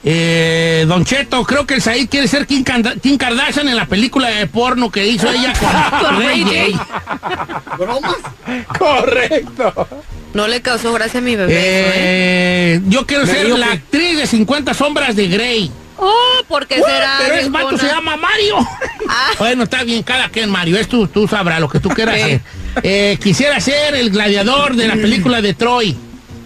eh, 0.04 0.84
Don 0.86 1.04
Cheto, 1.04 1.42
creo 1.44 1.66
que 1.66 1.74
el 1.74 1.82
Said 1.82 2.08
quiere 2.08 2.28
ser 2.28 2.46
Kim, 2.46 2.62
Kardashian 2.62 3.68
en 3.68 3.74
la 3.76 3.86
película 3.86 4.28
de 4.28 4.46
porno 4.46 4.90
que 4.92 5.04
hizo 5.08 5.28
ella 5.28 5.52
con, 5.58 6.00
Con 6.00 6.22
Ray 6.22 6.44
Ray 6.44 6.72
J. 6.72 8.66
Correcto. 8.78 9.88
No 10.34 10.46
le 10.46 10.60
causó 10.60 10.92
gracia 10.92 11.18
a 11.18 11.22
mi 11.22 11.34
bebé. 11.34 11.52
eso, 11.52 11.88
¿eh? 11.88 12.74
Eh, 12.76 12.80
yo 12.88 13.06
quiero 13.06 13.24
Me 13.26 13.32
ser 13.32 13.48
la 13.58 13.66
que- 13.68 13.72
actriz 13.72 14.18
de 14.18 14.26
50 14.26 14.74
sombras 14.74 15.16
de 15.16 15.28
Grey. 15.28 15.70
Oh, 15.98 16.42
¿por 16.48 16.66
qué 16.66 16.80
Uh, 16.80 16.84
será? 16.84 17.16
pero 17.20 17.34
el 17.36 17.50
vato 17.50 17.78
se 17.78 17.86
llama 17.86 18.16
Mario. 18.16 18.56
Ah. 19.08 19.30
Bueno, 19.38 19.62
está 19.62 19.84
bien, 19.84 20.02
cada 20.02 20.28
quien, 20.30 20.50
Mario. 20.50 20.76
Es 20.78 20.88
tú, 20.88 21.06
tú 21.06 21.28
sabrás 21.28 21.60
lo 21.60 21.68
que 21.68 21.78
tú 21.78 21.88
quieras 21.90 22.16
hacer. 22.16 22.40
Eh, 22.82 23.16
quisiera 23.22 23.60
ser 23.60 23.94
el 23.94 24.10
gladiador 24.10 24.74
de 24.74 24.88
la 24.88 24.94
película 24.94 25.40
de 25.40 25.54
Troy. 25.54 25.96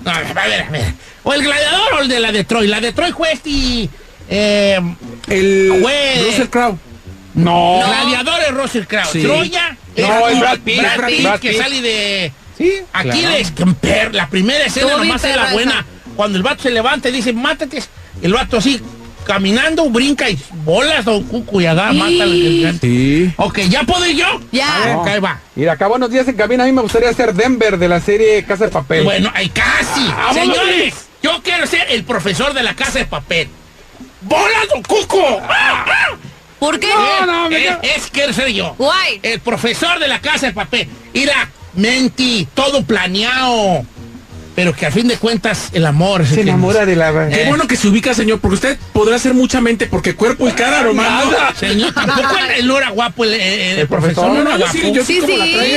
No, 0.05 0.11
a 0.11 0.21
ver, 0.21 0.39
a 0.63 0.69
ver. 0.71 0.93
O 1.23 1.33
el 1.33 1.43
gladiador 1.43 1.95
o 1.95 1.99
el 2.01 2.09
de 2.09 2.21
la 2.21 2.33
de 2.33 2.45
Troy. 2.45 2.67
La 2.67 2.81
de 2.83 2.93
Troy 2.93 3.13
fue 3.13 3.33
este... 3.33 3.89
Eh, 4.29 4.79
El. 5.29 5.83
Russell 6.27 6.49
Crowe. 6.51 6.79
no. 7.35 7.81
Gladiador 7.83 8.41
es 8.47 8.51
Russell 8.55 8.85
Crowe. 8.85 9.11
Sí. 9.11 9.23
Troya 9.23 9.77
No, 9.97 10.29
es 10.29 10.35
es 10.35 10.41
Brad 10.41 10.59
Pitt, 10.59 10.79
Brad 10.81 10.97
Brad 10.99 11.09
Pitt, 11.09 11.31
Pitt. 11.31 11.41
que 11.41 11.55
sale 11.57 11.81
de... 11.81 12.33
Sí, 12.59 12.73
Aquiles, 12.93 13.51
que 13.53 13.65
per- 13.67 14.15
la 14.15 14.29
primera 14.29 14.67
escena 14.67 14.99
nomás 14.99 15.25
es 15.25 15.35
la 15.35 15.47
buena. 15.55 15.87
Cuando 16.15 16.37
el 16.37 16.43
vato 16.43 16.63
se 16.65 16.71
levanta 16.71 17.09
y 17.09 17.13
dice, 17.13 17.33
mátate. 17.33 17.83
El 18.21 18.35
vato 18.35 18.59
así, 18.59 18.79
caminando, 19.27 19.89
brinca 19.91 20.29
y 20.31 20.39
bolas 20.65 21.07
o 21.07 21.23
cucu 21.23 21.61
y 21.61 21.67
agarra, 21.67 21.93
mata 21.93 22.23
al- 22.25 22.79
Sí. 22.81 23.33
Ok, 23.37 23.59
¿ya 23.69 23.83
puedo 23.85 24.07
ir 24.07 24.17
yo? 24.17 24.41
Ya. 24.53 24.97
Ok, 24.99 25.07
ahí 25.07 25.21
va. 25.21 25.41
Mira, 25.55 25.73
acá 25.73 25.87
buenos 25.89 26.11
días 26.11 26.27
en 26.29 26.37
cabina. 26.37 26.65
A 26.65 26.67
mí 26.67 26.73
me 26.73 26.83
gustaría 26.83 27.13
ser 27.13 27.35
Denver 27.35 27.79
de 27.79 27.89
la 27.89 28.01
serie 28.01 28.43
Casa 28.45 28.65
de 28.67 28.71
Papel. 28.71 29.05
Bueno, 29.05 29.31
ahí 29.35 29.49
casi. 29.51 30.07
vámonos. 30.09 30.35
Señores, 30.35 30.95
yo 31.23 31.41
quiero 31.43 31.67
ser 31.67 31.87
el 31.91 32.05
profesor 32.05 32.55
de 32.55 32.63
la 32.63 32.75
casa 32.75 32.99
de 32.99 33.05
papel. 33.05 33.49
¡Bolas 34.23 34.67
o 34.75 34.83
cuco! 34.83 35.41
¡Ah, 35.49 35.85
ah! 35.87 36.17
¿Por 36.59 36.79
qué? 36.79 36.89
No, 36.89 37.27
no, 37.27 37.49
me 37.51 37.67
Es, 37.67 37.77
es 37.83 38.11
quiero 38.11 38.33
ser 38.35 38.49
yo. 38.49 38.75
Guay. 38.77 39.21
El 39.23 39.41
profesor 39.41 39.99
de 39.99 40.09
la 40.09 40.21
casa 40.21 40.47
de 40.49 40.53
papel. 40.53 40.89
Mira, 41.15 41.49
menti, 41.75 42.47
todo 42.55 42.83
planeado. 42.85 43.85
Pero 44.57 44.75
que 44.75 44.85
a 44.85 44.91
fin 44.91 45.07
de 45.09 45.17
cuentas 45.17 45.71
el 45.73 45.87
amor 45.87 46.23
es 46.23 46.31
el 46.31 46.35
se 46.35 46.41
enamora 46.43 46.85
de 46.85 46.97
la... 46.97 47.29
Qué 47.29 47.43
Eh. 47.43 47.47
bueno 47.49 47.67
que 47.67 47.77
se 47.77 47.89
ubica, 47.89 48.13
señor, 48.15 48.41
porque 48.41 48.55
usted 48.57 48.79
podrá 48.93 49.17
hacer 49.17 49.33
mucha 49.33 49.61
mente, 49.61 49.87
porque 49.87 50.15
cuerpo 50.15 50.49
y 50.49 50.53
cara, 50.53 50.83
Romano. 50.83 51.31
Nada. 51.31 51.55
Señor, 51.55 51.95
tampoco 51.95 52.37
él, 52.37 52.45
él 52.59 52.67
no 52.67 52.77
era 52.79 52.91
guapo, 52.91 53.25
el, 53.25 53.33
el- 53.35 53.41
el 53.41 53.79
El 53.79 53.89
profesor, 53.89 54.25
profesor, 54.27 54.45
no 54.45 54.51
era 54.51 54.59
No, 54.59 54.67
yo 54.67 54.73
sí, 54.73 54.93
yo 54.93 55.05
sí, 55.05 55.15
Sí, 55.15 55.21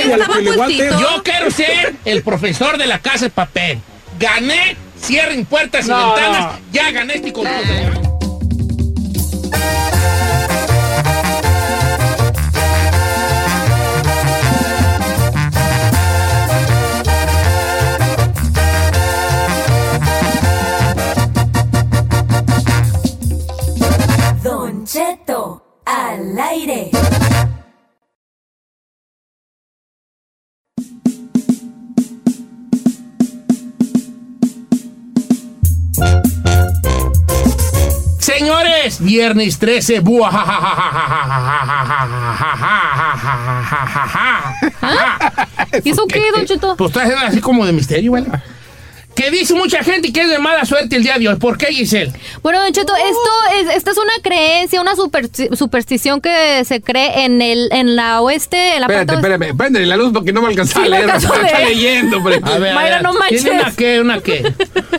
como 0.03 0.17
la 0.17 0.67
sí. 0.67 0.77
Yo 0.99 1.23
quiero 1.23 1.51
ser 1.51 1.93
el 2.03 2.23
profesor 2.23 2.77
de 2.77 2.87
la 2.87 2.99
casa 2.99 3.25
de 3.25 3.29
papel. 3.31 3.79
Gané, 4.19 4.75
cierren 4.99 5.45
puertas 5.45 5.85
y 5.85 5.89
No, 5.89 6.13
ventanas. 6.13 6.39
no. 6.53 6.59
Ya 6.71 6.91
gané 6.91 7.15
este 7.15 7.31
concurso. 7.31 8.12
al 25.93 26.39
aire. 26.39 26.89
Señores, 38.19 38.99
viernes 38.99 39.59
13, 39.59 39.99
¿Y 45.83 45.89
eso 45.89 46.05
qué, 46.07 46.21
Don 46.31 46.77
Pues 46.77 46.95
está 46.95 47.27
así 47.27 47.39
como 47.39 47.65
de 47.65 47.73
misterio, 47.73 48.13
¿vale? 48.13 48.27
Que 49.15 49.29
dice 49.29 49.53
mucha 49.53 49.83
gente 49.83 50.11
que 50.11 50.21
es 50.21 50.29
de 50.29 50.39
mala 50.39 50.65
suerte 50.65 50.95
el 50.95 51.03
día 51.03 51.17
de 51.19 51.27
hoy. 51.29 51.35
¿Por 51.35 51.57
qué, 51.57 51.67
Giselle? 51.67 52.11
Bueno, 52.41 52.59
Don 52.61 52.71
Cheto, 52.73 52.93
esto 52.95 53.69
es, 53.69 53.75
esta 53.77 53.91
es 53.91 53.97
una 53.97 54.13
creencia, 54.23 54.81
una 54.81 54.93
supersti- 54.95 55.55
superstición 55.55 56.19
que 56.19 56.63
se 56.65 56.81
cree 56.81 57.23
en 57.25 57.41
el 57.41 57.69
en 57.71 57.95
la 57.95 58.21
oeste, 58.21 58.73
en 58.75 58.81
la 58.81 58.87
Espérate, 58.87 59.13
parte 59.13 59.27
oeste. 59.29 59.49
espérame, 59.51 59.85
la 59.87 59.97
luz 59.97 60.11
porque 60.13 60.33
no 60.33 60.41
me 60.41 60.47
alcanza 60.47 60.79
Sí, 60.79 60.85
a 60.87 60.89
leer. 60.89 61.11
a 61.11 61.17
Está 61.17 61.59
leyendo, 61.59 62.17
hombre. 62.17 62.39
A 62.43 62.57
ver, 62.57 62.71
a 62.71 62.75
Mayra, 62.75 62.95
ver, 62.95 63.03
no 63.03 63.13
manches. 63.13 63.43
¿Tiene 63.43 63.61
una 63.61 63.71
qué? 63.75 63.99
¿Una 64.01 64.19
qué? 64.21 64.37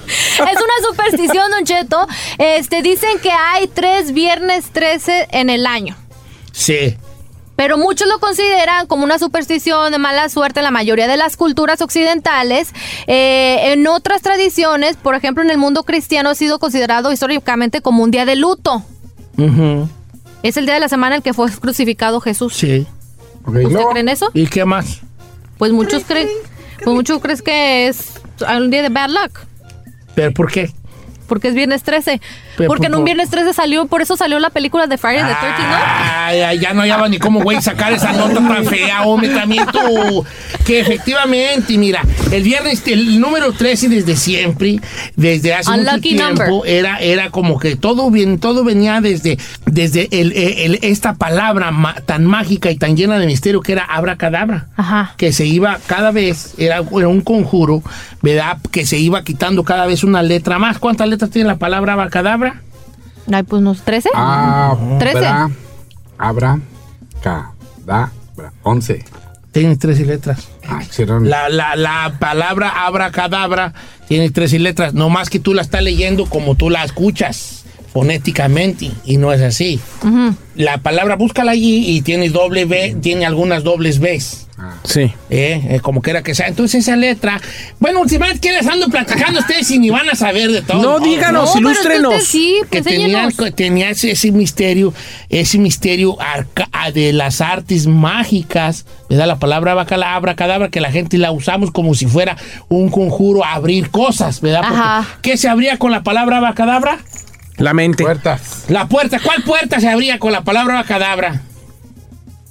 Es 0.05 0.57
una 0.61 0.89
superstición, 0.89 1.51
Don 1.51 1.65
Cheto. 1.65 2.07
Este, 2.39 2.83
dicen 2.83 3.19
que 3.21 3.31
hay 3.31 3.67
tres 3.69 4.12
viernes 4.12 4.67
13 4.73 5.29
en 5.33 5.51
el 5.51 5.67
año. 5.67 5.97
Sí. 6.53 6.97
Pero 7.57 7.79
muchos 7.79 8.09
lo 8.09 8.19
consideran 8.19 8.87
como 8.87 9.05
una 9.05 9.19
superstición 9.19 9.93
de 9.93 9.99
mala 9.99 10.29
suerte 10.29 10.61
en 10.61 10.65
la 10.65 10.71
mayoría 10.71 11.07
de 11.07 11.17
las 11.17 11.37
culturas 11.37 11.81
occidentales. 11.81 12.73
Eh, 13.07 13.73
en 13.73 13.87
otras 13.87 14.23
tradiciones, 14.23 14.97
por 14.97 15.15
ejemplo, 15.15 15.43
en 15.43 15.51
el 15.51 15.59
mundo 15.59 15.85
cristiano 15.85 16.31
ha 16.31 16.35
sido 16.35 16.59
considerado 16.59 17.13
históricamente 17.13 17.81
como 17.81 18.03
un 18.03 18.11
día 18.11 18.25
de 18.25 18.37
luto. 18.37 18.83
Es 20.43 20.57
el 20.57 20.67
día 20.67 20.75
de 20.75 20.81
la 20.81 20.89
semana 20.89 21.17
en 21.17 21.19
el 21.21 21.23
que 21.23 21.33
fue 21.33 21.51
crucificado 21.51 22.21
Jesús. 22.21 22.55
Sí. 22.55 22.87
¿Usted 23.47 23.85
cree 23.91 24.01
en 24.01 24.09
eso? 24.09 24.31
¿Y 24.35 24.47
qué 24.47 24.65
más? 24.65 25.01
Pues 25.59 25.73
muchos 25.73 26.05
creen, 26.05 26.29
pues 26.83 26.95
muchos 26.95 27.21
creen 27.21 27.39
que 27.45 27.89
es 27.89 28.21
un 28.57 28.71
día 28.71 28.83
de 28.83 28.89
bad 28.89 29.11
luck. 29.11 29.41
¿Pero 30.15 30.33
por 30.33 30.51
qué? 30.51 30.73
Porque 31.29 31.49
es 31.49 31.55
viernes 31.55 31.83
13. 31.83 32.21
Porque 32.67 32.87
en 32.87 32.95
un 32.95 33.05
viernes 33.05 33.31
13 33.31 33.53
salió, 33.53 33.87
por 33.87 34.03
eso 34.03 34.17
salió 34.17 34.39
la 34.39 34.51
película 34.51 34.87
de 34.87 34.97
Friday 34.99 35.23
the 35.23 35.35
13, 35.35 35.63
¿no? 35.63 35.77
Ay, 35.77 36.41
ay, 36.41 36.59
ya 36.59 36.73
no 36.75 36.83
hallaba 36.83 37.09
ni 37.09 37.19
cómo, 37.19 37.41
güey, 37.43 37.61
sacar 37.63 37.93
esa 37.93 38.13
nota 38.13 38.35
tan 38.35 38.65
fea, 38.65 39.03
hombre, 39.03 39.29
también 39.31 39.67
tú. 39.73 40.25
Que 40.65 40.81
efectivamente, 40.81 41.77
mira, 41.79 42.03
el 42.33 42.43
viernes, 42.43 42.83
el 42.87 43.21
número 43.21 43.53
13 43.53 43.89
desde 43.89 44.17
siempre, 44.17 44.81
desde 45.17 45.55
hace 45.55 45.71
mucho 45.71 46.01
tiempo, 46.01 46.45
number. 46.45 46.71
era, 46.71 46.99
era 46.99 47.31
como 47.31 47.59
que 47.59 47.77
todo 47.77 48.11
bien, 48.11 48.39
todo 48.39 48.65
venía 48.65 49.01
desde, 49.01 49.39
desde 49.67 50.09
el, 50.13 50.33
el- 50.33 50.79
esta 50.83 51.15
palabra 51.15 51.71
ma- 51.71 51.95
tan 52.07 52.25
mágica 52.25 52.71
y 52.71 52.77
tan 52.77 52.97
llena 52.97 53.19
de 53.19 53.27
misterio 53.27 53.61
que 53.61 53.73
era 53.73 53.85
abracadabra. 53.85 54.67
Ajá. 54.77 55.15
Que 55.17 55.33
se 55.33 55.47
iba 55.47 55.79
cada 55.87 56.11
vez, 56.11 56.55
era, 56.59 56.77
era 56.97 57.09
un 57.09 57.21
conjuro, 57.21 57.83
¿verdad? 58.23 58.59
Que 58.71 58.87
se 58.87 58.97
iba 58.99 59.23
quitando 59.23 59.65
cada 59.65 59.87
vez 59.87 60.05
una 60.05 60.23
letra 60.23 60.59
más. 60.59 60.79
¿Cuántas 60.79 61.09
letras 61.09 61.31
tiene 61.31 61.49
la 61.49 61.57
palabra 61.57 61.93
abracadabra? 61.95 62.44
Ay, 63.33 63.43
pues 63.43 63.61
unos 63.61 63.83
13. 63.83 64.11
Ah, 64.14 64.77
13. 64.99 65.18
Abra, 65.27 65.51
abra, 66.18 66.61
cadabra, 67.22 68.12
11. 68.62 69.05
Tiene 69.53 69.77
13 69.77 70.05
letras. 70.05 70.49
Ah, 70.66 70.81
La, 71.20 71.49
la, 71.49 71.77
la 71.77 72.16
palabra 72.18 72.87
abracadabra 72.87 73.72
tiene 74.09 74.31
13 74.31 74.59
letras, 74.59 74.95
no 74.95 75.09
más 75.11 75.31
que 75.31 75.39
tú 75.39 75.55
la 75.55 75.62
estás 75.62 75.83
leyendo 75.83 76.27
como 76.27 76.57
tú 76.57 76.70
la 76.70 76.85
escuchas 76.85 77.64
fonéticamente 77.93 78.91
y 79.05 79.16
no 79.16 79.33
es 79.33 79.41
así. 79.41 79.81
La 80.57 80.79
palabra 80.79 81.14
búscala 81.16 81.53
allí 81.53 81.89
y 81.97 82.03
tiene 82.03 82.29
doble 82.31 82.64
B, 82.64 82.97
tiene 83.01 83.25
algunas 83.25 83.62
dobles 83.62 84.01
Bs. 84.01 84.44
Sí. 84.85 85.13
Eh, 85.31 85.67
eh, 85.69 85.81
como 85.83 86.01
quiera 86.01 86.23
que 86.23 86.35
sea. 86.35 86.47
Entonces 86.47 86.83
esa 86.87 86.95
letra. 86.97 87.41
Bueno, 87.81 88.01
últimamente 88.01 88.41
que 88.41 88.53
les 88.55 88.67
ando 88.67 88.89
platicando 88.89 89.41
ustedes 89.41 89.69
y 89.73 89.79
ni 89.81 89.91
van 89.91 90.09
a 90.09 90.15
saber 90.15 90.51
de 90.53 90.63
todo. 90.63 90.81
No, 90.81 91.01
díganos, 91.05 91.55
No, 91.55 91.61
ilústrenos. 91.61 92.23
sí, 92.25 92.61
que 92.71 92.81
pues, 92.83 92.95
tenía, 92.97 93.29
que 93.37 93.51
tenía 93.51 93.91
ese, 93.91 94.13
ese 94.13 94.31
misterio, 94.31 94.95
ese 95.29 95.59
misterio 95.59 96.17
arca- 96.21 96.69
de 96.93 97.13
las 97.13 97.41
artes 97.41 97.87
mágicas, 97.87 98.85
¿verdad? 99.09 99.27
La 99.27 99.39
palabra 99.39 99.75
bacala, 99.75 100.15
abracadabra, 100.15 100.69
que 100.69 100.81
la 100.81 100.93
gente 100.93 101.19
la 101.19 101.33
usamos 101.33 101.71
como 101.71 101.95
si 101.95 102.07
fuera 102.07 102.37
un 102.69 102.91
conjuro 102.91 103.45
a 103.45 103.55
abrir 103.55 103.91
cosas, 103.91 104.41
¿verdad? 104.41 104.61
Porque, 104.63 104.77
Ajá. 104.77 105.09
¿Qué 105.23 105.37
se 105.37 105.49
abría 105.49 105.79
con 105.79 105.91
la 105.91 106.03
palabra 106.03 106.37
abacadabra? 106.39 106.99
La 107.57 107.73
mente. 107.73 108.05
Puertas. 108.05 108.65
La 108.69 108.87
puerta. 108.87 109.19
¿Cuál 109.21 109.43
puerta 109.45 109.81
se 109.81 109.89
abría 109.89 110.19
con 110.19 110.33
la 110.33 110.43
palabra 110.43 110.75
abacadabra? 110.79 111.41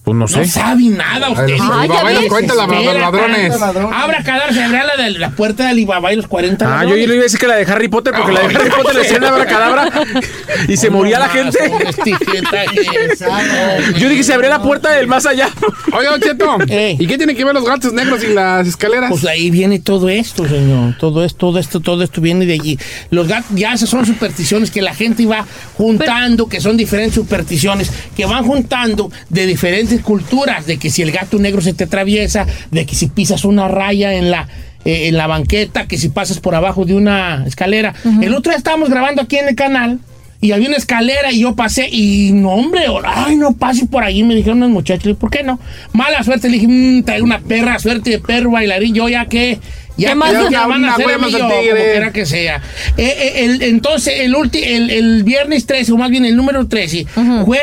Pues 0.03 0.15
no 0.15 0.25
No 0.25 0.27
sé. 0.27 0.45
sabe 0.45 0.83
nada 0.83 1.29
usted. 1.29 1.53
Ay, 1.61 1.87
Alibaba 1.89 2.11
y 2.11 2.15
los 2.15 2.25
40 2.25 2.55
la- 2.55 2.65
los 2.67 2.95
ladrones. 2.99 3.53
Abra 3.61 4.21
se 4.51 4.61
abría 4.61 4.83
la 4.83 5.01
de 5.01 5.11
la 5.11 5.29
puerta 5.31 5.63
de 5.63 5.69
Alibaba 5.69 6.11
y 6.11 6.17
los 6.17 6.27
40 6.27 6.65
Ah, 6.65 6.67
yo, 6.67 6.75
ladrones. 6.89 7.01
yo 7.03 7.07
le 7.07 7.13
iba 7.15 7.21
a 7.21 7.23
decir 7.23 7.39
que 7.39 7.47
la 7.47 7.55
de 7.55 7.71
Harry 7.71 7.87
Potter, 7.87 8.13
porque 8.13 8.33
la 8.33 8.41
de 8.41 8.55
Harry 8.55 8.69
Potter 8.69 8.95
le 8.95 9.01
decían 9.03 9.23
abracadabra 9.23 9.89
y 10.67 10.75
se 10.75 10.89
moría 10.89 11.19
la 11.19 11.29
gente. 11.29 11.57
Yo 13.97 14.09
dije, 14.09 14.23
se 14.23 14.33
abría 14.33 14.49
la 14.49 14.61
puerta 14.61 14.91
del 14.91 15.07
más 15.07 15.25
allá. 15.25 15.49
Oye, 15.93 16.07
Don 16.07 16.19
Cheto, 16.21 16.57
Ey. 16.67 16.97
¿y 16.99 17.07
qué 17.07 17.17
tiene 17.17 17.35
que 17.35 17.45
ver 17.45 17.53
los 17.53 17.65
gatos 17.65 17.93
negros 17.93 18.23
y 18.23 18.27
las 18.33 18.67
escaleras? 18.67 19.09
Pues 19.09 19.25
ahí 19.25 19.49
viene 19.51 19.79
todo 19.79 20.09
esto, 20.09 20.47
señor. 20.47 20.95
Todo 20.99 21.23
esto, 21.23 21.37
todo 21.37 21.59
esto, 21.59 21.79
todo 21.79 22.03
esto 22.03 22.21
viene 22.21 22.45
de 22.45 22.53
allí. 22.53 22.77
Los 23.09 23.27
gatos, 23.27 23.51
ya 23.55 23.73
esas 23.73 23.89
son 23.89 24.05
supersticiones 24.05 24.71
que 24.71 24.81
la 24.81 24.93
gente 24.93 25.25
va 25.25 25.45
juntando, 25.77 26.47
que 26.47 26.59
son 26.61 26.77
diferentes 26.77 27.15
supersticiones, 27.15 27.91
que 28.15 28.25
van 28.25 28.43
juntando 28.45 29.11
de 29.29 29.45
diferentes 29.45 29.92
culturas, 30.01 30.65
de 30.65 30.77
que 30.77 30.89
si 30.89 31.01
el 31.01 31.11
gato 31.11 31.37
negro 31.39 31.61
se 31.61 31.73
te 31.73 31.85
atraviesa, 31.85 32.45
de 32.71 32.85
que 32.85 32.95
si 32.95 33.07
pisas 33.07 33.45
una 33.45 33.67
raya 33.67 34.13
en 34.13 34.31
la 34.31 34.47
eh, 34.85 35.07
en 35.07 35.15
la 35.15 35.27
banqueta, 35.27 35.87
que 35.87 35.97
si 35.97 36.09
pasas 36.09 36.41
por 36.41 36.55
abajo 36.55 36.83
de 36.83 36.93
una 36.93 37.45
escalera. 37.47 37.93
El 38.21 38.35
otro 38.35 38.51
día 38.51 38.57
estábamos 38.57 38.89
grabando 38.89 39.21
aquí 39.21 39.37
en 39.37 39.47
el 39.47 39.55
canal. 39.55 39.99
Y 40.41 40.51
había 40.51 40.67
una 40.67 40.75
escalera 40.75 41.31
y 41.31 41.39
yo 41.39 41.55
pasé 41.55 41.87
y 41.89 42.33
no, 42.33 42.49
hombre, 42.49 42.81
ay, 43.05 43.37
no 43.37 43.53
pase 43.53 43.85
por 43.85 44.03
ahí. 44.03 44.23
Me 44.23 44.35
dijeron 44.35 44.57
unos 44.57 44.71
muchachos, 44.71 45.15
¿por 45.15 45.29
qué 45.29 45.41
no? 45.41 45.57
Mala 45.93 46.21
suerte, 46.21 46.49
le 46.49 46.55
dije, 46.55 46.67
mmm, 46.67 47.03
trae 47.03 47.21
una 47.21 47.39
perra, 47.39 47.79
suerte 47.79 48.09
de 48.09 48.19
perro 48.19 48.51
bailarín. 48.51 48.93
Yo 48.93 49.07
ya 49.07 49.27
que, 49.27 49.59
ya, 49.97 50.09
¿Qué 50.09 50.15
más? 50.15 50.31
ya, 50.33 50.49
Ya 50.49 50.67
van 50.67 50.85
a 50.85 50.93
hacer 50.93 51.05
hueva 51.05 51.15
a 51.23 51.25
mí 51.25 51.31
más 51.31 51.39
yo, 51.39 51.45
al 51.45 51.51
como 51.51 51.73
quiera 51.73 52.11
que 52.11 52.25
sea. 52.25 52.61
Eh, 52.97 53.05
eh, 53.05 53.45
el- 53.45 53.61
entonces, 53.63 54.13
el, 54.21 54.33
ulti- 54.35 54.63
el, 54.65 54.89
el 54.89 55.23
viernes 55.23 55.65
13, 55.65 55.91
o 55.91 55.97
más 55.97 56.09
bien 56.09 56.25
el 56.25 56.35
número 56.35 56.67
13, 56.67 57.05
fue, 57.45 57.59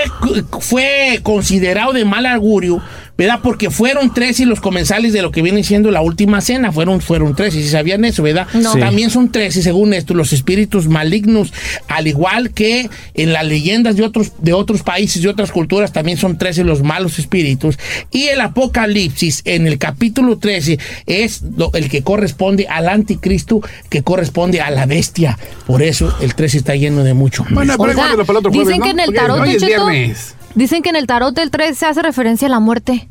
fue 0.61 1.20
considerado 1.22 1.93
de 1.93 2.05
mal 2.05 2.26
augurio, 2.26 2.83
¿verdad? 3.20 3.40
Porque 3.42 3.68
fueron 3.68 4.14
13 4.14 4.46
los 4.46 4.60
comensales 4.62 5.12
de 5.12 5.20
lo 5.20 5.30
que 5.30 5.42
viene 5.42 5.62
siendo 5.62 5.90
la 5.90 6.00
última 6.00 6.40
cena. 6.40 6.72
Fueron, 6.72 7.02
fueron 7.02 7.36
13, 7.36 7.60
si 7.62 7.68
sabían 7.68 8.02
eso, 8.06 8.22
¿verdad? 8.22 8.46
No. 8.54 8.72
Sí. 8.72 8.80
También 8.80 9.10
son 9.10 9.30
13, 9.30 9.62
según 9.62 9.92
esto, 9.92 10.14
los 10.14 10.32
espíritus 10.32 10.88
malignos, 10.88 11.52
al 11.86 12.06
igual 12.06 12.52
que 12.52 12.88
en 13.12 13.32
las 13.34 13.44
leyendas 13.44 13.96
de 13.96 14.04
otros, 14.04 14.32
de 14.40 14.54
otros 14.54 14.82
países, 14.82 15.20
de 15.20 15.28
otras 15.28 15.52
culturas, 15.52 15.92
también 15.92 16.16
son 16.16 16.38
13 16.38 16.64
los 16.64 16.82
malos 16.82 17.18
espíritus. 17.18 17.78
Y 18.10 18.28
el 18.28 18.40
Apocalipsis, 18.40 19.42
en 19.44 19.66
el 19.66 19.76
capítulo 19.76 20.38
13, 20.38 20.78
es 21.04 21.42
lo- 21.58 21.70
el 21.74 21.90
que 21.90 22.02
corresponde 22.02 22.66
al 22.68 22.88
anticristo, 22.88 23.60
que 23.90 24.02
corresponde 24.02 24.62
a 24.62 24.70
la 24.70 24.86
bestia. 24.86 25.38
Por 25.66 25.82
eso 25.82 26.16
el 26.22 26.34
13 26.34 26.56
está 26.56 26.74
lleno 26.74 27.04
de 27.04 27.12
mucho. 27.12 27.44
Bueno, 27.50 27.74
pero 27.76 27.90
Oiga, 27.90 27.94
guárdalo 27.96 28.24
para 28.24 28.38
el 28.38 28.46
otro 28.46 28.50
jueves, 28.52 28.68
dicen 28.68 28.78
¿no? 28.80 28.84
que 28.86 28.90
en 28.92 28.98
el 29.00 29.04
Porque 29.06 29.20
tarot, 29.20 29.40
Hoy 29.40 29.46
Don 29.46 29.56
es 29.56 29.62
Cheto, 29.62 29.86
viernes. 29.86 30.34
Dicen 30.55 30.82
que 30.82 30.90
en 30.90 30.96
el 30.96 31.07
tarot 31.07 31.34
del 31.34 31.51
13 31.51 31.74
se 31.74 31.86
hace 31.86 32.03
referencia 32.03 32.46
a 32.48 32.51
la 32.51 32.61
muerte. 32.61 33.09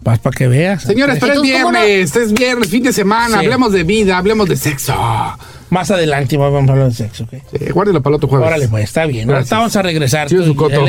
Vas 0.00 0.18
para 0.20 0.34
que 0.36 0.48
veas. 0.48 0.82
Señores, 0.84 1.18
pero 1.20 1.34
es 1.34 1.38
¿cómo 1.40 1.72
no? 1.72 1.80
viernes, 1.82 2.16
es 2.16 2.32
viernes, 2.32 2.70
fin 2.70 2.82
de 2.82 2.92
semana, 2.92 3.38
Sí. 3.40 3.44
hablemos 3.44 3.72
de 3.72 3.82
vida, 3.84 4.16
hablemos 4.16 4.48
de 4.48 4.56
sexo. 4.56 4.94
Más 5.70 5.90
adelante 5.90 6.36
vamos 6.36 6.68
a 6.68 6.72
hablar 6.72 6.88
de 6.88 6.94
sexo, 6.94 7.24
¿ok? 7.24 7.42
Sí, 7.58 7.70
guárdelo 7.70 8.02
para 8.02 8.12
el 8.12 8.16
otro 8.16 8.28
jueves. 8.28 8.46
Órale, 8.46 8.68
pues 8.68 8.84
está 8.84 9.04
bien. 9.06 9.26
Gracias. 9.28 9.52
Ahorita 9.52 9.56
vamos 9.58 9.76
a 9.76 9.82
regresar. 9.82 10.28
Sí, 10.28 10.36
tú, 10.36 10.44
su 10.44 10.56
coto. 10.56 10.84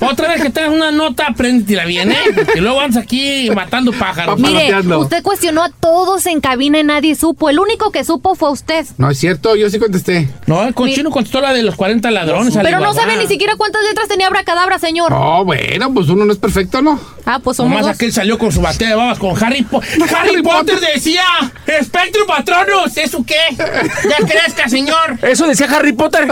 Otra 0.00 0.28
vez 0.28 0.42
que 0.42 0.50
tengas 0.50 0.70
una 0.72 0.90
nota, 0.90 1.26
apréndetela 1.28 1.84
bien, 1.86 2.12
¿eh? 2.12 2.16
Porque 2.34 2.60
luego 2.60 2.80
andas 2.80 3.02
aquí 3.02 3.50
matando 3.54 3.92
pájaros. 3.92 4.38
Mire, 4.38 4.74
usted 4.96 5.22
cuestionó 5.22 5.62
a 5.64 5.70
todos 5.70 6.26
en 6.26 6.40
cabina 6.40 6.78
y 6.78 6.84
nadie 6.84 7.14
supo. 7.14 7.48
El 7.50 7.58
único 7.58 7.90
que 7.90 8.04
supo 8.04 8.34
fue 8.34 8.50
usted. 8.50 8.86
No 8.98 9.10
es 9.10 9.18
cierto, 9.18 9.56
yo 9.56 9.70
sí 9.70 9.78
contesté. 9.78 10.28
No, 10.46 10.64
el 10.64 10.74
conchino 10.74 11.10
contestó 11.10 11.40
la 11.40 11.52
de 11.52 11.62
los 11.62 11.74
40 11.76 12.10
ladrones. 12.10 12.56
Pero 12.62 12.80
no 12.80 12.92
sabe 12.94 13.16
ni 13.16 13.26
siquiera 13.26 13.54
cuántas 13.56 13.82
letras 13.84 14.08
tenía 14.08 14.26
Abracadabra, 14.26 14.78
señor. 14.78 15.12
Oh, 15.14 15.44
bueno, 15.44 15.92
pues 15.94 16.08
uno 16.08 16.24
no 16.24 16.32
es 16.32 16.38
perfecto, 16.38 16.82
¿no? 16.82 17.00
Ah, 17.24 17.40
pues 17.42 17.56
somos 17.56 17.70
Nomás 17.70 17.86
dos. 17.86 17.94
aquel 17.96 18.12
salió 18.12 18.38
con 18.38 18.52
su 18.52 18.60
batea 18.60 18.88
de 18.90 18.94
babas 18.94 19.18
con 19.18 19.42
Harry 19.42 19.62
Potter. 19.70 20.02
Harry 20.14 20.42
Potter 20.42 20.78
decía, 20.94 21.22
Espectro 21.66 22.26
Patronus, 22.26 22.96
¿eso 22.96 23.24
qué? 23.26 23.36
Ya 24.18 24.26
crezca, 24.26 24.68
señor. 24.68 25.18
Eso 25.22 25.46
decía 25.46 25.66
Harry 25.70 25.92
Potter. 25.92 26.26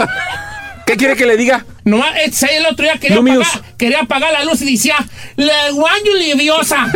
¿Qué 0.85 0.95
quiere 0.95 1.15
que 1.15 1.25
le 1.25 1.37
diga? 1.37 1.65
Este, 2.23 2.57
el 2.57 2.65
otro 2.65 2.83
día 2.83 2.97
quería 2.99 3.19
apagar, 3.19 3.75
quería 3.77 3.99
apagar 4.01 4.31
la 4.33 4.43
luz 4.43 4.61
y 4.61 4.71
decía, 4.71 4.95
le 5.35 5.71
guanyo 5.71 6.13
liviosa. 6.15 6.87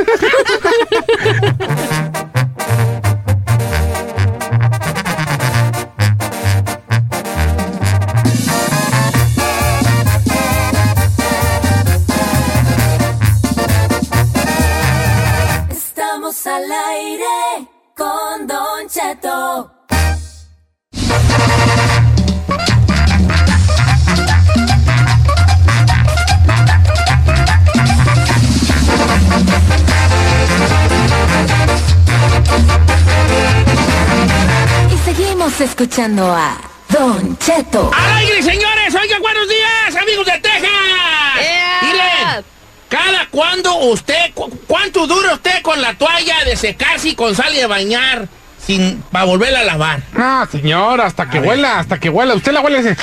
Estamos 15.70 16.48
al 16.48 16.72
aire 16.72 17.68
con 17.96 18.48
Don 18.48 18.90
Cheto. 18.90 19.81
Y 34.94 34.98
seguimos 35.06 35.60
escuchando 35.62 36.34
a 36.34 36.58
Don 36.90 37.38
Cheto. 37.38 37.92
¡Al 37.94 38.14
aire, 38.20 38.42
señores! 38.44 38.94
Oigan, 39.02 39.22
buenos 39.22 39.48
días, 39.48 40.02
amigos 40.02 40.26
de 40.26 40.32
Texas. 40.34 40.70
Miren, 41.82 42.46
cada 42.90 43.28
cuando 43.30 43.76
usted, 43.78 44.34
cu- 44.34 44.50
¿cuánto 44.68 45.08
dura 45.08 45.34
usted 45.34 45.62
con 45.62 45.82
la 45.82 45.94
toalla 45.94 46.44
de 46.46 46.56
secarse 46.56 47.10
y 47.10 47.16
con 47.16 47.36
sal 47.36 47.54
y 47.54 47.58
de 47.58 47.66
bañar 47.68 48.28
sin 48.66 49.02
para 49.12 49.26
volverla 49.26 49.62
a 49.62 49.64
lavar? 49.64 50.02
No, 50.14 50.46
señor, 50.52 51.02
hasta 51.02 51.30
que 51.30 51.40
ver. 51.40 51.50
huela, 51.50 51.80
hasta 51.80 52.00
que 52.00 52.10
huela. 52.10 52.34
Usted 52.36 52.52
la 52.52 52.62
huele 52.62 52.80
y 52.80 52.84
dice, 52.84 52.98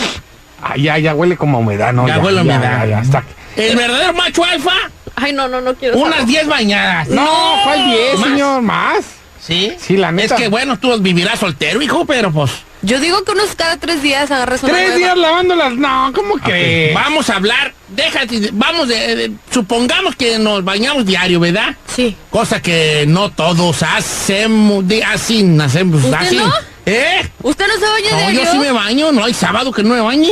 ay, 0.62 0.83
ya, 0.83 0.99
ya 0.99 1.15
huele 1.15 1.37
como 1.37 1.59
humedad, 1.61 1.93
¿no? 1.93 2.07
Ya 2.07 2.19
huele 2.19 2.43
humedad. 2.43 2.81
Ya, 2.85 2.87
ya, 2.87 2.99
hasta 2.99 3.25
El 3.57 3.77
verdadero 3.77 4.12
macho 4.12 4.45
alfa, 4.45 4.73
Ay, 5.20 5.33
no, 5.33 5.49
no, 5.49 5.61
no 5.61 5.75
quiero 5.75 5.97
unas 5.99 6.12
saber. 6.20 6.27
10 6.29 6.47
bañadas. 6.47 7.09
No, 7.09 7.29
¿cuál 7.65 7.87
10, 7.87 8.19
¿Más? 8.20 8.29
señor? 8.29 8.62
¿Más? 8.62 9.05
¿Sí? 9.49 9.73
Sí, 9.81 9.97
la 9.97 10.12
neta. 10.12 10.35
Es 10.37 10.41
que 10.41 10.47
bueno, 10.49 10.79
tú 10.79 10.97
vivirás 11.01 11.41
soltero, 11.41 11.83
hijo, 11.83 12.05
pero 12.05 12.31
pues... 12.31 12.53
Yo 12.83 13.01
digo 13.01 13.25
que 13.25 13.33
unos 13.33 13.57
cada 13.57 13.77
tres 13.77 14.03
días 14.03 14.31
agarras 14.31 14.62
una 14.62 14.73
Tres 14.73 14.85
nueva. 14.91 14.99
días 14.99 15.16
lavándolas. 15.19 15.73
No, 15.73 16.12
¿cómo 16.15 16.35
crees? 16.35 16.95
Vamos 16.95 17.29
a 17.29 17.35
hablar, 17.35 17.73
déjate, 17.89 18.51
vamos 18.53 18.87
de, 18.87 19.16
de- 19.16 19.33
supongamos 19.51 20.15
que 20.15 20.39
nos 20.39 20.62
bañamos 20.62 21.05
diario, 21.05 21.41
¿verdad? 21.41 21.75
Sí. 21.97 22.16
Cosa 22.31 22.62
que 22.62 23.05
no 23.09 23.31
todos 23.31 23.83
hacemos, 23.83 24.87
de, 24.87 25.03
así, 25.03 25.45
hacemos, 25.61 26.05
¿Usted 26.05 26.15
así. 26.15 26.37
no? 26.37 26.53
¿Eh? 26.87 27.29
¿Usted 27.43 27.66
no 27.66 27.75
se 27.75 27.81
baña 27.91 28.11
No, 28.12 28.16
diario? 28.19 28.45
yo 28.45 28.53
sí 28.53 28.59
me 28.59 28.70
baño, 28.70 29.11
no 29.12 29.25
hay 29.25 29.35
sábado 29.35 29.73
que 29.73 29.83
no 29.83 29.95
me 29.95 30.01
bañe. 30.01 30.31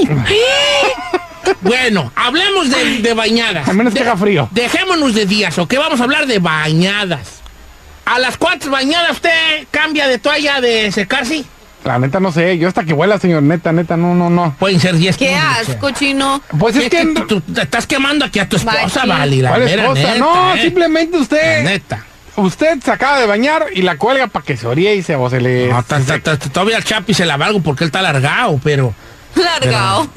bueno, 1.62 2.12
hablemos 2.14 2.70
de, 2.70 2.98
de 2.98 3.14
bañadas. 3.14 3.68
Al 3.68 3.76
menos 3.76 3.92
que 3.94 4.00
haga 4.00 4.16
frío. 4.16 4.48
Dejémonos 4.52 5.14
de 5.14 5.26
días, 5.26 5.58
¿ok? 5.58 5.74
Vamos 5.78 6.00
a 6.00 6.04
hablar 6.04 6.26
de 6.26 6.38
bañadas. 6.38 7.42
¿A 8.06 8.18
las 8.18 8.36
cuantas 8.38 8.70
bañadas 8.70 9.10
usted 9.12 9.66
cambia 9.70 10.08
de 10.08 10.18
toalla 10.18 10.60
de 10.60 10.90
secarse? 10.92 11.44
La 11.84 11.98
neta 11.98 12.18
no 12.18 12.32
sé, 12.32 12.56
yo 12.58 12.66
hasta 12.66 12.82
que 12.84 12.92
huela, 12.92 13.18
señor, 13.18 13.42
neta, 13.44 13.72
neta, 13.72 13.96
no, 13.96 14.14
no, 14.14 14.28
no. 14.30 14.56
Pueden 14.58 14.80
ser 14.80 14.96
10 14.96 15.16
Qué 15.16 15.34
asco, 15.36 15.90
chino. 15.90 16.42
Pues 16.58 16.74
es 16.76 16.88
que... 16.90 17.04
tú, 17.14 17.26
tú 17.26 17.40
te 17.42 17.62
estás 17.62 17.86
quemando 17.86 18.24
aquí 18.24 18.38
a 18.40 18.48
tu 18.48 18.56
esposa. 18.56 19.04
Vali, 19.06 19.40
la 19.42 19.50
¿Cuál 19.50 19.64
mera 19.64 19.82
esposa? 19.82 20.00
neta, 20.02 20.18
no, 20.18 20.54
¿eh? 20.54 20.62
simplemente 20.62 21.16
La 21.16 21.22
usted... 21.22 21.62
neta. 21.64 22.04
Usted 22.36 22.80
se 22.82 22.90
acaba 22.90 23.18
de 23.20 23.26
bañar 23.26 23.66
y 23.72 23.82
la 23.82 23.96
cuelga 23.96 24.26
para 24.26 24.44
que 24.44 24.56
se 24.56 24.66
oríe 24.66 24.94
y 24.96 25.02
se, 25.02 25.14
o 25.16 25.30
se 25.30 25.40
le... 25.40 25.68
No, 25.68 25.82
ta- 25.84 26.00
ta- 26.00 26.18
ta- 26.18 26.36
todavía 26.38 26.76
el 26.78 26.84
Chapi 26.84 27.14
se 27.14 27.24
la 27.24 27.36
valgo 27.36 27.60
porque 27.60 27.84
él 27.84 27.88
está 27.88 28.02
largado, 28.02 28.60
pero... 28.62 28.92
Largado. 29.36 30.08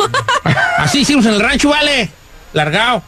Así 0.77 0.99
hicimos 1.01 1.25
en 1.27 1.33
el 1.35 1.39
rancho, 1.39 1.69
vale. 1.69 2.09
Largado. 2.53 3.03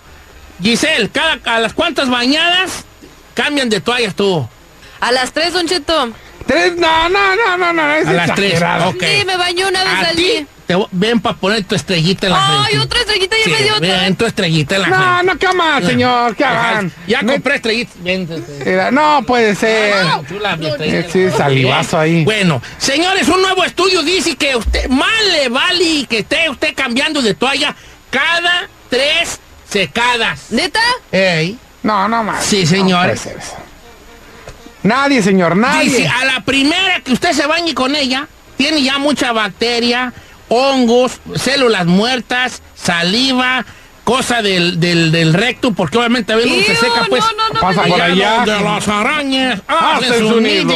Giselle, 0.62 1.10
cada, 1.10 1.40
¿a 1.56 1.60
las 1.60 1.74
cuantas 1.74 2.10
bañadas 2.10 2.86
cambian 3.34 3.70
de 3.70 3.82
toallas 3.82 4.14
tú? 4.16 4.48
A 5.02 5.12
las 5.12 5.32
tres, 5.34 5.52
Don 5.54 5.68
Cheto. 5.68 6.12
Tres, 6.46 6.76
no, 6.78 7.10
no, 7.10 7.36
no, 7.36 7.58
no, 7.58 7.74
no, 7.74 7.92
es 7.94 8.08
A 8.08 8.14
las 8.14 8.36
tres, 8.36 8.54
exagerado. 8.54 8.90
ok. 8.90 9.04
Sí, 9.04 9.26
me 9.26 9.38
baño 9.38 9.68
una 9.68 9.84
vez 9.84 9.94
al 10.10 10.16
día. 10.16 10.46
te 10.66 10.76
ven 10.92 11.20
para 11.20 11.36
poner 11.36 11.64
tu 11.66 11.76
estrellita 11.76 12.28
en 12.28 12.34
la 12.34 12.64
Ay, 12.64 12.66
frente. 12.70 12.86
otra 12.86 13.00
estrellita 13.02 13.36
ya 13.38 13.44
Sí, 13.44 13.50
me 13.52 13.64
dio 13.64 13.76
otra. 13.76 14.02
ven 14.02 14.16
tu 14.16 14.26
estrellita 14.26 14.76
en 14.76 14.82
la 14.84 14.88
No, 14.88 14.96
frente. 15.18 15.24
no, 15.26 15.40
¿qué 15.40 15.56
más, 15.58 15.84
señor? 15.86 16.36
¿Qué 16.36 16.46
hagan? 16.46 16.92
Ya 17.08 17.22
No- 17.22 17.34
compré 17.34 17.62
Era- 18.66 18.90
No 18.92 19.24
puede 19.28 19.56
ser. 19.56 19.94
Ah, 20.06 20.22
chula, 20.28 20.54
estrellita. 20.56 20.86
Eh, 20.86 21.10
sí, 21.12 21.38
salivazo 21.38 22.00
ahí. 22.00 22.24
Bueno, 22.24 22.62
señores, 22.78 23.28
un 23.28 23.42
nuevo 23.42 23.64
estudio 23.64 24.02
dice 24.04 24.36
que 24.36 24.56
usted 24.56 24.88
más 24.90 25.24
le 25.32 25.50
vale 25.50 26.06
que 26.10 26.20
esté 26.20 26.50
usted 26.50 26.74
cambiando 26.76 27.22
de 27.22 27.34
toalla 27.34 27.76
cada 28.10 28.68
tres 28.90 29.40
secadas. 29.70 30.48
¿Neta? 30.52 30.82
Ey. 31.12 31.58
No, 31.84 32.08
no 32.08 32.24
más. 32.24 32.44
Sí, 32.46 32.62
No 32.64 32.68
señores. 32.70 33.20
puede 33.22 33.36
ser 33.36 33.44
eso. 33.44 33.58
Nadie, 34.84 35.22
señor, 35.22 35.56
nadie. 35.56 35.90
Dice, 35.90 36.08
a 36.08 36.26
la 36.26 36.42
primera 36.42 37.02
que 37.04 37.14
usted 37.14 37.32
se 37.34 37.46
bañe 37.48 37.74
con 37.74 37.96
ella, 37.96 38.28
tiene 38.58 38.82
ya 38.82 38.98
mucha 38.98 39.32
bacteria, 39.32 40.14
hongos, 40.50 41.20
células 41.36 41.86
muertas, 41.86 42.62
saliva, 42.76 43.66
cosa 44.04 44.42
del, 44.42 44.80
del, 44.80 45.12
del 45.12 45.34
recto, 45.34 45.72
porque 45.74 45.98
obviamente 45.98 46.34
a 46.34 46.36
veces 46.36 46.66
se 46.66 46.76
seca, 46.76 47.06
pues. 47.10 47.24
no, 47.24 47.32
no, 47.48 47.54
no 47.54 47.60
Pasa 47.62 47.84
por 47.84 48.02
allá. 48.02 48.44
De 48.46 48.60
las 48.60 48.88
arañas 48.88 49.62
Hacen 49.68 50.12
hacen 50.14 50.28
su 50.28 50.42
nido. 50.42 50.74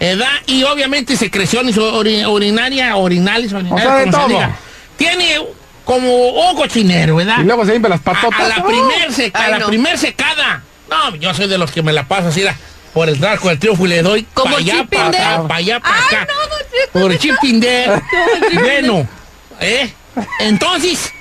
Edad 0.00 0.28
y 0.46 0.62
obviamente 0.64 1.16
secreciones 1.16 1.76
ori- 1.76 2.24
urinarias, 2.28 2.92
orinales, 2.96 3.52
orinales, 3.52 3.82
sea, 3.84 3.94
de 3.96 4.04
como 4.04 4.12
se 4.12 4.18
todo. 4.18 4.28
diga. 4.28 4.56
Tiene 4.96 5.40
como 5.84 6.28
un 6.50 6.56
cochinero, 6.56 7.16
¿verdad? 7.16 7.38
Y 7.40 7.44
luego 7.44 7.64
se 7.64 7.72
limpia 7.72 7.88
las 7.88 8.00
A, 8.00 8.04
patotas. 8.04 8.40
a 8.40 8.48
la 8.48 8.64
primer 8.64 9.12
seca- 9.12 9.38
a 9.40 9.44
Ay, 9.44 9.50
la 9.52 9.58
no. 9.60 9.66
primer 9.68 9.96
secada. 9.98 10.62
No, 10.90 11.16
yo 11.16 11.32
soy 11.34 11.48
de 11.48 11.58
los 11.58 11.70
que 11.70 11.82
me 11.82 11.92
la 11.92 12.06
paso 12.06 12.28
así 12.28 12.42
la- 12.42 12.56
por 12.92 13.08
el 13.08 13.18
trajo 13.20 13.48
del 13.48 13.58
triunfo 13.58 13.86
y 13.86 13.88
le 13.90 14.02
doy 14.02 14.26
Como 14.34 14.54
para 14.54 14.58
allá, 14.58 14.86
para 14.90 15.08
acá, 15.08 15.42
para 15.48 15.54
allá, 15.56 15.80
para 15.80 15.98
acá. 16.06 16.26
no, 16.26 16.48
Don 16.48 16.58
Cheto. 16.70 17.00
Por 17.00 17.12
el 17.12 17.18
chip 17.18 17.34
Pinder. 17.40 18.02
Bueno, 18.54 19.08
¿eh? 19.60 19.92
Entonces, 20.40 21.12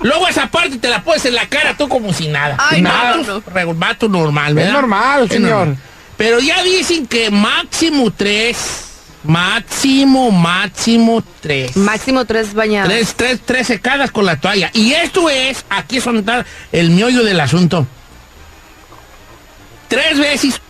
luego 0.00 0.28
esa 0.28 0.48
parte 0.48 0.76
te 0.78 0.88
la 0.88 1.02
pones 1.02 1.24
en 1.24 1.34
la 1.34 1.46
cara 1.48 1.76
tú 1.76 1.88
como 1.88 2.12
si 2.12 2.28
nada. 2.28 2.56
Ay, 2.58 2.82
no, 2.82 2.90
Vato, 2.90 3.42
no, 3.54 3.64
no. 3.64 3.74
vato 3.74 4.08
normal, 4.08 4.54
¿verdad? 4.54 4.68
Es 4.70 4.74
normal, 4.74 5.24
Es 5.24 5.30
señor. 5.32 5.50
normal. 5.50 5.76
Pero 6.16 6.40
ya 6.40 6.62
dicen 6.64 7.06
que 7.06 7.30
máximo 7.30 8.10
tres. 8.10 8.84
Máximo, 9.24 10.30
máximo 10.30 11.22
tres. 11.40 11.76
Máximo 11.76 12.24
tres 12.24 12.54
bañadas. 12.54 12.88
Tres, 12.88 13.14
tres, 13.14 13.40
tres 13.44 13.66
secadas 13.66 14.10
con 14.10 14.24
la 14.26 14.36
toalla. 14.40 14.70
Y 14.74 14.92
esto 14.94 15.28
es, 15.30 15.64
aquí 15.70 15.98
es 15.98 16.04
donde 16.04 16.20
está 16.20 16.44
el 16.72 16.90
miollo 16.90 17.22
del 17.24 17.38
asunto. 17.40 17.86
Tres 19.88 20.18
veces, 20.18 20.60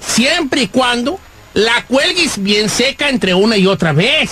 siempre 0.00 0.62
y 0.62 0.68
cuando 0.68 1.18
la 1.54 1.84
cuelgues 1.86 2.42
bien 2.42 2.68
seca 2.68 3.08
entre 3.08 3.34
una 3.34 3.56
y 3.56 3.66
otra 3.66 3.92
vez. 3.92 4.30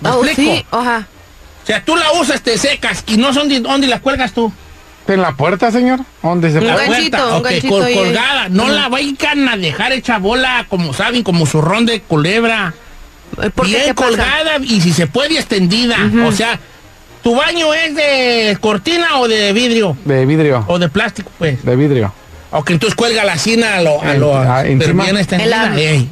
¿Me 0.00 0.10
Oh, 0.10 0.24
explico? 0.24 0.54
sí, 0.56 0.66
oja. 0.70 1.06
O 1.62 1.66
sea, 1.66 1.84
tú 1.84 1.94
la 1.96 2.12
usas, 2.12 2.40
te 2.42 2.56
secas 2.58 3.04
y 3.06 3.16
no 3.16 3.32
son 3.34 3.48
de 3.48 3.60
dónde 3.60 3.86
la 3.86 4.00
cuelgas 4.00 4.32
tú. 4.32 4.52
En 5.06 5.20
la 5.22 5.32
puerta, 5.32 5.70
señor. 5.72 6.00
¿Dónde 6.22 6.52
se 6.52 6.60
La 6.60 6.76
ganchito, 6.76 7.16
puerta, 7.16 7.26
un 7.26 7.32
ok, 7.40 7.44
ganchito 7.44 7.68
col- 7.74 7.82
ahí. 7.84 7.94
colgada. 7.94 8.48
No 8.48 8.68
la 8.68 8.88
vayan 8.88 9.48
a 9.48 9.56
dejar 9.56 9.92
hecha 9.92 10.18
bola, 10.18 10.66
como 10.68 10.94
saben, 10.94 11.22
como 11.24 11.46
zurrón 11.46 11.84
de 11.84 12.00
culebra. 12.02 12.74
Eh, 13.42 13.50
¿Por 13.50 13.66
qué? 13.66 13.72
bien 13.72 13.84
¿Qué 13.86 13.94
pasa? 13.94 14.08
colgada 14.08 14.56
y 14.62 14.80
si 14.80 14.92
se 14.92 15.06
puede 15.08 15.34
extendida. 15.36 15.96
O 16.26 16.30
sea, 16.32 16.60
¿tu 17.24 17.34
baño 17.34 17.74
es 17.74 17.94
de 17.96 18.56
cortina 18.60 19.18
o 19.18 19.26
de 19.26 19.52
vidrio? 19.52 19.96
De 20.04 20.24
vidrio. 20.26 20.64
O 20.68 20.78
de 20.78 20.88
plástico, 20.88 21.30
pues. 21.38 21.64
De 21.64 21.74
vidrio. 21.76 22.12
Ok, 22.52 22.70
entonces 22.70 22.94
cuelga 22.96 23.24
la 23.24 23.38
cina 23.38 23.76
a 23.76 23.82
lo, 23.82 24.02
a 24.02 24.14
lo 24.14 24.36
Ah, 24.36 24.60
pero 24.62 24.72
encima. 24.72 25.04
bien 25.04 25.16
Ey, 25.78 26.08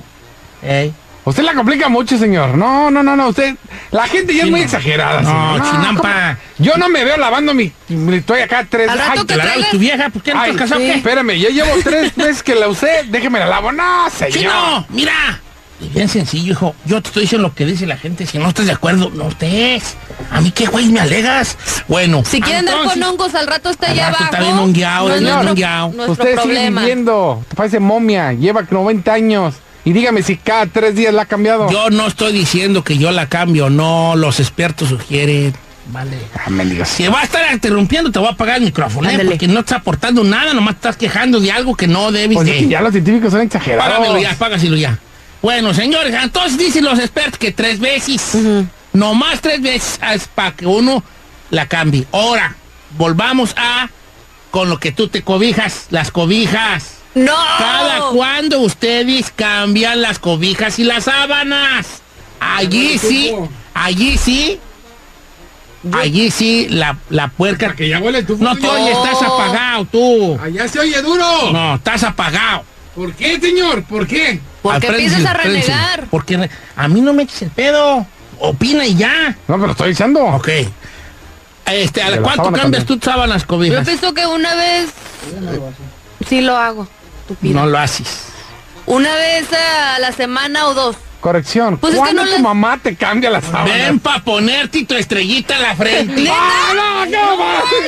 ey. 0.62 0.92
Usted 1.24 1.42
la 1.42 1.52
complica 1.52 1.88
mucho, 1.90 2.16
señor. 2.16 2.56
No, 2.56 2.90
no, 2.90 3.02
no, 3.02 3.14
no. 3.14 3.28
Usted. 3.28 3.54
La 3.90 4.06
gente 4.06 4.34
ya 4.34 4.44
es 4.44 4.50
muy 4.50 4.60
exagerada, 4.62 5.20
No, 5.20 5.54
señor. 5.56 5.70
chinampa. 5.70 6.38
¿cómo? 6.56 6.66
Yo 6.70 6.76
no 6.78 6.88
me 6.88 7.04
veo 7.04 7.18
lavando 7.18 7.52
mi, 7.52 7.70
mi 7.88 8.20
toalla 8.22 8.44
acá 8.46 8.66
tres 8.68 8.88
Al 8.88 8.98
rato 8.98 9.10
Ay, 9.12 9.18
que 9.20 9.24
¿Te 9.26 9.36
la 9.36 9.42
traigas- 9.44 9.56
lavas 9.58 9.70
tu 9.72 9.78
vieja? 9.78 10.08
¿Por 10.08 10.22
qué 10.22 10.32
no 10.32 10.40
ay, 10.40 10.50
estás 10.52 10.62
casado? 10.68 10.80
sí. 10.80 10.86
qué? 10.86 10.96
Espérame, 10.96 11.30
yo 11.38 11.48
llevo 11.50 11.70
tres 11.84 12.14
veces 12.16 12.42
que 12.42 12.54
la 12.54 12.68
usé. 12.68 13.04
Déjeme 13.08 13.38
la 13.40 13.46
lavo. 13.46 13.72
No, 13.72 14.08
señor. 14.08 14.32
Chino, 14.38 14.86
mira. 14.88 15.40
Es 15.80 15.92
bien 15.94 16.08
sencillo, 16.08 16.52
hijo. 16.52 16.74
Yo 16.84 17.00
te 17.00 17.08
estoy 17.08 17.22
diciendo 17.22 17.48
lo 17.48 17.54
que 17.54 17.64
dice 17.64 17.86
la 17.86 17.96
gente. 17.96 18.26
Si 18.26 18.36
no 18.38 18.48
estás 18.48 18.66
de 18.66 18.72
acuerdo, 18.72 19.10
no 19.14 19.28
estés. 19.28 19.96
A 20.30 20.40
mí 20.40 20.50
qué 20.50 20.66
güey 20.66 20.88
me 20.88 21.00
alegas. 21.00 21.56
Bueno. 21.86 22.22
Si 22.26 22.40
quieren 22.40 22.64
dar 22.66 22.82
con 22.84 23.02
hongos 23.02 23.34
al 23.34 23.46
rato 23.46 23.70
está 23.70 23.86
Al 23.86 23.92
allá 23.92 24.10
rato 24.10 24.16
abajo. 24.24 24.34
está 24.34 24.44
bien 24.44 24.58
hongueado, 24.58 25.08
no 25.08 25.14
es 25.14 25.20
bien 25.20 25.32
nuestro, 25.32 25.50
hongueado. 25.50 25.86
nuestro 25.88 26.12
Usted 26.12 26.24
sigue 26.26 26.34
problema. 26.36 26.80
viviendo. 26.80 27.44
Parece 27.54 27.78
momia. 27.80 28.32
Lleva 28.32 28.64
90 28.68 29.12
años. 29.12 29.54
Y 29.84 29.92
dígame 29.92 30.22
si 30.22 30.36
cada 30.36 30.66
tres 30.66 30.94
días 30.96 31.14
la 31.14 31.22
ha 31.22 31.26
cambiado. 31.26 31.70
Yo 31.70 31.90
no 31.90 32.06
estoy 32.08 32.32
diciendo 32.32 32.82
que 32.84 32.98
yo 32.98 33.10
la 33.12 33.26
cambio, 33.28 33.70
no. 33.70 34.16
Los 34.16 34.40
expertos 34.40 34.88
sugieren. 34.88 35.54
Vale. 35.90 36.18
Ah. 36.34 36.84
Si 36.84 37.06
va 37.08 37.20
a 37.20 37.24
estar 37.24 37.50
interrumpiendo, 37.50 38.10
te 38.12 38.18
voy 38.18 38.28
a 38.28 38.32
apagar 38.32 38.58
el 38.58 38.64
micrófono, 38.64 39.08
¿eh? 39.08 39.18
Porque 39.24 39.48
no 39.48 39.60
estás 39.60 39.78
aportando 39.78 40.22
nada, 40.24 40.52
nomás 40.52 40.74
estás 40.74 40.96
quejando 40.98 41.40
de 41.40 41.50
algo 41.50 41.74
que 41.74 41.86
no 41.86 42.12
debes 42.12 42.34
Pues 42.34 42.46
de. 42.46 42.56
es 42.56 42.62
que 42.64 42.68
ya 42.68 42.82
los 42.82 42.92
científicos 42.92 43.30
son 43.32 43.40
exagerados. 43.40 43.86
Págamelo 43.94 44.18
ya, 44.20 44.34
págaselo 44.34 44.76
ya. 44.76 44.98
Bueno, 45.40 45.72
señores, 45.72 46.14
entonces 46.20 46.58
dicen 46.58 46.84
los 46.84 46.98
expertos 46.98 47.38
que 47.38 47.52
tres 47.52 47.78
veces, 47.78 48.36
nomás 48.92 49.40
tres 49.40 49.62
veces 49.62 50.00
es 50.12 50.28
para 50.28 50.52
que 50.52 50.66
uno 50.66 51.02
la 51.50 51.66
cambie. 51.66 52.06
Ahora, 52.12 52.56
volvamos 52.96 53.54
a 53.56 53.88
con 54.50 54.68
lo 54.68 54.78
que 54.78 54.92
tú 54.92 55.08
te 55.08 55.22
cobijas, 55.22 55.86
las 55.90 56.10
cobijas. 56.10 56.94
¡No! 57.14 57.34
Cada 57.58 58.10
cuando 58.10 58.60
ustedes 58.60 59.32
cambian 59.34 60.02
las 60.02 60.18
cobijas 60.18 60.78
y 60.78 60.84
las 60.84 61.04
sábanas. 61.04 62.02
Allí 62.40 62.98
sí, 62.98 63.32
allí 63.74 64.16
sí. 64.18 64.60
Allí 65.92 66.30
sí, 66.30 66.66
la, 66.68 66.98
la 67.08 67.28
puerca. 67.28 67.74
Que 67.74 67.88
ya 67.88 68.00
huele 68.00 68.24
tu 68.24 68.36
No 68.36 68.56
te 68.56 68.66
oyes, 68.66 68.96
estás 68.96 69.22
apagado 69.22 69.84
tú. 69.84 70.38
Allá 70.42 70.66
se 70.66 70.80
oye 70.80 71.00
duro. 71.02 71.52
No, 71.52 71.76
estás 71.76 72.02
apagado. 72.02 72.64
¿Por 72.94 73.14
qué, 73.14 73.40
señor? 73.40 73.84
¿Por 73.84 74.06
qué? 74.06 74.40
¿Por 74.62 74.80
qué 74.80 74.86
empiezas 74.88 75.24
a 75.24 75.34
renegar? 75.34 76.06
Porque 76.10 76.48
a 76.76 76.88
mí 76.88 77.00
no 77.00 77.12
me 77.12 77.22
eches 77.24 77.42
el 77.42 77.50
pedo. 77.50 78.06
Opina 78.40 78.86
y 78.86 78.94
ya. 78.94 79.36
No, 79.48 79.58
pero 79.58 79.72
estoy 79.72 79.90
diciendo. 79.90 80.20
Ok. 80.24 80.48
Este, 81.66 82.02
¿a 82.02 82.20
cuánto 82.22 82.52
cambias 82.52 82.84
tú 82.86 82.98
sábanas 83.02 83.42
Yo 83.42 83.48
cobijas? 83.48 83.84
pienso 83.86 84.14
que 84.14 84.26
una 84.26 84.54
vez... 84.54 84.90
Sí 86.28 86.40
lo 86.40 86.56
hago. 86.56 86.88
No 87.42 87.66
lo 87.66 87.78
haces. 87.78 88.24
Una 88.86 89.14
vez 89.16 89.46
a 89.52 89.98
la 89.98 90.12
semana 90.12 90.66
o 90.66 90.74
dos. 90.74 90.96
Corrección. 91.20 91.78
Pues 91.78 91.92
es 91.94 91.98
que 91.98 92.04
¿Cuándo 92.04 92.24
no 92.24 92.30
tu 92.36 92.38
mamá 92.38 92.78
te 92.80 92.94
cambia 92.94 93.28
las 93.28 93.44
sábanas? 93.44 93.74
Ven 93.76 93.98
pa' 93.98 94.20
ponerte 94.24 94.84
tu 94.86 94.94
estrellita 94.94 95.56
en 95.56 95.62
la 95.62 95.74
frente. 95.76 96.30
¡Ah, 96.32 96.72
no, 96.74 97.06
no! 97.06 97.34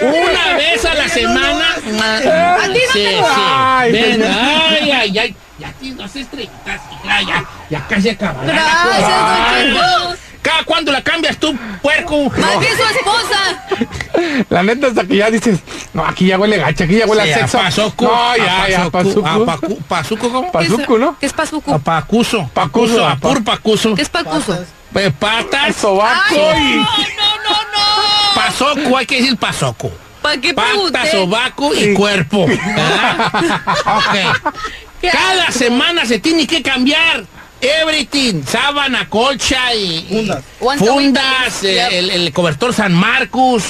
Una 0.08 0.56
vez 0.56 0.84
a 0.84 0.94
la 0.94 1.08
semana. 1.08 1.66
A 1.76 2.62
ti 2.64 2.72
no 2.72 2.92
sí, 2.92 2.98
te- 2.98 3.16
sí. 3.16 3.22
Ay, 3.24 3.92
Ven, 3.92 4.22
ay, 4.24 4.90
ay, 4.90 5.18
ay. 5.18 5.36
Ya 5.60 5.72
tienes 5.72 5.98
dos 5.98 6.16
estrellitas. 6.16 6.80
Ya, 7.04 7.20
ya, 7.22 7.44
ya 7.68 7.86
casi 7.86 8.08
acaba. 8.08 8.42
Gracias, 8.42 9.74
Don. 9.74 10.16
¿Cada 10.42 10.64
cuándo 10.64 10.90
la 10.90 11.02
cambias 11.02 11.36
tú, 11.36 11.54
puerco? 11.82 12.30
Más 12.30 12.58
bien 12.60 12.72
su 12.74 12.82
esposa. 12.82 14.46
La 14.48 14.62
neta, 14.62 14.86
hasta 14.86 15.04
que 15.04 15.16
ya 15.16 15.30
dices, 15.30 15.60
no, 15.92 16.02
aquí 16.04 16.28
ya 16.28 16.38
huele 16.38 16.56
gacha, 16.56 16.84
aquí 16.84 16.96
ya 16.96 17.04
huele 17.06 17.24
Sí, 17.24 17.30
a 17.32 17.38
sexo. 17.40 17.58
Pazuco. 17.58 18.04
No, 18.06 18.36
ya, 18.36 18.68
ya, 18.68 18.90
pazuco. 18.90 19.46
Pazuco, 19.86 20.32
¿cómo? 20.32 20.50
Pazuco, 20.50 20.98
¿no? 20.98 21.18
¿Qué 21.18 21.26
es 21.26 21.32
pazuco? 21.34 21.78
Pacuso. 21.80 22.50
Pacuso, 22.54 23.06
A 23.06 23.16
pur 23.16 23.44
Pacuso. 23.44 23.94
¿Qué 23.94 24.02
es 24.02 24.08
pacuso? 24.08 24.64
Pues 24.94 25.12
patas. 25.12 25.76
Sobaco 25.76 26.34
y... 26.34 26.76
no, 26.76 26.82
no, 26.82 27.36
no, 27.44 27.50
no. 27.50 28.34
Pasoco, 28.34 28.96
hay 28.96 29.04
que 29.04 29.16
decir 29.20 29.36
pasoco. 29.36 29.92
¿Para 30.22 30.40
qué 30.40 30.54
Pata, 30.54 31.10
sobaco 31.10 31.74
y 31.74 31.94
cuerpo. 31.94 32.46
¿verdad? 32.46 33.32
ok. 33.96 35.10
Cada 35.12 35.50
semana 35.50 36.04
se 36.04 36.18
tiene 36.18 36.46
que 36.46 36.62
cambiar. 36.62 37.24
Everything, 37.60 38.42
sábana, 38.46 39.08
colcha 39.08 39.74
y 39.74 40.06
fundas, 40.08 40.42
a 40.60 40.94
week. 40.94 41.14
Yep. 41.62 41.92
el, 41.92 42.10
el 42.10 42.32
cobertor 42.32 42.72
San 42.72 42.94
Marcos, 42.94 43.62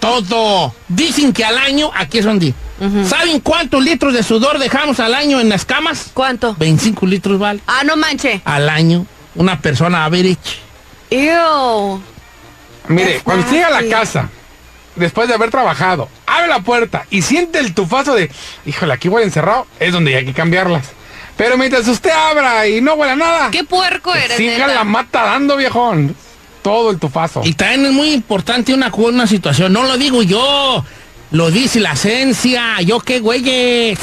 todo. 0.00 0.74
Dicen 0.88 1.32
que 1.32 1.44
al 1.44 1.56
año, 1.58 1.90
aquí 1.94 2.18
es 2.18 2.24
donde. 2.24 2.54
¿Saben 3.08 3.38
cuántos 3.40 3.82
litros 3.82 4.12
de 4.12 4.22
sudor 4.22 4.58
dejamos 4.58 4.98
al 4.98 5.14
año 5.14 5.40
en 5.40 5.48
las 5.48 5.64
camas? 5.64 6.10
¿Cuánto? 6.12 6.54
25 6.56 7.06
litros, 7.06 7.38
vale. 7.38 7.60
Ah, 7.66 7.82
no 7.84 7.96
manche. 7.96 8.42
Al 8.44 8.68
año, 8.68 9.06
una 9.36 9.60
persona 9.60 10.04
average. 10.04 10.58
Ew. 11.10 12.02
Mire, 12.88 13.20
cuando 13.22 13.44
usted 13.44 13.56
llega 13.56 13.68
a 13.68 13.82
la 13.82 13.88
casa, 13.88 14.28
después 14.96 15.28
de 15.28 15.34
haber 15.34 15.50
trabajado, 15.50 16.08
abre 16.26 16.48
la 16.48 16.60
puerta 16.60 17.06
y 17.10 17.22
siente 17.22 17.58
el 17.58 17.74
tufazo 17.74 18.14
de, 18.14 18.30
híjole, 18.66 18.92
aquí 18.92 19.08
huele 19.08 19.26
encerrado, 19.26 19.66
es 19.80 19.92
donde 19.92 20.16
hay 20.16 20.24
que 20.24 20.32
cambiarlas. 20.32 20.90
Pero 21.36 21.56
mientras 21.58 21.86
usted 21.88 22.10
abra 22.10 22.68
y 22.68 22.80
no 22.80 22.94
huele 22.94 23.12
a 23.12 23.16
nada, 23.16 23.50
Qué 23.50 23.64
puerco 23.64 24.14
eres, 24.14 24.36
siga 24.36 24.66
la 24.68 24.84
mata 24.84 25.22
dando, 25.22 25.56
viejón. 25.56 26.14
Todo 26.62 26.90
el 26.90 26.98
tufazo. 26.98 27.42
Y 27.44 27.52
también 27.54 27.86
es 27.86 27.92
muy 27.92 28.12
importante 28.12 28.72
una, 28.72 28.90
una 28.94 29.26
situación, 29.26 29.72
no 29.72 29.82
lo 29.82 29.98
digo 29.98 30.22
yo, 30.22 30.84
lo 31.30 31.50
dice 31.50 31.80
la 31.80 31.96
ciencia, 31.96 32.80
yo 32.80 33.00
qué 33.00 33.20
güeyes. 33.20 33.98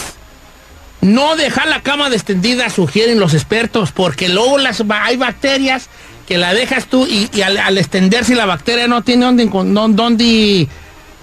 No 0.99 1.35
dejar 1.35 1.67
la 1.67 1.81
cama 1.81 2.09
extendida, 2.09 2.69
sugieren 2.69 3.19
los 3.19 3.33
expertos, 3.33 3.91
porque 3.91 4.29
luego 4.29 4.59
las, 4.59 4.83
hay 4.87 5.17
bacterias 5.17 5.89
que 6.27 6.37
la 6.37 6.53
dejas 6.53 6.85
tú 6.87 7.05
y, 7.07 7.29
y 7.33 7.41
al, 7.41 7.57
al 7.57 7.77
extenderse 7.77 8.35
la 8.35 8.45
bacteria 8.45 8.87
no 8.87 9.01
tiene 9.01 9.25
no- 9.31 9.89
dónde, 9.89 10.67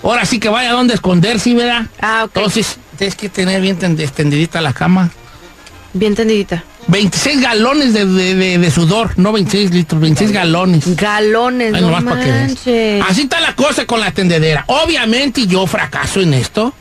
ahora 0.02 0.24
sí 0.24 0.38
que 0.38 0.48
vaya 0.48 0.72
dónde 0.72 0.94
esconderse, 0.94 1.54
¿verdad? 1.54 1.86
Ah, 2.00 2.22
ok. 2.24 2.32
Entonces, 2.36 2.78
tienes 2.96 3.14
que 3.14 3.28
tener 3.28 3.60
bien 3.60 3.78
tend- 3.78 4.00
extendidita 4.00 4.60
la 4.60 4.72
cama. 4.72 5.10
Bien 5.94 6.14
tendidita. 6.14 6.64
26 6.88 7.40
galones 7.40 7.92
de, 7.94 8.06
de- 8.06 8.34
de- 8.34 8.58
de 8.58 8.70
sudor, 8.70 9.12
no 9.16 9.32
26 9.32 9.70
litros, 9.72 10.00
26 10.00 10.32
galones. 10.32 10.96
Galones, 10.96 11.74
Ay, 11.74 11.80
no 11.82 12.00
manches. 12.00 13.02
Así 13.08 13.22
está 13.22 13.40
la 13.40 13.54
cosa 13.54 13.84
con 13.86 14.00
la 14.00 14.10
tendedera. 14.10 14.64
Obviamente 14.68 15.46
yo 15.46 15.66
fracaso 15.66 16.20
en 16.20 16.34
esto. 16.34 16.72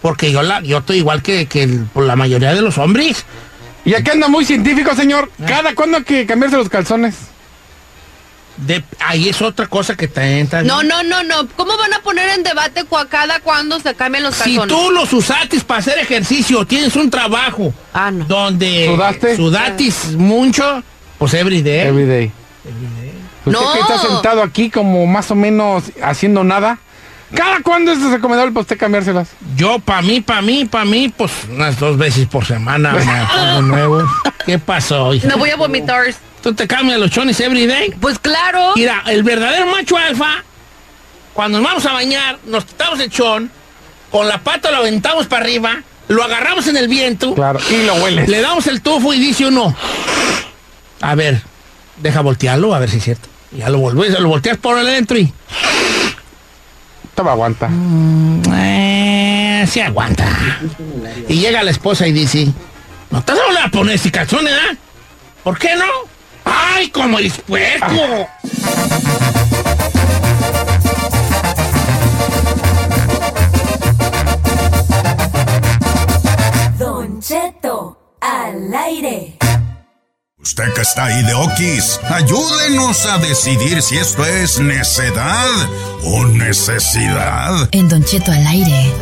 Porque 0.00 0.30
yo 0.30 0.42
la, 0.42 0.60
yo 0.62 0.78
estoy 0.78 0.98
igual 0.98 1.22
que, 1.22 1.46
que 1.46 1.64
el- 1.64 1.80
por 1.92 2.04
la 2.04 2.14
mayoría 2.16 2.54
de 2.54 2.62
los 2.62 2.78
hombres. 2.78 3.24
Y 3.88 3.94
aquí 3.94 4.10
anda 4.10 4.28
muy 4.28 4.44
científico, 4.44 4.94
señor. 4.94 5.30
Ah. 5.40 5.44
¿Cada 5.48 5.74
cuándo 5.74 5.96
hay 5.96 6.04
que 6.04 6.26
cambiarse 6.26 6.58
los 6.58 6.68
calzones? 6.68 7.14
De, 8.58 8.84
ahí 8.98 9.30
es 9.30 9.40
otra 9.40 9.66
cosa 9.66 9.96
que 9.96 10.06
te 10.08 10.40
entra. 10.40 10.62
No, 10.62 10.82
no, 10.82 11.02
no, 11.04 11.22
no. 11.22 11.48
¿Cómo 11.56 11.74
van 11.78 11.94
a 11.94 12.00
poner 12.00 12.28
en 12.30 12.42
debate 12.42 12.84
cada 13.08 13.40
cuando 13.40 13.80
se 13.80 13.94
cambian 13.94 14.24
los 14.24 14.34
Si 14.34 14.56
calzones? 14.56 14.68
tú 14.76 14.90
los 14.90 15.10
usatis 15.14 15.64
para 15.64 15.80
hacer 15.80 15.96
ejercicio, 16.00 16.66
tienes 16.66 16.96
un 16.96 17.08
trabajo 17.08 17.72
Ah, 17.94 18.10
no. 18.10 18.26
donde 18.26 18.88
¿Sudaste? 18.88 19.36
sudatis 19.36 20.12
mucho, 20.16 20.82
pues 21.16 21.32
everyday. 21.32 21.86
Everyday. 21.88 22.32
Usted 23.46 23.52
No. 23.52 23.72
que 23.72 23.80
está 23.80 23.98
sentado 24.00 24.42
aquí 24.42 24.68
como 24.68 25.06
más 25.06 25.30
o 25.30 25.34
menos 25.34 25.84
haciendo 26.02 26.44
nada. 26.44 26.78
¿Cada 27.34 27.60
cuándo 27.60 27.92
es 27.92 28.00
recomendable 28.02 28.52
para 28.52 28.62
usted 28.62 28.78
cambiárselas? 28.78 29.28
Yo, 29.56 29.78
para 29.78 30.00
mí, 30.02 30.20
para 30.20 30.40
mí, 30.42 30.64
para 30.64 30.84
mí, 30.84 31.08
pues 31.14 31.30
unas 31.50 31.78
dos 31.78 31.98
veces 31.98 32.26
por 32.26 32.44
semana 32.46 32.92
me 32.92 33.04
pongo 33.04 33.62
nuevo. 33.62 34.02
¿Qué 34.46 34.58
pasó? 34.58 35.12
hija? 35.12 35.28
Me 35.28 35.34
voy 35.34 35.50
a 35.50 35.56
vomitar. 35.56 36.04
¿Tú 36.42 36.54
te 36.54 36.66
cambias 36.66 36.98
los 36.98 37.10
chones 37.10 37.38
everyday? 37.40 37.90
Pues 38.00 38.18
claro. 38.18 38.72
Mira, 38.76 39.02
el 39.06 39.22
verdadero 39.24 39.66
macho 39.66 39.96
alfa, 39.98 40.42
cuando 41.34 41.58
nos 41.58 41.68
vamos 41.68 41.86
a 41.86 41.92
bañar, 41.92 42.38
nos 42.46 42.64
quitamos 42.64 42.98
el 43.00 43.10
chón, 43.10 43.50
con 44.10 44.26
la 44.28 44.38
pata 44.38 44.70
lo 44.70 44.78
aventamos 44.78 45.26
para 45.26 45.42
arriba, 45.42 45.82
lo 46.08 46.22
agarramos 46.22 46.66
en 46.68 46.76
el 46.78 46.88
viento, 46.88 47.34
Claro, 47.34 47.58
y 47.70 47.84
lo 47.84 47.94
hueles. 47.96 48.28
le 48.28 48.40
damos 48.40 48.66
el 48.68 48.80
tufo 48.80 49.12
y 49.12 49.18
dice 49.18 49.46
uno, 49.46 49.74
a 51.02 51.14
ver, 51.14 51.42
deja 51.98 52.22
voltearlo, 52.22 52.74
a 52.74 52.78
ver 52.78 52.88
si 52.88 52.96
es 52.98 53.04
cierto. 53.04 53.28
Ya 53.52 53.68
lo 53.68 53.78
volvés, 53.78 54.18
lo 54.18 54.28
volteas 54.28 54.56
por 54.58 54.78
adentro 54.78 55.18
y... 55.18 55.32
Toma, 57.18 57.32
aguanta. 57.32 57.68
Eh, 58.54 59.66
se 59.68 59.82
aguanta. 59.82 60.24
Y 61.28 61.40
llega 61.40 61.64
la 61.64 61.72
esposa 61.72 62.06
y 62.06 62.12
dice, 62.12 62.46
no 63.10 63.24
te 63.24 63.32
vas 63.32 63.40
a 63.40 63.46
volver 63.46 63.64
a 63.64 63.68
poner 63.70 64.12
calzón, 64.12 64.46
¿eh? 64.46 64.78
¿Por 65.42 65.58
qué 65.58 65.74
no? 65.74 65.84
¡Ay, 66.44 66.90
como 66.90 67.18
eres 67.18 67.38
puerco! 67.38 67.88
Don 76.78 77.20
Cheto, 77.20 77.98
al 78.20 78.72
aire. 78.72 79.38
Usted 80.48 80.72
que 80.72 80.80
está 80.80 81.04
ahí 81.04 81.22
de 81.24 81.34
Okis, 81.34 82.00
ayúdenos 82.08 83.04
a 83.04 83.18
decidir 83.18 83.82
si 83.82 83.98
esto 83.98 84.24
es 84.24 84.58
necedad 84.58 85.50
o 86.02 86.24
necesidad. 86.24 87.68
En 87.70 87.86
Don 87.86 88.02
Cheto 88.02 88.32
al 88.32 88.46
aire. 88.46 88.94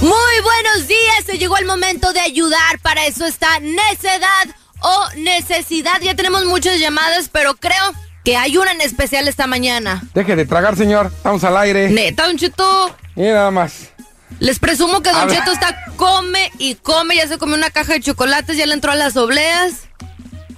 Muy 0.00 0.40
buenos 0.44 0.86
días. 0.86 1.24
Se 1.26 1.38
llegó 1.38 1.56
el 1.56 1.66
momento 1.66 2.12
de 2.12 2.20
ayudar. 2.20 2.78
Para 2.82 3.04
eso 3.04 3.26
está 3.26 3.58
necedad 3.58 4.46
o 4.78 5.08
necesidad. 5.16 6.00
Ya 6.00 6.14
tenemos 6.14 6.44
muchas 6.44 6.78
llamadas, 6.78 7.28
pero 7.32 7.56
creo 7.56 7.92
que 8.24 8.36
hay 8.36 8.56
una 8.56 8.72
en 8.72 8.80
especial 8.80 9.26
esta 9.28 9.46
mañana. 9.46 10.02
Deje 10.14 10.36
de 10.36 10.46
tragar, 10.46 10.76
señor. 10.76 11.06
Estamos 11.14 11.42
al 11.44 11.56
aire. 11.56 11.90
Neta, 11.90 12.26
Don 12.26 12.36
Cheto. 12.36 12.94
Y 13.16 13.22
nada 13.22 13.50
más. 13.50 13.90
Les 14.38 14.58
presumo 14.58 15.00
que 15.02 15.10
Don 15.10 15.22
Habla. 15.22 15.34
Cheto 15.36 15.52
está 15.52 15.84
come 15.96 16.50
y 16.58 16.74
come. 16.76 17.16
Ya 17.16 17.26
se 17.28 17.38
comió 17.38 17.56
una 17.56 17.70
caja 17.70 17.92
de 17.94 18.00
chocolates, 18.00 18.56
ya 18.56 18.66
le 18.66 18.74
entró 18.74 18.92
a 18.92 18.96
las 18.96 19.16
obleas. 19.16 19.72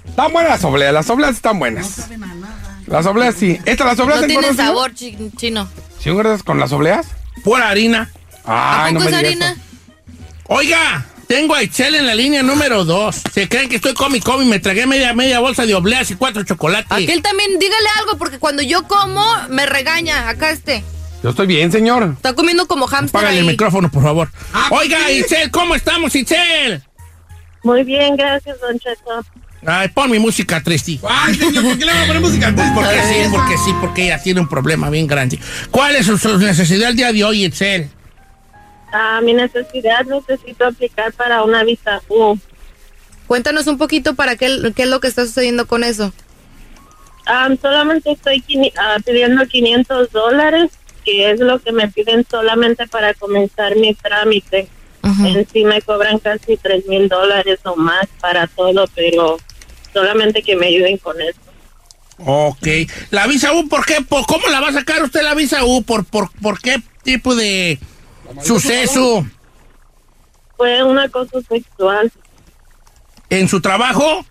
Están 0.07 0.31
buenas 0.31 0.51
las 0.51 0.63
obleas. 0.63 0.93
Las 0.93 1.09
obleas 1.09 1.31
están 1.35 1.59
buenas. 1.59 2.07
Las 2.87 3.05
obleas 3.05 3.35
sí. 3.35 3.59
¿Estas 3.65 3.87
las 3.87 3.99
obleas 3.99 4.21
No 4.21 4.27
tiene 4.27 4.47
engordan, 4.47 4.55
señor? 4.57 4.75
sabor 4.75 4.93
chi- 4.93 5.31
chino. 5.37 5.67
¿Sí 5.99 6.09
engordas 6.09 6.43
con 6.43 6.59
las 6.59 6.71
obleas? 6.71 7.07
Pura 7.43 7.69
harina. 7.69 8.09
Ay, 8.45 8.93
no 8.93 8.99
¿Poco 8.99 9.11
me 9.11 9.17
es 9.17 9.23
harina? 9.25 9.51
eso. 9.51 9.61
Oiga, 10.47 11.05
tengo 11.27 11.55
a 11.55 11.61
Excel 11.61 11.95
en 11.95 12.05
la 12.05 12.15
línea 12.15 12.43
número 12.43 12.85
2. 12.85 13.21
Se 13.33 13.49
creen 13.49 13.69
que 13.69 13.77
estoy 13.77 13.93
come 13.93 14.17
y 14.17 14.45
me 14.45 14.59
tragué 14.59 14.85
media, 14.85 15.13
media 15.13 15.39
bolsa 15.39 15.65
de 15.65 15.75
obleas 15.75 16.09
y 16.11 16.15
cuatro 16.15 16.43
chocolates. 16.43 16.91
Aquel 16.91 17.21
también, 17.21 17.59
dígale 17.59 17.87
algo, 17.99 18.17
porque 18.17 18.39
cuando 18.39 18.61
yo 18.61 18.83
como, 18.83 19.23
me 19.49 19.65
regaña. 19.65 20.29
Acá 20.29 20.51
este. 20.51 20.83
Yo 21.23 21.31
estoy 21.31 21.47
bien, 21.47 21.71
señor. 21.71 22.13
Está 22.15 22.33
comiendo 22.33 22.67
como 22.67 22.87
hamster 22.87 23.19
Págale 23.19 23.39
el 23.39 23.45
micrófono, 23.45 23.89
por 23.89 24.03
favor. 24.03 24.29
Oiga, 24.69 25.11
Itzel, 25.11 25.49
¿cómo 25.51 25.75
estamos, 25.75 26.15
Itzel? 26.15 26.83
Muy 27.63 27.83
bien, 27.83 28.15
gracias, 28.15 28.59
Don 28.61 28.77
Cheto. 28.77 29.25
Ay, 29.65 29.87
pon 29.87 30.11
mi 30.11 30.19
música 30.19 30.61
triste. 30.61 30.99
Ay, 31.09 31.33
señor, 31.33 31.63
¿por 31.63 31.79
qué 31.79 31.85
le 31.85 31.93
va 31.93 32.03
a 32.03 32.05
poner 32.05 32.21
música 32.21 32.53
triste? 32.53 32.71
Porque 32.75 33.01
sí, 33.01 33.29
porque 33.31 33.57
sí, 33.57 33.73
porque 33.81 34.03
ella 34.05 34.21
tiene 34.21 34.41
un 34.41 34.47
problema 34.47 34.91
bien 34.91 35.07
grande. 35.07 35.39
¿Cuál 35.71 35.95
es 35.95 36.05
su, 36.05 36.17
su 36.19 36.37
necesidad 36.37 36.91
el 36.91 36.95
día 36.95 37.11
de 37.11 37.23
hoy, 37.23 37.45
Itzel? 37.45 37.89
A 38.97 39.19
mi 39.19 39.33
necesidad 39.33 40.05
necesito 40.05 40.65
aplicar 40.65 41.11
para 41.11 41.43
una 41.43 41.65
visa 41.65 42.01
U. 42.07 42.39
Cuéntanos 43.27 43.67
un 43.67 43.77
poquito 43.77 44.15
para 44.15 44.37
qué, 44.37 44.71
qué 44.73 44.83
es 44.83 44.89
lo 44.89 45.01
que 45.01 45.09
está 45.09 45.25
sucediendo 45.25 45.67
con 45.67 45.83
eso. 45.83 46.13
Ah, 47.25 47.49
solamente 47.61 48.13
estoy 48.13 48.41
ah, 48.77 48.95
pidiendo 49.03 49.45
500 49.45 50.11
dólares, 50.13 50.71
que 51.03 51.29
es 51.29 51.41
lo 51.41 51.59
que 51.59 51.73
me 51.73 51.89
piden 51.89 52.25
solamente 52.31 52.87
para 52.87 53.13
comenzar 53.13 53.75
mi 53.75 53.93
trámite. 53.95 54.69
En 55.03 55.45
sí 55.51 55.65
me 55.65 55.81
cobran 55.81 56.17
casi 56.17 56.55
3 56.55 56.87
mil 56.87 57.09
dólares 57.09 57.59
o 57.63 57.75
más 57.75 58.07
para 58.21 58.47
todo, 58.47 58.87
pero 58.95 59.37
solamente 59.93 60.41
que 60.41 60.55
me 60.55 60.67
ayuden 60.67 60.97
con 60.97 61.21
eso. 61.21 61.39
Ok. 62.19 62.67
¿La 63.11 63.27
visa 63.27 63.51
U 63.53 63.67
por 63.67 63.85
qué? 63.85 63.97
¿Por, 64.07 64.25
¿Cómo 64.25 64.47
la 64.47 64.61
va 64.61 64.69
a 64.69 64.73
sacar 64.73 65.03
usted 65.03 65.21
la 65.21 65.35
visa 65.35 65.65
U? 65.65 65.83
¿Por, 65.83 66.05
por, 66.05 66.31
por 66.41 66.59
qué 66.59 66.81
tipo 67.03 67.35
de 67.35 67.77
suceso 68.43 69.25
Fue 70.57 70.83
un 70.83 70.97
acoso 70.99 71.41
sexual. 71.47 72.11
en 73.29 73.47
su 73.47 73.59
trabajo? 73.61 74.25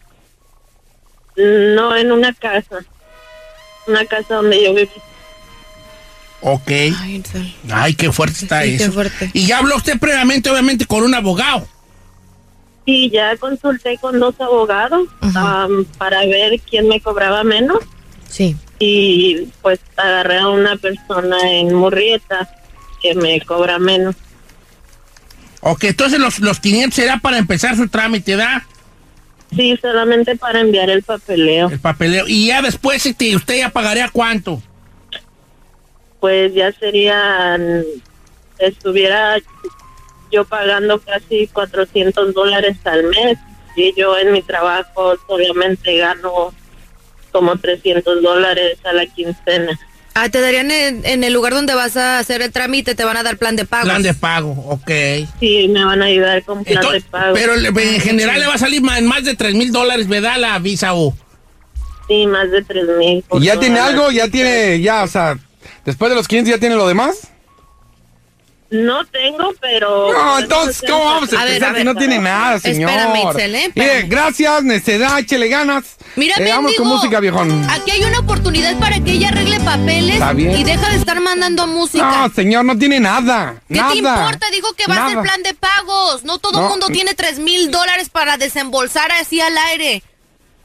No 1.36 1.96
en 1.96 2.12
una 2.12 2.32
casa. 2.32 2.78
Una 3.86 4.04
casa 4.06 4.36
donde 4.36 4.62
yo 4.64 4.72
viví. 4.74 4.90
Ok. 6.40 6.70
Ay, 7.72 7.94
qué 7.94 8.12
fuerte 8.12 8.38
está 8.44 8.62
Sí, 8.62 8.76
qué 8.76 8.84
eso. 8.84 8.92
fuerte. 8.92 9.30
Y 9.32 9.46
ya 9.46 9.58
habló 9.58 9.76
usted 9.76 9.98
previamente, 9.98 10.50
obviamente, 10.50 10.86
con 10.86 11.02
un 11.02 11.14
abogado. 11.14 11.66
Sí, 12.86 13.10
ya 13.10 13.36
consulté 13.38 13.96
con 13.98 14.20
dos 14.20 14.34
abogados 14.40 15.08
para 15.98 16.20
ver 16.26 16.60
quién 16.60 16.86
me 16.88 17.00
cobraba 17.00 17.42
menos. 17.44 17.78
Sí. 18.28 18.56
Y 18.78 19.48
pues 19.62 19.80
agarré 19.96 20.38
a 20.38 20.48
una 20.48 20.76
persona 20.76 21.36
en 21.50 21.74
Murrieta 21.74 22.48
que 23.04 23.14
me 23.14 23.38
cobra 23.42 23.78
menos. 23.78 24.16
Ok, 25.60 25.84
entonces 25.84 26.18
los, 26.18 26.38
los 26.40 26.58
500 26.58 26.94
será 26.94 27.18
para 27.18 27.36
empezar 27.36 27.76
su 27.76 27.86
trámite, 27.88 28.34
¿verdad? 28.34 28.62
Sí, 29.54 29.78
solamente 29.80 30.36
para 30.36 30.60
enviar 30.60 30.88
el 30.88 31.02
papeleo. 31.02 31.68
El 31.68 31.80
papeleo. 31.80 32.24
Y 32.26 32.46
ya 32.46 32.62
después, 32.62 33.04
este, 33.04 33.36
¿usted 33.36 33.58
ya 33.58 33.68
pagaría 33.68 34.08
cuánto? 34.08 34.62
Pues 36.18 36.54
ya 36.54 36.72
serían, 36.72 37.84
estuviera 38.58 39.36
yo 40.32 40.44
pagando 40.46 40.98
casi 41.00 41.46
400 41.48 42.32
dólares 42.32 42.78
al 42.84 43.04
mes 43.04 43.38
y 43.76 43.92
yo 43.94 44.16
en 44.18 44.32
mi 44.32 44.40
trabajo 44.40 45.14
solamente 45.28 45.98
gano 45.98 46.54
como 47.30 47.56
300 47.56 48.22
dólares 48.22 48.78
a 48.84 48.94
la 48.94 49.06
quincena. 49.06 49.78
Ah, 50.16 50.28
te 50.28 50.40
darían 50.40 50.70
en, 50.70 51.04
en 51.04 51.24
el 51.24 51.32
lugar 51.32 51.54
donde 51.54 51.74
vas 51.74 51.96
a 51.96 52.20
hacer 52.20 52.40
el 52.40 52.52
trámite, 52.52 52.94
te 52.94 53.04
van 53.04 53.16
a 53.16 53.24
dar 53.24 53.36
plan 53.36 53.56
de 53.56 53.64
pago. 53.64 53.84
Plan 53.84 54.02
de 54.02 54.14
pago, 54.14 54.52
ok. 54.68 54.90
Sí, 55.40 55.66
me 55.68 55.84
van 55.84 56.02
a 56.02 56.04
ayudar 56.04 56.44
con 56.44 56.62
plan 56.62 56.76
Entonces, 56.76 57.02
de 57.02 57.10
pago. 57.10 57.34
Pero 57.34 57.56
le- 57.56 57.68
en 57.68 58.00
general 58.00 58.38
le 58.38 58.46
va 58.46 58.54
a 58.54 58.58
salir 58.58 58.80
en 58.96 59.06
más 59.06 59.24
de 59.24 59.34
3 59.34 59.54
mil 59.54 59.72
dólares, 59.72 60.06
¿verdad? 60.06 60.36
La 60.38 60.58
visa 60.60 60.94
U. 60.94 61.12
Sí, 62.06 62.26
más 62.28 62.48
de 62.50 62.62
3 62.62 62.84
mil. 62.98 63.24
¿Y 63.32 63.40
ya 63.44 63.58
tiene 63.58 63.80
algo? 63.80 64.12
¿Ya 64.12 64.28
tiene, 64.28 64.80
ya, 64.80 65.02
o 65.02 65.08
sea, 65.08 65.36
después 65.84 66.10
de 66.10 66.14
los 66.16 66.28
500 66.28 66.54
ya 66.54 66.60
tiene 66.60 66.76
lo 66.76 66.86
demás? 66.86 67.28
No 68.74 69.04
tengo, 69.06 69.54
pero... 69.60 70.12
No, 70.12 70.38
entonces, 70.40 70.82
¿cómo 70.88 71.04
vamos 71.04 71.32
a, 71.32 71.42
A 71.42 71.44
ver, 71.44 71.54
empezar 71.54 71.68
a 71.68 71.72
si 71.72 71.76
ver, 71.76 71.84
no 71.86 71.94
tiene 71.94 72.18
nada, 72.18 72.58
señor? 72.58 72.90
Espérame, 72.90 73.54
¿eh? 73.54 73.72
Mire, 73.72 74.02
gracias, 74.08 74.64
necedad, 74.64 75.20
échele 75.20 75.46
ganas. 75.46 75.96
Mira, 76.16 76.34
Eh, 76.38 76.48
vamos 76.50 76.74
con 76.74 76.88
música, 76.88 77.20
viejón. 77.20 77.64
Aquí 77.70 77.92
hay 77.92 78.02
una 78.02 78.18
oportunidad 78.18 78.76
para 78.80 78.98
que 78.98 79.12
ella 79.12 79.28
arregle 79.28 79.60
papeles 79.60 80.20
y 80.36 80.64
deja 80.64 80.90
de 80.90 80.96
estar 80.96 81.20
mandando 81.20 81.68
música. 81.68 82.04
No, 82.26 82.34
señor, 82.34 82.64
no 82.64 82.76
tiene 82.76 82.98
nada. 82.98 83.62
¿Qué 83.68 83.74
nada. 83.74 83.92
te 83.92 83.98
importa? 83.98 84.46
Dijo 84.50 84.72
que 84.74 84.86
va 84.88 85.06
a 85.06 85.08
ser 85.10 85.20
plan 85.20 85.42
de 85.44 85.54
pagos. 85.54 86.24
No 86.24 86.38
todo 86.38 86.58
el 86.58 86.64
No. 86.64 86.70
mundo 86.70 86.88
tiene 86.88 87.14
3 87.14 87.38
mil 87.38 87.70
dólares 87.70 88.08
para 88.08 88.38
desembolsar 88.38 89.12
así 89.12 89.40
al 89.40 89.56
aire. 89.70 90.02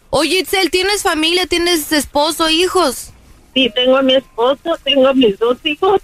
Oye, 0.10 0.40
Itzel, 0.40 0.72
¿tienes 0.72 1.04
familia? 1.04 1.46
¿Tienes 1.46 1.92
esposo, 1.92 2.50
hijos? 2.50 3.12
Sí, 3.54 3.72
tengo 3.76 3.98
a 3.98 4.02
mi 4.02 4.16
esposo, 4.16 4.78
tengo 4.84 5.08
a 5.08 5.14
mis 5.14 5.38
dos 5.38 5.58
hijos. 5.64 6.02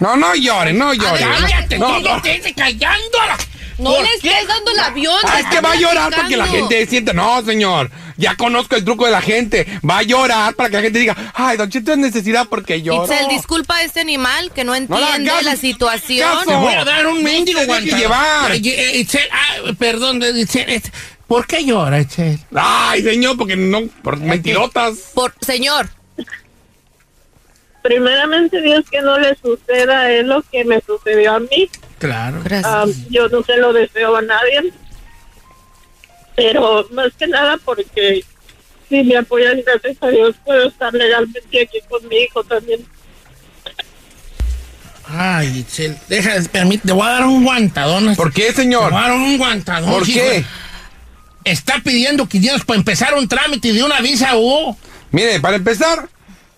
No, 0.00 0.16
no 0.16 0.34
llore, 0.34 0.72
no 0.72 0.94
llore. 0.94 1.20
Cállate, 1.20 1.78
no, 1.78 1.86
tú 1.86 2.00
no 2.00 2.16
no. 2.16 2.22
te 2.22 2.36
estés 2.36 2.54
callándola. 2.54 3.36
No 3.78 3.94
¿Por 3.94 4.02
le 4.02 4.14
estés 4.14 4.46
dando 4.46 4.70
el 4.72 4.78
avión. 4.78 5.18
Ah, 5.24 5.40
es 5.40 5.46
que 5.46 5.60
va 5.60 5.72
a 5.72 5.76
llorar 5.76 6.10
para 6.14 6.28
que 6.28 6.36
la 6.36 6.46
gente 6.46 6.86
sienta. 6.86 7.12
No, 7.12 7.42
señor. 7.42 7.90
Ya 8.16 8.36
conozco 8.36 8.76
el 8.76 8.84
truco 8.84 9.06
de 9.06 9.12
la 9.12 9.22
gente. 9.22 9.66
Va 9.88 9.98
a 9.98 10.02
llorar 10.02 10.54
para 10.54 10.68
que 10.68 10.76
la 10.76 10.82
gente 10.82 10.98
diga, 10.98 11.16
ay, 11.34 11.56
Don 11.56 11.70
Cheto 11.70 11.92
es 11.92 11.98
necesidad 11.98 12.46
porque 12.48 12.82
lloro. 12.82 13.04
Itzel, 13.04 13.28
disculpa 13.28 13.76
a 13.76 13.82
este 13.82 14.00
animal 14.00 14.52
que 14.52 14.64
no 14.64 14.74
entiende 14.74 15.32
la 15.42 15.56
situación. 15.56 16.28
Te 16.46 16.54
voy 16.54 16.74
a 16.74 16.84
dar 16.84 17.06
un 17.06 17.22
mendigo 17.22 17.60
llevar. 17.78 18.52
Eh, 18.52 18.98
Itzel, 18.98 19.28
ah, 19.32 19.72
perdón, 19.78 20.22
eh, 20.22 20.32
Itzel, 20.34 20.68
este, 20.68 20.92
¿por 21.26 21.46
qué 21.46 21.64
llora, 21.64 22.00
Itzel? 22.00 22.38
Ay, 22.54 23.02
señor, 23.02 23.38
porque 23.38 23.56
no, 23.56 23.86
por 24.02 24.18
mentirotas. 24.18 24.98
Por, 25.14 25.32
señor, 25.40 25.88
Primeramente, 27.82 28.60
Dios, 28.60 28.84
que 28.90 29.00
no 29.00 29.18
le 29.18 29.34
suceda 29.36 30.00
a 30.00 30.12
él 30.12 30.28
lo 30.28 30.42
que 30.42 30.64
me 30.64 30.80
sucedió 30.80 31.34
a 31.34 31.40
mí. 31.40 31.70
Claro. 31.98 32.42
Ah, 32.64 32.86
yo 33.08 33.28
no 33.28 33.42
se 33.42 33.56
lo 33.56 33.72
deseo 33.72 34.16
a 34.16 34.22
nadie. 34.22 34.72
Pero 36.36 36.86
más 36.92 37.12
que 37.18 37.26
nada 37.26 37.58
porque 37.64 38.24
si 38.88 39.02
me 39.04 39.16
apoyan, 39.16 39.60
gracias 39.64 39.96
a 40.00 40.08
Dios, 40.08 40.34
puedo 40.44 40.68
estar 40.68 40.92
legalmente 40.92 41.62
aquí 41.62 41.78
con 41.88 42.06
mi 42.08 42.16
hijo 42.16 42.42
también. 42.44 42.84
Ay, 45.06 45.58
Itzel, 45.58 45.96
deja, 46.08 46.32
permite, 46.52 46.86
te 46.86 46.92
voy 46.92 47.06
a 47.06 47.10
dar 47.10 47.24
un 47.24 47.44
guantadón. 47.44 48.14
¿Por 48.14 48.32
qué, 48.32 48.52
señor? 48.52 48.88
Te 48.88 48.94
voy 48.94 49.04
a 49.04 49.08
dar 49.08 49.16
un 49.16 49.38
guantadón. 49.38 49.90
¿Por 49.90 50.08
hijo. 50.08 50.20
qué? 50.20 50.44
Está 51.44 51.80
pidiendo 51.82 52.28
500 52.28 52.64
para 52.64 52.78
empezar 52.78 53.14
un 53.14 53.26
trámite 53.26 53.72
de 53.72 53.82
una 53.82 54.00
visa 54.00 54.36
U. 54.36 54.76
Mire, 55.10 55.40
para 55.40 55.56
empezar, 55.56 56.08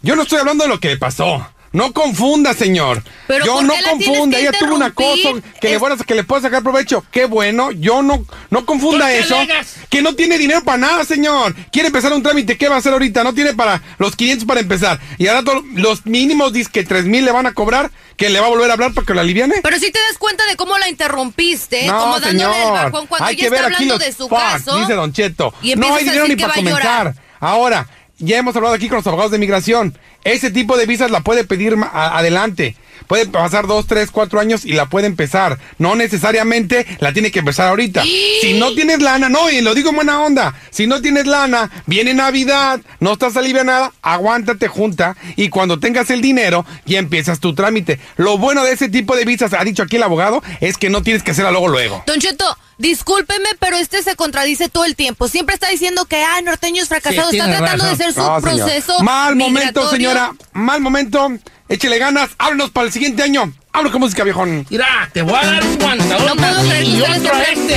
yo 0.03 0.17
no 0.17 0.23
estoy 0.23 0.39
hablando 0.39 0.65
de 0.65 0.69
lo 0.71 0.81
que 0.81 0.89
le 0.89 0.97
pasó. 0.99 1.47
No 1.75 1.95
confunda, 1.95 2.53
señor. 2.53 3.03
Pero 3.27 3.47
yo 3.47 3.55
¿por 3.55 3.65
no 3.65 3.73
confunda. 3.89 4.39
Ella 4.39 4.53
tuvo 4.53 4.75
un 4.75 4.83
acoso 4.83 5.41
que 5.59 5.71
le, 5.71 5.79
bueno, 5.79 5.97
que 5.97 6.15
le 6.15 6.23
puede 6.23 6.43
sacar 6.43 6.63
provecho. 6.63 7.03
Qué 7.11 7.25
bueno. 7.25 7.71
Yo 7.73 8.03
no, 8.03 8.27
no 8.51 8.67
confunda 8.67 9.07
¿Por 9.07 9.15
qué 9.15 9.19
eso. 9.21 9.39
alegas? 9.39 9.77
Que 9.89 10.03
no 10.03 10.15
tiene 10.15 10.37
dinero 10.37 10.63
para 10.65 10.77
nada, 10.77 11.05
señor. 11.07 11.55
Quiere 11.73 11.87
empezar 11.87 12.13
un 12.13 12.23
trámite. 12.23 12.59
¿Qué 12.59 12.69
va 12.69 12.75
a 12.75 12.79
hacer 12.81 12.93
ahorita? 12.93 13.25
No 13.25 13.33
tiene 13.33 13.55
para 13.55 13.81
los 13.97 14.15
500 14.17 14.47
para 14.47 14.61
empezar. 14.61 15.01
Y 15.17 15.29
ahora 15.29 15.51
los 15.73 16.05
mínimos 16.05 16.53
dice 16.53 16.69
que 16.71 16.85
3 16.85 17.07
mil 17.07 17.25
le 17.25 17.33
van 17.33 17.47
a 17.47 17.55
cobrar. 17.55 17.91
Que 18.19 18.29
le 18.29 18.39
va 18.39 18.49
a 18.49 18.51
volver 18.51 18.69
a 18.69 18.75
hablar 18.75 18.93
para 18.93 19.07
que 19.07 19.15
lo 19.15 19.21
aliviane. 19.23 19.55
pero 19.63 19.79
si 19.79 19.91
te 19.91 19.99
das 19.99 20.19
cuenta 20.19 20.45
de 20.45 20.57
cómo 20.57 20.77
la 20.77 20.91
interrumpiste, 20.91 21.87
No, 21.87 21.99
como 22.01 22.21
dándole 22.21 22.53
señor. 22.55 22.55
el 22.77 22.93
bajón 22.93 23.07
cuando 23.07 23.27
Hay 23.27 23.35
ella 23.35 23.45
que 23.45 23.51
ver 23.51 23.61
está 23.61 23.67
aquí 23.69 23.75
hablando 23.85 23.95
los 23.95 24.05
de 24.05 24.13
su 24.13 24.29
caso. 24.29 24.79
dice 24.79 24.93
Don 24.93 25.13
Cheto. 25.15 25.55
y 25.63 25.75
no 25.75 25.95
hay 25.95 26.05
dinero 26.05 26.29
ni 26.29 26.37
para 26.37 26.53
comenzar. 26.53 27.15
Ahora, 27.41 27.89
ya 28.23 28.39
hemos 28.39 28.57
hablado 28.57 28.75
aquí 28.75 28.89
con 28.89 28.97
los 28.97 29.07
abogados 29.07 29.33
de 29.33 29.39
migración. 29.39 29.99
Ese 30.25 30.51
tipo 30.51 30.77
de 30.77 30.87
visas 30.87 31.11
la 31.11 31.21
puede 31.21 31.45
pedir 31.45 31.77
adelante. 31.93 32.77
Puede 33.07 33.27
pasar 33.27 33.67
dos, 33.67 33.87
tres, 33.87 34.11
cuatro 34.11 34.41
años 34.41 34.65
y 34.65 34.73
la 34.73 34.89
puede 34.89 35.07
empezar. 35.07 35.59
No 35.79 35.95
necesariamente 35.95 36.87
la 37.01 37.13
tiene 37.13 37.31
que 37.31 37.41
empezar 37.41 37.69
ahorita. 37.69 38.03
Si 38.41 38.55
no 38.59 38.73
tienes 38.75 39.01
lana, 39.03 39.29
no, 39.29 39.51
y 39.51 39.61
lo 39.61 39.75
digo 39.75 39.91
en 39.91 39.97
buena 39.97 40.21
onda. 40.23 40.55
Si 40.71 40.87
no 40.87 41.01
tienes 41.03 41.27
lana, 41.27 41.71
viene 41.87 42.15
Navidad, 42.15 42.81
no 43.01 43.13
estás 43.15 43.37
alivianada, 43.37 43.93
aguántate 44.03 44.69
junta 44.69 45.17
y 45.37 45.49
cuando 45.49 45.79
tengas 45.81 46.11
el 46.11 46.21
dinero 46.21 46.65
ya 46.87 46.99
empiezas 46.99 47.41
tu 47.41 47.55
trámite. 47.55 47.99
Lo 48.17 48.39
bueno 48.39 48.65
de 48.65 48.73
ese 48.73 48.89
tipo 48.89 49.17
de 49.17 49.25
visas, 49.25 49.53
ha 49.53 49.65
dicho 49.65 49.83
aquí 49.83 49.97
el 49.97 50.03
abogado, 50.03 50.43
es 50.61 50.79
que 50.79 50.91
no 50.91 51.03
tienes 51.03 51.23
que 51.23 51.33
hacerla 51.33 51.51
luego 51.51 51.69
luego. 51.69 52.03
Don 52.07 52.19
Cheto, 52.21 52.57
discúlpeme, 52.79 53.49
pero 53.59 53.77
este 53.77 54.03
se 54.03 54.17
contradice 54.17 54.69
todo 54.69 54.85
el 54.85 54.97
tiempo. 54.97 55.29
Siempre 55.29 55.55
está 55.55 55.69
diciendo 55.69 56.05
que, 56.07 56.23
ah, 56.23 56.41
norteños 56.43 56.89
fracasados. 56.89 57.31
Sí, 57.31 57.39
está 57.39 57.49
tratando 57.59 57.85
razón. 57.85 57.99
de 57.99 58.05
hacer 58.05 58.15
su 58.15 58.21
No, 58.21 58.41
señor. 58.41 58.57
proceso. 58.59 59.03
Mal 59.03 59.37
momento, 59.37 59.81
migratorio. 59.81 59.91
señora. 60.11 60.33
Mal 60.53 60.81
momento. 60.81 61.29
Échele 61.69 61.99
ganas. 61.99 62.31
Háblanos 62.39 62.71
para 62.71 62.87
el 62.87 62.93
siguiente 62.93 63.23
año. 63.23 63.53
Háblanos 63.73 63.93
con 63.93 64.01
música, 64.03 64.25
viejón. 64.25 64.67
Mira, 64.69 65.09
te 65.13 65.23
voy 65.23 65.35
a 65.35 65.47
dar 65.47 65.63
un 65.65 65.79
guantadón. 65.79 66.37
No 66.37 66.81
y 66.83 67.01
otro 67.01 67.35
a 67.35 67.43
este, 67.43 67.75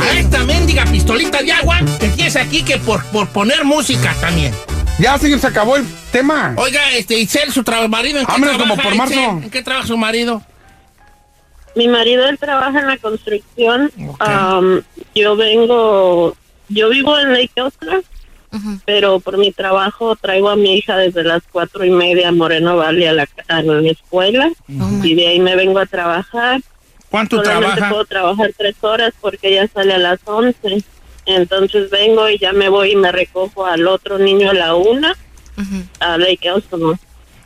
a 0.00 0.12
esta 0.18 0.44
mendiga 0.44 0.84
pistolita 0.84 1.42
de 1.42 1.52
agua 1.52 1.80
que 1.98 2.08
tienes 2.08 2.36
aquí 2.36 2.62
que 2.62 2.78
por, 2.78 3.04
por 3.06 3.28
poner 3.28 3.64
música 3.64 4.14
también. 4.20 4.54
Ya, 5.00 5.18
señor, 5.18 5.40
se 5.40 5.48
acabó 5.48 5.76
el 5.76 5.84
tema. 6.12 6.54
Oiga, 6.56 6.92
este, 6.92 7.18
Itzel, 7.18 7.50
su 7.52 7.64
tra- 7.64 7.88
marido, 7.88 8.20
¿en 8.20 8.26
qué 8.26 8.32
Vámonos 8.32 8.56
trabaja, 8.56 8.76
como 8.76 8.82
por 8.88 8.94
marzo. 8.96 9.14
Itzel? 9.14 9.42
¿En 9.44 9.50
qué 9.50 9.62
trabaja 9.62 9.86
su 9.88 9.96
marido? 9.96 10.42
Mi 11.74 11.88
marido, 11.88 12.28
él 12.28 12.38
trabaja 12.38 12.78
en 12.78 12.86
la 12.86 12.96
construcción. 12.98 13.90
Am, 14.20 14.82
yo 15.16 15.34
vengo, 15.34 16.36
yo 16.68 16.88
vivo 16.90 17.18
en 17.18 17.32
Lake 17.32 17.50
Pero 18.86 19.20
por 19.20 19.38
mi 19.38 19.52
trabajo 19.52 20.16
traigo 20.16 20.48
a 20.50 20.56
mi 20.56 20.76
hija 20.76 20.96
desde 20.96 21.22
las 21.24 21.42
cuatro 21.50 21.84
y 21.84 21.90
media 21.90 22.28
a 22.28 22.32
Moreno 22.32 22.76
Valley 22.76 23.06
a 23.06 23.12
la, 23.12 23.28
a 23.48 23.62
la 23.62 23.90
escuela 23.90 24.50
y 25.02 25.14
de 25.14 25.28
ahí 25.28 25.40
me 25.40 25.56
vengo 25.56 25.78
a 25.78 25.86
trabajar. 25.86 26.60
¿Cuánto 27.10 27.36
Solamente 27.36 27.66
trabaja? 27.74 27.88
puedo 27.90 28.04
trabajar 28.04 28.50
tres 28.56 28.76
horas 28.80 29.12
porque 29.20 29.48
ella 29.48 29.68
sale 29.72 29.94
a 29.94 29.98
las 29.98 30.18
once. 30.24 30.82
Entonces 31.26 31.88
vengo 31.90 32.28
y 32.28 32.38
ya 32.38 32.52
me 32.52 32.68
voy 32.68 32.92
y 32.92 32.96
me 32.96 33.10
recojo 33.12 33.64
al 33.66 33.86
otro 33.86 34.18
niño 34.18 34.50
a 34.50 34.54
la 34.54 34.74
una 34.74 35.16
a 36.00 36.18
Lake 36.18 36.48
Austria. 36.48 36.98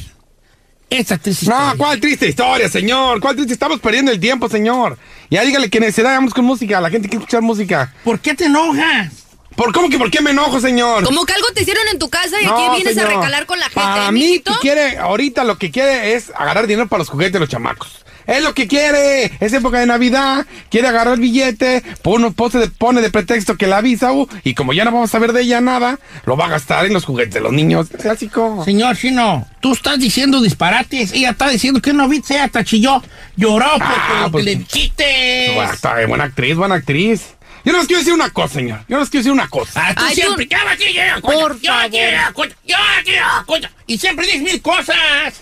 esta 0.90 1.16
triste 1.16 1.46
No, 1.46 1.52
historia. 1.54 1.74
¿cuál 1.78 2.00
triste 2.00 2.26
historia, 2.26 2.68
señor? 2.68 3.20
¿Cuál 3.20 3.36
triste? 3.36 3.52
Estamos 3.52 3.78
perdiendo 3.78 4.10
el 4.10 4.18
tiempo, 4.18 4.48
señor. 4.48 4.98
Ya 5.30 5.42
dígale 5.44 5.70
que 5.70 5.78
necesitamos 5.78 6.34
con 6.34 6.44
música. 6.44 6.80
La 6.80 6.90
gente 6.90 7.08
quiere 7.08 7.22
escuchar 7.22 7.40
música. 7.40 7.94
¿Por 8.02 8.18
qué 8.18 8.34
te 8.34 8.46
enojas? 8.46 9.12
¿Por 9.54 9.72
cómo 9.72 9.88
que 9.88 9.96
por 9.96 10.10
qué 10.10 10.20
me 10.22 10.32
enojo, 10.32 10.60
señor? 10.60 11.04
Como 11.04 11.24
que 11.24 11.34
algo 11.34 11.46
te 11.54 11.62
hicieron 11.62 11.86
en 11.86 12.00
tu 12.00 12.10
casa 12.10 12.42
y 12.42 12.46
No, 12.46 12.56
aquí 12.56 12.74
vienes 12.82 12.94
señor. 12.94 13.12
a 13.12 13.16
recalar 13.16 13.46
con 13.46 13.60
la 13.60 13.66
gente. 13.66 13.80
Para 13.80 14.08
¿eh, 14.08 14.12
mí, 14.12 14.40
que 14.40 14.52
quiere, 14.60 14.98
ahorita 14.98 15.44
lo 15.44 15.56
que 15.56 15.70
quiere 15.70 16.14
es 16.14 16.32
agarrar 16.34 16.66
dinero 16.66 16.88
para 16.88 16.98
los 16.98 17.10
juguetes 17.10 17.34
de 17.34 17.38
los 17.38 17.48
chamacos. 17.48 18.03
Es 18.26 18.42
lo 18.42 18.54
que 18.54 18.66
quiere. 18.66 19.30
Es 19.40 19.52
época 19.52 19.78
de 19.80 19.86
Navidad. 19.86 20.46
Quiere 20.70 20.88
agarrar 20.88 21.18
billete. 21.18 21.82
Pone, 22.02 22.30
pone, 22.30 22.60
de, 22.60 22.68
pone 22.68 23.00
de 23.00 23.10
pretexto 23.10 23.56
que 23.56 23.66
la 23.66 23.80
visa, 23.80 24.12
uh, 24.12 24.26
y 24.44 24.54
como 24.54 24.72
ya 24.72 24.84
no 24.84 24.92
vamos 24.92 25.14
a 25.14 25.18
ver 25.18 25.32
de 25.32 25.42
ella 25.42 25.60
nada, 25.60 25.98
lo 26.24 26.36
va 26.36 26.46
a 26.46 26.48
gastar 26.48 26.86
en 26.86 26.92
los 26.92 27.04
juguetes 27.04 27.34
de 27.34 27.40
los 27.40 27.52
niños. 27.52 27.88
Clásico. 28.00 28.62
Señor 28.64 28.96
Chino, 28.96 29.46
tú 29.60 29.72
estás 29.72 29.98
diciendo 29.98 30.40
disparates. 30.40 31.12
Ella 31.12 31.30
está 31.30 31.48
diciendo 31.48 31.80
que 31.82 31.92
no 31.92 32.08
viste, 32.08 32.38
hasta 32.38 32.64
chilló. 32.64 33.02
Lloró 33.36 33.66
porque 33.72 33.84
Ah, 33.86 34.20
lo 34.24 34.30
pues- 34.30 34.44
que 34.44 34.50
le 34.50 34.56
dijiste. 34.56 35.50
Bien, 35.96 36.08
buena 36.08 36.24
actriz, 36.24 36.56
buena 36.56 36.74
actriz. 36.76 37.34
Yo 37.64 37.72
no 37.72 37.78
les 37.78 37.86
quiero 37.86 38.00
decir 38.00 38.12
una 38.12 38.30
cosa, 38.30 38.54
señor. 38.54 38.80
Yo 38.88 38.96
no 38.96 39.00
les 39.00 39.08
quiero 39.10 39.20
decir 39.22 39.32
una 39.32 39.48
cosa. 39.48 39.82
Ah, 39.86 39.94
tú 39.94 40.04
siempre, 40.14 40.46
ya 40.46 40.70
aquí, 40.70 40.92
ya, 40.92 41.20
coño, 41.20 41.38
Por 41.40 41.60
ya 41.60 41.82
aquí, 41.82 41.96
ya, 41.96 42.30
coño, 42.34 42.52
ya 42.66 42.78
aquí, 42.98 43.12
coño. 43.46 43.68
Y 43.86 43.96
siempre 43.98 44.26
dices 44.26 44.42
mil 44.42 44.60
cosas. 44.60 44.96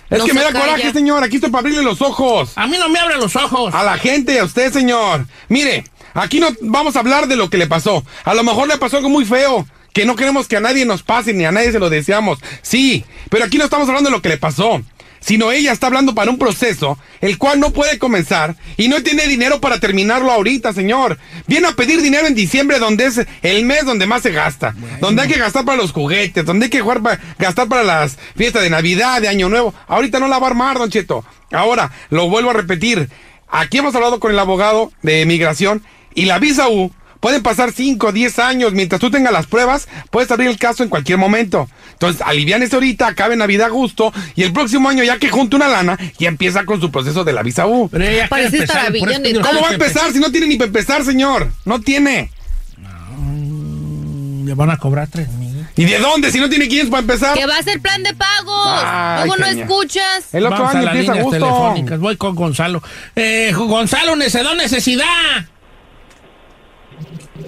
Es 0.08 0.18
No 0.18 0.24
que 0.26 0.32
me 0.32 0.40
da 0.42 0.52
calla. 0.52 0.60
coraje, 0.66 0.92
señor. 0.92 1.24
Aquí 1.24 1.36
estoy 1.36 1.50
para 1.50 1.60
abrirle 1.60 1.82
los 1.82 2.00
ojos. 2.00 2.52
A 2.56 2.66
mí 2.66 2.76
no 2.78 2.88
me 2.88 2.98
abren 3.00 3.18
los 3.18 3.34
ojos. 3.34 3.74
A 3.74 3.82
la 3.82 3.98
gente, 3.98 4.38
a 4.38 4.44
usted, 4.44 4.72
señor. 4.72 5.26
Mire, 5.48 5.84
aquí 6.14 6.38
no 6.38 6.48
vamos 6.60 6.94
a 6.96 7.00
hablar 7.00 7.26
de 7.26 7.36
lo 7.36 7.50
que 7.50 7.58
le 7.58 7.66
pasó. 7.66 8.04
A 8.24 8.34
lo 8.34 8.44
mejor 8.44 8.68
le 8.68 8.78
pasó 8.78 8.98
algo 8.98 9.08
muy 9.08 9.24
feo. 9.24 9.66
Que 9.92 10.06
no 10.06 10.16
queremos 10.16 10.48
que 10.48 10.56
a 10.56 10.60
nadie 10.60 10.86
nos 10.86 11.02
pase 11.02 11.34
ni 11.34 11.44
a 11.44 11.52
nadie 11.52 11.70
se 11.70 11.78
lo 11.78 11.90
deseamos. 11.90 12.38
Sí, 12.62 13.04
pero 13.28 13.44
aquí 13.44 13.58
no 13.58 13.64
estamos 13.64 13.86
hablando 13.88 14.08
de 14.08 14.16
lo 14.16 14.22
que 14.22 14.30
le 14.30 14.38
pasó. 14.38 14.80
Sino 15.22 15.52
ella 15.52 15.70
está 15.72 15.86
hablando 15.86 16.14
para 16.14 16.30
un 16.30 16.38
proceso 16.38 16.98
el 17.20 17.38
cual 17.38 17.60
no 17.60 17.70
puede 17.72 17.98
comenzar 17.98 18.56
y 18.76 18.88
no 18.88 19.02
tiene 19.04 19.26
dinero 19.28 19.60
para 19.60 19.78
terminarlo 19.78 20.32
ahorita, 20.32 20.72
señor. 20.72 21.16
Viene 21.46 21.68
a 21.68 21.72
pedir 21.72 22.02
dinero 22.02 22.26
en 22.26 22.34
diciembre 22.34 22.80
donde 22.80 23.06
es 23.06 23.20
el 23.42 23.64
mes 23.64 23.84
donde 23.84 24.06
más 24.08 24.22
se 24.22 24.32
gasta. 24.32 24.74
Donde 25.00 25.22
hay 25.22 25.28
que 25.28 25.38
gastar 25.38 25.64
para 25.64 25.78
los 25.80 25.92
juguetes, 25.92 26.44
donde 26.44 26.64
hay 26.66 26.70
que 26.70 26.80
jugar 26.80 27.00
pa- 27.02 27.18
gastar 27.38 27.68
para 27.68 27.84
las 27.84 28.18
fiestas 28.36 28.62
de 28.64 28.70
Navidad, 28.70 29.20
de 29.22 29.28
Año 29.28 29.48
Nuevo. 29.48 29.72
Ahorita 29.86 30.18
no 30.18 30.26
la 30.26 30.38
va 30.40 30.48
a 30.48 30.50
armar, 30.50 30.76
don 30.78 30.90
Cheto. 30.90 31.24
Ahora, 31.52 31.92
lo 32.10 32.28
vuelvo 32.28 32.50
a 32.50 32.54
repetir. 32.54 33.08
Aquí 33.48 33.78
hemos 33.78 33.94
hablado 33.94 34.18
con 34.18 34.32
el 34.32 34.38
abogado 34.40 34.90
de 35.02 35.24
migración 35.26 35.82
y 36.14 36.24
la 36.24 36.40
visa 36.40 36.68
U 36.68 36.92
pueden 37.22 37.42
pasar 37.42 37.72
5 37.72 38.08
o 38.08 38.12
10 38.12 38.38
años. 38.40 38.72
Mientras 38.72 39.00
tú 39.00 39.10
tengas 39.10 39.32
las 39.32 39.46
pruebas, 39.46 39.88
puedes 40.10 40.28
abrir 40.30 40.48
el 40.50 40.58
caso 40.58 40.82
en 40.82 40.88
cualquier 40.90 41.16
momento. 41.18 41.68
Entonces, 41.92 42.20
aliviánese 42.20 42.74
ahorita, 42.74 43.06
acabe 43.06 43.36
Navidad 43.36 43.68
a 43.68 43.70
gusto 43.70 44.12
y 44.34 44.42
el 44.42 44.52
próximo 44.52 44.88
año, 44.88 45.04
ya 45.04 45.18
que 45.18 45.30
junte 45.30 45.54
una 45.54 45.68
lana, 45.68 45.96
ya 46.18 46.28
empieza 46.28 46.64
con 46.66 46.80
su 46.80 46.90
proceso 46.90 47.22
de 47.22 47.32
la 47.32 47.44
visa 47.44 47.66
U. 47.66 47.88
Pero 47.88 48.04
ella 48.04 48.26
Parece 48.28 48.56
empezar, 48.56 48.94
eso 48.94 49.20
digo, 49.20 49.40
¿Cómo 49.40 49.60
va 49.62 49.68
a 49.68 49.72
empezar 49.72 50.12
si 50.12 50.18
no 50.18 50.32
tiene 50.32 50.48
ni 50.48 50.56
para 50.56 50.66
empezar, 50.66 51.04
señor? 51.04 51.52
No 51.64 51.80
tiene. 51.80 52.30
empe- 52.76 54.44
Le 54.46 54.54
van 54.54 54.70
a 54.70 54.76
cobrar 54.76 55.06
tres 55.08 55.28
mil. 55.30 55.52
¿Y 55.76 55.84
de 55.84 55.98
dónde? 56.00 56.30
Si 56.30 56.38
no 56.38 56.48
tiene 56.50 56.68
500 56.68 56.90
para 56.90 57.00
empezar. 57.00 57.34
Que 57.38 57.46
va 57.46 57.56
a 57.56 57.62
ser 57.62 57.80
plan 57.80 58.02
de 58.02 58.12
pagos. 58.14 58.66
Ay, 58.68 59.26
Luego 59.26 59.36
no 59.40 59.46
señor. 59.46 59.62
escuchas. 59.62 60.24
El 60.34 60.44
otro 60.44 60.58
Vamos 60.58 60.74
año 60.74 60.86
a 60.88 60.90
empieza 60.92 61.12
a 61.12 61.22
gusto. 61.22 61.98
Voy 61.98 62.16
con 62.16 62.34
Gonzalo. 62.34 62.82
Eh, 63.16 63.52
Gonzalo, 63.56 64.16
necedad 64.16 64.54
necesidad. 64.54 65.06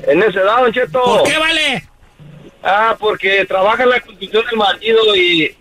En 0.07 0.23
esa 0.23 0.41
edad, 0.41 0.61
Don 0.61 0.73
Cheto. 0.73 1.03
¿Por 1.03 1.23
qué 1.25 1.39
vale? 1.39 1.89
Ah, 2.63 2.97
porque 2.99 3.45
trabaja 3.45 3.83
en 3.83 3.91
la 3.91 4.01
construcción 4.01 4.45
del 4.47 4.57
marido 4.57 5.17
y, 5.17 5.55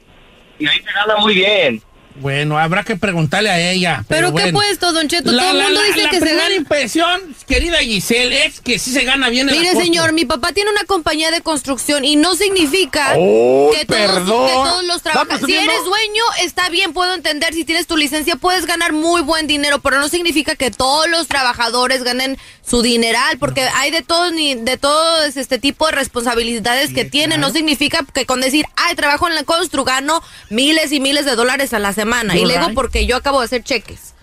y 0.59 0.67
ahí 0.67 0.77
se 0.77 0.91
gana 0.93 1.17
muy 1.17 1.35
bien. 1.35 1.81
Bueno, 2.15 2.59
habrá 2.59 2.83
que 2.83 2.95
preguntarle 2.95 3.49
a 3.49 3.71
ella. 3.71 4.03
¿Pero, 4.07 4.27
qué 4.27 4.43
bueno. 4.43 4.59
puesto, 4.59 4.93
Don 4.93 5.07
Cheto? 5.07 5.31
La, 5.31 5.41
Todo 5.43 5.51
el 5.51 5.57
la- 5.57 5.63
mundo 5.65 5.81
la- 5.81 5.87
dice 5.87 6.03
la 6.03 6.09
que 6.09 6.15
se 6.17 6.21
primera 6.21 6.43
gana. 6.43 6.55
impresión, 6.55 7.35
querida 7.47 7.77
Giselle, 7.79 8.45
es 8.45 8.61
que 8.61 8.77
sí 8.77 8.91
se 8.91 9.03
gana 9.03 9.29
bien 9.29 9.49
en 9.49 9.55
la 9.55 9.61
Mire, 9.61 9.75
señor, 9.75 10.13
mi 10.13 10.23
papá 10.25 10.51
tiene 10.51 10.69
una 10.69 10.83
compañía 10.83 11.31
de 11.31 11.41
construcción 11.41 12.05
y 12.05 12.15
no 12.15 12.35
significa 12.35 13.13
Oh, 13.17 13.71
que, 13.73 13.85
todos, 13.85 13.99
que 14.01 14.53
todos 14.53 14.83
los 14.85 14.97
¿Está 14.97 15.11
trabajadores... 15.11 15.45
Si 15.47 15.53
eres 15.55 15.83
dueño, 15.85 16.23
está 16.43 16.69
bien, 16.69 16.93
puedo 16.93 17.13
entender. 17.15 17.53
Si 17.53 17.65
tienes 17.65 17.87
tu 17.87 17.97
licencia, 17.97 18.35
puedes 18.35 18.65
ganar 18.67 18.93
muy 18.93 19.21
buen 19.21 19.47
dinero, 19.47 19.79
pero 19.81 19.97
no 19.99 20.07
significa 20.07 20.55
que 20.55 20.69
todos 20.69 21.09
los 21.09 21.27
trabajadores 21.27 22.03
ganen 22.03 22.37
su 22.65 22.81
dineral, 22.83 23.37
porque 23.39 23.61
hay 23.75 23.89
de 23.91 24.03
todos 24.03 24.31
ni 24.33 24.55
de 24.55 24.77
todos 24.77 25.35
este 25.35 25.57
tipo 25.57 25.87
de 25.87 25.93
responsabilidades 25.93 26.93
que 26.93 27.05
tienen. 27.05 27.41
No 27.41 27.49
significa 27.49 28.05
que 28.13 28.25
con 28.27 28.39
decir, 28.39 28.65
ay, 28.75 28.95
trabajo 28.95 29.27
en 29.27 29.35
la 29.35 29.43
constru, 29.43 29.83
gano 29.83 30.21
miles 30.49 30.91
y 30.91 30.99
miles 30.99 31.25
de 31.25 31.35
dólares 31.35 31.73
a 31.73 31.79
la 31.79 31.89
semana. 31.91 32.02
Y 32.35 32.45
right. 32.67 32.73
porque 32.75 33.05
yo 33.05 33.15
acabo 33.17 33.39
de 33.39 33.45
hacer 33.45 33.63
cheques. 33.63 34.13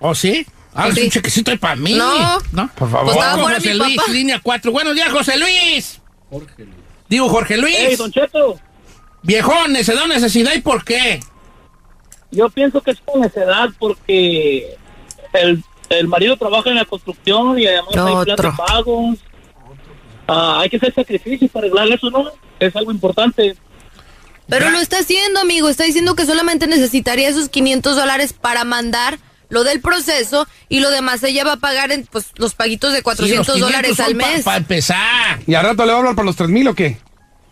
¿Oh, 0.00 0.14
sí? 0.14 0.46
Ah, 0.74 0.88
Sí. 0.92 1.00
es 1.00 1.04
un 1.06 1.10
chequecito 1.10 1.50
ahí 1.50 1.58
para 1.58 1.76
mí. 1.76 1.94
No. 1.94 2.38
Por 2.76 2.90
favor. 2.90 3.04
Pues 3.06 3.16
estaba 3.16 3.32
Con 3.32 3.40
fuera 3.42 3.56
José 3.58 3.68
mi 3.72 3.78
Luis, 3.78 3.96
papá. 3.96 4.12
línea 4.12 4.40
4. 4.42 4.72
Buenos 4.72 4.94
días, 4.94 5.10
José 5.10 5.38
Luis. 5.38 6.00
Digo, 7.08 7.28
Jorge 7.28 7.56
Luis. 7.56 7.74
Hey, 7.78 7.96
Don 7.96 8.12
Cheto, 8.12 8.60
Viejón, 9.22 9.72
necedad 9.72 10.06
necesidad 10.06 10.52
y 10.54 10.60
por 10.60 10.84
qué. 10.84 11.20
yo 12.30 12.48
pienso 12.50 12.80
que 12.82 12.92
es 12.92 13.00
con 13.00 13.20
necedad 13.22 13.70
porque 13.78 14.76
el, 15.32 15.64
el 15.88 16.06
marido 16.08 16.36
trabaja 16.36 16.68
en 16.70 16.76
la 16.76 16.84
construcción 16.84 17.58
y 17.58 17.66
además 17.66 17.88
hay 17.88 17.94
plan 17.94 18.16
Otro. 18.16 18.50
de 18.50 18.56
pagos. 18.56 19.18
Ah, 20.28 20.60
hay 20.60 20.68
que 20.68 20.76
hacer 20.76 20.94
sacrificios 20.94 21.50
para 21.50 21.66
arreglar 21.66 21.88
eso, 21.88 22.10
¿no? 22.10 22.30
Es 22.60 22.76
algo 22.76 22.92
importante. 22.92 23.56
Pero 24.48 24.70
lo 24.70 24.78
está 24.78 24.98
haciendo, 24.98 25.40
amigo. 25.40 25.68
Está 25.68 25.84
diciendo 25.84 26.14
que 26.14 26.26
solamente 26.26 26.66
necesitaría 26.66 27.28
esos 27.28 27.48
500 27.48 27.96
dólares 27.96 28.32
para 28.32 28.64
mandar 28.64 29.18
lo 29.50 29.64
del 29.64 29.80
proceso 29.80 30.46
y 30.68 30.80
lo 30.80 30.90
demás 30.90 31.22
ella 31.22 31.44
va 31.44 31.52
a 31.52 31.56
pagar 31.56 31.92
en 31.92 32.06
pues, 32.06 32.26
los 32.36 32.54
paguitos 32.54 32.92
de 32.92 33.02
400 33.02 33.60
dólares 33.60 34.00
al 34.00 34.14
mes. 34.14 34.44
Para 34.44 34.58
empezar. 34.58 35.40
¿Y 35.46 35.54
al 35.54 35.64
rato 35.64 35.84
le 35.84 35.92
va 35.92 35.96
a 35.96 35.98
hablar 36.00 36.14
para 36.14 36.26
los 36.26 36.36
3 36.36 36.50
mil 36.50 36.68
o 36.68 36.74
qué? 36.74 36.98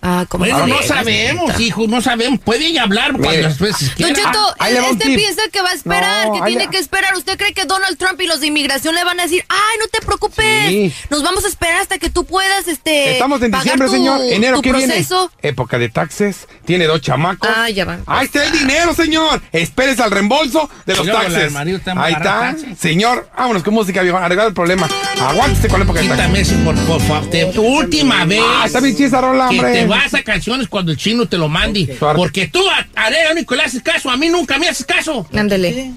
Ah, 0.03 0.25
como 0.29 0.45
Bueno, 0.45 0.59
Ah, 0.63 0.67
no 0.67 0.83
sabemos, 0.83 1.59
hijo, 1.61 1.87
no 1.89 2.01
sabemos. 2.01 2.39
Puede 2.41 2.67
ella 2.67 2.83
hablar 2.83 3.13
Mire. 3.15 3.25
cuantas 3.25 3.59
veces 3.59 3.89
Don 3.97 4.13
quiera. 4.13 4.31
Cheto, 4.31 4.55
un 4.61 4.93
este 4.93 5.15
piensa 5.17 5.43
que 5.51 5.63
va 5.63 5.71
a 5.71 5.75
esperar, 5.75 6.27
No, 6.29 6.35
que 6.35 6.41
tiene 6.43 6.69
que 6.69 6.79
esperar. 6.79 7.17
¿Usted 7.17 7.37
cree 7.37 7.53
que 7.55 7.65
Donald 7.65 7.97
Trump 7.99 8.21
y 8.21 8.27
los 8.27 8.41
de 8.41 8.47
inmigración 8.49 8.95
le 8.95 9.03
van 9.05 9.19
a 9.19 9.25
decir, 9.25 9.45
ay, 9.49 9.79
no 9.81 9.87
te 9.89 10.05
preocupes, 10.05 10.69
Sí. 10.69 10.93
nos 11.11 11.23
vamos 11.23 11.45
a 11.45 11.49
esperar 11.49 11.81
hasta 11.81 11.99
que 11.99 12.11
tú 12.11 12.25
puedas, 12.25 12.69
este, 12.69 13.13
Estamos 13.15 13.43
en 13.43 13.51
pagar 13.51 13.65
diciembre, 13.65 13.89
tu- 13.89 13.95
señor. 13.95 14.21
Enero, 14.23 14.63
¿qué 14.63 14.71
proceso? 14.71 15.31
viene? 15.41 15.51
Época 15.51 15.79
de 15.79 15.89
taxes. 15.89 16.47
Tiene 16.65 16.85
dos 16.87 17.01
chamacos. 17.01 17.49
Ah, 17.55 17.69
ya 17.71 17.85
va. 17.85 17.99
Ahí 18.07 18.27
está 18.27 18.45
el 18.45 18.53
dinero, 18.53 18.95
señor. 18.95 19.41
Espérese 19.53 20.03
al 20.03 20.11
reembolso 20.11 20.69
de 20.85 20.97
los 20.97 21.07
taxes. 21.07 21.55
Ahí 21.97 22.13
está. 22.13 22.23
taxes. 22.23 22.79
Señor, 22.79 23.29
vámonos 23.37 23.63
con 23.63 23.75
música, 23.75 24.03
viejo. 24.03 24.19
Arreglar 24.19 24.49
el 24.49 24.55
problema. 24.55 24.89
Aguántese 25.21 25.69
con 25.69 25.81
la 25.81 25.85
época 25.85 26.01
de 26.01 26.09
taxes. 26.09 26.27
Quítame 26.27 26.41
ese, 26.41 26.57
por, 26.59 26.75
por 26.87 27.01
favor. 27.01 27.27
Última 27.57 28.25
vez. 28.25 28.41
Ah, 28.45 28.65
está 28.67 28.81
bien 28.81 28.97
chida 28.97 29.21
rola, 29.21 29.49
que 29.49 29.59
hombre. 29.59 29.87
Vas 29.97 30.15
a 30.15 30.23
canciones 30.23 30.69
cuando 30.69 30.93
el 30.93 30.99
chino 30.99 31.27
te 31.27 31.37
lo 31.39 31.49
mande. 31.49 31.97
Suerte. 31.99 32.17
Porque 32.19 32.47
tú 32.49 32.61
a 32.69 32.87
Areo 33.05 33.33
único 33.33 33.55
le 33.55 33.63
haces 33.63 33.83
caso, 33.83 34.11
a 34.11 34.17
mí 34.17 34.29
nunca 34.29 34.59
me 34.59 34.69
haces 34.69 34.87
caso. 34.87 35.27
Ándele. 35.35 35.93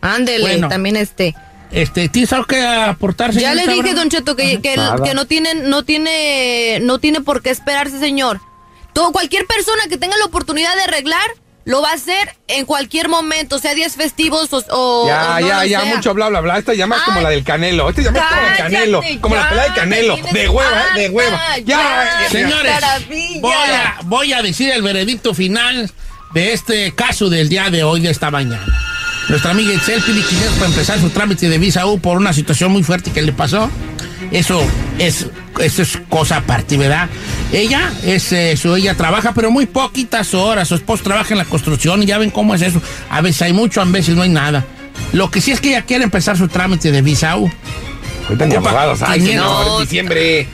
Ándele, 0.00 0.42
Bueno. 0.42 0.68
también 0.68 0.96
este. 0.96 1.34
Este, 1.70 2.08
¿tienes 2.08 2.32
algo 2.32 2.46
que 2.46 2.60
aportar, 2.60 3.30
Ya 3.32 3.54
le 3.54 3.64
dije? 3.66 3.94
Don 3.94 4.08
Cheto, 4.10 4.34
que, 4.34 4.60
que, 4.60 4.74
el- 4.74 5.02
que 5.04 5.14
no 5.14 5.26
tiene, 5.26 5.54
no 5.54 5.84
tiene, 5.84 6.80
no 6.82 6.98
tiene 6.98 7.20
por 7.20 7.42
qué 7.42 7.50
esperarse, 7.50 8.00
señor. 8.00 8.40
Todo, 8.92 9.12
cualquier 9.12 9.46
persona 9.46 9.82
que 9.88 9.96
tenga 9.96 10.16
la 10.16 10.24
oportunidad 10.24 10.74
de 10.74 10.82
arreglar, 10.82 11.30
lo 11.64 11.82
va 11.82 11.90
a 11.90 11.94
hacer 11.94 12.34
en 12.48 12.64
cualquier 12.64 13.08
momento, 13.08 13.58
sea 13.58 13.74
días 13.74 13.94
festivos 13.94 14.52
o, 14.52 14.62
o- 14.70 15.06
Ya, 15.06 15.36
o 15.36 15.40
no 15.40 15.46
ya, 15.48 15.64
ya, 15.66 15.80
sea. 15.82 15.94
mucho 15.94 16.14
bla, 16.14 16.28
bla, 16.28 16.40
bla. 16.40 16.58
Esta 16.58 16.74
llama 16.74 16.96
es 16.96 17.02
como 17.02 17.20
la 17.20 17.28
del 17.30 17.44
Canelo. 17.44 17.88
Esta 17.90 18.02
llama 18.02 18.18
es 18.18 18.24
como 18.26 18.46
el 18.48 18.56
Canelo. 18.56 19.00
Como 19.20 19.36
la 19.36 19.48
pelea 19.48 19.64
de 19.64 19.74
Canelo. 19.74 20.16
De 20.32 20.48
hueva, 20.48 20.82
eh, 20.96 21.00
de 21.00 21.08
hueva. 21.10 21.40
Ya, 21.58 21.64
ya. 21.64 22.20
ya. 22.22 22.30
Señores, 22.30 22.74
voy 23.40 23.52
a, 23.52 23.98
voy 24.04 24.32
a 24.32 24.42
decir 24.42 24.70
el 24.70 24.82
veredicto 24.82 25.34
final 25.34 25.90
de 26.32 26.52
este 26.52 26.92
caso 26.94 27.28
del 27.28 27.48
día 27.48 27.70
de 27.70 27.84
hoy, 27.84 28.00
de 28.00 28.10
esta 28.10 28.30
mañana. 28.30 28.64
Nuestra 29.28 29.52
amiga 29.52 29.72
Itzel 29.72 30.02
500 30.02 30.54
para 30.54 30.66
empezar 30.66 30.98
su 30.98 31.10
trámite 31.10 31.48
de 31.48 31.58
visa 31.58 31.86
U 31.86 32.00
por 32.00 32.16
una 32.16 32.32
situación 32.32 32.72
muy 32.72 32.82
fuerte 32.82 33.12
que 33.12 33.22
le 33.22 33.32
pasó. 33.32 33.70
Eso 34.30 34.62
es, 34.98 35.26
eso 35.58 35.82
es 35.82 35.98
cosa 36.08 36.36
aparte, 36.36 36.76
¿verdad? 36.76 37.08
Ella 37.52 37.90
es 38.04 38.32
eso, 38.32 38.76
ella 38.76 38.96
trabaja, 38.96 39.32
pero 39.34 39.50
muy 39.50 39.66
poquitas 39.66 40.34
horas. 40.34 40.68
Su 40.68 40.76
esposo 40.76 41.02
trabaja 41.02 41.34
en 41.34 41.38
la 41.38 41.44
construcción 41.44 42.02
y 42.02 42.06
ya 42.06 42.18
ven 42.18 42.30
cómo 42.30 42.54
es 42.54 42.62
eso. 42.62 42.80
A 43.10 43.20
veces 43.20 43.42
hay 43.42 43.52
mucho, 43.52 43.80
a 43.80 43.84
veces 43.84 44.14
no 44.14 44.22
hay 44.22 44.28
nada. 44.28 44.64
Lo 45.12 45.30
que 45.30 45.40
sí 45.40 45.50
es 45.50 45.60
que 45.60 45.70
ella 45.70 45.82
quiere 45.82 46.04
empezar 46.04 46.36
su 46.36 46.46
trámite 46.46 46.92
de 46.92 47.02
visa 47.02 47.36
U. 47.36 47.50
Ahorita 48.28 48.46
ni 48.46 48.54
Ocupa 48.54 48.70
abogados 48.70 49.02
hay, 49.02 49.20
500. 49.20 49.26
señor, 49.26 49.66
en 49.80 49.84
diciembre. 49.84 50.48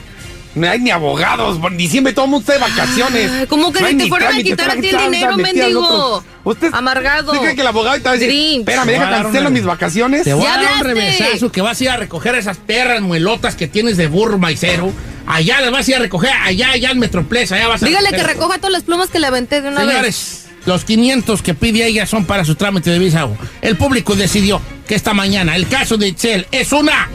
No 0.57 0.69
hay 0.69 0.79
ni 0.79 0.91
abogados. 0.91 1.59
En 1.63 1.77
diciembre 1.77 2.13
todo 2.13 2.25
el 2.25 2.31
mundo 2.31 2.51
está 2.51 2.53
de 2.53 2.71
vacaciones. 2.71 3.31
Ay, 3.31 3.47
¿Cómo 3.47 3.71
que 3.71 3.81
No 3.81 3.97
te 3.97 4.07
fueron 4.07 4.33
a 4.33 4.37
quitar 4.37 4.71
a 4.71 4.75
ti 4.75 4.89
el 4.89 4.97
dinero, 4.97 5.37
mendigo? 5.37 6.23
Usted, 6.43 6.69
Amargado. 6.73 7.31
¿Usted 7.31 7.43
cree 7.43 7.55
que 7.55 7.61
el 7.61 7.67
abogado 7.67 7.97
te 7.97 8.03
va 8.03 8.09
a 8.11 8.13
decir, 8.13 8.29
Grinch. 8.29 8.59
espérame, 8.59 8.85
Te 8.85 8.91
deja 8.93 9.09
cancelo 9.09 9.49
mis 9.51 9.63
vacaciones? 9.65 10.23
Te 10.23 10.33
voy 10.33 10.43
¡Ya 10.43 10.53
a 10.53 10.63
dar 10.63 10.73
un 10.75 10.79
reversazo 10.81 11.51
que 11.51 11.61
vas 11.61 11.79
a 11.79 11.83
ir 11.83 11.89
a 11.89 11.97
recoger 11.97 12.35
esas 12.35 12.57
perras 12.57 13.01
muelotas 13.01 13.55
que 13.55 13.67
tienes 13.67 13.97
de 13.97 14.07
burro 14.07 14.37
maicero. 14.37 14.91
Allá 15.25 15.59
las 15.59 15.71
vas 15.71 15.87
a 15.87 15.91
ir 15.91 15.97
a 15.97 15.99
recoger, 15.99 16.31
allá, 16.31 16.71
allá 16.71 16.91
en 16.91 16.99
Metroplex, 16.99 17.51
allá 17.51 17.67
vas 17.67 17.83
a 17.83 17.85
Dígale 17.85 18.09
que 18.11 18.23
recoja 18.23 18.57
todas 18.57 18.71
las 18.71 18.83
plumas 18.83 19.09
que 19.09 19.19
le 19.19 19.27
aventé 19.27 19.61
de 19.61 19.69
una 19.69 19.81
vez. 19.81 19.89
Señores, 19.89 20.45
los 20.65 20.85
500 20.85 21.41
que 21.41 21.53
pide 21.53 21.85
ella 21.85 22.05
son 22.05 22.25
para 22.25 22.45
su 22.45 22.55
trámite 22.55 22.89
de 22.91 22.99
visa. 22.99 23.27
El 23.61 23.75
público 23.75 24.15
decidió 24.15 24.61
que 24.87 24.95
esta 24.95 25.13
mañana 25.13 25.55
el 25.55 25.67
caso 25.67 25.97
de 25.97 26.07
Itzel 26.07 26.47
es 26.51 26.71
una... 26.71 27.09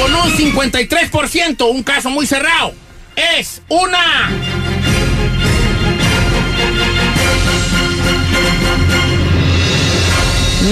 Con 0.00 0.14
un 0.14 0.30
53%, 0.32 1.70
un 1.70 1.82
caso 1.82 2.10
muy 2.10 2.26
cerrado. 2.26 2.74
Es 3.16 3.62
una... 3.68 4.30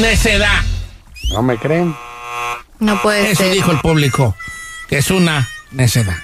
Necedad. 0.01 0.63
No 1.33 1.43
me 1.43 1.59
creen. 1.59 1.95
No 2.79 3.01
puede 3.03 3.33
Eso 3.33 3.43
ser. 3.43 3.53
dijo 3.53 3.71
el 3.73 3.81
público, 3.81 4.35
que 4.89 4.99
es 4.99 5.11
una 5.11 5.49
necedad. 5.73 6.17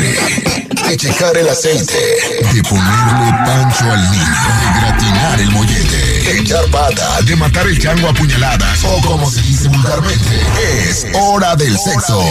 De 0.00 0.96
checar 0.96 1.36
el 1.36 1.48
aceite, 1.48 1.98
de 2.52 2.62
ponerle 2.62 3.32
pancho 3.44 3.84
al 3.90 4.10
niño, 4.10 4.24
de 4.60 4.80
gratinar 4.80 5.40
el 5.40 5.50
mollete, 5.50 5.96
de 5.96 6.38
echar 6.40 6.64
pata, 6.70 7.20
de 7.22 7.36
matar 7.36 7.66
el 7.66 7.78
chango 7.78 8.08
a 8.08 8.14
puñaladas 8.14 8.84
o 8.84 9.00
como 9.06 9.30
se 9.30 9.42
dice 9.42 9.68
vulgarmente, 9.68 10.42
es 10.88 11.06
hora 11.14 11.56
del 11.56 11.78
sexo. 11.78 12.22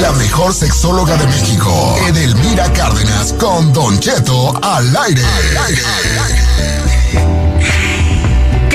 La 0.00 0.12
mejor 0.12 0.54
sexóloga 0.54 1.16
de 1.16 1.26
México, 1.26 1.98
Edelmira 2.08 2.72
Cárdenas 2.72 3.32
con 3.34 3.72
Don 3.72 3.98
Cheto 3.98 4.58
al 4.62 4.96
aire. 4.96 5.22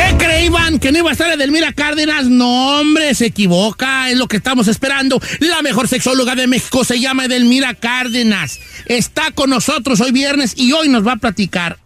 ¿Qué 0.02 0.18
creían? 0.18 0.80
¿Que 0.80 0.92
no 0.92 0.98
iba 0.98 1.10
a 1.10 1.12
estar 1.14 1.32
Edelmira 1.32 1.72
Cárdenas? 1.74 2.26
No, 2.26 2.80
hombre, 2.80 3.14
se 3.14 3.28
equivoca. 3.28 4.10
Es 4.10 4.18
lo 4.18 4.28
que 4.28 4.38
estamos 4.38 4.68
esperando. 4.68 5.22
La 5.40 5.62
mejor 5.62 5.88
sexóloga 5.88 6.34
de 6.36 6.48
México 6.48 6.84
se 6.84 7.00
llama 7.00 7.26
Edelmira 7.26 7.76
Cárdenas. 7.76 8.60
Está 8.86 9.30
con 9.32 9.52
nosotros 9.52 10.02
hoy 10.02 10.12
viernes 10.12 10.54
y 10.58 10.72
hoy 10.74 10.90
nos 10.90 11.06
va 11.06 11.12
a 11.14 11.18
platicar 11.18 11.78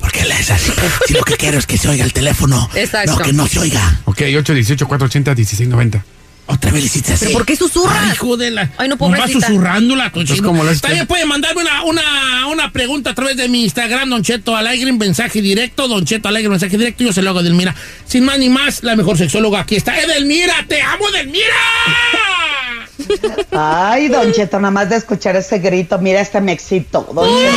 Porque 0.01 0.21
es 0.21 0.51
así. 0.51 0.73
Si 1.07 1.13
lo 1.13 1.23
que 1.25 1.37
quiero 1.37 1.59
es 1.59 1.67
que 1.67 1.77
se 1.77 1.89
oiga 1.89 2.05
el 2.05 2.15
teléfono. 2.15 2.71
Exacto. 2.75 3.13
No, 3.13 3.19
que 3.19 3.33
no 3.35 3.47
se 3.47 3.59
oiga. 3.59 4.01
Ok, 4.07 4.21
818-480-1690. 4.21 6.03
Otra 6.51 6.71
vez 6.71 6.81
le 6.81 6.87
hiciste 6.87 7.13
así. 7.13 7.27
¿Pero 7.27 7.39
por 7.39 7.47
qué 7.47 7.57
susurras? 7.57 7.99
Ay, 8.01 8.13
hijo 8.13 8.39
de 8.39 8.51
la... 8.51 8.71
Ay, 8.79 8.89
no, 8.89 8.95
Entonces, 8.95 10.37
Tochino. 10.37 10.49
¿cómo 10.49 10.65
la 10.65 10.71
haces? 10.71 10.81
También 10.81 11.07
puede 11.07 11.27
mandarme 11.27 11.61
una, 11.61 11.83
una, 11.85 12.47
una 12.47 12.73
pregunta 12.73 13.11
a 13.11 13.15
través 13.15 13.37
de 13.37 13.49
mi 13.49 13.65
Instagram, 13.65 14.09
Don 14.09 14.23
Cheto 14.23 14.57
Alegre, 14.57 14.89
en 14.89 14.97
mensaje 14.97 15.43
directo. 15.43 15.89
Don 15.89 16.07
Cheto 16.07 16.27
Alegre, 16.27 16.49
mensaje 16.49 16.79
directo. 16.79 17.05
Yo 17.05 17.13
se 17.13 17.21
lo 17.21 17.29
hago 17.31 17.41
a 17.41 17.43
Edelmira. 17.43 17.75
Sin 18.07 18.25
más 18.25 18.39
ni 18.39 18.49
más, 18.49 18.83
la 18.83 18.97
mejor 18.97 19.19
sexóloga 19.19 19.61
aquí 19.61 19.77
está. 19.77 20.01
¡Edelmira! 20.01 20.65
¡Te 20.67 20.81
amo, 20.81 21.07
Edelmira! 21.11 21.45
Ay, 23.53 24.09
Don 24.09 24.33
Cheto, 24.33 24.59
nada 24.59 24.71
más 24.71 24.89
de 24.91 24.97
escuchar 24.97 25.37
ese 25.37 25.59
grito, 25.59 25.99
mira, 25.99 26.21
este 26.21 26.41
me 26.41 26.53
excito. 26.53 27.07
Don 27.13 27.27
Cheto. 27.27 27.57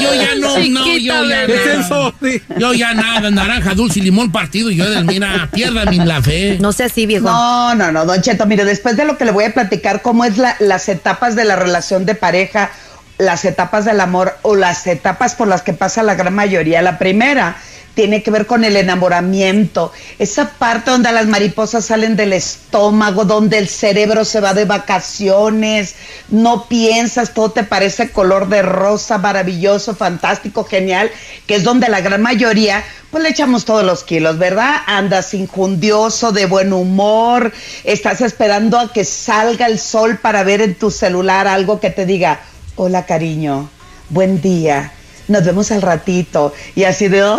Yo 0.00 0.14
ya 0.14 0.34
no, 0.36 0.58
no, 0.58 0.86
yo 0.86 0.96
ya 0.98 1.46
¿Qué 1.46 1.54
es 1.54 1.66
nada. 1.66 1.80
eso? 1.80 2.14
Yo 2.58 2.72
ya 2.72 2.94
nada, 2.94 3.30
naranja, 3.30 3.74
dulce 3.74 3.98
y 4.00 4.02
limón 4.02 4.32
partido. 4.32 4.70
Y 4.70 4.76
yo, 4.76 4.84
Edelmira, 4.86 5.48
piérdame 5.52 6.04
la 6.04 6.22
fe. 6.22 6.56
No 6.60 6.72
sea 6.72 6.86
así, 6.86 7.04
viejo. 7.06 7.26
No, 7.26 7.74
no, 7.74 7.92
no, 7.92 8.04
Don 8.06 8.20
Cheto, 8.22 8.46
mire, 8.46 8.64
después 8.64 8.96
de 8.96 9.04
lo 9.04 9.18
que 9.18 9.24
le 9.26 9.32
voy 9.32 9.44
a 9.44 9.52
platicar, 9.54 10.00
cómo 10.02 10.24
es 10.24 10.38
la- 10.38 10.56
las 10.60 10.88
etapas 10.88 11.36
de 11.36 11.44
la 11.44 11.56
relación 11.56 12.06
de 12.06 12.14
pareja, 12.14 12.70
las 13.18 13.44
etapas 13.44 13.84
del 13.84 14.00
amor 14.00 14.36
o 14.42 14.56
las 14.56 14.86
etapas 14.86 15.34
por 15.34 15.46
las 15.46 15.62
que 15.62 15.74
pasa 15.74 16.02
la 16.02 16.14
gran 16.14 16.34
mayoría. 16.34 16.80
La 16.82 16.98
primera 16.98 17.56
tiene 17.94 18.22
que 18.22 18.30
ver 18.30 18.46
con 18.46 18.64
el 18.64 18.76
enamoramiento, 18.76 19.92
esa 20.18 20.50
parte 20.50 20.90
donde 20.90 21.12
las 21.12 21.26
mariposas 21.26 21.84
salen 21.84 22.16
del 22.16 22.32
estómago, 22.32 23.24
donde 23.24 23.58
el 23.58 23.68
cerebro 23.68 24.24
se 24.24 24.40
va 24.40 24.54
de 24.54 24.64
vacaciones, 24.64 25.94
no 26.28 26.66
piensas, 26.68 27.34
todo 27.34 27.50
te 27.50 27.64
parece 27.64 28.10
color 28.10 28.48
de 28.48 28.62
rosa, 28.62 29.18
maravilloso, 29.18 29.94
fantástico, 29.94 30.64
genial, 30.64 31.10
que 31.46 31.56
es 31.56 31.64
donde 31.64 31.88
la 31.88 32.00
gran 32.00 32.22
mayoría, 32.22 32.82
pues 33.10 33.22
le 33.22 33.30
echamos 33.30 33.66
todos 33.66 33.84
los 33.84 34.04
kilos, 34.04 34.38
¿verdad? 34.38 34.76
Andas 34.86 35.34
injundioso, 35.34 36.32
de 36.32 36.46
buen 36.46 36.72
humor, 36.72 37.52
estás 37.84 38.22
esperando 38.22 38.78
a 38.78 38.92
que 38.92 39.04
salga 39.04 39.66
el 39.66 39.78
sol 39.78 40.18
para 40.18 40.42
ver 40.44 40.62
en 40.62 40.74
tu 40.74 40.90
celular 40.90 41.46
algo 41.46 41.78
que 41.78 41.90
te 41.90 42.06
diga, 42.06 42.40
hola 42.76 43.04
cariño, 43.04 43.68
buen 44.08 44.40
día, 44.40 44.92
nos 45.28 45.44
vemos 45.44 45.70
al 45.70 45.82
ratito, 45.82 46.52
y 46.74 46.84
así 46.84 47.08
de, 47.08 47.22
¡ay! 47.22 47.38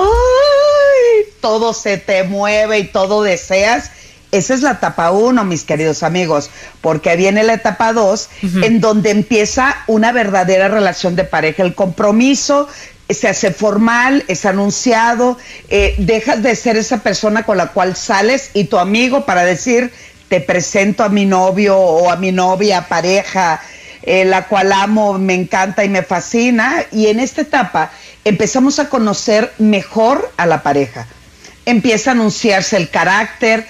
Todo 1.41 1.73
se 1.73 1.97
te 1.97 2.23
mueve 2.23 2.79
y 2.79 2.83
todo 2.85 3.23
deseas. 3.23 3.91
Esa 4.31 4.55
es 4.55 4.61
la 4.61 4.71
etapa 4.71 5.11
uno, 5.11 5.43
mis 5.43 5.63
queridos 5.63 6.01
amigos, 6.01 6.49
porque 6.81 7.15
viene 7.15 7.43
la 7.43 7.53
etapa 7.53 7.93
dos, 7.93 8.29
en 8.41 8.81
donde 8.81 9.11
empieza 9.11 9.75
una 9.85 10.11
verdadera 10.11 10.69
relación 10.69 11.15
de 11.15 11.23
pareja. 11.23 11.61
El 11.61 11.75
compromiso 11.75 12.67
se 13.09 13.27
hace 13.27 13.51
formal, 13.51 14.23
es 14.27 14.45
anunciado, 14.45 15.37
eh, 15.69 15.93
dejas 15.97 16.41
de 16.41 16.55
ser 16.55 16.77
esa 16.77 17.03
persona 17.03 17.43
con 17.43 17.57
la 17.57 17.67
cual 17.67 17.95
sales 17.95 18.49
y 18.53 18.63
tu 18.63 18.79
amigo 18.79 19.25
para 19.25 19.45
decir, 19.45 19.91
te 20.29 20.41
presento 20.41 21.03
a 21.03 21.09
mi 21.09 21.25
novio 21.25 21.77
o 21.77 22.09
a 22.09 22.15
mi 22.15 22.31
novia, 22.31 22.87
pareja, 22.87 23.61
eh, 24.03 24.25
la 24.25 24.47
cual 24.47 24.71
amo, 24.73 25.17
me 25.17 25.33
encanta 25.33 25.83
y 25.83 25.89
me 25.89 26.03
fascina. 26.03 26.85
Y 26.91 27.07
en 27.07 27.19
esta 27.19 27.41
etapa 27.41 27.91
empezamos 28.25 28.79
a 28.79 28.89
conocer 28.89 29.51
mejor 29.57 30.31
a 30.37 30.45
la 30.45 30.61
pareja. 30.61 31.07
Empieza 31.65 32.11
a 32.11 32.13
anunciarse 32.13 32.75
el 32.77 32.89
carácter, 32.89 33.65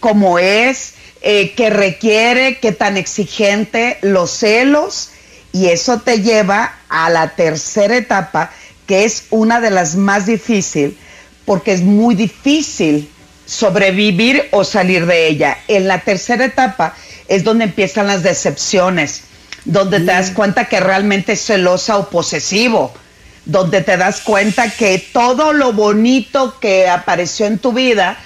cómo 0.00 0.38
es, 0.38 0.94
eh, 1.22 1.54
qué 1.56 1.70
requiere, 1.70 2.58
qué 2.58 2.72
tan 2.72 2.96
exigente, 2.96 3.98
los 4.02 4.30
celos. 4.30 5.10
Y 5.52 5.68
eso 5.68 6.00
te 6.00 6.20
lleva 6.20 6.76
a 6.90 7.08
la 7.08 7.30
tercera 7.30 7.96
etapa, 7.96 8.50
que 8.86 9.04
es 9.04 9.24
una 9.30 9.60
de 9.60 9.70
las 9.70 9.96
más 9.96 10.26
difíciles, 10.26 10.92
porque 11.46 11.72
es 11.72 11.80
muy 11.80 12.14
difícil 12.14 13.10
sobrevivir 13.46 14.48
o 14.50 14.62
salir 14.62 15.06
de 15.06 15.28
ella. 15.28 15.56
En 15.68 15.88
la 15.88 16.00
tercera 16.00 16.44
etapa 16.44 16.94
es 17.28 17.44
donde 17.44 17.64
empiezan 17.64 18.06
las 18.06 18.22
decepciones, 18.22 19.22
donde 19.64 20.00
te 20.00 20.06
das 20.06 20.30
cuenta 20.30 20.66
que 20.66 20.80
realmente 20.80 21.32
es 21.32 21.44
celosa 21.44 21.98
o 21.98 22.08
posesivo, 22.10 22.92
donde 23.44 23.80
te 23.80 23.96
das 23.96 24.20
cuenta 24.20 24.70
que 24.70 24.98
todo 25.12 25.52
lo 25.52 25.72
bonito 25.72 26.58
que 26.60 26.88
apareció 26.88 27.46
en 27.46 27.58
tu 27.58 27.72
vida, 27.72 28.18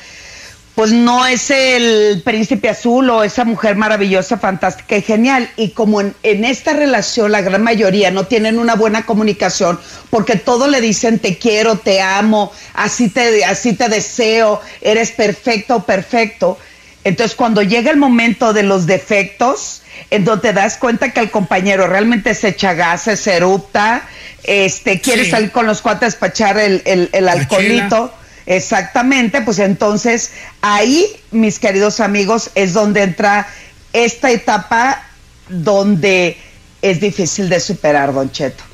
pues 0.75 0.91
no 0.93 1.27
es 1.27 1.51
el 1.51 2.23
príncipe 2.25 2.71
azul 2.71 3.11
o 3.11 3.23
esa 3.23 3.45
mujer 3.45 3.77
maravillosa, 3.77 4.39
fantástica 4.39 4.97
y 4.97 5.03
genial. 5.03 5.51
Y 5.57 5.71
como 5.71 6.01
en, 6.01 6.15
en, 6.23 6.45
esta 6.45 6.73
relación 6.73 7.31
la 7.31 7.43
gran 7.43 7.63
mayoría 7.63 8.11
no 8.11 8.27
tienen 8.27 8.59
una 8.59 8.75
buena 8.75 9.05
comunicación, 9.05 9.79
porque 10.11 10.37
todo 10.37 10.69
le 10.69 10.81
dicen 10.81 11.19
te 11.19 11.37
quiero, 11.37 11.77
te 11.79 12.01
amo, 12.01 12.53
así 12.75 13.11
te, 13.11 13.45
así 13.45 13.75
te 13.75 13.89
deseo, 13.89 14.61
eres 14.81 15.13
perfecto 15.13 15.77
o 15.77 15.83
perfecto. 15.85 16.59
Entonces 17.05 17.37
cuando 17.37 17.63
llega 17.63 17.91
el 17.91 17.99
momento 17.99 18.53
de 18.53 18.63
los 18.63 18.87
defectos, 18.87 19.82
en 20.11 20.25
donde 20.25 20.49
te 20.49 20.53
das 20.55 20.77
cuenta 20.77 21.13
que 21.13 21.21
el 21.21 21.31
compañero 21.31 21.87
realmente 21.87 22.35
se 22.35 22.49
echa 22.49 22.75
gases, 22.75 23.21
se 23.21 23.35
erupta, 23.35 24.03
este, 24.43 25.01
quiere 25.01 25.25
Sí. 25.25 25.31
salir 25.31 25.51
con 25.53 25.67
los 25.67 25.81
cuates 25.83 26.15
para 26.17 26.31
echar 26.33 26.59
el, 26.59 26.83
el, 26.85 27.09
el 27.13 27.29
alcoholito. 27.29 28.13
Exactamente, 28.47 29.41
pues 29.43 29.59
entonces 29.61 30.33
ahí, 30.63 31.07
mis 31.31 31.59
queridos 31.59 32.01
amigos, 32.01 32.51
es 32.55 32.73
donde 32.73 33.03
entra 33.03 33.47
esta 33.93 34.31
etapa 34.31 35.03
donde 35.49 36.37
es 36.81 37.01
difícil 37.01 37.49
de 37.49 37.61
superar, 37.61 38.13
Don 38.13 38.33
Cheto. 38.33 38.65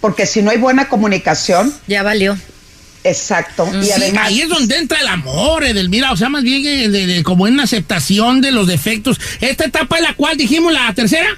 Porque 0.00 0.24
si 0.26 0.40
no 0.42 0.50
hay 0.50 0.58
buena 0.58 0.88
comunicación. 0.88 1.74
Ya 1.86 2.02
valió. 2.02 2.38
Exacto. 3.08 3.68
Y 3.80 3.84
Sí, 3.86 3.92
además. 3.92 4.26
ahí 4.26 4.40
es 4.42 4.48
donde 4.48 4.76
entra 4.76 5.00
el 5.00 5.08
amor, 5.08 5.64
Edelmira, 5.64 6.12
o 6.12 6.16
sea, 6.16 6.28
más 6.28 6.42
bien 6.42 6.62
de- 6.62 7.06
de- 7.06 7.22
como 7.22 7.46
en 7.46 7.54
una 7.54 7.64
aceptación 7.64 8.40
de 8.40 8.52
los 8.52 8.66
defectos. 8.66 9.18
Esta 9.40 9.64
etapa 9.64 9.96
es 9.96 10.02
la 10.02 10.14
cual 10.14 10.36
dijimos 10.36 10.72
la 10.72 10.92
tercera. 10.94 11.28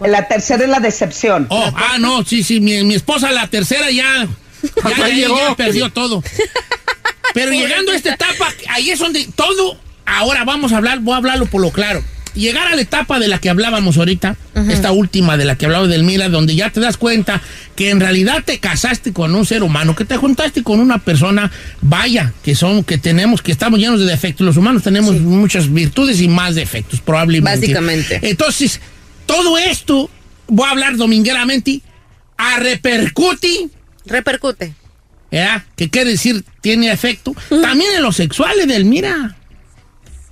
La 0.00 0.28
tercera 0.28 0.62
es 0.64 0.68
la 0.70 0.80
decepción. 0.80 1.46
Oh, 1.50 1.72
ah, 1.74 1.96
no, 1.98 2.24
sí, 2.24 2.42
sí, 2.42 2.60
mi, 2.60 2.82
mi 2.84 2.94
esposa 2.94 3.32
la 3.32 3.46
tercera 3.48 3.90
ya, 3.90 4.26
ya- 4.96 5.08
llegó. 5.14 5.38
ya 5.38 5.54
perdió 5.56 5.90
todo. 5.90 6.22
Pero 7.34 7.50
llegando 7.52 7.92
a 7.92 7.96
esta 7.96 8.14
etapa, 8.14 8.52
ahí 8.68 8.90
es 8.90 8.98
donde 8.98 9.26
todo, 9.34 9.78
ahora 10.04 10.44
vamos 10.44 10.72
a 10.72 10.76
hablar, 10.78 10.98
voy 11.00 11.14
a 11.14 11.16
hablarlo 11.18 11.46
por 11.46 11.60
lo 11.62 11.70
claro. 11.70 12.02
Llegar 12.36 12.68
a 12.68 12.76
la 12.76 12.82
etapa 12.82 13.18
de 13.18 13.28
la 13.28 13.38
que 13.38 13.48
hablábamos 13.48 13.96
ahorita, 13.96 14.36
esta 14.68 14.92
última 14.92 15.36
de 15.36 15.46
la 15.46 15.56
que 15.56 15.64
hablaba 15.64 15.86
Delmira, 15.86 16.28
donde 16.28 16.54
ya 16.54 16.70
te 16.70 16.80
das 16.80 16.96
cuenta 16.98 17.40
que 17.74 17.90
en 17.90 17.98
realidad 17.98 18.42
te 18.44 18.58
casaste 18.58 19.12
con 19.12 19.34
un 19.34 19.46
ser 19.46 19.62
humano, 19.62 19.96
que 19.96 20.04
te 20.04 20.16
juntaste 20.16 20.62
con 20.62 20.78
una 20.80 20.98
persona, 20.98 21.50
vaya, 21.80 22.32
que 22.44 22.54
son, 22.54 22.84
que 22.84 22.98
tenemos, 22.98 23.42
que 23.42 23.52
estamos 23.52 23.80
llenos 23.80 24.00
de 24.00 24.06
defectos. 24.06 24.46
Los 24.46 24.56
humanos 24.56 24.82
tenemos 24.82 25.18
muchas 25.20 25.72
virtudes 25.72 26.20
y 26.20 26.28
más 26.28 26.54
defectos, 26.54 27.00
probablemente. 27.00 27.60
Básicamente. 27.60 28.20
Entonces, 28.22 28.80
todo 29.24 29.56
esto, 29.58 30.10
voy 30.46 30.68
a 30.68 30.72
hablar 30.72 30.96
domingueramente, 30.96 31.80
a 32.36 32.58
repercuti, 32.58 33.70
Repercute. 34.06 34.74
¿verdad? 35.30 35.64
¿Qué 35.76 35.90
quiere 35.90 36.10
decir? 36.10 36.44
Tiene 36.60 36.90
efecto. 36.90 37.34
También 37.48 37.90
en 37.96 38.02
los 38.02 38.16
sexuales, 38.16 38.68
Delmira. 38.68 39.35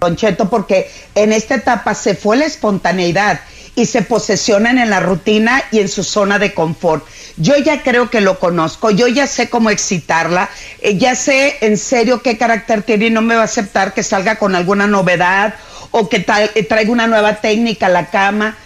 Don 0.00 0.16
Cheto, 0.16 0.50
porque 0.50 0.90
en 1.14 1.32
esta 1.32 1.54
etapa 1.54 1.94
se 1.94 2.14
fue 2.14 2.36
la 2.36 2.44
espontaneidad 2.46 3.40
y 3.76 3.86
se 3.86 4.02
posesionan 4.02 4.78
en 4.78 4.90
la 4.90 5.00
rutina 5.00 5.62
y 5.72 5.80
en 5.80 5.88
su 5.88 6.04
zona 6.04 6.38
de 6.38 6.54
confort. 6.54 7.04
Yo 7.36 7.56
ya 7.56 7.82
creo 7.82 8.10
que 8.10 8.20
lo 8.20 8.38
conozco, 8.38 8.90
yo 8.90 9.08
ya 9.08 9.26
sé 9.26 9.48
cómo 9.50 9.70
excitarla, 9.70 10.48
eh, 10.80 10.96
ya 10.96 11.14
sé 11.16 11.56
en 11.60 11.76
serio 11.76 12.22
qué 12.22 12.38
carácter 12.38 12.82
tiene 12.82 13.06
y 13.06 13.10
no 13.10 13.22
me 13.22 13.34
va 13.34 13.42
a 13.42 13.46
aceptar 13.46 13.92
que 13.94 14.02
salga 14.04 14.36
con 14.36 14.54
alguna 14.54 14.86
novedad 14.86 15.54
o 15.90 16.08
que 16.08 16.24
tra- 16.24 16.50
eh, 16.54 16.62
traiga 16.62 16.92
una 16.92 17.06
nueva 17.08 17.36
técnica 17.40 17.86
a 17.86 17.88
la 17.88 18.10
cama. 18.10 18.56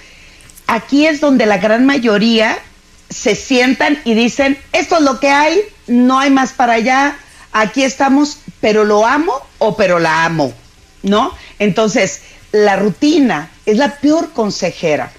Aquí 0.67 1.07
es 1.07 1.21
donde 1.21 1.47
la 1.47 1.57
gran 1.57 1.87
mayoría 1.87 2.59
se 3.09 3.35
sientan 3.35 3.99
y 4.05 4.13
dicen, 4.13 4.59
esto 4.73 4.97
es 4.97 5.03
lo 5.03 5.19
que 5.21 5.31
hay, 5.31 5.59
no 5.87 6.19
hay 6.19 6.29
más 6.29 6.53
para 6.53 6.75
allá, 6.75 7.17
aquí 7.53 7.83
estamos, 7.83 8.41
pero 8.61 8.85
lo 8.85 9.07
amo 9.07 9.33
o 9.57 9.77
pero 9.79 9.99
la 9.99 10.27
amo, 10.27 10.53
¿no? 11.03 11.33
Entonces, 11.59 12.21
la 12.53 12.77
rutina 12.77 13.51
es 13.67 13.77
la 13.77 13.97
peor 13.97 14.33
consejera. 14.33 15.13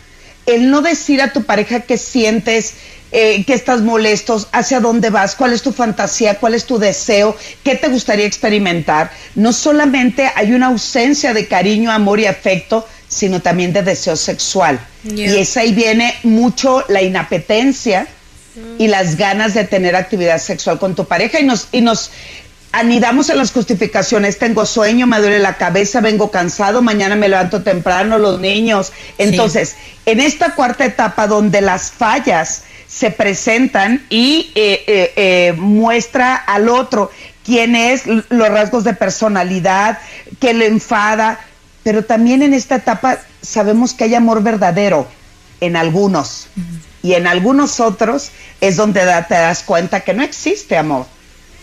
El 0.46 0.72
no 0.72 0.82
decir 0.82 1.22
a 1.22 1.32
tu 1.32 1.44
pareja 1.44 1.82
qué 1.82 1.98
sientes, 1.98 2.74
eh, 3.12 3.44
que 3.46 3.54
estás 3.54 3.82
molestos, 3.82 4.48
hacia 4.52 4.80
dónde 4.80 5.10
vas, 5.10 5.36
cuál 5.36 5.54
es 5.54 5.62
tu 5.62 5.72
fantasía, 5.72 6.36
cuál 6.36 6.54
es 6.54 6.66
tu 6.66 6.78
deseo, 6.78 7.36
qué 7.64 7.76
te 7.76 7.88
gustaría 7.88 8.26
experimentar. 8.26 9.12
No 9.36 9.52
solamente 9.54 10.32
hay 10.36 10.54
una 10.54 10.68
ausencia 10.68 11.34
de 11.34 11.48
cariño, 11.48 11.92
amor 11.92 12.20
y 12.20 12.28
afecto, 12.28 12.88
sino 13.08 13.42
también 13.42 13.74
de 13.74 13.82
deseo 13.82 14.16
sexual. 14.16 14.80
Yeah. 15.04 15.36
Y 15.36 15.40
es 15.40 15.58
ahí 15.58 15.74
viene 15.74 16.16
mucho 16.24 16.86
la 16.88 17.02
inapetencia 17.02 18.08
y 18.78 18.88
las 18.88 19.16
ganas 19.16 19.54
de 19.54 19.64
tener 19.64 19.96
actividad 19.96 20.40
sexual 20.40 20.80
con 20.80 20.96
tu 20.96 21.06
pareja 21.06 21.40
y 21.40 21.44
nos, 21.44 21.68
y 21.72 21.82
nos 21.82 22.12
anidamos 22.72 23.30
en 23.30 23.38
las 23.38 23.52
justificaciones. 23.52 24.38
Tengo 24.38 24.66
sueño, 24.66 25.08
me 25.08 25.20
duele 25.20 25.40
la 25.40 25.58
cabeza, 25.58 26.02
vengo 26.02 26.32
cansado, 26.32 26.82
mañana 26.82 27.16
me 27.16 27.30
levanto 27.30 27.64
temprano, 27.64 28.18
los 28.18 28.40
niños. 28.40 28.91
Entonces, 29.18 29.76
en 30.06 30.20
esta 30.20 30.56
cuarta 30.56 30.86
etapa 30.86 31.28
donde 31.28 31.62
las 31.62 31.91
fallas 31.91 32.64
se 32.88 33.12
presentan 33.12 34.04
y 34.10 34.52
eh, 34.56 34.84
eh, 34.88 35.14
eh, 35.16 35.54
muestra 35.58 36.36
al 36.36 36.70
otro 36.70 37.12
quién 37.46 37.76
es, 37.76 38.04
los 38.06 38.50
rasgos 38.50 38.84
de 38.84 38.94
personalidad, 38.94 40.00
que 40.40 40.54
le 40.54 40.68
enfada, 40.68 41.40
pero 41.84 42.04
también 42.04 42.41
en 42.44 42.54
esta 42.54 42.76
etapa 42.76 43.20
sabemos 43.41 43.94
que 43.94 44.04
hay 44.06 44.16
amor 44.16 44.44
verdadero 44.44 45.08
en 45.62 45.76
algunos 45.76 46.48
y 47.02 47.14
en 47.14 47.26
algunos 47.28 47.80
otros 47.80 48.32
es 48.62 48.76
donde 48.76 49.04
da- 49.06 49.28
te 49.28 49.36
das 49.36 49.64
cuenta 49.64 50.02
que 50.02 50.14
no 50.14 50.22
existe 50.24 50.78
amor, 50.78 51.06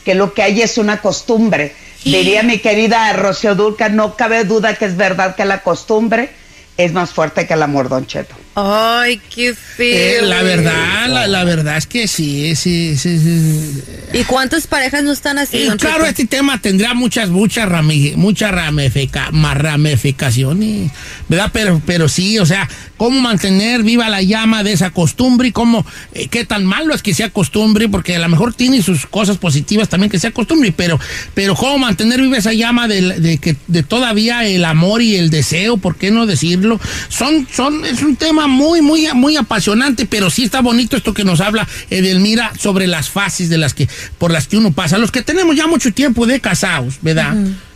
que 0.06 0.14
lo 0.14 0.34
que 0.34 0.42
hay 0.44 0.62
es 0.62 0.78
una 0.78 1.02
costumbre. 1.02 1.74
Diría 2.04 2.44
mi 2.44 2.60
querida 2.60 3.12
Rocío 3.12 3.56
Dulca, 3.56 3.88
no 3.88 4.14
cabe 4.14 4.44
duda 4.44 4.76
que 4.76 4.84
es 4.84 4.96
verdad 4.96 5.34
que 5.34 5.44
la 5.44 5.64
costumbre 5.64 6.30
es 6.76 6.92
más 6.92 7.10
fuerte 7.10 7.44
que 7.44 7.54
el 7.54 7.62
amor, 7.64 7.88
Don 7.88 8.06
Cheto. 8.06 8.36
Ay, 8.58 9.20
qué 9.34 9.48
Eh, 9.48 9.54
feo. 9.54 10.24
la 10.24 10.42
verdad, 10.42 11.08
la, 11.08 11.26
la 11.26 11.44
verdad 11.44 11.76
es 11.76 11.86
que 11.86 12.08
sí, 12.08 12.56
sí, 12.56 12.96
sí, 12.96 13.18
sí. 13.18 13.82
¿Y 14.14 14.24
cuántas 14.24 14.66
parejas 14.66 15.04
no 15.04 15.12
están 15.12 15.36
así? 15.36 15.58
Y 15.58 15.68
claro, 15.76 16.06
este 16.06 16.24
tema 16.24 16.58
tendrá 16.62 16.94
muchas, 16.94 17.28
muchas, 17.28 17.68
rami- 17.68 18.14
muchas 18.16 18.52
ramifica- 18.52 19.30
más 19.30 19.58
ramificaciones, 19.58 20.90
¿verdad? 21.28 21.50
Pero, 21.52 21.82
pero 21.84 22.08
sí, 22.08 22.38
o 22.38 22.46
sea, 22.46 22.66
cómo 22.96 23.20
mantener 23.20 23.82
viva 23.82 24.08
la 24.08 24.22
llama 24.22 24.62
de 24.62 24.72
esa 24.72 24.88
costumbre 24.88 25.48
y 25.48 25.52
cómo, 25.52 25.84
eh, 26.14 26.28
qué 26.28 26.46
tan 26.46 26.64
malo 26.64 26.94
es 26.94 27.02
que 27.02 27.12
sea 27.12 27.28
costumbre, 27.28 27.90
porque 27.90 28.16
a 28.16 28.20
lo 28.20 28.28
mejor 28.30 28.54
tiene 28.54 28.80
sus 28.80 29.04
cosas 29.04 29.36
positivas 29.36 29.90
también 29.90 30.10
que 30.10 30.18
sea 30.18 30.30
costumbre, 30.30 30.72
pero, 30.74 30.98
pero 31.34 31.54
cómo 31.54 31.76
mantener 31.76 32.22
viva 32.22 32.38
esa 32.38 32.54
llama 32.54 32.88
de, 32.88 33.02
de 33.20 33.36
que, 33.36 33.54
de 33.66 33.82
todavía 33.82 34.46
el 34.46 34.64
amor 34.64 35.02
y 35.02 35.16
el 35.16 35.28
deseo, 35.28 35.76
¿por 35.76 35.96
qué 35.96 36.10
no 36.10 36.24
decirlo? 36.24 36.80
Son, 37.10 37.46
son, 37.54 37.84
es 37.84 38.00
un 38.02 38.16
tema 38.16 38.45
muy, 38.46 38.82
muy, 38.82 39.08
muy 39.14 39.36
apasionante, 39.36 40.06
pero 40.06 40.30
sí 40.30 40.44
está 40.44 40.60
bonito 40.60 40.96
esto 40.96 41.14
que 41.14 41.24
nos 41.24 41.40
habla 41.40 41.66
Edelmira 41.90 42.52
sobre 42.58 42.86
las 42.86 43.08
fases 43.08 43.48
de 43.48 43.58
las 43.58 43.74
que, 43.74 43.88
por 44.18 44.30
las 44.30 44.48
que 44.48 44.56
uno 44.56 44.72
pasa. 44.72 44.98
Los 44.98 45.10
que 45.10 45.22
tenemos 45.22 45.56
ya 45.56 45.66
mucho 45.66 45.92
tiempo 45.92 46.26
de 46.26 46.40
casados, 46.40 46.96
¿verdad? 47.02 47.34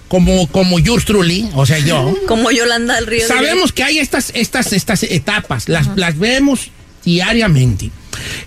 Como, 0.09 0.49
como 0.49 0.79
yours 0.79 1.05
truly, 1.05 1.49
o 1.55 1.67
sea, 1.67 1.79
yo. 1.79 2.17
Como 2.27 2.51
Yolanda 2.51 2.97
del 2.97 3.07
Río. 3.07 3.29
Sabemos 3.29 3.73
que 3.73 3.85
hay 3.85 3.99
estas, 3.99 4.33
estas, 4.35 4.73
estas 4.73 5.05
etapas, 5.05 5.69
las, 5.69 5.87
las 5.97 6.19
vemos 6.19 6.71
diariamente. 7.05 7.91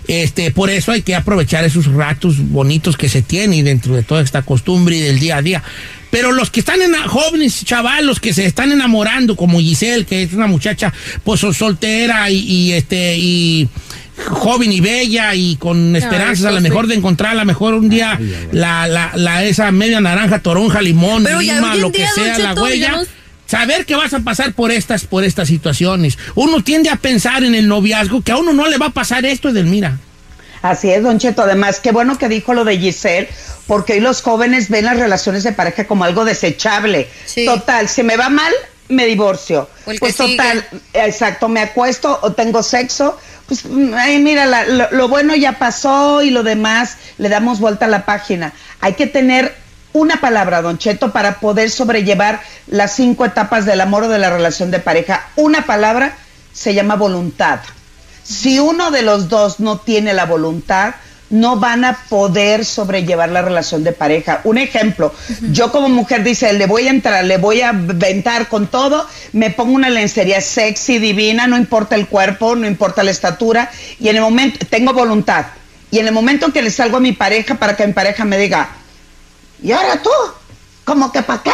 Este, 0.06 0.50
por 0.50 0.70
eso 0.70 0.92
hay 0.92 1.02
que 1.02 1.14
aprovechar 1.14 1.64
esos 1.64 1.86
ratos 1.86 2.36
bonitos 2.38 2.96
que 2.96 3.08
se 3.08 3.22
tienen 3.22 3.64
dentro 3.64 3.94
de 3.94 4.02
toda 4.02 4.22
esta 4.22 4.42
costumbre 4.42 4.96
y 4.96 5.00
del 5.00 5.18
día 5.18 5.38
a 5.38 5.42
día. 5.42 5.62
Pero 6.14 6.30
los 6.30 6.48
que 6.48 6.60
están 6.60 6.80
en 6.80 6.94
jóvenes, 7.08 7.64
chavalos, 7.64 8.20
que 8.20 8.32
se 8.32 8.46
están 8.46 8.70
enamorando, 8.70 9.34
como 9.34 9.58
Giselle, 9.58 10.06
que 10.06 10.22
es 10.22 10.32
una 10.32 10.46
muchacha 10.46 10.92
pues 11.24 11.40
sol- 11.40 11.56
soltera 11.56 12.30
y, 12.30 12.36
y, 12.38 12.72
este 12.72 13.16
y 13.18 13.68
joven 14.28 14.70
y 14.70 14.78
bella 14.78 15.34
y 15.34 15.56
con 15.56 15.96
esperanzas 15.96 16.44
a 16.46 16.50
lo 16.52 16.60
mejor 16.60 16.86
de 16.86 16.94
encontrar 16.94 17.32
a 17.32 17.34
lo 17.34 17.44
mejor 17.44 17.74
un 17.74 17.88
día 17.88 18.16
la, 18.52 18.86
la, 18.86 19.10
la 19.16 19.42
esa 19.44 19.72
media 19.72 20.00
naranja, 20.00 20.38
toronja, 20.38 20.80
limón, 20.80 21.24
lima, 21.40 21.74
lo 21.80 21.90
que 21.90 22.06
sea, 22.14 22.38
la 22.38 22.54
huella. 22.62 22.92
Saber 23.46 23.84
que 23.84 23.96
vas 23.96 24.14
a 24.14 24.20
pasar 24.20 24.52
por 24.54 24.70
estas, 24.70 25.06
por 25.06 25.24
estas 25.24 25.48
situaciones. 25.48 26.16
Uno 26.36 26.62
tiende 26.62 26.90
a 26.90 26.96
pensar 26.96 27.42
en 27.42 27.56
el 27.56 27.66
noviazgo 27.66 28.22
que 28.22 28.30
a 28.30 28.36
uno 28.36 28.52
no 28.52 28.68
le 28.68 28.78
va 28.78 28.86
a 28.86 28.90
pasar 28.90 29.26
esto, 29.26 29.48
Edelmira. 29.48 29.98
Así 30.64 30.90
es, 30.90 31.02
Don 31.02 31.18
Cheto. 31.18 31.42
Además, 31.42 31.78
qué 31.78 31.92
bueno 31.92 32.16
que 32.16 32.26
dijo 32.26 32.54
lo 32.54 32.64
de 32.64 32.78
Giselle, 32.78 33.28
porque 33.66 33.92
hoy 33.92 34.00
los 34.00 34.22
jóvenes 34.22 34.70
ven 34.70 34.86
las 34.86 34.98
relaciones 34.98 35.44
de 35.44 35.52
pareja 35.52 35.86
como 35.86 36.04
algo 36.04 36.24
desechable. 36.24 37.06
Total, 37.44 37.86
si 37.86 38.02
me 38.02 38.16
va 38.16 38.30
mal, 38.30 38.50
me 38.88 39.04
divorcio. 39.04 39.68
Pues 39.98 40.14
sigue. 40.16 40.36
total, 40.38 40.66
exacto, 40.94 41.50
me 41.50 41.60
acuesto 41.60 42.18
o 42.22 42.32
tengo 42.32 42.62
sexo. 42.62 43.18
Pues, 43.46 43.66
mm, 43.66 43.92
ay, 43.94 44.20
mira, 44.20 44.46
la- 44.46 44.64
lo, 44.64 44.90
lo 44.90 45.08
bueno 45.08 45.36
ya 45.36 45.58
pasó 45.58 46.22
y 46.22 46.30
lo 46.30 46.42
demás 46.42 46.96
le 47.18 47.28
damos 47.28 47.60
vuelta 47.60 47.84
a 47.84 47.88
la 47.88 48.06
página. 48.06 48.54
Hay 48.80 48.94
que 48.94 49.06
tener 49.06 49.54
una 49.92 50.18
palabra, 50.18 50.62
Don 50.62 50.78
Cheto, 50.78 51.12
para 51.12 51.40
poder 51.40 51.68
sobrellevar 51.70 52.40
las 52.68 52.96
cinco 52.96 53.26
etapas 53.26 53.66
del 53.66 53.82
amor 53.82 54.04
o 54.04 54.08
de 54.08 54.18
la 54.18 54.30
relación 54.30 54.70
de 54.70 54.78
pareja. 54.78 55.28
Una 55.36 55.66
palabra 55.66 56.16
se 56.54 56.72
llama 56.72 56.94
voluntad. 56.96 57.60
Si 58.24 58.58
uno 58.58 58.90
de 58.90 59.02
los 59.02 59.28
dos 59.28 59.60
no 59.60 59.78
tiene 59.78 60.14
la 60.14 60.24
voluntad, 60.24 60.94
no 61.30 61.56
van 61.56 61.84
a 61.84 61.96
poder 62.08 62.64
sobrellevar 62.64 63.28
la 63.30 63.42
relación 63.42 63.82
de 63.82 63.92
pareja. 63.92 64.40
Un 64.44 64.58
ejemplo, 64.58 65.12
yo 65.50 65.72
como 65.72 65.88
mujer 65.88 66.22
dice, 66.22 66.52
le 66.52 66.66
voy 66.66 66.86
a 66.86 66.90
entrar, 66.90 67.24
le 67.24 67.38
voy 67.38 67.60
a 67.60 67.72
ventar 67.72 68.48
con 68.48 68.68
todo, 68.68 69.06
me 69.32 69.50
pongo 69.50 69.72
una 69.72 69.90
lencería 69.90 70.40
sexy, 70.40 70.98
divina, 70.98 71.46
no 71.46 71.56
importa 71.56 71.96
el 71.96 72.06
cuerpo, 72.06 72.54
no 72.54 72.66
importa 72.66 73.02
la 73.02 73.10
estatura, 73.10 73.70
y 73.98 74.08
en 74.08 74.16
el 74.16 74.22
momento, 74.22 74.64
tengo 74.68 74.92
voluntad, 74.92 75.46
y 75.90 75.98
en 75.98 76.06
el 76.06 76.12
momento 76.12 76.52
que 76.52 76.62
le 76.62 76.70
salgo 76.70 76.98
a 76.98 77.00
mi 77.00 77.12
pareja 77.12 77.56
para 77.56 77.76
que 77.76 77.86
mi 77.86 77.92
pareja 77.92 78.24
me 78.24 78.38
diga, 78.38 78.70
¿y 79.62 79.72
ahora 79.72 80.00
tú? 80.02 80.10
¿Cómo 80.84 81.10
que 81.10 81.22
para 81.22 81.42
qué? 81.42 81.50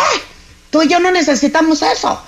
Tú 0.71 0.83
y 0.83 0.89
yo 0.89 1.01
no 1.01 1.11
necesitamos 1.11 1.83
eso. 1.83 2.23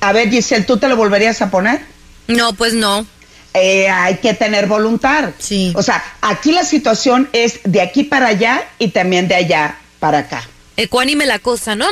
A 0.00 0.12
ver, 0.12 0.30
Giselle, 0.30 0.64
¿tú 0.64 0.78
te 0.78 0.88
lo 0.88 0.96
volverías 0.96 1.42
a 1.42 1.50
poner? 1.50 1.84
No, 2.26 2.52
pues 2.54 2.74
no. 2.74 3.06
Eh, 3.54 3.88
hay 3.88 4.18
que 4.18 4.34
tener 4.34 4.66
voluntad. 4.66 5.30
Sí. 5.38 5.72
O 5.76 5.82
sea, 5.82 6.02
aquí 6.20 6.52
la 6.52 6.64
situación 6.64 7.28
es 7.32 7.60
de 7.64 7.80
aquí 7.80 8.04
para 8.04 8.28
allá 8.28 8.68
y 8.78 8.88
también 8.88 9.28
de 9.28 9.34
allá 9.34 9.76
para 9.98 10.18
acá. 10.18 10.42
Ecuánime 10.76 11.26
la 11.26 11.38
cosa, 11.38 11.74
¿no? 11.74 11.86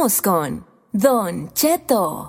Con 0.02 0.66
Don 0.92 1.54
Cheto. 1.54 2.28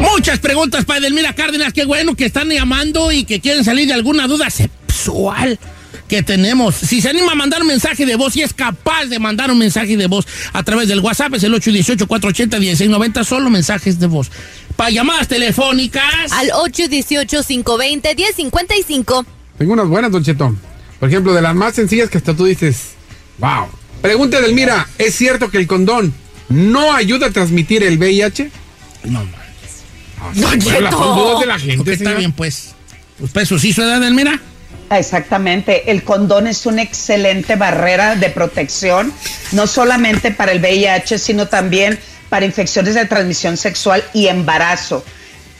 Muchas 0.00 0.38
preguntas 0.38 0.84
para 0.84 1.00
Edelmira 1.00 1.34
Cárdenas. 1.34 1.72
Qué 1.72 1.86
bueno 1.86 2.14
que 2.14 2.26
están 2.26 2.50
llamando 2.50 3.10
y 3.10 3.24
que 3.24 3.40
quieren 3.40 3.64
salir 3.64 3.88
de 3.88 3.94
alguna 3.94 4.28
duda 4.28 4.48
sexual 4.48 5.58
que 6.06 6.22
tenemos. 6.22 6.76
Si 6.76 7.00
se 7.00 7.08
anima 7.08 7.32
a 7.32 7.34
mandar 7.34 7.62
un 7.62 7.66
mensaje 7.66 8.06
de 8.06 8.14
voz 8.14 8.36
y 8.36 8.42
es 8.42 8.54
capaz 8.54 9.06
de 9.06 9.18
mandar 9.18 9.50
un 9.50 9.58
mensaje 9.58 9.96
de 9.96 10.06
voz 10.06 10.24
a 10.52 10.62
través 10.62 10.86
del 10.86 11.00
WhatsApp, 11.00 11.34
es 11.34 11.42
el 11.42 11.52
818-480-1690, 11.54 13.24
solo 13.24 13.50
mensajes 13.50 13.98
de 13.98 14.06
voz. 14.06 14.30
Para 14.76 14.90
llamadas 14.90 15.26
telefónicas. 15.26 16.30
Al 16.30 16.50
818-520-1055. 16.50 19.26
Tengo 19.58 19.72
unas 19.72 19.88
buenas, 19.88 20.12
Don 20.12 20.22
Cheto. 20.22 20.54
Por 21.04 21.10
ejemplo, 21.10 21.34
de 21.34 21.42
las 21.42 21.54
más 21.54 21.74
sencillas 21.74 22.08
que 22.08 22.16
hasta 22.16 22.32
tú 22.32 22.46
dices, 22.46 22.92
wow. 23.36 23.66
Pregunta 24.00 24.40
del 24.40 24.54
Mira, 24.54 24.88
¿es 24.96 25.14
cierto 25.14 25.50
que 25.50 25.58
el 25.58 25.66
condón 25.66 26.14
no 26.48 26.94
ayuda 26.94 27.26
a 27.26 27.30
transmitir 27.30 27.82
el 27.82 27.98
VIH? 27.98 28.50
No, 29.02 29.22
Don 30.32 30.58
Cheto. 30.58 30.90
Son 30.90 31.18
dudas 31.18 31.40
de 31.40 31.46
la 31.46 31.58
gente, 31.58 31.92
está 31.92 32.04
señor. 32.04 32.18
bien, 32.20 32.32
pues. 32.32 32.74
Pues 33.18 33.32
pesos 33.32 33.62
hizo 33.66 33.82
edad, 33.82 33.98
Edelmira. 33.98 34.40
Exactamente, 34.88 35.90
el 35.90 36.04
condón 36.04 36.46
es 36.46 36.64
una 36.64 36.80
excelente 36.80 37.56
barrera 37.56 38.16
de 38.16 38.30
protección, 38.30 39.12
no 39.52 39.66
solamente 39.66 40.30
para 40.30 40.52
el 40.52 40.60
VIH, 40.60 41.18
sino 41.18 41.48
también 41.48 41.98
para 42.30 42.46
infecciones 42.46 42.94
de 42.94 43.04
transmisión 43.04 43.58
sexual 43.58 44.02
y 44.14 44.28
embarazo. 44.28 45.04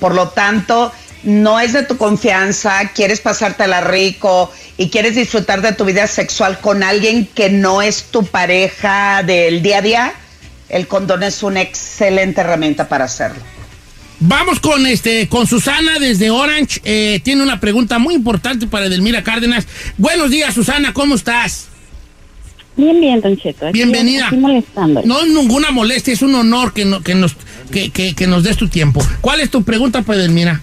Por 0.00 0.14
lo 0.14 0.30
tanto, 0.30 0.90
no 1.24 1.58
es 1.60 1.72
de 1.72 1.82
tu 1.82 1.96
confianza, 1.96 2.90
quieres 2.94 3.20
pasártela 3.20 3.80
rico 3.80 4.52
y 4.76 4.90
quieres 4.90 5.14
disfrutar 5.14 5.62
de 5.62 5.72
tu 5.72 5.84
vida 5.84 6.06
sexual 6.06 6.58
con 6.60 6.82
alguien 6.82 7.26
que 7.26 7.50
no 7.50 7.82
es 7.82 8.04
tu 8.04 8.24
pareja 8.24 9.22
del 9.22 9.62
día 9.62 9.78
a 9.78 9.82
día, 9.82 10.12
el 10.68 10.86
condón 10.86 11.22
es 11.22 11.42
una 11.42 11.60
excelente 11.62 12.40
herramienta 12.40 12.88
para 12.88 13.04
hacerlo. 13.04 13.42
Vamos 14.20 14.60
con 14.60 14.86
este 14.86 15.28
con 15.28 15.46
Susana 15.46 15.98
desde 15.98 16.30
Orange. 16.30 16.80
Eh, 16.84 17.20
tiene 17.22 17.42
una 17.42 17.60
pregunta 17.60 17.98
muy 17.98 18.14
importante 18.14 18.66
para 18.66 18.86
Edelmira 18.86 19.22
Cárdenas. 19.22 19.66
Buenos 19.98 20.30
días, 20.30 20.54
Susana, 20.54 20.92
¿cómo 20.94 21.14
estás? 21.16 21.66
Bien, 22.76 23.00
bien, 23.00 23.20
Don 23.20 23.36
Cheto. 23.36 23.66
Aquí- 23.66 23.72
Bienvenida. 23.78 24.28
aquí. 24.28 24.36
No 24.36 25.20
es 25.20 25.28
ninguna 25.28 25.70
molestia, 25.70 26.12
es 26.14 26.22
un 26.22 26.34
honor 26.34 26.72
que, 26.72 26.84
no- 26.84 27.02
que 27.02 27.14
nos, 27.14 27.36
que, 27.70 27.90
que- 27.90 28.14
que 28.14 28.26
nos 28.26 28.42
des 28.44 28.56
tu 28.56 28.68
tiempo. 28.68 29.04
¿Cuál 29.20 29.40
es 29.40 29.50
tu 29.50 29.62
pregunta 29.62 30.02
para 30.02 30.18
Edelmira? 30.18 30.60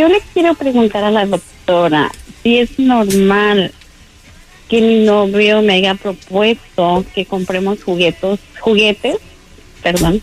Yo 0.00 0.08
le 0.08 0.22
quiero 0.32 0.54
preguntar 0.54 1.04
a 1.04 1.10
la 1.10 1.26
doctora 1.26 2.10
si 2.42 2.56
es 2.56 2.78
normal 2.78 3.70
que 4.66 4.80
mi 4.80 5.04
novio 5.04 5.60
me 5.60 5.74
haya 5.74 5.94
propuesto 5.94 7.04
que 7.14 7.26
compremos 7.26 7.82
juguetos, 7.82 8.40
juguetes, 8.60 9.16
perdón, 9.82 10.22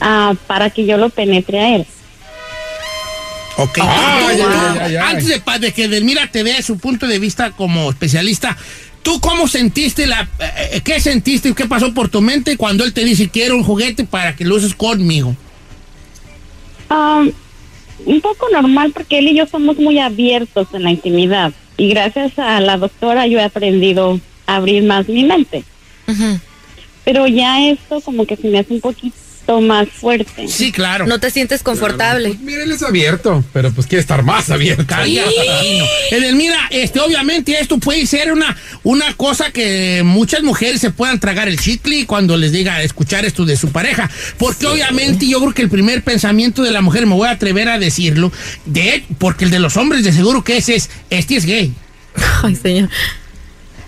ah, 0.00 0.34
para 0.48 0.70
que 0.70 0.84
yo 0.84 0.96
lo 0.96 1.10
penetre 1.10 1.60
a 1.60 1.76
él. 1.76 1.86
Ok. 3.56 3.78
Ah, 3.82 4.32
ya, 4.36 4.36
ya, 4.36 4.74
ya, 4.74 4.88
ya. 4.88 5.08
Antes 5.10 5.28
de, 5.28 5.40
de 5.60 5.72
que 5.72 5.84
Edelmira 5.84 6.28
te 6.32 6.42
dé 6.42 6.60
su 6.60 6.76
punto 6.76 7.06
de 7.06 7.20
vista 7.20 7.52
como 7.52 7.88
especialista, 7.90 8.56
¿tú 9.02 9.20
cómo 9.20 9.46
sentiste 9.46 10.08
la... 10.08 10.28
eh, 10.40 10.80
¿Qué 10.82 10.98
sentiste 10.98 11.50
y 11.50 11.54
qué 11.54 11.66
pasó 11.66 11.94
por 11.94 12.08
tu 12.08 12.20
mente 12.20 12.56
cuando 12.56 12.82
él 12.82 12.92
te 12.92 13.04
dice 13.04 13.28
quiero 13.28 13.54
un 13.54 13.62
juguete 13.62 14.02
para 14.02 14.34
que 14.34 14.44
lo 14.44 14.56
uses 14.56 14.74
conmigo? 14.74 15.36
Ah, 16.90 17.24
un 18.04 18.20
poco 18.20 18.48
normal 18.50 18.92
porque 18.92 19.18
él 19.18 19.28
y 19.28 19.34
yo 19.34 19.46
somos 19.46 19.78
muy 19.78 19.98
abiertos 19.98 20.68
en 20.72 20.82
la 20.84 20.90
intimidad 20.90 21.52
y 21.76 21.88
gracias 21.88 22.38
a 22.38 22.60
la 22.60 22.76
doctora 22.76 23.26
yo 23.26 23.38
he 23.38 23.42
aprendido 23.42 24.20
a 24.46 24.56
abrir 24.56 24.82
más 24.84 25.08
mi 25.08 25.24
mente. 25.24 25.64
Pero 27.04 27.26
ya 27.26 27.68
esto 27.68 28.00
como 28.00 28.26
que 28.26 28.36
se 28.36 28.48
me 28.48 28.58
hace 28.58 28.74
un 28.74 28.80
poquito 28.80 29.16
más 29.60 29.88
fuerte. 29.88 30.48
Sí, 30.48 30.72
claro. 30.72 31.06
No 31.06 31.20
te 31.20 31.30
sientes 31.30 31.62
confortable. 31.62 32.28
Pues 32.28 32.40
mira, 32.40 32.62
él 32.62 32.72
es 32.72 32.82
abierto, 32.82 33.44
pero 33.52 33.72
pues 33.72 33.86
quiere 33.86 34.00
estar 34.00 34.22
más 34.22 34.50
abierto. 34.50 34.84
Cállate, 34.86 35.30
Gino. 35.60 35.84
Edelmira, 36.10 36.58
este, 36.70 37.00
obviamente 37.00 37.58
esto 37.58 37.78
puede 37.78 38.06
ser 38.06 38.32
una, 38.32 38.56
una 38.82 39.14
cosa 39.14 39.50
que 39.52 40.02
muchas 40.04 40.42
mujeres 40.42 40.80
se 40.80 40.90
puedan 40.90 41.20
tragar 41.20 41.48
el 41.48 41.58
chicle 41.58 42.06
cuando 42.06 42.36
les 42.36 42.52
diga 42.52 42.82
escuchar 42.82 43.24
esto 43.24 43.44
de 43.44 43.56
su 43.56 43.70
pareja. 43.70 44.10
Porque 44.38 44.66
obviamente 44.66 45.26
yo 45.26 45.40
creo 45.40 45.54
que 45.54 45.62
el 45.62 45.70
primer 45.70 46.02
pensamiento 46.02 46.62
de 46.62 46.72
la 46.72 46.82
mujer, 46.82 47.06
me 47.06 47.14
voy 47.14 47.28
a 47.28 47.32
atrever 47.32 47.68
a 47.68 47.78
decirlo, 47.78 48.32
de, 48.64 49.04
porque 49.18 49.44
el 49.44 49.50
de 49.50 49.58
los 49.58 49.76
hombres 49.76 50.04
de 50.04 50.12
seguro 50.12 50.42
que 50.44 50.56
ese 50.56 50.74
es, 50.74 50.90
este 51.10 51.36
es 51.36 51.46
gay. 51.46 51.72
Ay, 52.42 52.56
señor. 52.56 52.88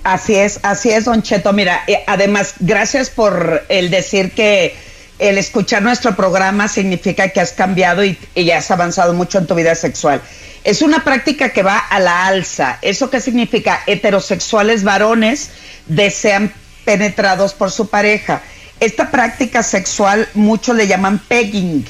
Así 0.04 0.34
es, 0.34 0.60
así 0.62 0.90
es, 0.90 1.04
Don 1.04 1.22
Cheto. 1.22 1.52
Mira, 1.52 1.82
eh, 1.86 1.98
además, 2.06 2.54
gracias 2.60 3.10
por 3.10 3.64
el 3.68 3.90
decir 3.90 4.30
que 4.32 4.74
el 5.18 5.38
escuchar 5.38 5.82
nuestro 5.82 6.14
programa 6.16 6.68
significa 6.68 7.28
que 7.28 7.40
has 7.40 7.52
cambiado 7.52 8.04
y, 8.04 8.18
y 8.34 8.50
has 8.50 8.70
avanzado 8.70 9.14
mucho 9.14 9.38
en 9.38 9.46
tu 9.46 9.54
vida 9.54 9.74
sexual. 9.74 10.20
Es 10.64 10.82
una 10.82 11.04
práctica 11.04 11.50
que 11.50 11.62
va 11.62 11.78
a 11.78 11.98
la 12.00 12.26
alza. 12.26 12.78
¿Eso 12.82 13.10
qué 13.10 13.20
significa? 13.20 13.80
Heterosexuales 13.86 14.84
varones 14.84 15.50
desean 15.86 16.52
penetrados 16.84 17.54
por 17.54 17.70
su 17.70 17.88
pareja. 17.88 18.42
Esta 18.80 19.10
práctica 19.10 19.62
sexual 19.62 20.28
muchos 20.34 20.76
le 20.76 20.86
llaman 20.86 21.18
pegging 21.18 21.84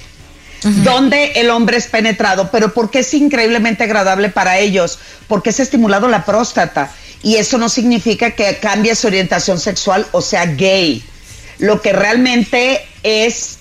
donde 0.63 1.33
el 1.37 1.51
hombre 1.51 1.77
es 1.77 1.87
penetrado, 1.87 2.51
pero 2.51 2.75
porque 2.75 3.01
es 3.01 3.15
increíblemente 3.15 3.85
agradable 3.85 4.29
para 4.29 4.59
ellos, 4.59 4.99
porque 5.29 5.51
es 5.51 5.61
estimulado 5.61 6.09
la 6.09 6.25
próstata 6.25 6.91
y 7.23 7.37
eso 7.37 7.59
no 7.59 7.69
significa 7.69 8.33
que 8.33 8.57
cambie 8.59 8.95
su 8.95 9.07
orientación 9.07 9.59
sexual 9.59 10.07
o 10.13 10.21
sea 10.21 10.47
gay. 10.47 11.03
Lo 11.59 11.81
que 11.83 11.93
realmente 11.93 12.87
es 13.03 13.59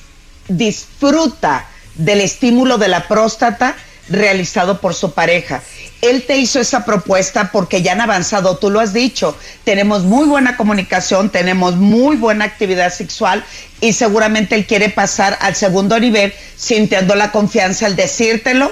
disfruta 0.48 1.68
del 1.96 2.22
estímulo 2.22 2.78
de 2.78 2.88
la 2.88 3.08
próstata 3.08 3.76
realizado 4.10 4.80
por 4.80 4.94
su 4.94 5.14
pareja. 5.14 5.62
él 6.02 6.24
te 6.26 6.38
hizo 6.38 6.60
esa 6.60 6.86
propuesta 6.86 7.52
porque 7.52 7.82
ya 7.82 7.94
han 7.94 8.02
avanzado, 8.02 8.58
tú 8.58 8.70
lo 8.70 8.80
has 8.80 8.94
dicho, 8.94 9.36
tenemos 9.64 10.04
muy 10.04 10.28
buena 10.28 10.56
comunicación, 10.56 11.30
tenemos 11.30 11.76
muy 11.76 12.16
buena 12.16 12.46
actividad 12.46 12.94
sexual 12.94 13.44
y 13.82 13.94
seguramente 13.94 14.56
él 14.56 14.66
quiere 14.66 14.90
pasar 14.90 15.38
al 15.42 15.56
segundo 15.56 16.00
nivel 16.00 16.34
sintiendo 16.56 17.16
la 17.16 17.32
confianza 17.32 17.88
al 17.88 17.96
decírtelo 17.96 18.72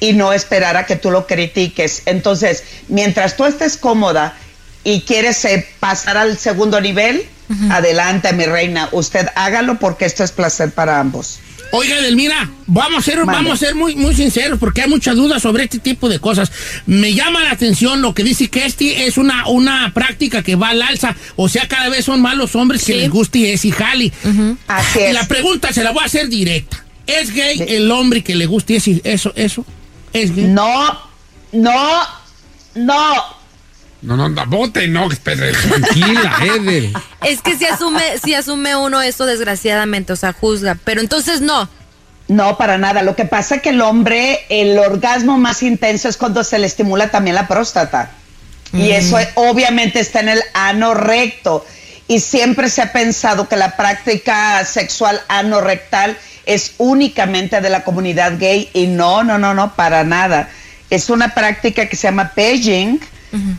y 0.00 0.12
no 0.14 0.32
esperar 0.32 0.76
a 0.76 0.86
que 0.86 0.96
tú 0.96 1.10
lo 1.10 1.26
critiques. 1.26 2.02
Entonces, 2.06 2.64
mientras 2.88 3.36
tú 3.36 3.44
estés 3.44 3.76
cómoda 3.76 4.36
y 4.82 5.02
quieres 5.02 5.44
eh, 5.44 5.66
pasar 5.80 6.16
al 6.16 6.38
segundo 6.38 6.80
nivel, 6.80 7.28
adelante, 7.70 8.32
mi 8.32 8.44
reina, 8.46 8.88
usted 8.92 9.26
hágalo 9.34 9.78
porque 9.78 10.04
esto 10.04 10.24
es 10.24 10.32
placer 10.32 10.72
para 10.72 11.00
ambos. 11.00 11.40
Oiga, 11.76 12.00
Delmira, 12.00 12.50
vamos 12.66 13.00
a 13.00 13.02
ser, 13.02 13.24
vamos 13.24 13.52
a 13.52 13.56
ser 13.56 13.74
muy, 13.74 13.96
muy 13.96 14.14
sinceros 14.14 14.60
porque 14.60 14.82
hay 14.82 14.88
muchas 14.88 15.16
dudas 15.16 15.42
sobre 15.42 15.64
este 15.64 15.80
tipo 15.80 16.08
de 16.08 16.20
cosas. 16.20 16.52
Me 16.86 17.14
llama 17.14 17.42
la 17.42 17.50
atención 17.50 18.00
lo 18.00 18.14
que 18.14 18.22
dice 18.22 18.48
que 18.48 18.64
este 18.64 19.06
es 19.06 19.18
una, 19.18 19.48
una 19.48 19.90
práctica 19.92 20.42
que 20.44 20.54
va 20.54 20.68
al 20.68 20.82
alza. 20.82 21.16
O 21.34 21.48
sea, 21.48 21.66
cada 21.66 21.88
vez 21.88 22.04
son 22.04 22.22
más 22.22 22.36
los 22.36 22.54
hombres 22.54 22.84
que 22.84 22.94
les 22.94 23.10
gusta 23.10 23.38
y 23.38 23.46
es 23.46 23.64
y 23.64 23.72
jali. 23.72 24.12
Así 24.68 25.00
Y 25.00 25.12
la 25.12 25.26
pregunta 25.26 25.72
se 25.72 25.82
la 25.82 25.90
voy 25.90 26.04
a 26.04 26.06
hacer 26.06 26.28
directa. 26.28 26.84
¿Es 27.08 27.34
gay 27.34 27.64
el 27.66 27.90
hombre 27.90 28.22
que 28.22 28.36
le 28.36 28.46
gusta 28.46 28.74
y 28.74 28.76
es 28.76 28.88
y- 28.88 29.00
eso, 29.02 29.32
eso? 29.34 29.66
¿Es 30.12 30.34
gay? 30.34 30.44
No, 30.44 30.96
no, 31.52 32.02
no. 32.76 33.43
No, 34.04 34.16
no, 34.16 34.28
no, 34.28 34.46
bote, 34.46 34.86
no, 34.86 35.10
espere, 35.10 35.52
tranquila, 35.52 36.36
Edel. 36.42 36.92
Es 37.22 37.40
que 37.40 37.56
si 37.56 37.64
asume, 37.64 38.02
si 38.22 38.34
asume 38.34 38.76
uno 38.76 39.00
eso 39.00 39.24
desgraciadamente, 39.24 40.12
o 40.12 40.16
sea, 40.16 40.32
juzga. 40.32 40.76
Pero 40.84 41.00
entonces 41.00 41.40
no. 41.40 41.68
No, 42.28 42.56
para 42.58 42.78
nada. 42.78 43.02
Lo 43.02 43.16
que 43.16 43.24
pasa 43.24 43.56
es 43.56 43.62
que 43.62 43.70
el 43.70 43.80
hombre, 43.80 44.40
el 44.48 44.78
orgasmo 44.78 45.38
más 45.38 45.62
intenso 45.62 46.08
es 46.08 46.16
cuando 46.16 46.44
se 46.44 46.58
le 46.58 46.66
estimula 46.66 47.10
también 47.10 47.34
la 47.34 47.48
próstata. 47.48 48.10
Y 48.72 48.88
Mm. 48.88 48.92
eso 48.92 49.16
obviamente 49.36 50.00
está 50.00 50.20
en 50.20 50.28
el 50.30 50.42
ano 50.52 50.94
recto. 50.94 51.64
Y 52.06 52.20
siempre 52.20 52.68
se 52.68 52.82
ha 52.82 52.92
pensado 52.92 53.48
que 53.48 53.56
la 53.56 53.76
práctica 53.76 54.64
sexual 54.66 55.22
anorrectal 55.28 56.18
es 56.44 56.72
únicamente 56.76 57.60
de 57.62 57.70
la 57.70 57.84
comunidad 57.84 58.38
gay. 58.38 58.68
Y 58.74 58.86
no, 58.86 59.24
no, 59.24 59.38
no, 59.38 59.54
no, 59.54 59.74
para 59.74 60.04
nada. 60.04 60.50
Es 60.90 61.08
una 61.08 61.34
práctica 61.34 61.86
que 61.86 61.96
se 61.96 62.08
llama 62.08 62.32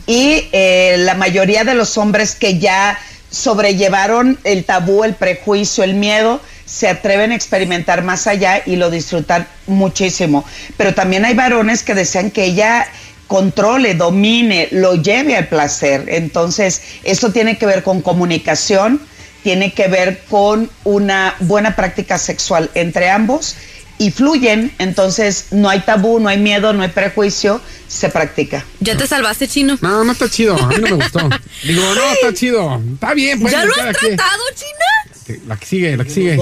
Y 0.06 0.48
eh, 0.52 0.96
la 0.98 1.14
mayoría 1.14 1.64
de 1.64 1.74
los 1.74 1.98
hombres 1.98 2.34
que 2.34 2.58
ya 2.58 2.98
sobrellevaron 3.30 4.38
el 4.44 4.64
tabú, 4.64 5.04
el 5.04 5.14
prejuicio, 5.14 5.84
el 5.84 5.94
miedo, 5.94 6.40
se 6.64 6.88
atreven 6.88 7.32
a 7.32 7.34
experimentar 7.34 8.02
más 8.02 8.26
allá 8.26 8.62
y 8.64 8.76
lo 8.76 8.90
disfrutan 8.90 9.46
muchísimo. 9.66 10.44
Pero 10.76 10.94
también 10.94 11.24
hay 11.24 11.34
varones 11.34 11.82
que 11.82 11.94
desean 11.94 12.30
que 12.30 12.44
ella 12.44 12.86
controle, 13.26 13.94
domine, 13.94 14.68
lo 14.72 14.94
lleve 14.94 15.36
al 15.36 15.48
placer. 15.48 16.04
Entonces, 16.08 16.82
esto 17.04 17.32
tiene 17.32 17.58
que 17.58 17.66
ver 17.66 17.82
con 17.82 18.02
comunicación, 18.02 19.00
tiene 19.42 19.72
que 19.72 19.88
ver 19.88 20.22
con 20.28 20.70
una 20.84 21.34
buena 21.40 21.76
práctica 21.76 22.18
sexual 22.18 22.70
entre 22.74 23.10
ambos 23.10 23.56
y 23.98 24.10
fluyen. 24.10 24.72
Entonces, 24.78 25.46
no 25.50 25.68
hay 25.68 25.80
tabú, 25.80 26.18
no 26.20 26.28
hay 26.28 26.38
miedo, 26.38 26.72
no 26.72 26.82
hay 26.82 26.88
prejuicio, 26.88 27.60
se 27.88 28.08
practica. 28.08 28.64
¿Ya 28.80 28.96
te 28.96 29.06
salvaste, 29.06 29.48
chino? 29.48 29.78
No, 29.80 30.04
no 30.04 30.12
está 30.12 30.28
chido, 30.28 30.56
a 30.56 30.66
mí 30.68 30.74
no 30.80 30.82
me 30.96 31.04
gustó. 31.04 31.18
Digo, 31.64 31.82
no, 31.94 32.12
está 32.12 32.32
chido. 32.34 32.82
Está 32.94 33.14
bien, 33.14 33.40
pues. 33.40 33.52
¿Ya 33.52 33.64
lo 33.64 33.72
has 33.72 33.96
tratado, 33.96 34.42
China? 34.54 35.38
La 35.48 35.56
que 35.56 35.66
sigue, 35.66 35.96
la 35.96 36.04
que 36.04 36.10
sigue. 36.10 36.38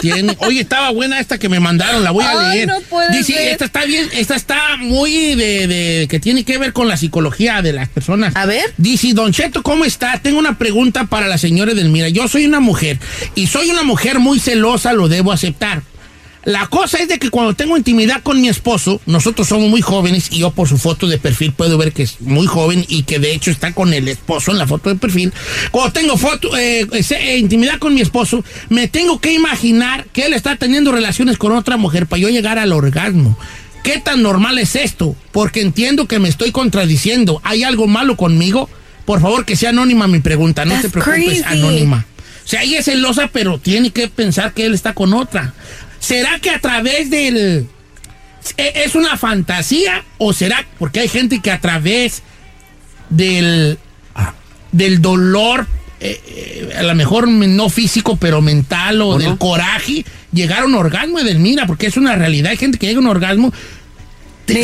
tiene. 0.00 0.36
Oye, 0.40 0.60
estaba 0.60 0.90
buena 0.90 1.20
esta 1.20 1.38
que 1.38 1.48
me 1.48 1.60
mandaron, 1.60 2.02
la 2.02 2.10
voy 2.10 2.24
a 2.24 2.30
Ay, 2.50 2.56
leer. 2.58 2.68
no 2.68 2.80
puede 2.80 3.16
Dice, 3.16 3.34
ser. 3.34 3.48
esta 3.52 3.64
está 3.66 3.84
bien, 3.84 4.08
esta 4.12 4.34
está 4.34 4.76
muy 4.76 5.36
de, 5.36 5.66
de- 5.68 6.08
que 6.08 6.18
tiene 6.18 6.44
que 6.44 6.58
ver 6.58 6.72
con 6.72 6.88
la 6.88 6.96
psicología 6.96 7.62
de 7.62 7.72
las 7.72 7.88
personas. 7.88 8.34
A 8.34 8.44
ver. 8.44 8.74
Dice, 8.76 9.12
Don 9.14 9.32
Cheto, 9.32 9.62
¿cómo 9.62 9.84
está? 9.84 10.18
Tengo 10.20 10.38
una 10.40 10.58
pregunta 10.58 11.04
para 11.04 11.28
la 11.28 11.38
señora 11.38 11.70
Edelmira. 11.72 12.08
Yo 12.08 12.26
soy 12.26 12.44
una 12.46 12.58
mujer 12.58 12.98
y 13.36 13.46
soy 13.46 13.70
una 13.70 13.84
mujer 13.84 14.18
muy 14.18 14.40
celosa, 14.40 14.92
lo 14.92 15.06
debo 15.08 15.30
aceptar. 15.30 15.82
La 16.46 16.68
cosa 16.68 16.98
es 16.98 17.08
de 17.08 17.18
que 17.18 17.28
cuando 17.28 17.54
tengo 17.54 17.76
intimidad 17.76 18.22
con 18.22 18.40
mi 18.40 18.48
esposo, 18.48 19.00
nosotros 19.04 19.48
somos 19.48 19.68
muy 19.68 19.82
jóvenes 19.82 20.28
y 20.30 20.38
yo 20.38 20.52
por 20.52 20.68
su 20.68 20.78
foto 20.78 21.08
de 21.08 21.18
perfil 21.18 21.52
puedo 21.52 21.76
ver 21.76 21.92
que 21.92 22.04
es 22.04 22.20
muy 22.20 22.46
joven 22.46 22.84
y 22.88 23.02
que 23.02 23.18
de 23.18 23.32
hecho 23.32 23.50
está 23.50 23.72
con 23.74 23.92
el 23.92 24.06
esposo 24.06 24.52
en 24.52 24.58
la 24.58 24.66
foto 24.68 24.88
de 24.88 24.94
perfil. 24.94 25.32
Cuando 25.72 25.92
tengo 25.92 26.16
foto, 26.16 26.56
eh, 26.56 26.86
eh, 26.92 27.36
intimidad 27.38 27.80
con 27.80 27.94
mi 27.94 28.00
esposo, 28.00 28.44
me 28.68 28.86
tengo 28.86 29.20
que 29.20 29.32
imaginar 29.32 30.06
que 30.12 30.26
él 30.26 30.34
está 30.34 30.54
teniendo 30.54 30.92
relaciones 30.92 31.36
con 31.36 31.50
otra 31.50 31.76
mujer 31.78 32.06
para 32.06 32.20
yo 32.20 32.28
llegar 32.28 32.60
al 32.60 32.72
orgasmo. 32.72 33.36
¿Qué 33.82 33.98
tan 33.98 34.22
normal 34.22 34.58
es 34.58 34.76
esto? 34.76 35.16
Porque 35.32 35.62
entiendo 35.62 36.06
que 36.06 36.20
me 36.20 36.28
estoy 36.28 36.52
contradiciendo. 36.52 37.40
¿Hay 37.42 37.64
algo 37.64 37.88
malo 37.88 38.16
conmigo? 38.16 38.70
Por 39.04 39.20
favor, 39.20 39.44
que 39.44 39.56
sea 39.56 39.70
anónima 39.70 40.06
mi 40.06 40.20
pregunta. 40.20 40.64
No 40.64 40.76
te 40.76 40.88
That's 40.88 40.92
preocupes, 40.92 41.42
crazy. 41.42 41.58
anónima. 41.58 42.06
O 42.44 42.48
sea, 42.48 42.62
ella 42.62 42.78
es 42.78 42.84
celosa, 42.84 43.28
pero 43.32 43.58
tiene 43.58 43.90
que 43.90 44.06
pensar 44.06 44.52
que 44.52 44.66
él 44.66 44.74
está 44.74 44.94
con 44.94 45.12
otra. 45.14 45.52
¿Será 46.06 46.38
que 46.40 46.50
a 46.50 46.58
través 46.60 47.10
del... 47.10 47.66
e- 48.56 48.82
¿Es 48.84 48.94
una 48.94 49.16
fantasía 49.16 50.04
o 50.18 50.32
será 50.32 50.64
porque 50.78 51.00
hay 51.00 51.08
gente 51.08 51.40
que 51.40 51.50
a 51.50 51.60
través 51.60 52.22
del, 53.10 53.78
del 54.72 55.02
dolor, 55.02 55.66
eh, 56.00 56.20
eh, 56.26 56.74
a 56.78 56.82
lo 56.82 56.94
mejor 56.94 57.28
no 57.28 57.68
físico, 57.68 58.16
pero 58.16 58.40
mental 58.40 59.00
o, 59.02 59.18
del 59.18 59.38
coraje, 59.38 60.04
llegar 60.32 60.60
a 60.62 60.66
un 60.66 60.74
orgasmo, 60.74 61.18
Edelmira? 61.18 61.66
Porque 61.66 61.86
es 61.86 61.96
una 61.96 62.14
realidad. 62.14 62.50
Hay 62.52 62.56
gente 62.56 62.78
que 62.78 62.86
llega 62.86 62.98
a 62.98 63.02
un 63.02 63.08
orgasmo 63.08 63.52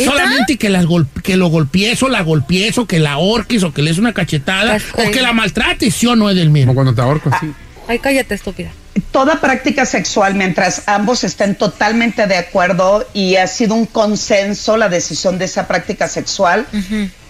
solamente 0.05 0.57
que, 0.57 0.69
las 0.69 0.85
gol- 0.85 1.07
que 1.23 1.35
lo 1.35 1.47
golpees 1.47 2.01
o 2.03 2.07
la 2.09 2.21
golpees 2.21 2.77
o 2.77 2.85
que 2.87 2.99
la 2.99 3.13
ahorques 3.13 3.63
o 3.63 3.73
que 3.73 3.81
le 3.81 3.89
des 3.89 3.99
una 3.99 4.13
cachetada 4.13 4.77
o 4.93 5.11
que 5.11 5.21
la 5.21 5.33
maltrates, 5.33 5.93
¿sí 5.93 6.07
o 6.07 6.15
no, 6.15 6.29
Edelmira? 6.29 6.67
Como 6.67 6.75
cuando 6.75 6.93
te 6.95 7.01
ahorco, 7.01 7.29
sí. 7.41 7.51
Ay, 7.89 7.99
cállate, 7.99 8.33
estúpida. 8.35 8.71
Toda 9.11 9.41
práctica 9.41 9.85
sexual, 9.85 10.35
mientras 10.35 10.83
ambos 10.85 11.23
estén 11.23 11.55
totalmente 11.55 12.27
de 12.27 12.37
acuerdo 12.37 13.07
y 13.13 13.37
ha 13.37 13.47
sido 13.47 13.73
un 13.73 13.87
consenso 13.87 14.77
la 14.77 14.87
decisión 14.87 15.39
de 15.39 15.45
esa 15.45 15.67
práctica 15.67 16.07
sexual, 16.07 16.67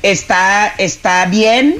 está, 0.02 0.73
está 0.77 1.26
bien 1.27 1.77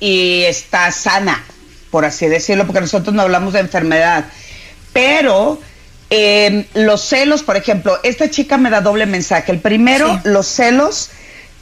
y 0.00 0.42
está 0.42 0.90
sana, 0.90 1.44
por 1.92 2.04
así 2.04 2.26
decirlo, 2.26 2.66
porque 2.66 2.80
nosotros 2.80 3.14
no 3.14 3.22
hablamos 3.22 3.52
de 3.52 3.60
enfermedad. 3.60 4.24
Pero 4.92 5.60
eh, 6.10 6.66
los 6.74 7.00
celos, 7.00 7.44
por 7.44 7.56
ejemplo, 7.56 8.00
esta 8.02 8.30
chica 8.30 8.58
me 8.58 8.68
da 8.68 8.80
doble 8.80 9.06
mensaje. 9.06 9.52
El 9.52 9.60
primero, 9.60 10.20
los 10.24 10.48
celos, 10.48 11.10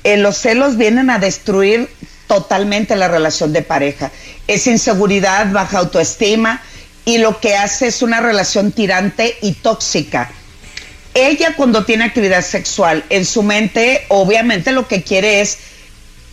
eh, 0.04 0.16
los 0.16 0.38
celos 0.38 0.78
vienen 0.78 1.10
a 1.10 1.18
destruir 1.18 1.90
totalmente 2.26 2.96
la 2.96 3.08
relación 3.08 3.52
de 3.52 3.60
pareja. 3.60 4.10
Es 4.46 4.66
inseguridad, 4.66 5.52
baja 5.52 5.78
autoestima 5.78 6.62
y 7.08 7.16
lo 7.16 7.40
que 7.40 7.56
hace 7.56 7.86
es 7.86 8.02
una 8.02 8.20
relación 8.20 8.70
tirante 8.70 9.38
y 9.40 9.52
tóxica. 9.52 10.30
Ella 11.14 11.54
cuando 11.56 11.86
tiene 11.86 12.04
actividad 12.04 12.42
sexual 12.42 13.02
en 13.08 13.24
su 13.24 13.42
mente, 13.42 14.04
obviamente 14.08 14.72
lo 14.72 14.86
que 14.86 15.02
quiere 15.02 15.40
es 15.40 15.56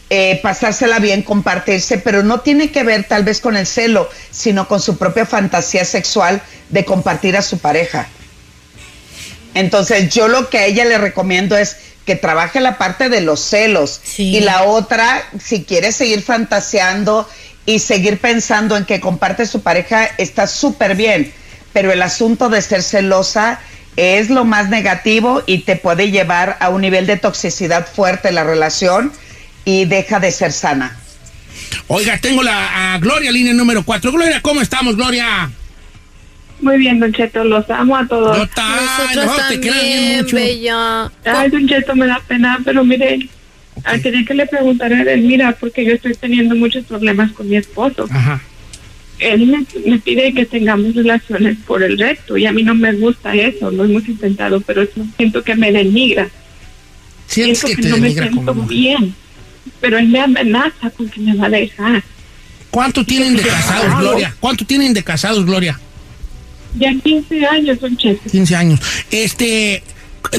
eh, 0.09 0.37
pasársela 0.43 0.99
bien, 0.99 1.21
compartirse, 1.21 1.97
pero 1.97 2.23
no 2.23 2.41
tiene 2.41 2.71
que 2.71 2.83
ver 2.83 3.05
tal 3.05 3.23
vez 3.23 3.39
con 3.39 3.55
el 3.55 3.65
celo, 3.65 4.09
sino 4.31 4.67
con 4.67 4.81
su 4.81 4.97
propia 4.97 5.25
fantasía 5.25 5.85
sexual 5.85 6.41
de 6.67 6.83
compartir 6.83 7.37
a 7.37 7.41
su 7.41 7.59
pareja. 7.59 8.09
Entonces 9.53 10.13
yo 10.13 10.27
lo 10.27 10.49
que 10.49 10.57
a 10.57 10.65
ella 10.65 10.83
le 10.83 10.97
recomiendo 10.97 11.55
es 11.55 11.77
que 12.05 12.17
trabaje 12.17 12.59
la 12.59 12.77
parte 12.77 13.07
de 13.07 13.21
los 13.21 13.39
celos 13.39 14.01
y 14.17 14.41
la 14.41 14.63
otra, 14.63 15.23
si 15.41 15.63
quiere 15.63 15.93
seguir 15.93 16.21
fantaseando 16.21 17.29
y 17.65 17.79
seguir 17.79 18.19
pensando 18.19 18.77
en 18.77 18.85
que 18.85 18.99
comparte 18.99 19.45
su 19.45 19.61
pareja, 19.61 20.05
está 20.17 20.47
súper 20.47 20.95
bien, 20.95 21.31
pero 21.73 21.91
el 21.91 22.01
asunto 22.01 22.49
de 22.49 22.61
ser 22.61 22.83
celosa 22.83 23.59
es 23.95 24.29
lo 24.29 24.45
más 24.45 24.69
negativo 24.69 25.41
y 25.45 25.59
te 25.59 25.75
puede 25.75 26.11
llevar 26.11 26.57
a 26.59 26.69
un 26.69 26.81
nivel 26.81 27.07
de 27.07 27.17
toxicidad 27.17 27.87
fuerte 27.87 28.29
en 28.29 28.35
la 28.35 28.43
relación 28.43 29.11
y 29.63 29.85
deja 29.85 30.19
de 30.19 30.31
ser 30.31 30.51
sana. 30.51 30.97
Oiga, 31.87 32.17
tengo 32.19 32.43
la 32.43 32.93
a 32.93 32.99
Gloria, 32.99 33.31
línea 33.31 33.53
número 33.53 33.83
4. 33.83 34.11
Gloria, 34.11 34.41
¿cómo 34.41 34.61
estamos, 34.61 34.95
Gloria? 34.95 35.49
Muy 36.61 36.77
bien, 36.77 36.99
Don 36.99 37.11
Cheto, 37.11 37.43
los 37.43 37.69
amo 37.69 37.97
a 37.97 38.07
todos. 38.07 38.37
No, 38.37 38.45
Nosotros 38.45 39.25
no, 39.25 39.47
te 39.49 39.59
quiero 39.59 39.75
bien 39.81 39.93
también, 39.93 40.21
mucho. 40.23 40.35
bella. 40.35 41.11
Ay, 41.25 41.49
Don 41.49 41.67
Cheto, 41.67 41.95
me 41.95 42.07
da 42.07 42.21
pena, 42.27 42.59
pero 42.63 42.83
mire, 42.83 43.27
ah, 43.83 43.97
quería 43.99 44.23
que 44.25 44.33
le 44.33 44.45
preguntara 44.47 44.97
a 44.97 45.01
él, 45.03 45.21
mira, 45.23 45.55
porque 45.59 45.85
yo 45.85 45.93
estoy 45.93 46.13
teniendo 46.15 46.55
muchos 46.55 46.85
problemas 46.85 47.31
con 47.31 47.47
mi 47.49 47.55
esposo. 47.57 48.07
Ajá. 48.09 48.41
Él 49.19 49.45
me, 49.47 49.65
me 49.89 49.99
pide 49.99 50.33
que 50.33 50.45
tengamos 50.45 50.93
relaciones 50.93 51.57
por 51.65 51.81
el 51.83 51.97
recto 51.97 52.35
y 52.37 52.45
a 52.45 52.51
mí 52.51 52.63
no 52.63 52.75
me 52.75 52.91
gusta 52.93 53.33
eso, 53.33 53.71
lo 53.71 53.85
hemos 53.85 54.07
intentado, 54.07 54.59
pero 54.61 54.81
eso 54.81 55.05
siento 55.17 55.41
que 55.43 55.55
me 55.55 55.71
denigra. 55.71 56.27
Sientes 57.27 57.59
Siento 57.59 57.67
que 57.67 57.75
que, 57.75 57.81
te 57.83 57.89
no 57.89 57.97
me 57.97 58.11
siento 58.11 58.45
como- 58.45 58.63
bien, 58.67 59.15
pero 59.79 59.97
él 59.97 60.09
me 60.09 60.19
amenaza 60.19 60.89
con 60.89 61.09
que 61.09 61.21
me 61.21 61.35
va 61.35 61.45
a 61.47 61.49
dejar. 61.49 62.03
¿Cuánto 62.69 63.05
tienen 63.05 63.37
de 63.37 63.43
casados, 63.43 63.99
Gloria? 63.99 64.35
¿Cuánto 64.39 64.65
tienen 64.65 64.93
de 64.93 65.01
casados, 65.03 65.45
Gloria? 65.45 65.79
Ya 66.77 66.93
15 66.93 67.45
años, 67.45 67.77
Cheto. 67.97 68.29
15 68.29 68.53
años. 68.55 68.81
Este, 69.09 69.81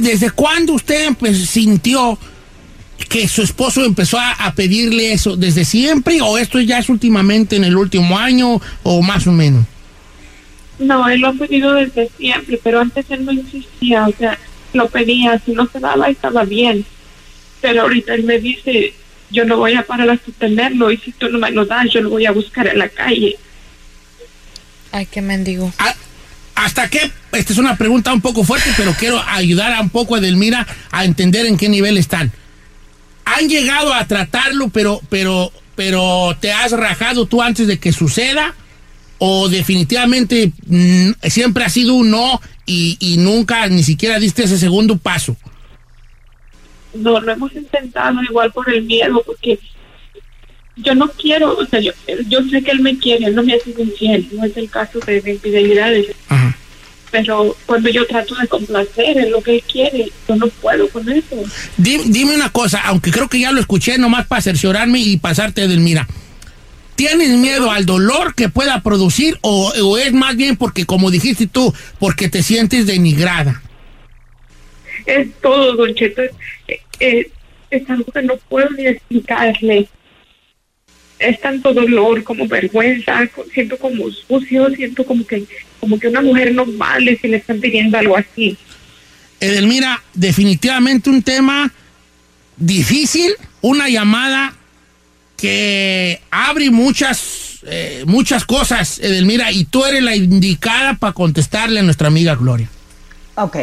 ¿desde 0.00 0.30
cuándo 0.32 0.74
usted 0.74 1.14
pues, 1.18 1.38
sintió 1.48 2.18
que 3.08 3.28
su 3.28 3.42
esposo 3.42 3.84
empezó 3.84 4.18
a, 4.18 4.32
a 4.32 4.54
pedirle 4.54 5.12
eso 5.12 5.36
desde 5.36 5.64
siempre 5.64 6.20
o 6.20 6.38
esto 6.38 6.60
ya 6.60 6.78
es 6.78 6.88
últimamente 6.88 7.56
en 7.56 7.64
el 7.64 7.76
último 7.76 8.18
año 8.18 8.60
o 8.82 9.02
más 9.02 9.26
o 9.26 9.32
menos? 9.32 9.64
No, 10.78 11.08
él 11.08 11.20
lo 11.20 11.28
ha 11.28 11.32
pedido 11.32 11.72
desde 11.74 12.10
siempre, 12.18 12.60
pero 12.62 12.80
antes 12.80 13.06
él 13.08 13.24
no 13.24 13.32
insistía, 13.32 14.06
o 14.06 14.12
sea, 14.12 14.38
lo 14.72 14.88
pedía, 14.88 15.40
si 15.44 15.52
no 15.52 15.66
se 15.66 15.80
daba 15.80 16.08
estaba 16.08 16.44
bien. 16.44 16.84
Pero 17.60 17.82
ahorita 17.82 18.14
él 18.14 18.24
me 18.24 18.38
dice, 18.38 18.92
yo 19.30 19.44
no 19.44 19.56
voy 19.56 19.74
a 19.74 19.82
parar 19.82 20.10
a 20.10 20.18
sostenerlo 20.18 20.90
y 20.90 20.98
si 20.98 21.12
tú 21.12 21.28
no 21.28 21.38
me 21.38 21.50
lo 21.50 21.64
das, 21.64 21.86
yo 21.92 22.02
lo 22.02 22.10
voy 22.10 22.26
a 22.26 22.32
buscar 22.32 22.66
en 22.66 22.78
la 22.78 22.88
calle. 22.88 23.36
Ay, 24.92 25.06
qué 25.06 25.22
mendigo. 25.22 25.72
¿Hasta 26.54 26.88
qué? 26.88 27.10
Esta 27.32 27.52
es 27.52 27.58
una 27.58 27.76
pregunta 27.76 28.12
un 28.12 28.20
poco 28.20 28.44
fuerte, 28.44 28.70
pero 28.76 28.94
quiero 28.98 29.22
ayudar 29.26 29.72
a 29.72 29.80
un 29.80 29.90
poco 29.90 30.14
a 30.14 30.18
Edelmira 30.18 30.66
a 30.90 31.04
entender 31.04 31.46
en 31.46 31.56
qué 31.56 31.68
nivel 31.68 31.98
están. 31.98 32.32
¿Han 33.26 33.48
llegado 33.48 33.92
a 33.92 34.06
tratarlo, 34.06 34.68
pero, 34.68 35.00
pero, 35.10 35.52
pero 35.74 36.36
te 36.40 36.52
has 36.52 36.70
rajado 36.70 37.26
tú 37.26 37.42
antes 37.42 37.66
de 37.66 37.78
que 37.78 37.92
suceda? 37.92 38.54
¿O 39.18 39.48
definitivamente 39.48 40.52
mm, 40.66 41.10
siempre 41.24 41.64
ha 41.64 41.68
sido 41.68 41.94
un 41.94 42.10
no 42.10 42.40
y, 42.66 43.16
nunca 43.18 43.66
ni 43.66 43.82
siquiera 43.82 44.20
diste 44.20 44.44
ese 44.44 44.58
segundo 44.58 44.96
paso? 44.96 45.36
No, 46.94 47.20
lo 47.20 47.32
hemos 47.32 47.52
intentado 47.52 48.22
igual 48.22 48.52
por 48.52 48.72
el 48.72 48.84
miedo, 48.84 49.20
porque 49.26 49.58
yo 50.76 50.94
no 50.94 51.08
quiero, 51.08 51.56
o 51.56 51.66
sea, 51.66 51.80
yo, 51.80 51.92
yo 52.28 52.42
sé 52.44 52.62
que 52.62 52.70
él 52.70 52.80
me 52.80 52.96
quiere, 52.96 53.26
él 53.26 53.34
no 53.34 53.42
me 53.42 53.54
ha 53.54 53.58
sido 53.58 53.82
infiel, 53.82 54.28
no 54.32 54.44
es 54.44 54.56
el 54.56 54.70
caso 54.70 55.00
de, 55.00 55.20
de 55.20 55.32
infidelidades. 55.32 56.14
Pero 57.16 57.56
cuando 57.64 57.88
yo 57.88 58.06
trato 58.06 58.34
de 58.34 58.46
complacer 58.46 59.16
en 59.16 59.30
lo 59.30 59.42
que 59.42 59.54
él 59.54 59.62
quiere, 59.70 60.10
yo 60.28 60.36
no 60.36 60.48
puedo 60.48 60.88
con 60.90 61.08
eso. 61.10 61.36
Di- 61.78 62.02
Dime 62.06 62.34
una 62.34 62.50
cosa, 62.50 62.80
aunque 62.84 63.10
creo 63.10 63.28
que 63.28 63.40
ya 63.40 63.52
lo 63.52 63.60
escuché 63.60 63.96
nomás 63.96 64.26
para 64.26 64.42
cerciorarme 64.42 64.98
y 65.00 65.16
pasarte 65.16 65.62
Edelmira. 65.64 66.06
¿Tienes 66.94 67.30
miedo 67.30 67.70
al 67.70 67.84
dolor 67.86 68.34
que 68.34 68.48
pueda 68.48 68.82
producir 68.82 69.38
o, 69.42 69.72
o 69.82 69.98
es 69.98 70.12
más 70.12 70.36
bien 70.36 70.56
porque, 70.56 70.84
como 70.86 71.10
dijiste 71.10 71.46
tú, 71.46 71.72
porque 71.98 72.28
te 72.28 72.42
sientes 72.42 72.86
denigrada? 72.86 73.62
Es 75.06 75.28
todo, 75.40 75.74
Don 75.76 75.94
Cheto, 75.94 76.22
es, 76.22 76.32
es, 76.98 77.26
es 77.70 77.90
algo 77.90 78.10
que 78.12 78.22
no 78.22 78.36
puedo 78.48 78.68
ni 78.70 78.86
explicarle. 78.86 79.88
Es 81.18 81.40
tanto 81.40 81.72
dolor 81.72 82.22
como 82.22 82.46
vergüenza, 82.46 83.28
siento 83.52 83.78
como 83.78 84.10
sucio, 84.10 84.68
siento 84.70 85.04
como 85.04 85.26
que 85.26 85.44
como 85.80 85.98
que 85.98 86.08
una 86.08 86.20
mujer 86.20 86.52
normal 86.54 87.06
es 87.08 87.20
si 87.20 87.28
le 87.28 87.36
están 87.38 87.60
pidiendo 87.60 87.96
algo 87.96 88.16
así. 88.16 88.56
Edelmira, 89.40 90.02
definitivamente 90.14 91.10
un 91.10 91.22
tema 91.22 91.72
difícil, 92.56 93.32
una 93.60 93.88
llamada 93.88 94.54
que 95.36 96.20
abre 96.30 96.70
muchas, 96.70 97.60
eh, 97.66 98.04
muchas 98.06 98.44
cosas, 98.44 98.98
Edelmira, 98.98 99.52
y 99.52 99.64
tú 99.64 99.84
eres 99.84 100.02
la 100.02 100.16
indicada 100.16 100.94
para 100.94 101.12
contestarle 101.12 101.80
a 101.80 101.82
nuestra 101.82 102.08
amiga 102.08 102.34
Gloria. 102.34 102.68
Ok. 103.34 103.56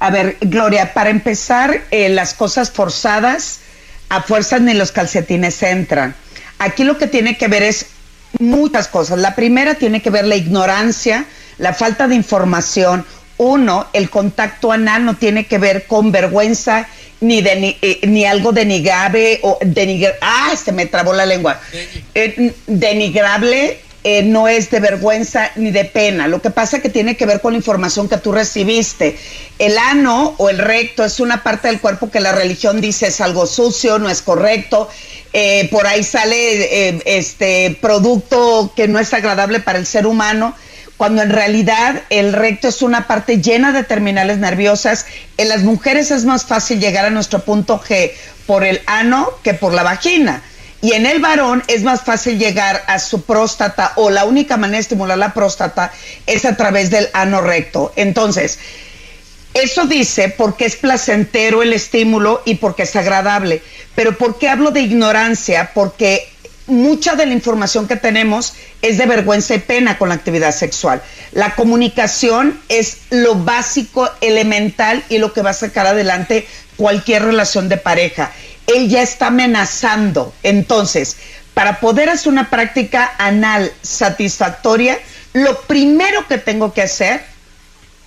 A 0.00 0.10
ver, 0.10 0.38
Gloria, 0.40 0.92
para 0.94 1.10
empezar, 1.10 1.84
eh, 1.90 2.08
las 2.08 2.34
cosas 2.34 2.70
forzadas, 2.70 3.60
a 4.08 4.22
fuerzas 4.22 4.60
ni 4.62 4.74
los 4.74 4.92
calcetines 4.92 5.62
entran. 5.62 6.16
Aquí 6.60 6.84
lo 6.84 6.98
que 6.98 7.06
tiene 7.06 7.38
que 7.38 7.48
ver 7.48 7.62
es 7.62 7.86
muchas 8.38 8.86
cosas. 8.86 9.18
La 9.18 9.34
primera 9.34 9.76
tiene 9.76 10.02
que 10.02 10.10
ver 10.10 10.26
la 10.26 10.36
ignorancia, 10.36 11.24
la 11.56 11.72
falta 11.72 12.06
de 12.06 12.14
información. 12.14 13.06
Uno, 13.38 13.86
el 13.94 14.10
contacto 14.10 14.70
anal 14.70 15.06
no 15.06 15.16
tiene 15.16 15.46
que 15.46 15.56
ver 15.56 15.86
con 15.86 16.12
vergüenza 16.12 16.86
ni, 17.20 17.40
de, 17.40 17.78
eh, 17.80 18.00
ni 18.06 18.26
algo 18.26 18.52
denigrable 18.52 19.40
o 19.42 19.58
denigr 19.62 20.12
ah, 20.20 20.52
se 20.62 20.72
me 20.72 20.84
trabó 20.84 21.14
la 21.14 21.24
lengua. 21.24 21.58
Eh, 22.14 22.52
denigrable 22.66 23.78
eh, 24.02 24.22
no 24.22 24.48
es 24.48 24.70
de 24.70 24.80
vergüenza 24.80 25.50
ni 25.56 25.70
de 25.70 25.84
pena. 25.84 26.26
Lo 26.26 26.40
que 26.40 26.50
pasa 26.50 26.80
que 26.80 26.88
tiene 26.88 27.16
que 27.16 27.26
ver 27.26 27.40
con 27.40 27.52
la 27.52 27.58
información 27.58 28.08
que 28.08 28.16
tú 28.16 28.32
recibiste. 28.32 29.18
El 29.58 29.76
ano 29.76 30.34
o 30.38 30.48
el 30.48 30.58
recto 30.58 31.04
es 31.04 31.20
una 31.20 31.42
parte 31.42 31.68
del 31.68 31.80
cuerpo 31.80 32.10
que 32.10 32.20
la 32.20 32.32
religión 32.32 32.80
dice 32.80 33.08
es 33.08 33.20
algo 33.20 33.46
sucio, 33.46 33.98
no 33.98 34.08
es 34.08 34.22
correcto. 34.22 34.88
Eh, 35.32 35.68
por 35.70 35.86
ahí 35.86 36.02
sale 36.02 36.88
eh, 36.88 37.02
este 37.04 37.78
producto 37.80 38.72
que 38.74 38.88
no 38.88 38.98
es 38.98 39.14
agradable 39.14 39.60
para 39.60 39.78
el 39.78 39.86
ser 39.86 40.06
humano 40.06 40.56
cuando 40.96 41.22
en 41.22 41.30
realidad 41.30 42.02
el 42.10 42.34
recto 42.34 42.68
es 42.68 42.82
una 42.82 43.06
parte 43.06 43.40
llena 43.40 43.72
de 43.72 43.84
terminales 43.84 44.36
nerviosas. 44.36 45.06
En 45.38 45.48
las 45.48 45.62
mujeres 45.62 46.10
es 46.10 46.26
más 46.26 46.44
fácil 46.44 46.78
llegar 46.78 47.06
a 47.06 47.10
nuestro 47.10 47.42
punto 47.42 47.80
G 47.80 48.12
por 48.46 48.64
el 48.64 48.82
ano 48.86 49.30
que 49.42 49.54
por 49.54 49.72
la 49.72 49.82
vagina. 49.82 50.42
Y 50.82 50.92
en 50.92 51.06
el 51.06 51.20
varón 51.20 51.62
es 51.68 51.84
más 51.84 52.02
fácil 52.02 52.38
llegar 52.38 52.82
a 52.86 52.98
su 52.98 53.22
próstata 53.22 53.92
o 53.96 54.10
la 54.10 54.24
única 54.24 54.58
manera 54.58 54.76
de 54.76 54.82
estimular 54.82 55.16
la 55.16 55.32
próstata 55.32 55.90
es 56.26 56.44
a 56.44 56.56
través 56.56 56.90
del 56.90 57.08
ano 57.14 57.40
recto. 57.40 57.94
Entonces, 57.96 58.58
eso 59.54 59.86
dice 59.86 60.28
porque 60.36 60.64
es 60.64 60.76
placentero 60.76 61.62
el 61.62 61.72
estímulo 61.72 62.42
y 62.44 62.56
porque 62.56 62.84
es 62.84 62.94
agradable. 62.96 63.62
Pero 63.94 64.16
¿por 64.16 64.38
qué 64.38 64.48
hablo 64.48 64.70
de 64.70 64.80
ignorancia? 64.80 65.72
Porque 65.74 66.28
mucha 66.66 67.16
de 67.16 67.26
la 67.26 67.34
información 67.34 67.88
que 67.88 67.96
tenemos 67.96 68.54
es 68.80 68.96
de 68.96 69.06
vergüenza 69.06 69.54
y 69.54 69.58
pena 69.58 69.98
con 69.98 70.08
la 70.08 70.14
actividad 70.14 70.54
sexual. 70.54 71.02
La 71.32 71.54
comunicación 71.56 72.60
es 72.68 72.98
lo 73.10 73.34
básico, 73.34 74.08
elemental 74.20 75.04
y 75.08 75.18
lo 75.18 75.32
que 75.32 75.42
va 75.42 75.50
a 75.50 75.54
sacar 75.54 75.86
adelante 75.86 76.46
cualquier 76.76 77.24
relación 77.24 77.68
de 77.68 77.76
pareja. 77.76 78.32
Él 78.68 78.88
ya 78.88 79.02
está 79.02 79.26
amenazando. 79.26 80.32
Entonces, 80.44 81.16
para 81.54 81.80
poder 81.80 82.08
hacer 82.08 82.32
una 82.32 82.50
práctica 82.50 83.12
anal 83.18 83.72
satisfactoria, 83.82 84.98
lo 85.32 85.60
primero 85.62 86.26
que 86.28 86.38
tengo 86.38 86.72
que 86.72 86.82
hacer, 86.82 87.22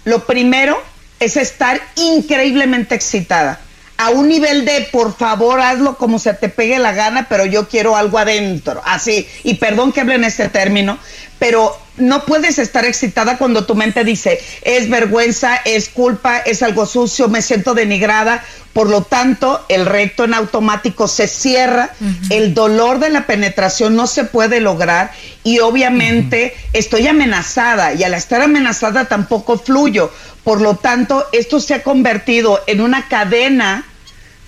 lo 0.06 0.26
primero 0.26 0.82
es 1.24 1.38
estar 1.38 1.82
increíblemente 1.95 2.95
excitada. 2.95 3.60
A 3.98 4.10
un 4.10 4.28
nivel 4.28 4.66
de, 4.66 4.88
por 4.91 5.16
favor, 5.16 5.62
hazlo 5.62 5.98
como 5.98 6.20
se 6.20 6.34
te 6.34 6.50
pegue 6.50 6.80
la 6.80 6.94
gana, 6.94 7.28
pero 7.30 7.45
yo 7.45 7.70
quiero 7.70 7.95
algo 7.95 8.18
adentro. 8.18 8.82
Así. 8.86 9.28
Y 9.44 9.56
perdón 9.56 9.91
que 9.91 10.02
hable 10.02 10.16
en 10.16 10.24
este 10.24 10.50
término, 10.50 10.98
pero 11.39 11.77
no 11.97 12.26
puedes 12.26 12.57
estar 12.57 12.85
excitada 12.85 13.38
cuando 13.38 13.65
tu 13.65 13.76
mente 13.76 14.03
dice, 14.03 14.39
es 14.64 14.89
vergüenza, 14.89 15.55
es 15.65 15.89
culpa, 15.89 16.39
es 16.39 16.64
algo 16.64 16.85
sucio, 16.85 17.27
me 17.27 17.41
siento 17.41 17.73
denigrada. 17.73 18.43
Por 18.73 18.89
lo 18.89 19.03
tanto, 19.03 19.64
el 19.69 19.85
recto 19.85 20.23
en 20.23 20.34
automático 20.34 21.07
se 21.07 21.27
cierra, 21.27 21.91
el 22.31 22.55
dolor 22.55 22.97
de 22.97 23.11
la 23.11 23.27
penetración 23.27 23.95
no 23.95 24.07
se 24.07 24.23
puede 24.23 24.61
lograr 24.61 25.11
y 25.43 25.60
obviamente 25.60 26.55
estoy 26.73 27.07
amenazada 27.07 27.93
y 27.93 28.03
al 28.03 28.15
estar 28.15 28.41
amenazada 28.41 29.05
tampoco 29.05 29.60
fluyo. 29.60 30.11
Por 30.43 30.60
lo 30.60 30.76
tanto, 30.77 31.27
esto 31.34 31.60
se 31.60 31.76
ha 31.76 31.84
convertido 31.84 32.61
en 32.65 32.81
una 32.81 33.07
cadena 33.07 33.85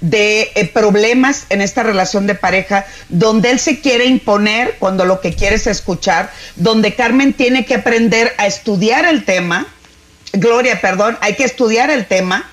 de 0.10 0.52
eh, 0.56 0.68
problemas 0.68 1.46
en 1.50 1.62
esta 1.62 1.84
relación 1.84 2.28
de 2.28 2.36
pareja, 2.36 2.86
donde 3.10 3.52
él 3.52 3.60
se 3.60 3.80
quiere 3.80 4.06
imponer 4.06 4.76
cuando 4.80 5.06
lo 5.06 5.20
que 5.20 5.34
quiere 5.34 5.56
es 5.56 5.68
escuchar, 5.68 6.32
donde 6.56 6.94
Carmen 6.94 7.34
tiene 7.34 7.66
que 7.66 7.76
aprender 7.76 8.34
a 8.38 8.46
estudiar 8.46 9.06
el 9.06 9.26
tema, 9.26 9.68
Gloria, 10.34 10.82
perdón, 10.82 11.18
hay 11.22 11.36
que 11.36 11.44
estudiar 11.46 11.90
el 11.90 12.06
tema, 12.06 12.50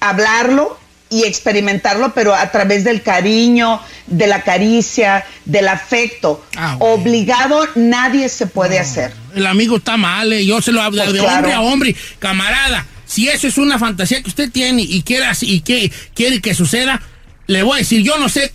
hablarlo 0.00 0.78
y 1.10 1.24
experimentarlo, 1.24 2.12
pero 2.14 2.34
a 2.34 2.50
través 2.50 2.82
del 2.82 3.02
cariño, 3.02 3.80
de 4.06 4.26
la 4.26 4.42
caricia, 4.42 5.24
del 5.44 5.68
afecto. 5.68 6.44
Obligado 6.80 7.68
nadie 7.76 8.28
se 8.28 8.46
puede 8.46 8.78
hacer. 8.78 9.12
El 9.34 9.46
amigo 9.46 9.76
está 9.76 9.96
mal, 9.96 10.32
eh, 10.32 10.44
yo 10.44 10.60
se 10.60 10.72
lo 10.72 10.80
hablo 10.80 11.02
Pues 11.02 11.12
de 11.12 11.20
claro. 11.20 11.36
hombre 11.36 11.52
a 11.52 11.60
hombre, 11.60 11.96
camarada. 12.18 12.86
Si 13.14 13.28
eso 13.28 13.46
es 13.46 13.58
una 13.58 13.78
fantasía 13.78 14.20
que 14.22 14.28
usted 14.28 14.50
tiene 14.50 14.82
y 14.82 15.02
quiere, 15.02 15.26
y 15.42 15.60
que 15.60 15.92
quiere 16.14 16.40
que 16.40 16.52
suceda, 16.52 17.00
le 17.46 17.62
voy 17.62 17.76
a 17.76 17.78
decir, 17.78 18.02
yo 18.02 18.18
no 18.18 18.28
sé, 18.28 18.52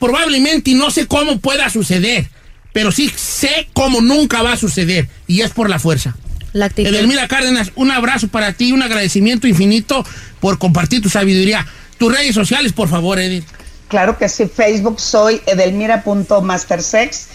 probablemente 0.00 0.72
y 0.72 0.74
no 0.74 0.90
sé 0.90 1.06
cómo 1.06 1.38
pueda 1.38 1.70
suceder, 1.70 2.28
pero 2.72 2.90
sí 2.90 3.12
sé 3.14 3.68
cómo 3.74 4.00
nunca 4.00 4.42
va 4.42 4.54
a 4.54 4.56
suceder 4.56 5.08
y 5.28 5.42
es 5.42 5.50
por 5.50 5.70
la 5.70 5.78
fuerza. 5.78 6.16
La. 6.52 6.66
Edelmira 6.76 7.28
Cárdenas, 7.28 7.70
un 7.76 7.92
abrazo 7.92 8.26
para 8.26 8.54
ti, 8.54 8.72
un 8.72 8.82
agradecimiento 8.82 9.46
infinito 9.46 10.04
por 10.40 10.58
compartir 10.58 11.00
tu 11.00 11.08
sabiduría. 11.08 11.64
Tus 11.98 12.12
redes 12.12 12.34
sociales, 12.34 12.72
por 12.72 12.88
favor, 12.88 13.20
Edith. 13.20 13.44
Claro 13.86 14.18
que 14.18 14.28
sí, 14.28 14.46
Facebook 14.52 14.98
soy 15.00 15.40
edelmira.mastersex 15.46 17.28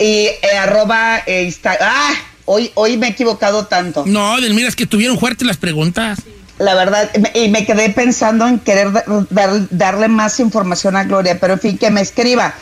y 0.00 0.04
eh, 0.04 0.38
arroba 0.58 1.22
eh, 1.26 1.44
Insta- 1.48 1.78
¡Ah! 1.80 2.14
Hoy, 2.50 2.70
hoy 2.74 2.96
me 2.96 3.08
he 3.08 3.10
equivocado 3.10 3.66
tanto. 3.66 4.04
No, 4.06 4.38
Edelmira, 4.38 4.68
es 4.68 4.74
que 4.76 4.86
tuvieron 4.86 5.18
fuertes 5.18 5.46
las 5.46 5.58
preguntas. 5.58 6.20
La 6.58 6.74
verdad, 6.74 7.10
y 7.34 7.48
me 7.50 7.66
quedé 7.66 7.90
pensando 7.90 8.48
en 8.48 8.58
querer 8.58 8.90
da- 8.90 9.04
dar- 9.30 9.68
darle 9.70 10.08
más 10.08 10.40
información 10.40 10.96
a 10.96 11.04
Gloria, 11.04 11.38
pero 11.38 11.52
en 11.54 11.60
fin, 11.60 11.78
que 11.78 11.90
me 11.90 12.00
escriba 12.00 12.54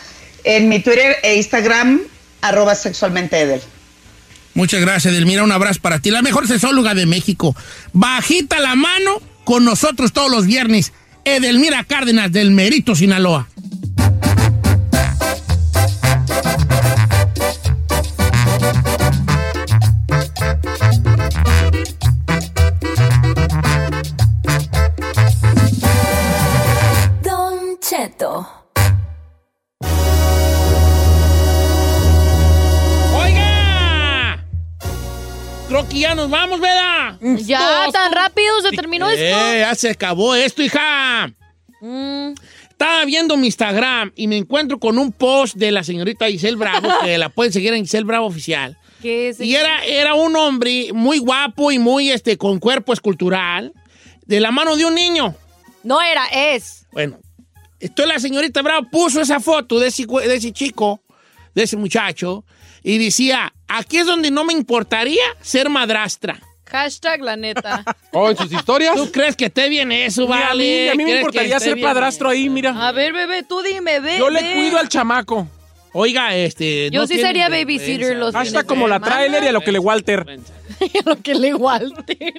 en 0.44 0.68
mi 0.68 0.80
Twitter 0.80 1.16
e 1.22 1.36
Instagram, 1.36 2.00
arroba 2.42 2.74
sexualmente 2.74 3.40
Edel. 3.40 3.60
Muchas 4.54 4.80
gracias, 4.80 5.12
Edelmira. 5.14 5.44
Un 5.44 5.52
abrazo 5.52 5.80
para 5.80 5.98
ti. 6.00 6.10
La 6.10 6.20
mejor 6.22 6.48
sexóloga 6.48 6.94
de 6.94 7.06
México. 7.06 7.54
Bajita 7.92 8.58
la 8.58 8.74
mano 8.74 9.20
con 9.44 9.64
nosotros 9.64 10.12
todos 10.12 10.30
los 10.30 10.46
viernes 10.46 10.92
Edelmira 11.24 11.84
Cárdenas 11.84 12.32
del 12.32 12.50
Merito, 12.50 12.94
Sinaloa. 12.96 13.48
Que 35.96 36.00
ya 36.02 36.14
nos 36.14 36.30
vamos, 36.30 36.60
¿verdad? 36.60 37.18
Ya, 37.44 37.86
tan 37.92 38.12
rápido 38.12 38.60
se 38.62 38.70
terminó 38.76 39.08
Eh, 39.10 39.30
esto. 39.30 39.58
ya 39.58 39.74
se 39.74 39.90
acabó 39.90 40.34
esto, 40.34 40.62
hija. 40.62 41.32
Mm, 41.80 42.32
Estaba 42.70 43.04
viendo 43.06 43.36
mi 43.38 43.46
Instagram 43.46 44.12
y 44.16 44.28
me 44.28 44.36
encuentro 44.36 44.78
con 44.78 44.98
un 44.98 45.10
post 45.10 45.56
de 45.56 45.72
la 45.72 45.82
señorita 45.82 46.26
Giselle 46.26 46.56
Bravo, 46.56 46.88
que 47.02 47.16
la 47.16 47.30
pueden 47.30 47.50
seguir 47.52 47.72
en 47.72 47.84
Giselle 47.84 48.04
Bravo 48.04 48.26
Oficial. 48.26 48.76
¿qué 49.00 49.28
es? 49.30 49.40
Y 49.40 49.54
era, 49.56 49.82
era 49.84 50.14
un 50.14 50.36
hombre 50.36 50.90
muy 50.92 51.18
guapo 51.18 51.72
y 51.72 51.78
muy 51.78 52.10
este, 52.10 52.36
con 52.36 52.58
cuerpo 52.58 52.92
escultural, 52.92 53.72
de 54.26 54.40
la 54.40 54.50
mano 54.50 54.76
de 54.76 54.84
un 54.84 54.94
niño. 54.94 55.34
No 55.84 56.02
era, 56.02 56.26
es. 56.26 56.86
Bueno, 56.92 57.18
entonces 57.80 58.12
la 58.14 58.20
señorita 58.20 58.60
Bravo 58.60 58.88
puso 58.90 59.22
esa 59.22 59.40
foto 59.40 59.78
de 59.78 59.88
ese, 59.88 60.04
de 60.06 60.34
ese 60.34 60.52
chico, 60.52 61.00
de 61.54 61.62
ese 61.62 61.76
muchacho, 61.78 62.44
y 62.86 62.98
decía, 62.98 63.52
aquí 63.66 63.98
es 63.98 64.06
donde 64.06 64.30
no 64.30 64.44
me 64.44 64.52
importaría 64.52 65.24
ser 65.40 65.68
madrastra. 65.68 66.38
Hashtag 66.66 67.20
la 67.20 67.36
neta. 67.36 67.82
¿O 68.12 68.30
en 68.30 68.36
sus 68.36 68.52
historias? 68.52 68.94
¿Tú 68.94 69.10
crees 69.10 69.34
que 69.34 69.46
esté 69.46 69.68
bien 69.68 69.90
eso, 69.90 70.20
Ni 70.28 70.32
a 70.32 70.46
vale? 70.48 70.64
mí, 70.64 70.88
a 70.88 70.94
mí 70.94 70.98
me 70.98 71.04
¿Crees 71.04 71.14
que 71.14 71.20
importaría 71.20 71.58
ser 71.58 71.80
padrastro 71.80 72.28
ahí, 72.28 72.48
mira. 72.48 72.86
A 72.86 72.92
ver, 72.92 73.12
bebé, 73.12 73.42
tú 73.42 73.60
dime, 73.60 73.98
ve. 73.98 74.18
Yo 74.18 74.30
le 74.30 74.38
cuido 74.52 74.78
al 74.78 74.88
chamaco. 74.88 75.48
Oiga, 75.94 76.36
este... 76.36 76.88
Yo 76.92 77.00
no 77.00 77.06
sí 77.08 77.18
sería 77.18 77.48
babysitter 77.48 78.16
los 78.16 78.32
Hashtag 78.32 78.66
como 78.66 78.86
la 78.86 79.00
trailer 79.00 79.42
y 79.42 79.48
a 79.48 79.52
lo 79.52 79.62
que 79.62 79.72
le 79.72 79.80
Walter. 79.80 80.24
lo 81.04 81.20
que 81.20 81.34
le 81.34 81.54
Walter. 81.54 82.34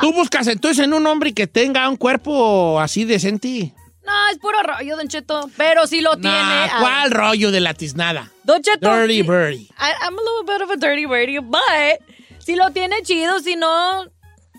¿Tú 0.00 0.12
buscas 0.12 0.48
entonces 0.48 0.84
en 0.84 0.92
un 0.92 1.06
hombre 1.06 1.32
que 1.32 1.46
tenga 1.46 1.88
un 1.88 1.96
cuerpo 1.96 2.80
así 2.80 3.04
decente? 3.04 3.72
No, 4.06 4.12
es 4.30 4.38
puro 4.38 4.58
rollo, 4.62 4.96
Don 4.96 5.08
Cheto. 5.08 5.48
Pero 5.56 5.86
sí 5.86 6.00
lo 6.00 6.16
tiene. 6.18 6.36
Ah, 6.36 6.76
¿Cuál 6.80 7.10
rollo 7.10 7.50
de 7.50 7.60
la 7.60 7.72
tiznada? 7.74 8.30
Don 8.42 8.60
Cheto. 8.62 8.94
Dirty 8.94 9.22
birdie. 9.22 9.62
I- 9.78 10.04
I'm 10.06 10.14
a 10.18 10.20
little 10.20 10.44
bit 10.46 10.62
of 10.62 10.70
a 10.70 10.76
dirty 10.76 11.06
birdie, 11.06 11.40
but 11.40 11.60
si 12.38 12.54
lo 12.56 12.70
tiene 12.70 12.96
chido, 13.02 13.40
si 13.40 13.56
no... 13.56 14.04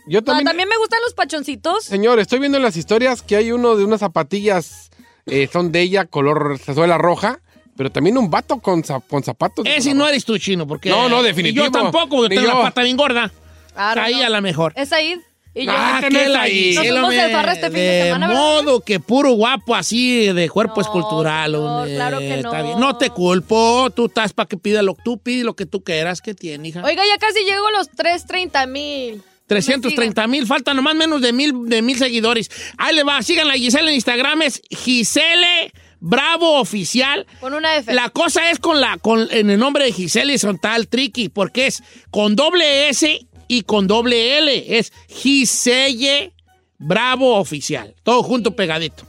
Yo 0.07 0.19
No, 0.21 0.23
también, 0.25 0.45
también 0.45 0.69
me 0.69 0.77
gustan 0.77 0.99
los 1.03 1.13
pachoncitos. 1.13 1.83
señor, 1.83 2.19
estoy 2.19 2.39
viendo 2.39 2.57
en 2.57 2.63
las 2.63 2.77
historias 2.77 3.21
que 3.21 3.35
hay 3.35 3.51
uno 3.51 3.75
de 3.75 3.83
unas 3.85 3.99
zapatillas, 4.01 4.91
eh, 5.25 5.47
son 5.51 5.71
de 5.71 5.81
ella, 5.81 6.05
color 6.05 6.59
suela 6.59 6.97
roja, 6.99 7.39
pero 7.75 7.91
también 7.91 8.17
un 8.17 8.29
vato 8.29 8.59
con, 8.59 8.83
con 9.07 9.23
zapatos. 9.23 9.65
Ese 9.67 9.93
no 9.95 10.07
eres 10.07 10.23
tú, 10.25 10.37
chino, 10.37 10.65
porque... 10.67 10.89
No, 10.89 11.09
no, 11.09 11.21
y 11.21 11.25
definitivo. 11.25 11.65
Yo 11.65 11.71
tampoco, 11.71 12.17
porque 12.17 12.35
tengo 12.35 12.47
yo. 12.49 12.55
la 12.57 12.61
pata 12.61 12.83
bien 12.83 12.97
gorda. 12.97 13.31
Don't 13.75 13.97
Ahí 13.97 14.21
a 14.21 14.29
la 14.29 14.41
mejor. 14.41 14.73
Es 14.75 14.93
ahí. 14.93 15.19
Y 15.57 15.65
yo. 15.65 15.71
Ah, 15.73 16.01
Este 16.03 16.09
qué 16.17 16.23
no 16.25 16.29
la 16.31 16.41
ahí. 16.41 16.73
Nos 16.75 16.85
el 16.85 16.91
fuimos 16.91 17.11
de 17.11 17.29
farra 17.29 17.53
este 17.53 17.65
fin 17.67 17.75
de 17.79 18.03
semana, 18.03 18.27
¿verdad? 18.27 18.41
modo 18.41 18.79
que 18.81 18.99
puro 18.99 19.31
guapo 19.31 19.73
así, 19.73 20.33
de 20.33 20.49
cuerpo 20.49 20.75
No, 20.75 20.81
escultural. 20.81 21.55
hombre. 21.55 21.95
claro 21.95 22.19
que 22.19 22.33
Está 22.35 22.57
no. 22.59 22.63
bien. 22.65 22.79
No 22.79 22.97
te 22.97 23.09
culpo, 23.09 23.89
tú 23.95 24.07
estás 24.07 24.33
para 24.33 24.47
que 24.47 24.57
pida 24.57 24.81
lo 24.81 24.95
tú 25.03 25.17
pide 25.17 25.43
lo 25.45 25.55
que 25.55 25.65
tú 25.65 25.81
quieras 25.81 26.21
que 26.21 26.33
tiene, 26.35 26.67
hija. 26.67 26.83
Oiga, 26.83 27.03
ya 27.07 27.17
casi 27.17 27.39
llego 27.45 27.65
a 27.67 27.71
los 27.71 27.89
330 27.89 28.67
mil. 28.67 29.23
330 29.47 30.27
mil, 30.27 30.45
faltan 30.47 30.75
nomás 30.75 30.95
menos 30.95 31.21
de 31.21 31.31
mil, 31.31 31.53
de 31.67 31.81
mil 31.81 31.97
seguidores. 31.97 32.49
Ahí 32.77 32.95
le 32.95 33.03
va, 33.03 33.21
síganla 33.21 33.53
a 33.53 33.57
Giselle 33.57 33.87
en 33.89 33.95
Instagram, 33.95 34.41
es 34.41 34.61
Gisele 34.69 35.71
Bravo 35.99 36.59
Oficial. 36.59 37.25
Con 37.39 37.53
una 37.53 37.77
F. 37.77 37.93
La 37.93 38.09
cosa 38.09 38.49
es 38.49 38.59
con 38.59 38.81
la, 38.81 38.97
con, 38.97 39.27
en 39.31 39.49
el 39.51 39.59
nombre 39.59 39.85
de 39.85 39.91
Giselle 39.91 40.37
son 40.39 40.57
tal 40.57 40.87
tricky, 40.87 41.29
porque 41.29 41.67
es 41.67 41.83
con 42.11 42.35
doble 42.35 42.89
S 42.89 43.25
y 43.47 43.63
con 43.63 43.87
doble 43.87 44.37
L. 44.39 44.77
Es 44.77 44.91
Giselle 45.07 46.33
Bravo 46.77 47.35
Oficial. 47.37 47.93
Todo 48.03 48.23
junto 48.23 48.55
pegadito. 48.55 49.03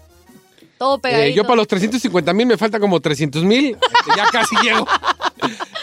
Todo 0.79 0.97
Eh, 0.97 1.01
pegadito. 1.03 1.37
yo 1.37 1.43
para 1.45 1.57
los 1.57 1.69
350 1.69 2.33
mil 2.33 2.47
me 2.47 2.57
falta 2.59 2.79
como 2.79 3.01
300 3.01 3.43
mil. 3.45 3.77
Ya 4.17 4.27
casi 4.31 4.55
llego. 4.63 4.87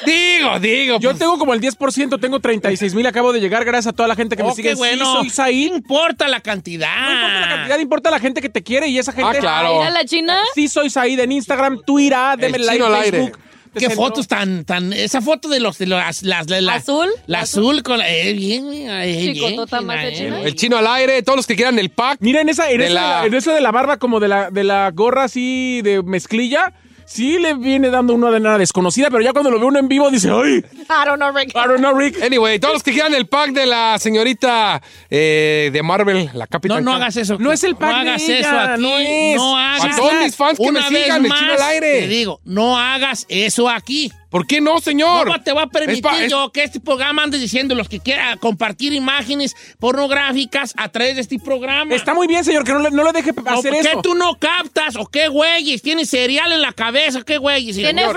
digo, 0.05 0.59
digo. 0.59 0.99
Yo 0.99 1.09
pues, 1.09 1.19
tengo 1.19 1.37
como 1.37 1.53
el 1.53 1.61
10%, 1.61 2.19
tengo 2.19 2.39
36 2.39 2.93
mil, 2.93 3.05
acabo 3.07 3.33
de 3.33 3.39
llegar 3.39 3.65
gracias 3.65 3.87
a 3.87 3.95
toda 3.95 4.07
la 4.07 4.15
gente 4.15 4.35
que 4.37 4.43
me 4.43 4.53
sigue. 4.53 4.69
qué 4.69 4.75
bueno. 4.75 5.23
Sí, 5.23 5.29
soy. 5.29 5.69
No 5.69 5.77
importa 5.77 6.27
la 6.27 6.41
cantidad. 6.41 6.95
No 6.95 7.11
importa 7.11 7.39
la 7.39 7.55
cantidad, 7.55 7.79
importa 7.79 8.11
la 8.11 8.19
gente 8.19 8.41
que 8.41 8.49
te 8.49 8.61
quiere 8.63 8.87
y 8.87 8.97
esa 8.99 9.11
gente. 9.11 9.37
Ah, 9.37 9.39
claro. 9.39 9.79
¿Mira 9.79 9.89
la 9.91 10.05
china? 10.05 10.37
Sí, 10.53 10.67
soy 10.67 10.89
Said 10.89 11.19
en 11.19 11.31
Instagram, 11.31 11.81
Twitter, 11.85 12.37
denme 12.37 12.57
El 12.57 12.65
like 12.65 12.83
aire. 12.83 13.31
Facebook. 13.73 13.79
Te 13.79 13.79
Qué 13.79 13.85
centro. 13.87 14.05
fotos 14.05 14.27
tan, 14.27 14.65
tan, 14.65 14.93
esa 14.93 15.21
foto 15.21 15.49
de 15.49 15.59
los, 15.59 15.77
de 15.77 15.87
las, 15.87 16.23
las, 16.23 16.47
de 16.47 16.61
la, 16.61 16.75
¿Azul? 16.75 17.09
La 17.27 17.41
azul 17.41 17.83
con 17.83 17.97
la, 17.97 18.09
eh, 18.09 18.33
bien, 18.33 18.65
eh, 18.73 19.33
bien, 19.33 19.85
más 19.85 20.03
eh. 20.03 20.41
El 20.45 20.55
chino 20.55 20.77
al 20.77 20.87
aire, 20.87 21.21
todos 21.23 21.37
los 21.37 21.47
que 21.47 21.55
quieran 21.55 21.79
el 21.79 21.89
pack. 21.89 22.17
Mira, 22.21 22.41
en 22.41 22.49
esa, 22.49 22.69
en, 22.71 22.77
De 22.79 22.85
esa- 22.85 22.93
la- 22.93 23.25
en 23.25 23.33
eso 23.33 23.51
de 23.51 23.61
la 23.61 23.71
barba, 23.71 23.97
como 23.97 24.19
de 24.19 24.27
la, 24.27 24.49
de 24.51 24.63
la 24.63 24.91
gorra 24.91 25.23
así 25.25 25.81
de 25.83 26.01
mezclilla, 26.03 26.73
sí 27.13 27.37
le 27.37 27.53
viene 27.53 27.89
dando 27.89 28.13
una 28.13 28.31
de 28.31 28.39
nada 28.39 28.57
desconocida, 28.57 29.09
pero 29.09 29.21
ya 29.21 29.31
cuando 29.33 29.51
lo 29.51 29.59
ve 29.59 29.65
uno 29.65 29.79
en 29.79 29.87
vivo 29.87 30.09
dice, 30.09 30.29
¡ay! 30.31 30.57
I 30.57 31.05
don't 31.05 31.17
know, 31.17 31.31
Rick. 31.31 31.49
I 31.49 31.67
don't 31.67 31.77
know, 31.77 31.93
Rick. 31.97 32.21
Anyway, 32.23 32.59
todos 32.59 32.73
los 32.75 32.83
que 32.83 32.91
quieran 32.91 33.13
el 33.13 33.27
pack 33.27 33.51
de 33.51 33.65
la 33.65 33.97
señorita 33.99 34.81
eh, 35.09 35.69
de 35.71 35.83
Marvel, 35.83 36.29
la 36.33 36.45
No, 36.45 36.49
Capitán. 36.49 36.83
no 36.83 36.93
hagas 36.93 37.15
eso. 37.17 37.37
No 37.39 37.51
es 37.51 37.63
el 37.63 37.75
pack 37.75 37.91
No 37.91 38.03
de 38.03 38.09
hagas 38.09 38.21
ella, 38.23 38.39
eso 38.39 38.59
aquí. 38.59 38.81
no 38.81 38.97
es. 38.99 39.35
No 39.37 39.57
A 39.57 39.95
todos 39.95 40.13
mis 40.23 40.35
fans 40.35 40.57
que 40.57 40.65
Una 40.67 40.89
me 40.89 41.03
sigan, 41.03 41.25
el 41.25 41.31
chino 41.31 41.53
al 41.53 41.61
aire. 41.61 41.99
Te 42.01 42.07
digo, 42.07 42.39
no 42.45 42.77
hagas 42.77 43.25
eso 43.29 43.69
aquí. 43.69 44.11
¿Por 44.33 44.47
qué 44.47 44.59
no, 44.61 44.79
señor? 44.79 45.27
¿Cómo 45.27 45.43
te 45.43 45.53
va 45.53 45.61
a 45.61 45.67
permitir 45.67 45.97
Es 45.97 46.01
pa- 46.01 46.23
es- 46.23 46.31
yo 46.31 46.51
que 46.51 46.63
este 46.63 46.79
programa 46.79 47.21
ande 47.21 47.37
diciendo 47.37 47.75
los 47.75 47.87
que 47.87 47.99
quieran 47.99 48.39
compartir 48.39 48.91
imágenes 48.91 49.55
pornográficas 49.79 50.73
a 50.75 50.89
través 50.89 51.13
de 51.15 51.21
este 51.21 51.37
programa? 51.37 51.93
Está 51.93 52.15
muy 52.15 52.25
bien, 52.25 52.43
señor, 52.43 52.63
que 52.63 52.71
no 52.71 52.79
le, 52.79 52.89
no 52.89 53.03
le 53.03 53.11
deje 53.11 53.31
No, 53.31 53.51
hacer 53.51 53.71
¿Por 53.71 53.81
qué 53.83 53.89
eso. 53.91 54.01
tú 54.01 54.15
no 54.15 54.39
captas? 54.39 54.95
¿O 54.95 55.05
qué 55.05 55.27
güeyes? 55.27 55.83
¿Tienes 55.83 56.09
cereal 56.09 56.51
en 56.51 56.63
la 56.63 56.73
cabeza? 56.73 57.21
¿Qué 57.21 57.37
güeyes? 57.37 57.75
Tiene 57.75 58.01
señor? 58.01 58.15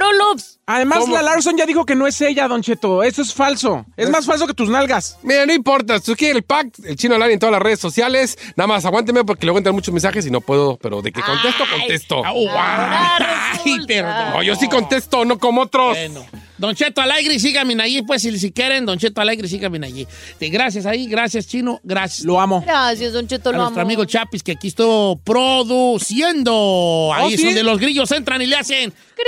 Además, 0.69 0.99
¿Cómo? 0.99 1.15
la 1.15 1.23
Larson 1.23 1.57
ya 1.57 1.65
dijo 1.65 1.87
que 1.87 1.95
no 1.95 2.09
es 2.09 2.21
ella, 2.21 2.49
Don 2.49 2.61
Cheto. 2.61 3.05
Eso 3.05 3.23
es 3.23 3.33
falso. 3.33 3.87
Es 3.97 4.11
más 4.11 4.27
falso 4.27 4.49
que 4.49 4.55
tus 4.55 4.69
nalgas. 4.69 5.17
Mira, 5.23 5.47
no 5.47 5.53
importa, 5.53 6.01
si 6.01 6.13
quieres 6.17 6.39
el 6.39 6.43
pack, 6.43 6.73
el 6.85 6.97
chino 6.97 7.15
al 7.15 7.23
aire 7.23 7.35
en 7.35 7.39
todas 7.39 7.53
las 7.53 7.63
redes 7.63 7.79
sociales. 7.79 8.37
Nada 8.57 8.67
más 8.67 8.85
aguánteme 8.85 9.25
porque 9.25 9.47
luego 9.47 9.59
entran 9.59 9.77
muchos 9.77 9.95
mensajes 9.95 10.27
y 10.27 10.31
no 10.31 10.41
puedo, 10.41 10.77
pero 10.79 11.03
de 11.03 11.13
que 11.13 11.23
contesto, 11.23 11.65
contesto. 11.71 12.23
Ay, 12.25 13.87
perdón. 13.87 14.31
No, 14.33 14.43
yo 14.43 14.57
sí 14.57 14.69
contesto, 14.69 15.25
no 15.25 15.39
como 15.39 15.63
otros. 15.63 15.97
Bueno. 15.97 16.27
Don 16.59 16.75
Cheto 16.75 17.01
Alegre, 17.01 17.39
síganme 17.39 17.81
allí, 17.83 18.03
pues, 18.03 18.23
si, 18.23 18.39
si 18.39 18.51
quieren, 18.51 18.87
Don 18.87 18.99
Cheto 18.99 19.21
Alegre, 19.21 19.47
síganme 19.49 19.85
allí. 19.87 20.07
Sí, 20.39 20.49
Gracias 20.49 20.87
ahí, 20.87 21.07
gracias, 21.07 21.47
Chino, 21.47 21.81
gracias. 21.83 22.25
Lo 22.25 22.41
amo. 22.41 22.63
Gracias, 22.65 23.13
Don 23.13 23.27
Cheto, 23.27 23.51
a 23.51 23.53
lo 23.53 23.59
nuestro 23.59 23.81
amo. 23.83 23.89
amigo 23.89 24.05
Chapis, 24.05 24.43
que 24.43 24.53
aquí 24.53 24.69
estuvo 24.69 25.17
produciendo. 25.19 27.11
Ahí 27.15 27.35
es 27.35 27.41
¿sí? 27.41 27.47
donde 27.47 27.63
los 27.63 27.79
grillos 27.79 28.11
entran 28.13 28.41
y 28.43 28.47
le 28.47 28.57
hacen... 28.57 28.91
Cri, 28.91 29.25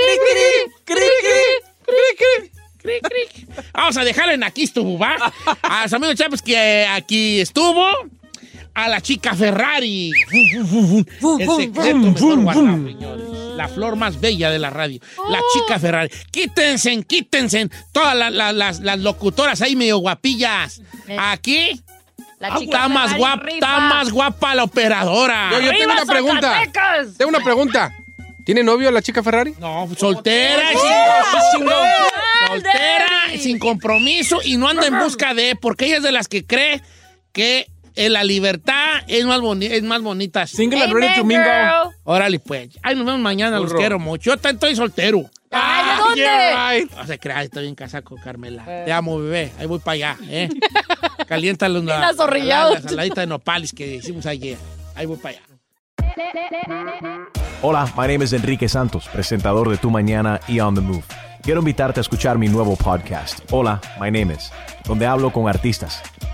cri, 0.85 0.95
cri. 0.95 2.51
cric, 2.81 3.07
cric. 3.07 3.47
Vamos 3.73 3.97
a 3.97 4.03
dejarlo 4.03 4.33
en 4.33 4.43
aquí 4.43 4.63
estuvo, 4.63 4.97
¿va? 4.97 5.15
A 5.61 5.83
los 5.83 5.93
amigos 5.93 6.15
Chapis 6.15 6.41
que 6.41 6.85
aquí 6.89 7.41
estuvo. 7.41 7.85
A 8.73 8.87
la 8.87 9.01
chica 9.01 9.33
Ferrari. 9.35 10.11
El 10.31 11.05
secreto 11.57 11.95
mejor 11.97 12.39
guardado, 12.41 12.87
señores. 12.87 13.25
La 13.55 13.67
flor 13.67 13.95
más 13.97 14.21
bella 14.21 14.49
de 14.51 14.59
la 14.59 14.69
radio. 14.69 14.99
La 15.29 15.39
chica 15.53 15.77
Ferrari. 15.79 16.09
Quítense, 16.31 17.03
quítense. 17.03 17.69
Todas 17.91 18.15
la- 18.15 18.29
la- 18.29 18.53
las, 18.53 18.79
las 18.79 18.99
locutoras 18.99 19.61
ahí 19.61 19.75
medio 19.75 19.97
guapillas. 19.97 20.81
Aquí 21.17 21.81
La 22.39 22.53
Ah, 22.53 22.57
está 22.61 22.87
más 22.87 23.17
guapa, 23.17 23.49
está 23.49 23.79
más 23.81 24.11
guapa 24.11 24.55
la 24.55 24.63
operadora. 24.63 25.49
Yo, 25.51 25.59
yo 25.59 25.71
tengo 25.71 25.91
¡Arriba, 25.91 25.93
una 25.93 26.05
pregunta. 26.05 26.53
Zacatecas! 26.53 27.17
Tengo 27.17 27.29
una 27.29 27.43
pregunta. 27.43 27.91
¿Tiene 28.45 28.63
novio 28.63 28.89
la 28.91 29.01
chica 29.01 29.21
Ferrari? 29.21 29.53
No, 29.59 29.89
soltera, 29.97 30.69
sin, 30.69 31.67
soltera, 32.47 33.07
sin 33.37 33.59
compromiso 33.59 34.39
y 34.43 34.55
no 34.55 34.69
anda 34.69 34.87
en 34.87 34.99
busca 34.99 35.33
de, 35.33 35.57
porque 35.57 35.87
ella 35.87 35.97
es 35.97 36.03
de 36.03 36.13
las 36.13 36.29
que 36.29 36.45
cree 36.45 36.81
que 37.33 37.59
eh, 37.59 37.67
la 38.07 38.23
libertad 38.23 39.01
es 39.07 39.25
más, 39.25 39.41
boni- 39.41 39.69
es 39.71 39.83
más 39.83 40.01
bonita. 40.01 40.43
así. 40.43 40.55
Single 40.55 40.83
and 40.83 40.93
ready 40.93 41.15
to 41.15 41.25
mingle. 41.25 41.47
Órale, 42.03 42.39
pues. 42.39 42.69
Ay, 42.81 42.95
nos 42.95 43.05
vemos 43.05 43.19
mañana, 43.19 43.59
los 43.59 43.73
quiero 43.73 43.99
mucho. 43.99 44.29
Yo 44.29 44.37
también 44.37 44.55
estoy 44.55 44.75
soltero. 44.75 45.23
Ay, 45.51 45.83
¿de 45.85 46.01
dónde? 46.01 46.21
Yeah, 46.21 46.71
right. 46.71 46.91
No 46.95 47.05
se 47.07 47.17
crea, 47.19 47.41
estoy 47.43 47.63
bien 47.63 47.75
casado 47.75 48.03
con 48.03 48.19
Carmela. 48.19 48.63
Te 48.63 48.91
amo, 48.93 49.17
bebé. 49.19 49.51
Ahí 49.59 49.65
voy 49.65 49.79
para 49.79 49.93
allá, 49.95 50.17
¿eh? 50.29 50.47
Calienta 51.27 51.67
la, 51.67 51.79
la, 51.79 52.07
azorrillado. 52.09 52.75
la 52.75 52.81
saladita 52.81 53.21
de 53.21 53.27
nopales 53.27 53.73
que 53.73 53.95
hicimos 53.95 54.25
ayer. 54.27 54.57
Ahí 54.95 55.05
voy 55.07 55.17
para 55.17 55.35
allá. 55.37 55.41
Hola, 57.61 57.85
my 57.97 58.07
name 58.07 58.23
is 58.23 58.33
Enrique 58.33 58.69
Santos, 58.69 59.07
presentador 59.11 59.69
de 59.69 59.77
Tu 59.77 59.89
Mañana 59.89 60.39
y 60.47 60.59
On 60.59 60.73
the 60.75 60.81
Move. 60.81 61.03
Quiero 61.41 61.59
invitarte 61.61 61.99
a 61.99 62.01
escuchar 62.01 62.37
mi 62.37 62.47
nuevo 62.47 62.75
podcast, 62.75 63.39
Hola, 63.51 63.79
my 63.99 64.11
name 64.11 64.33
is, 64.33 64.51
donde 64.85 65.05
hablo 65.05 65.31
con 65.31 65.47
artistas, 65.47 66.01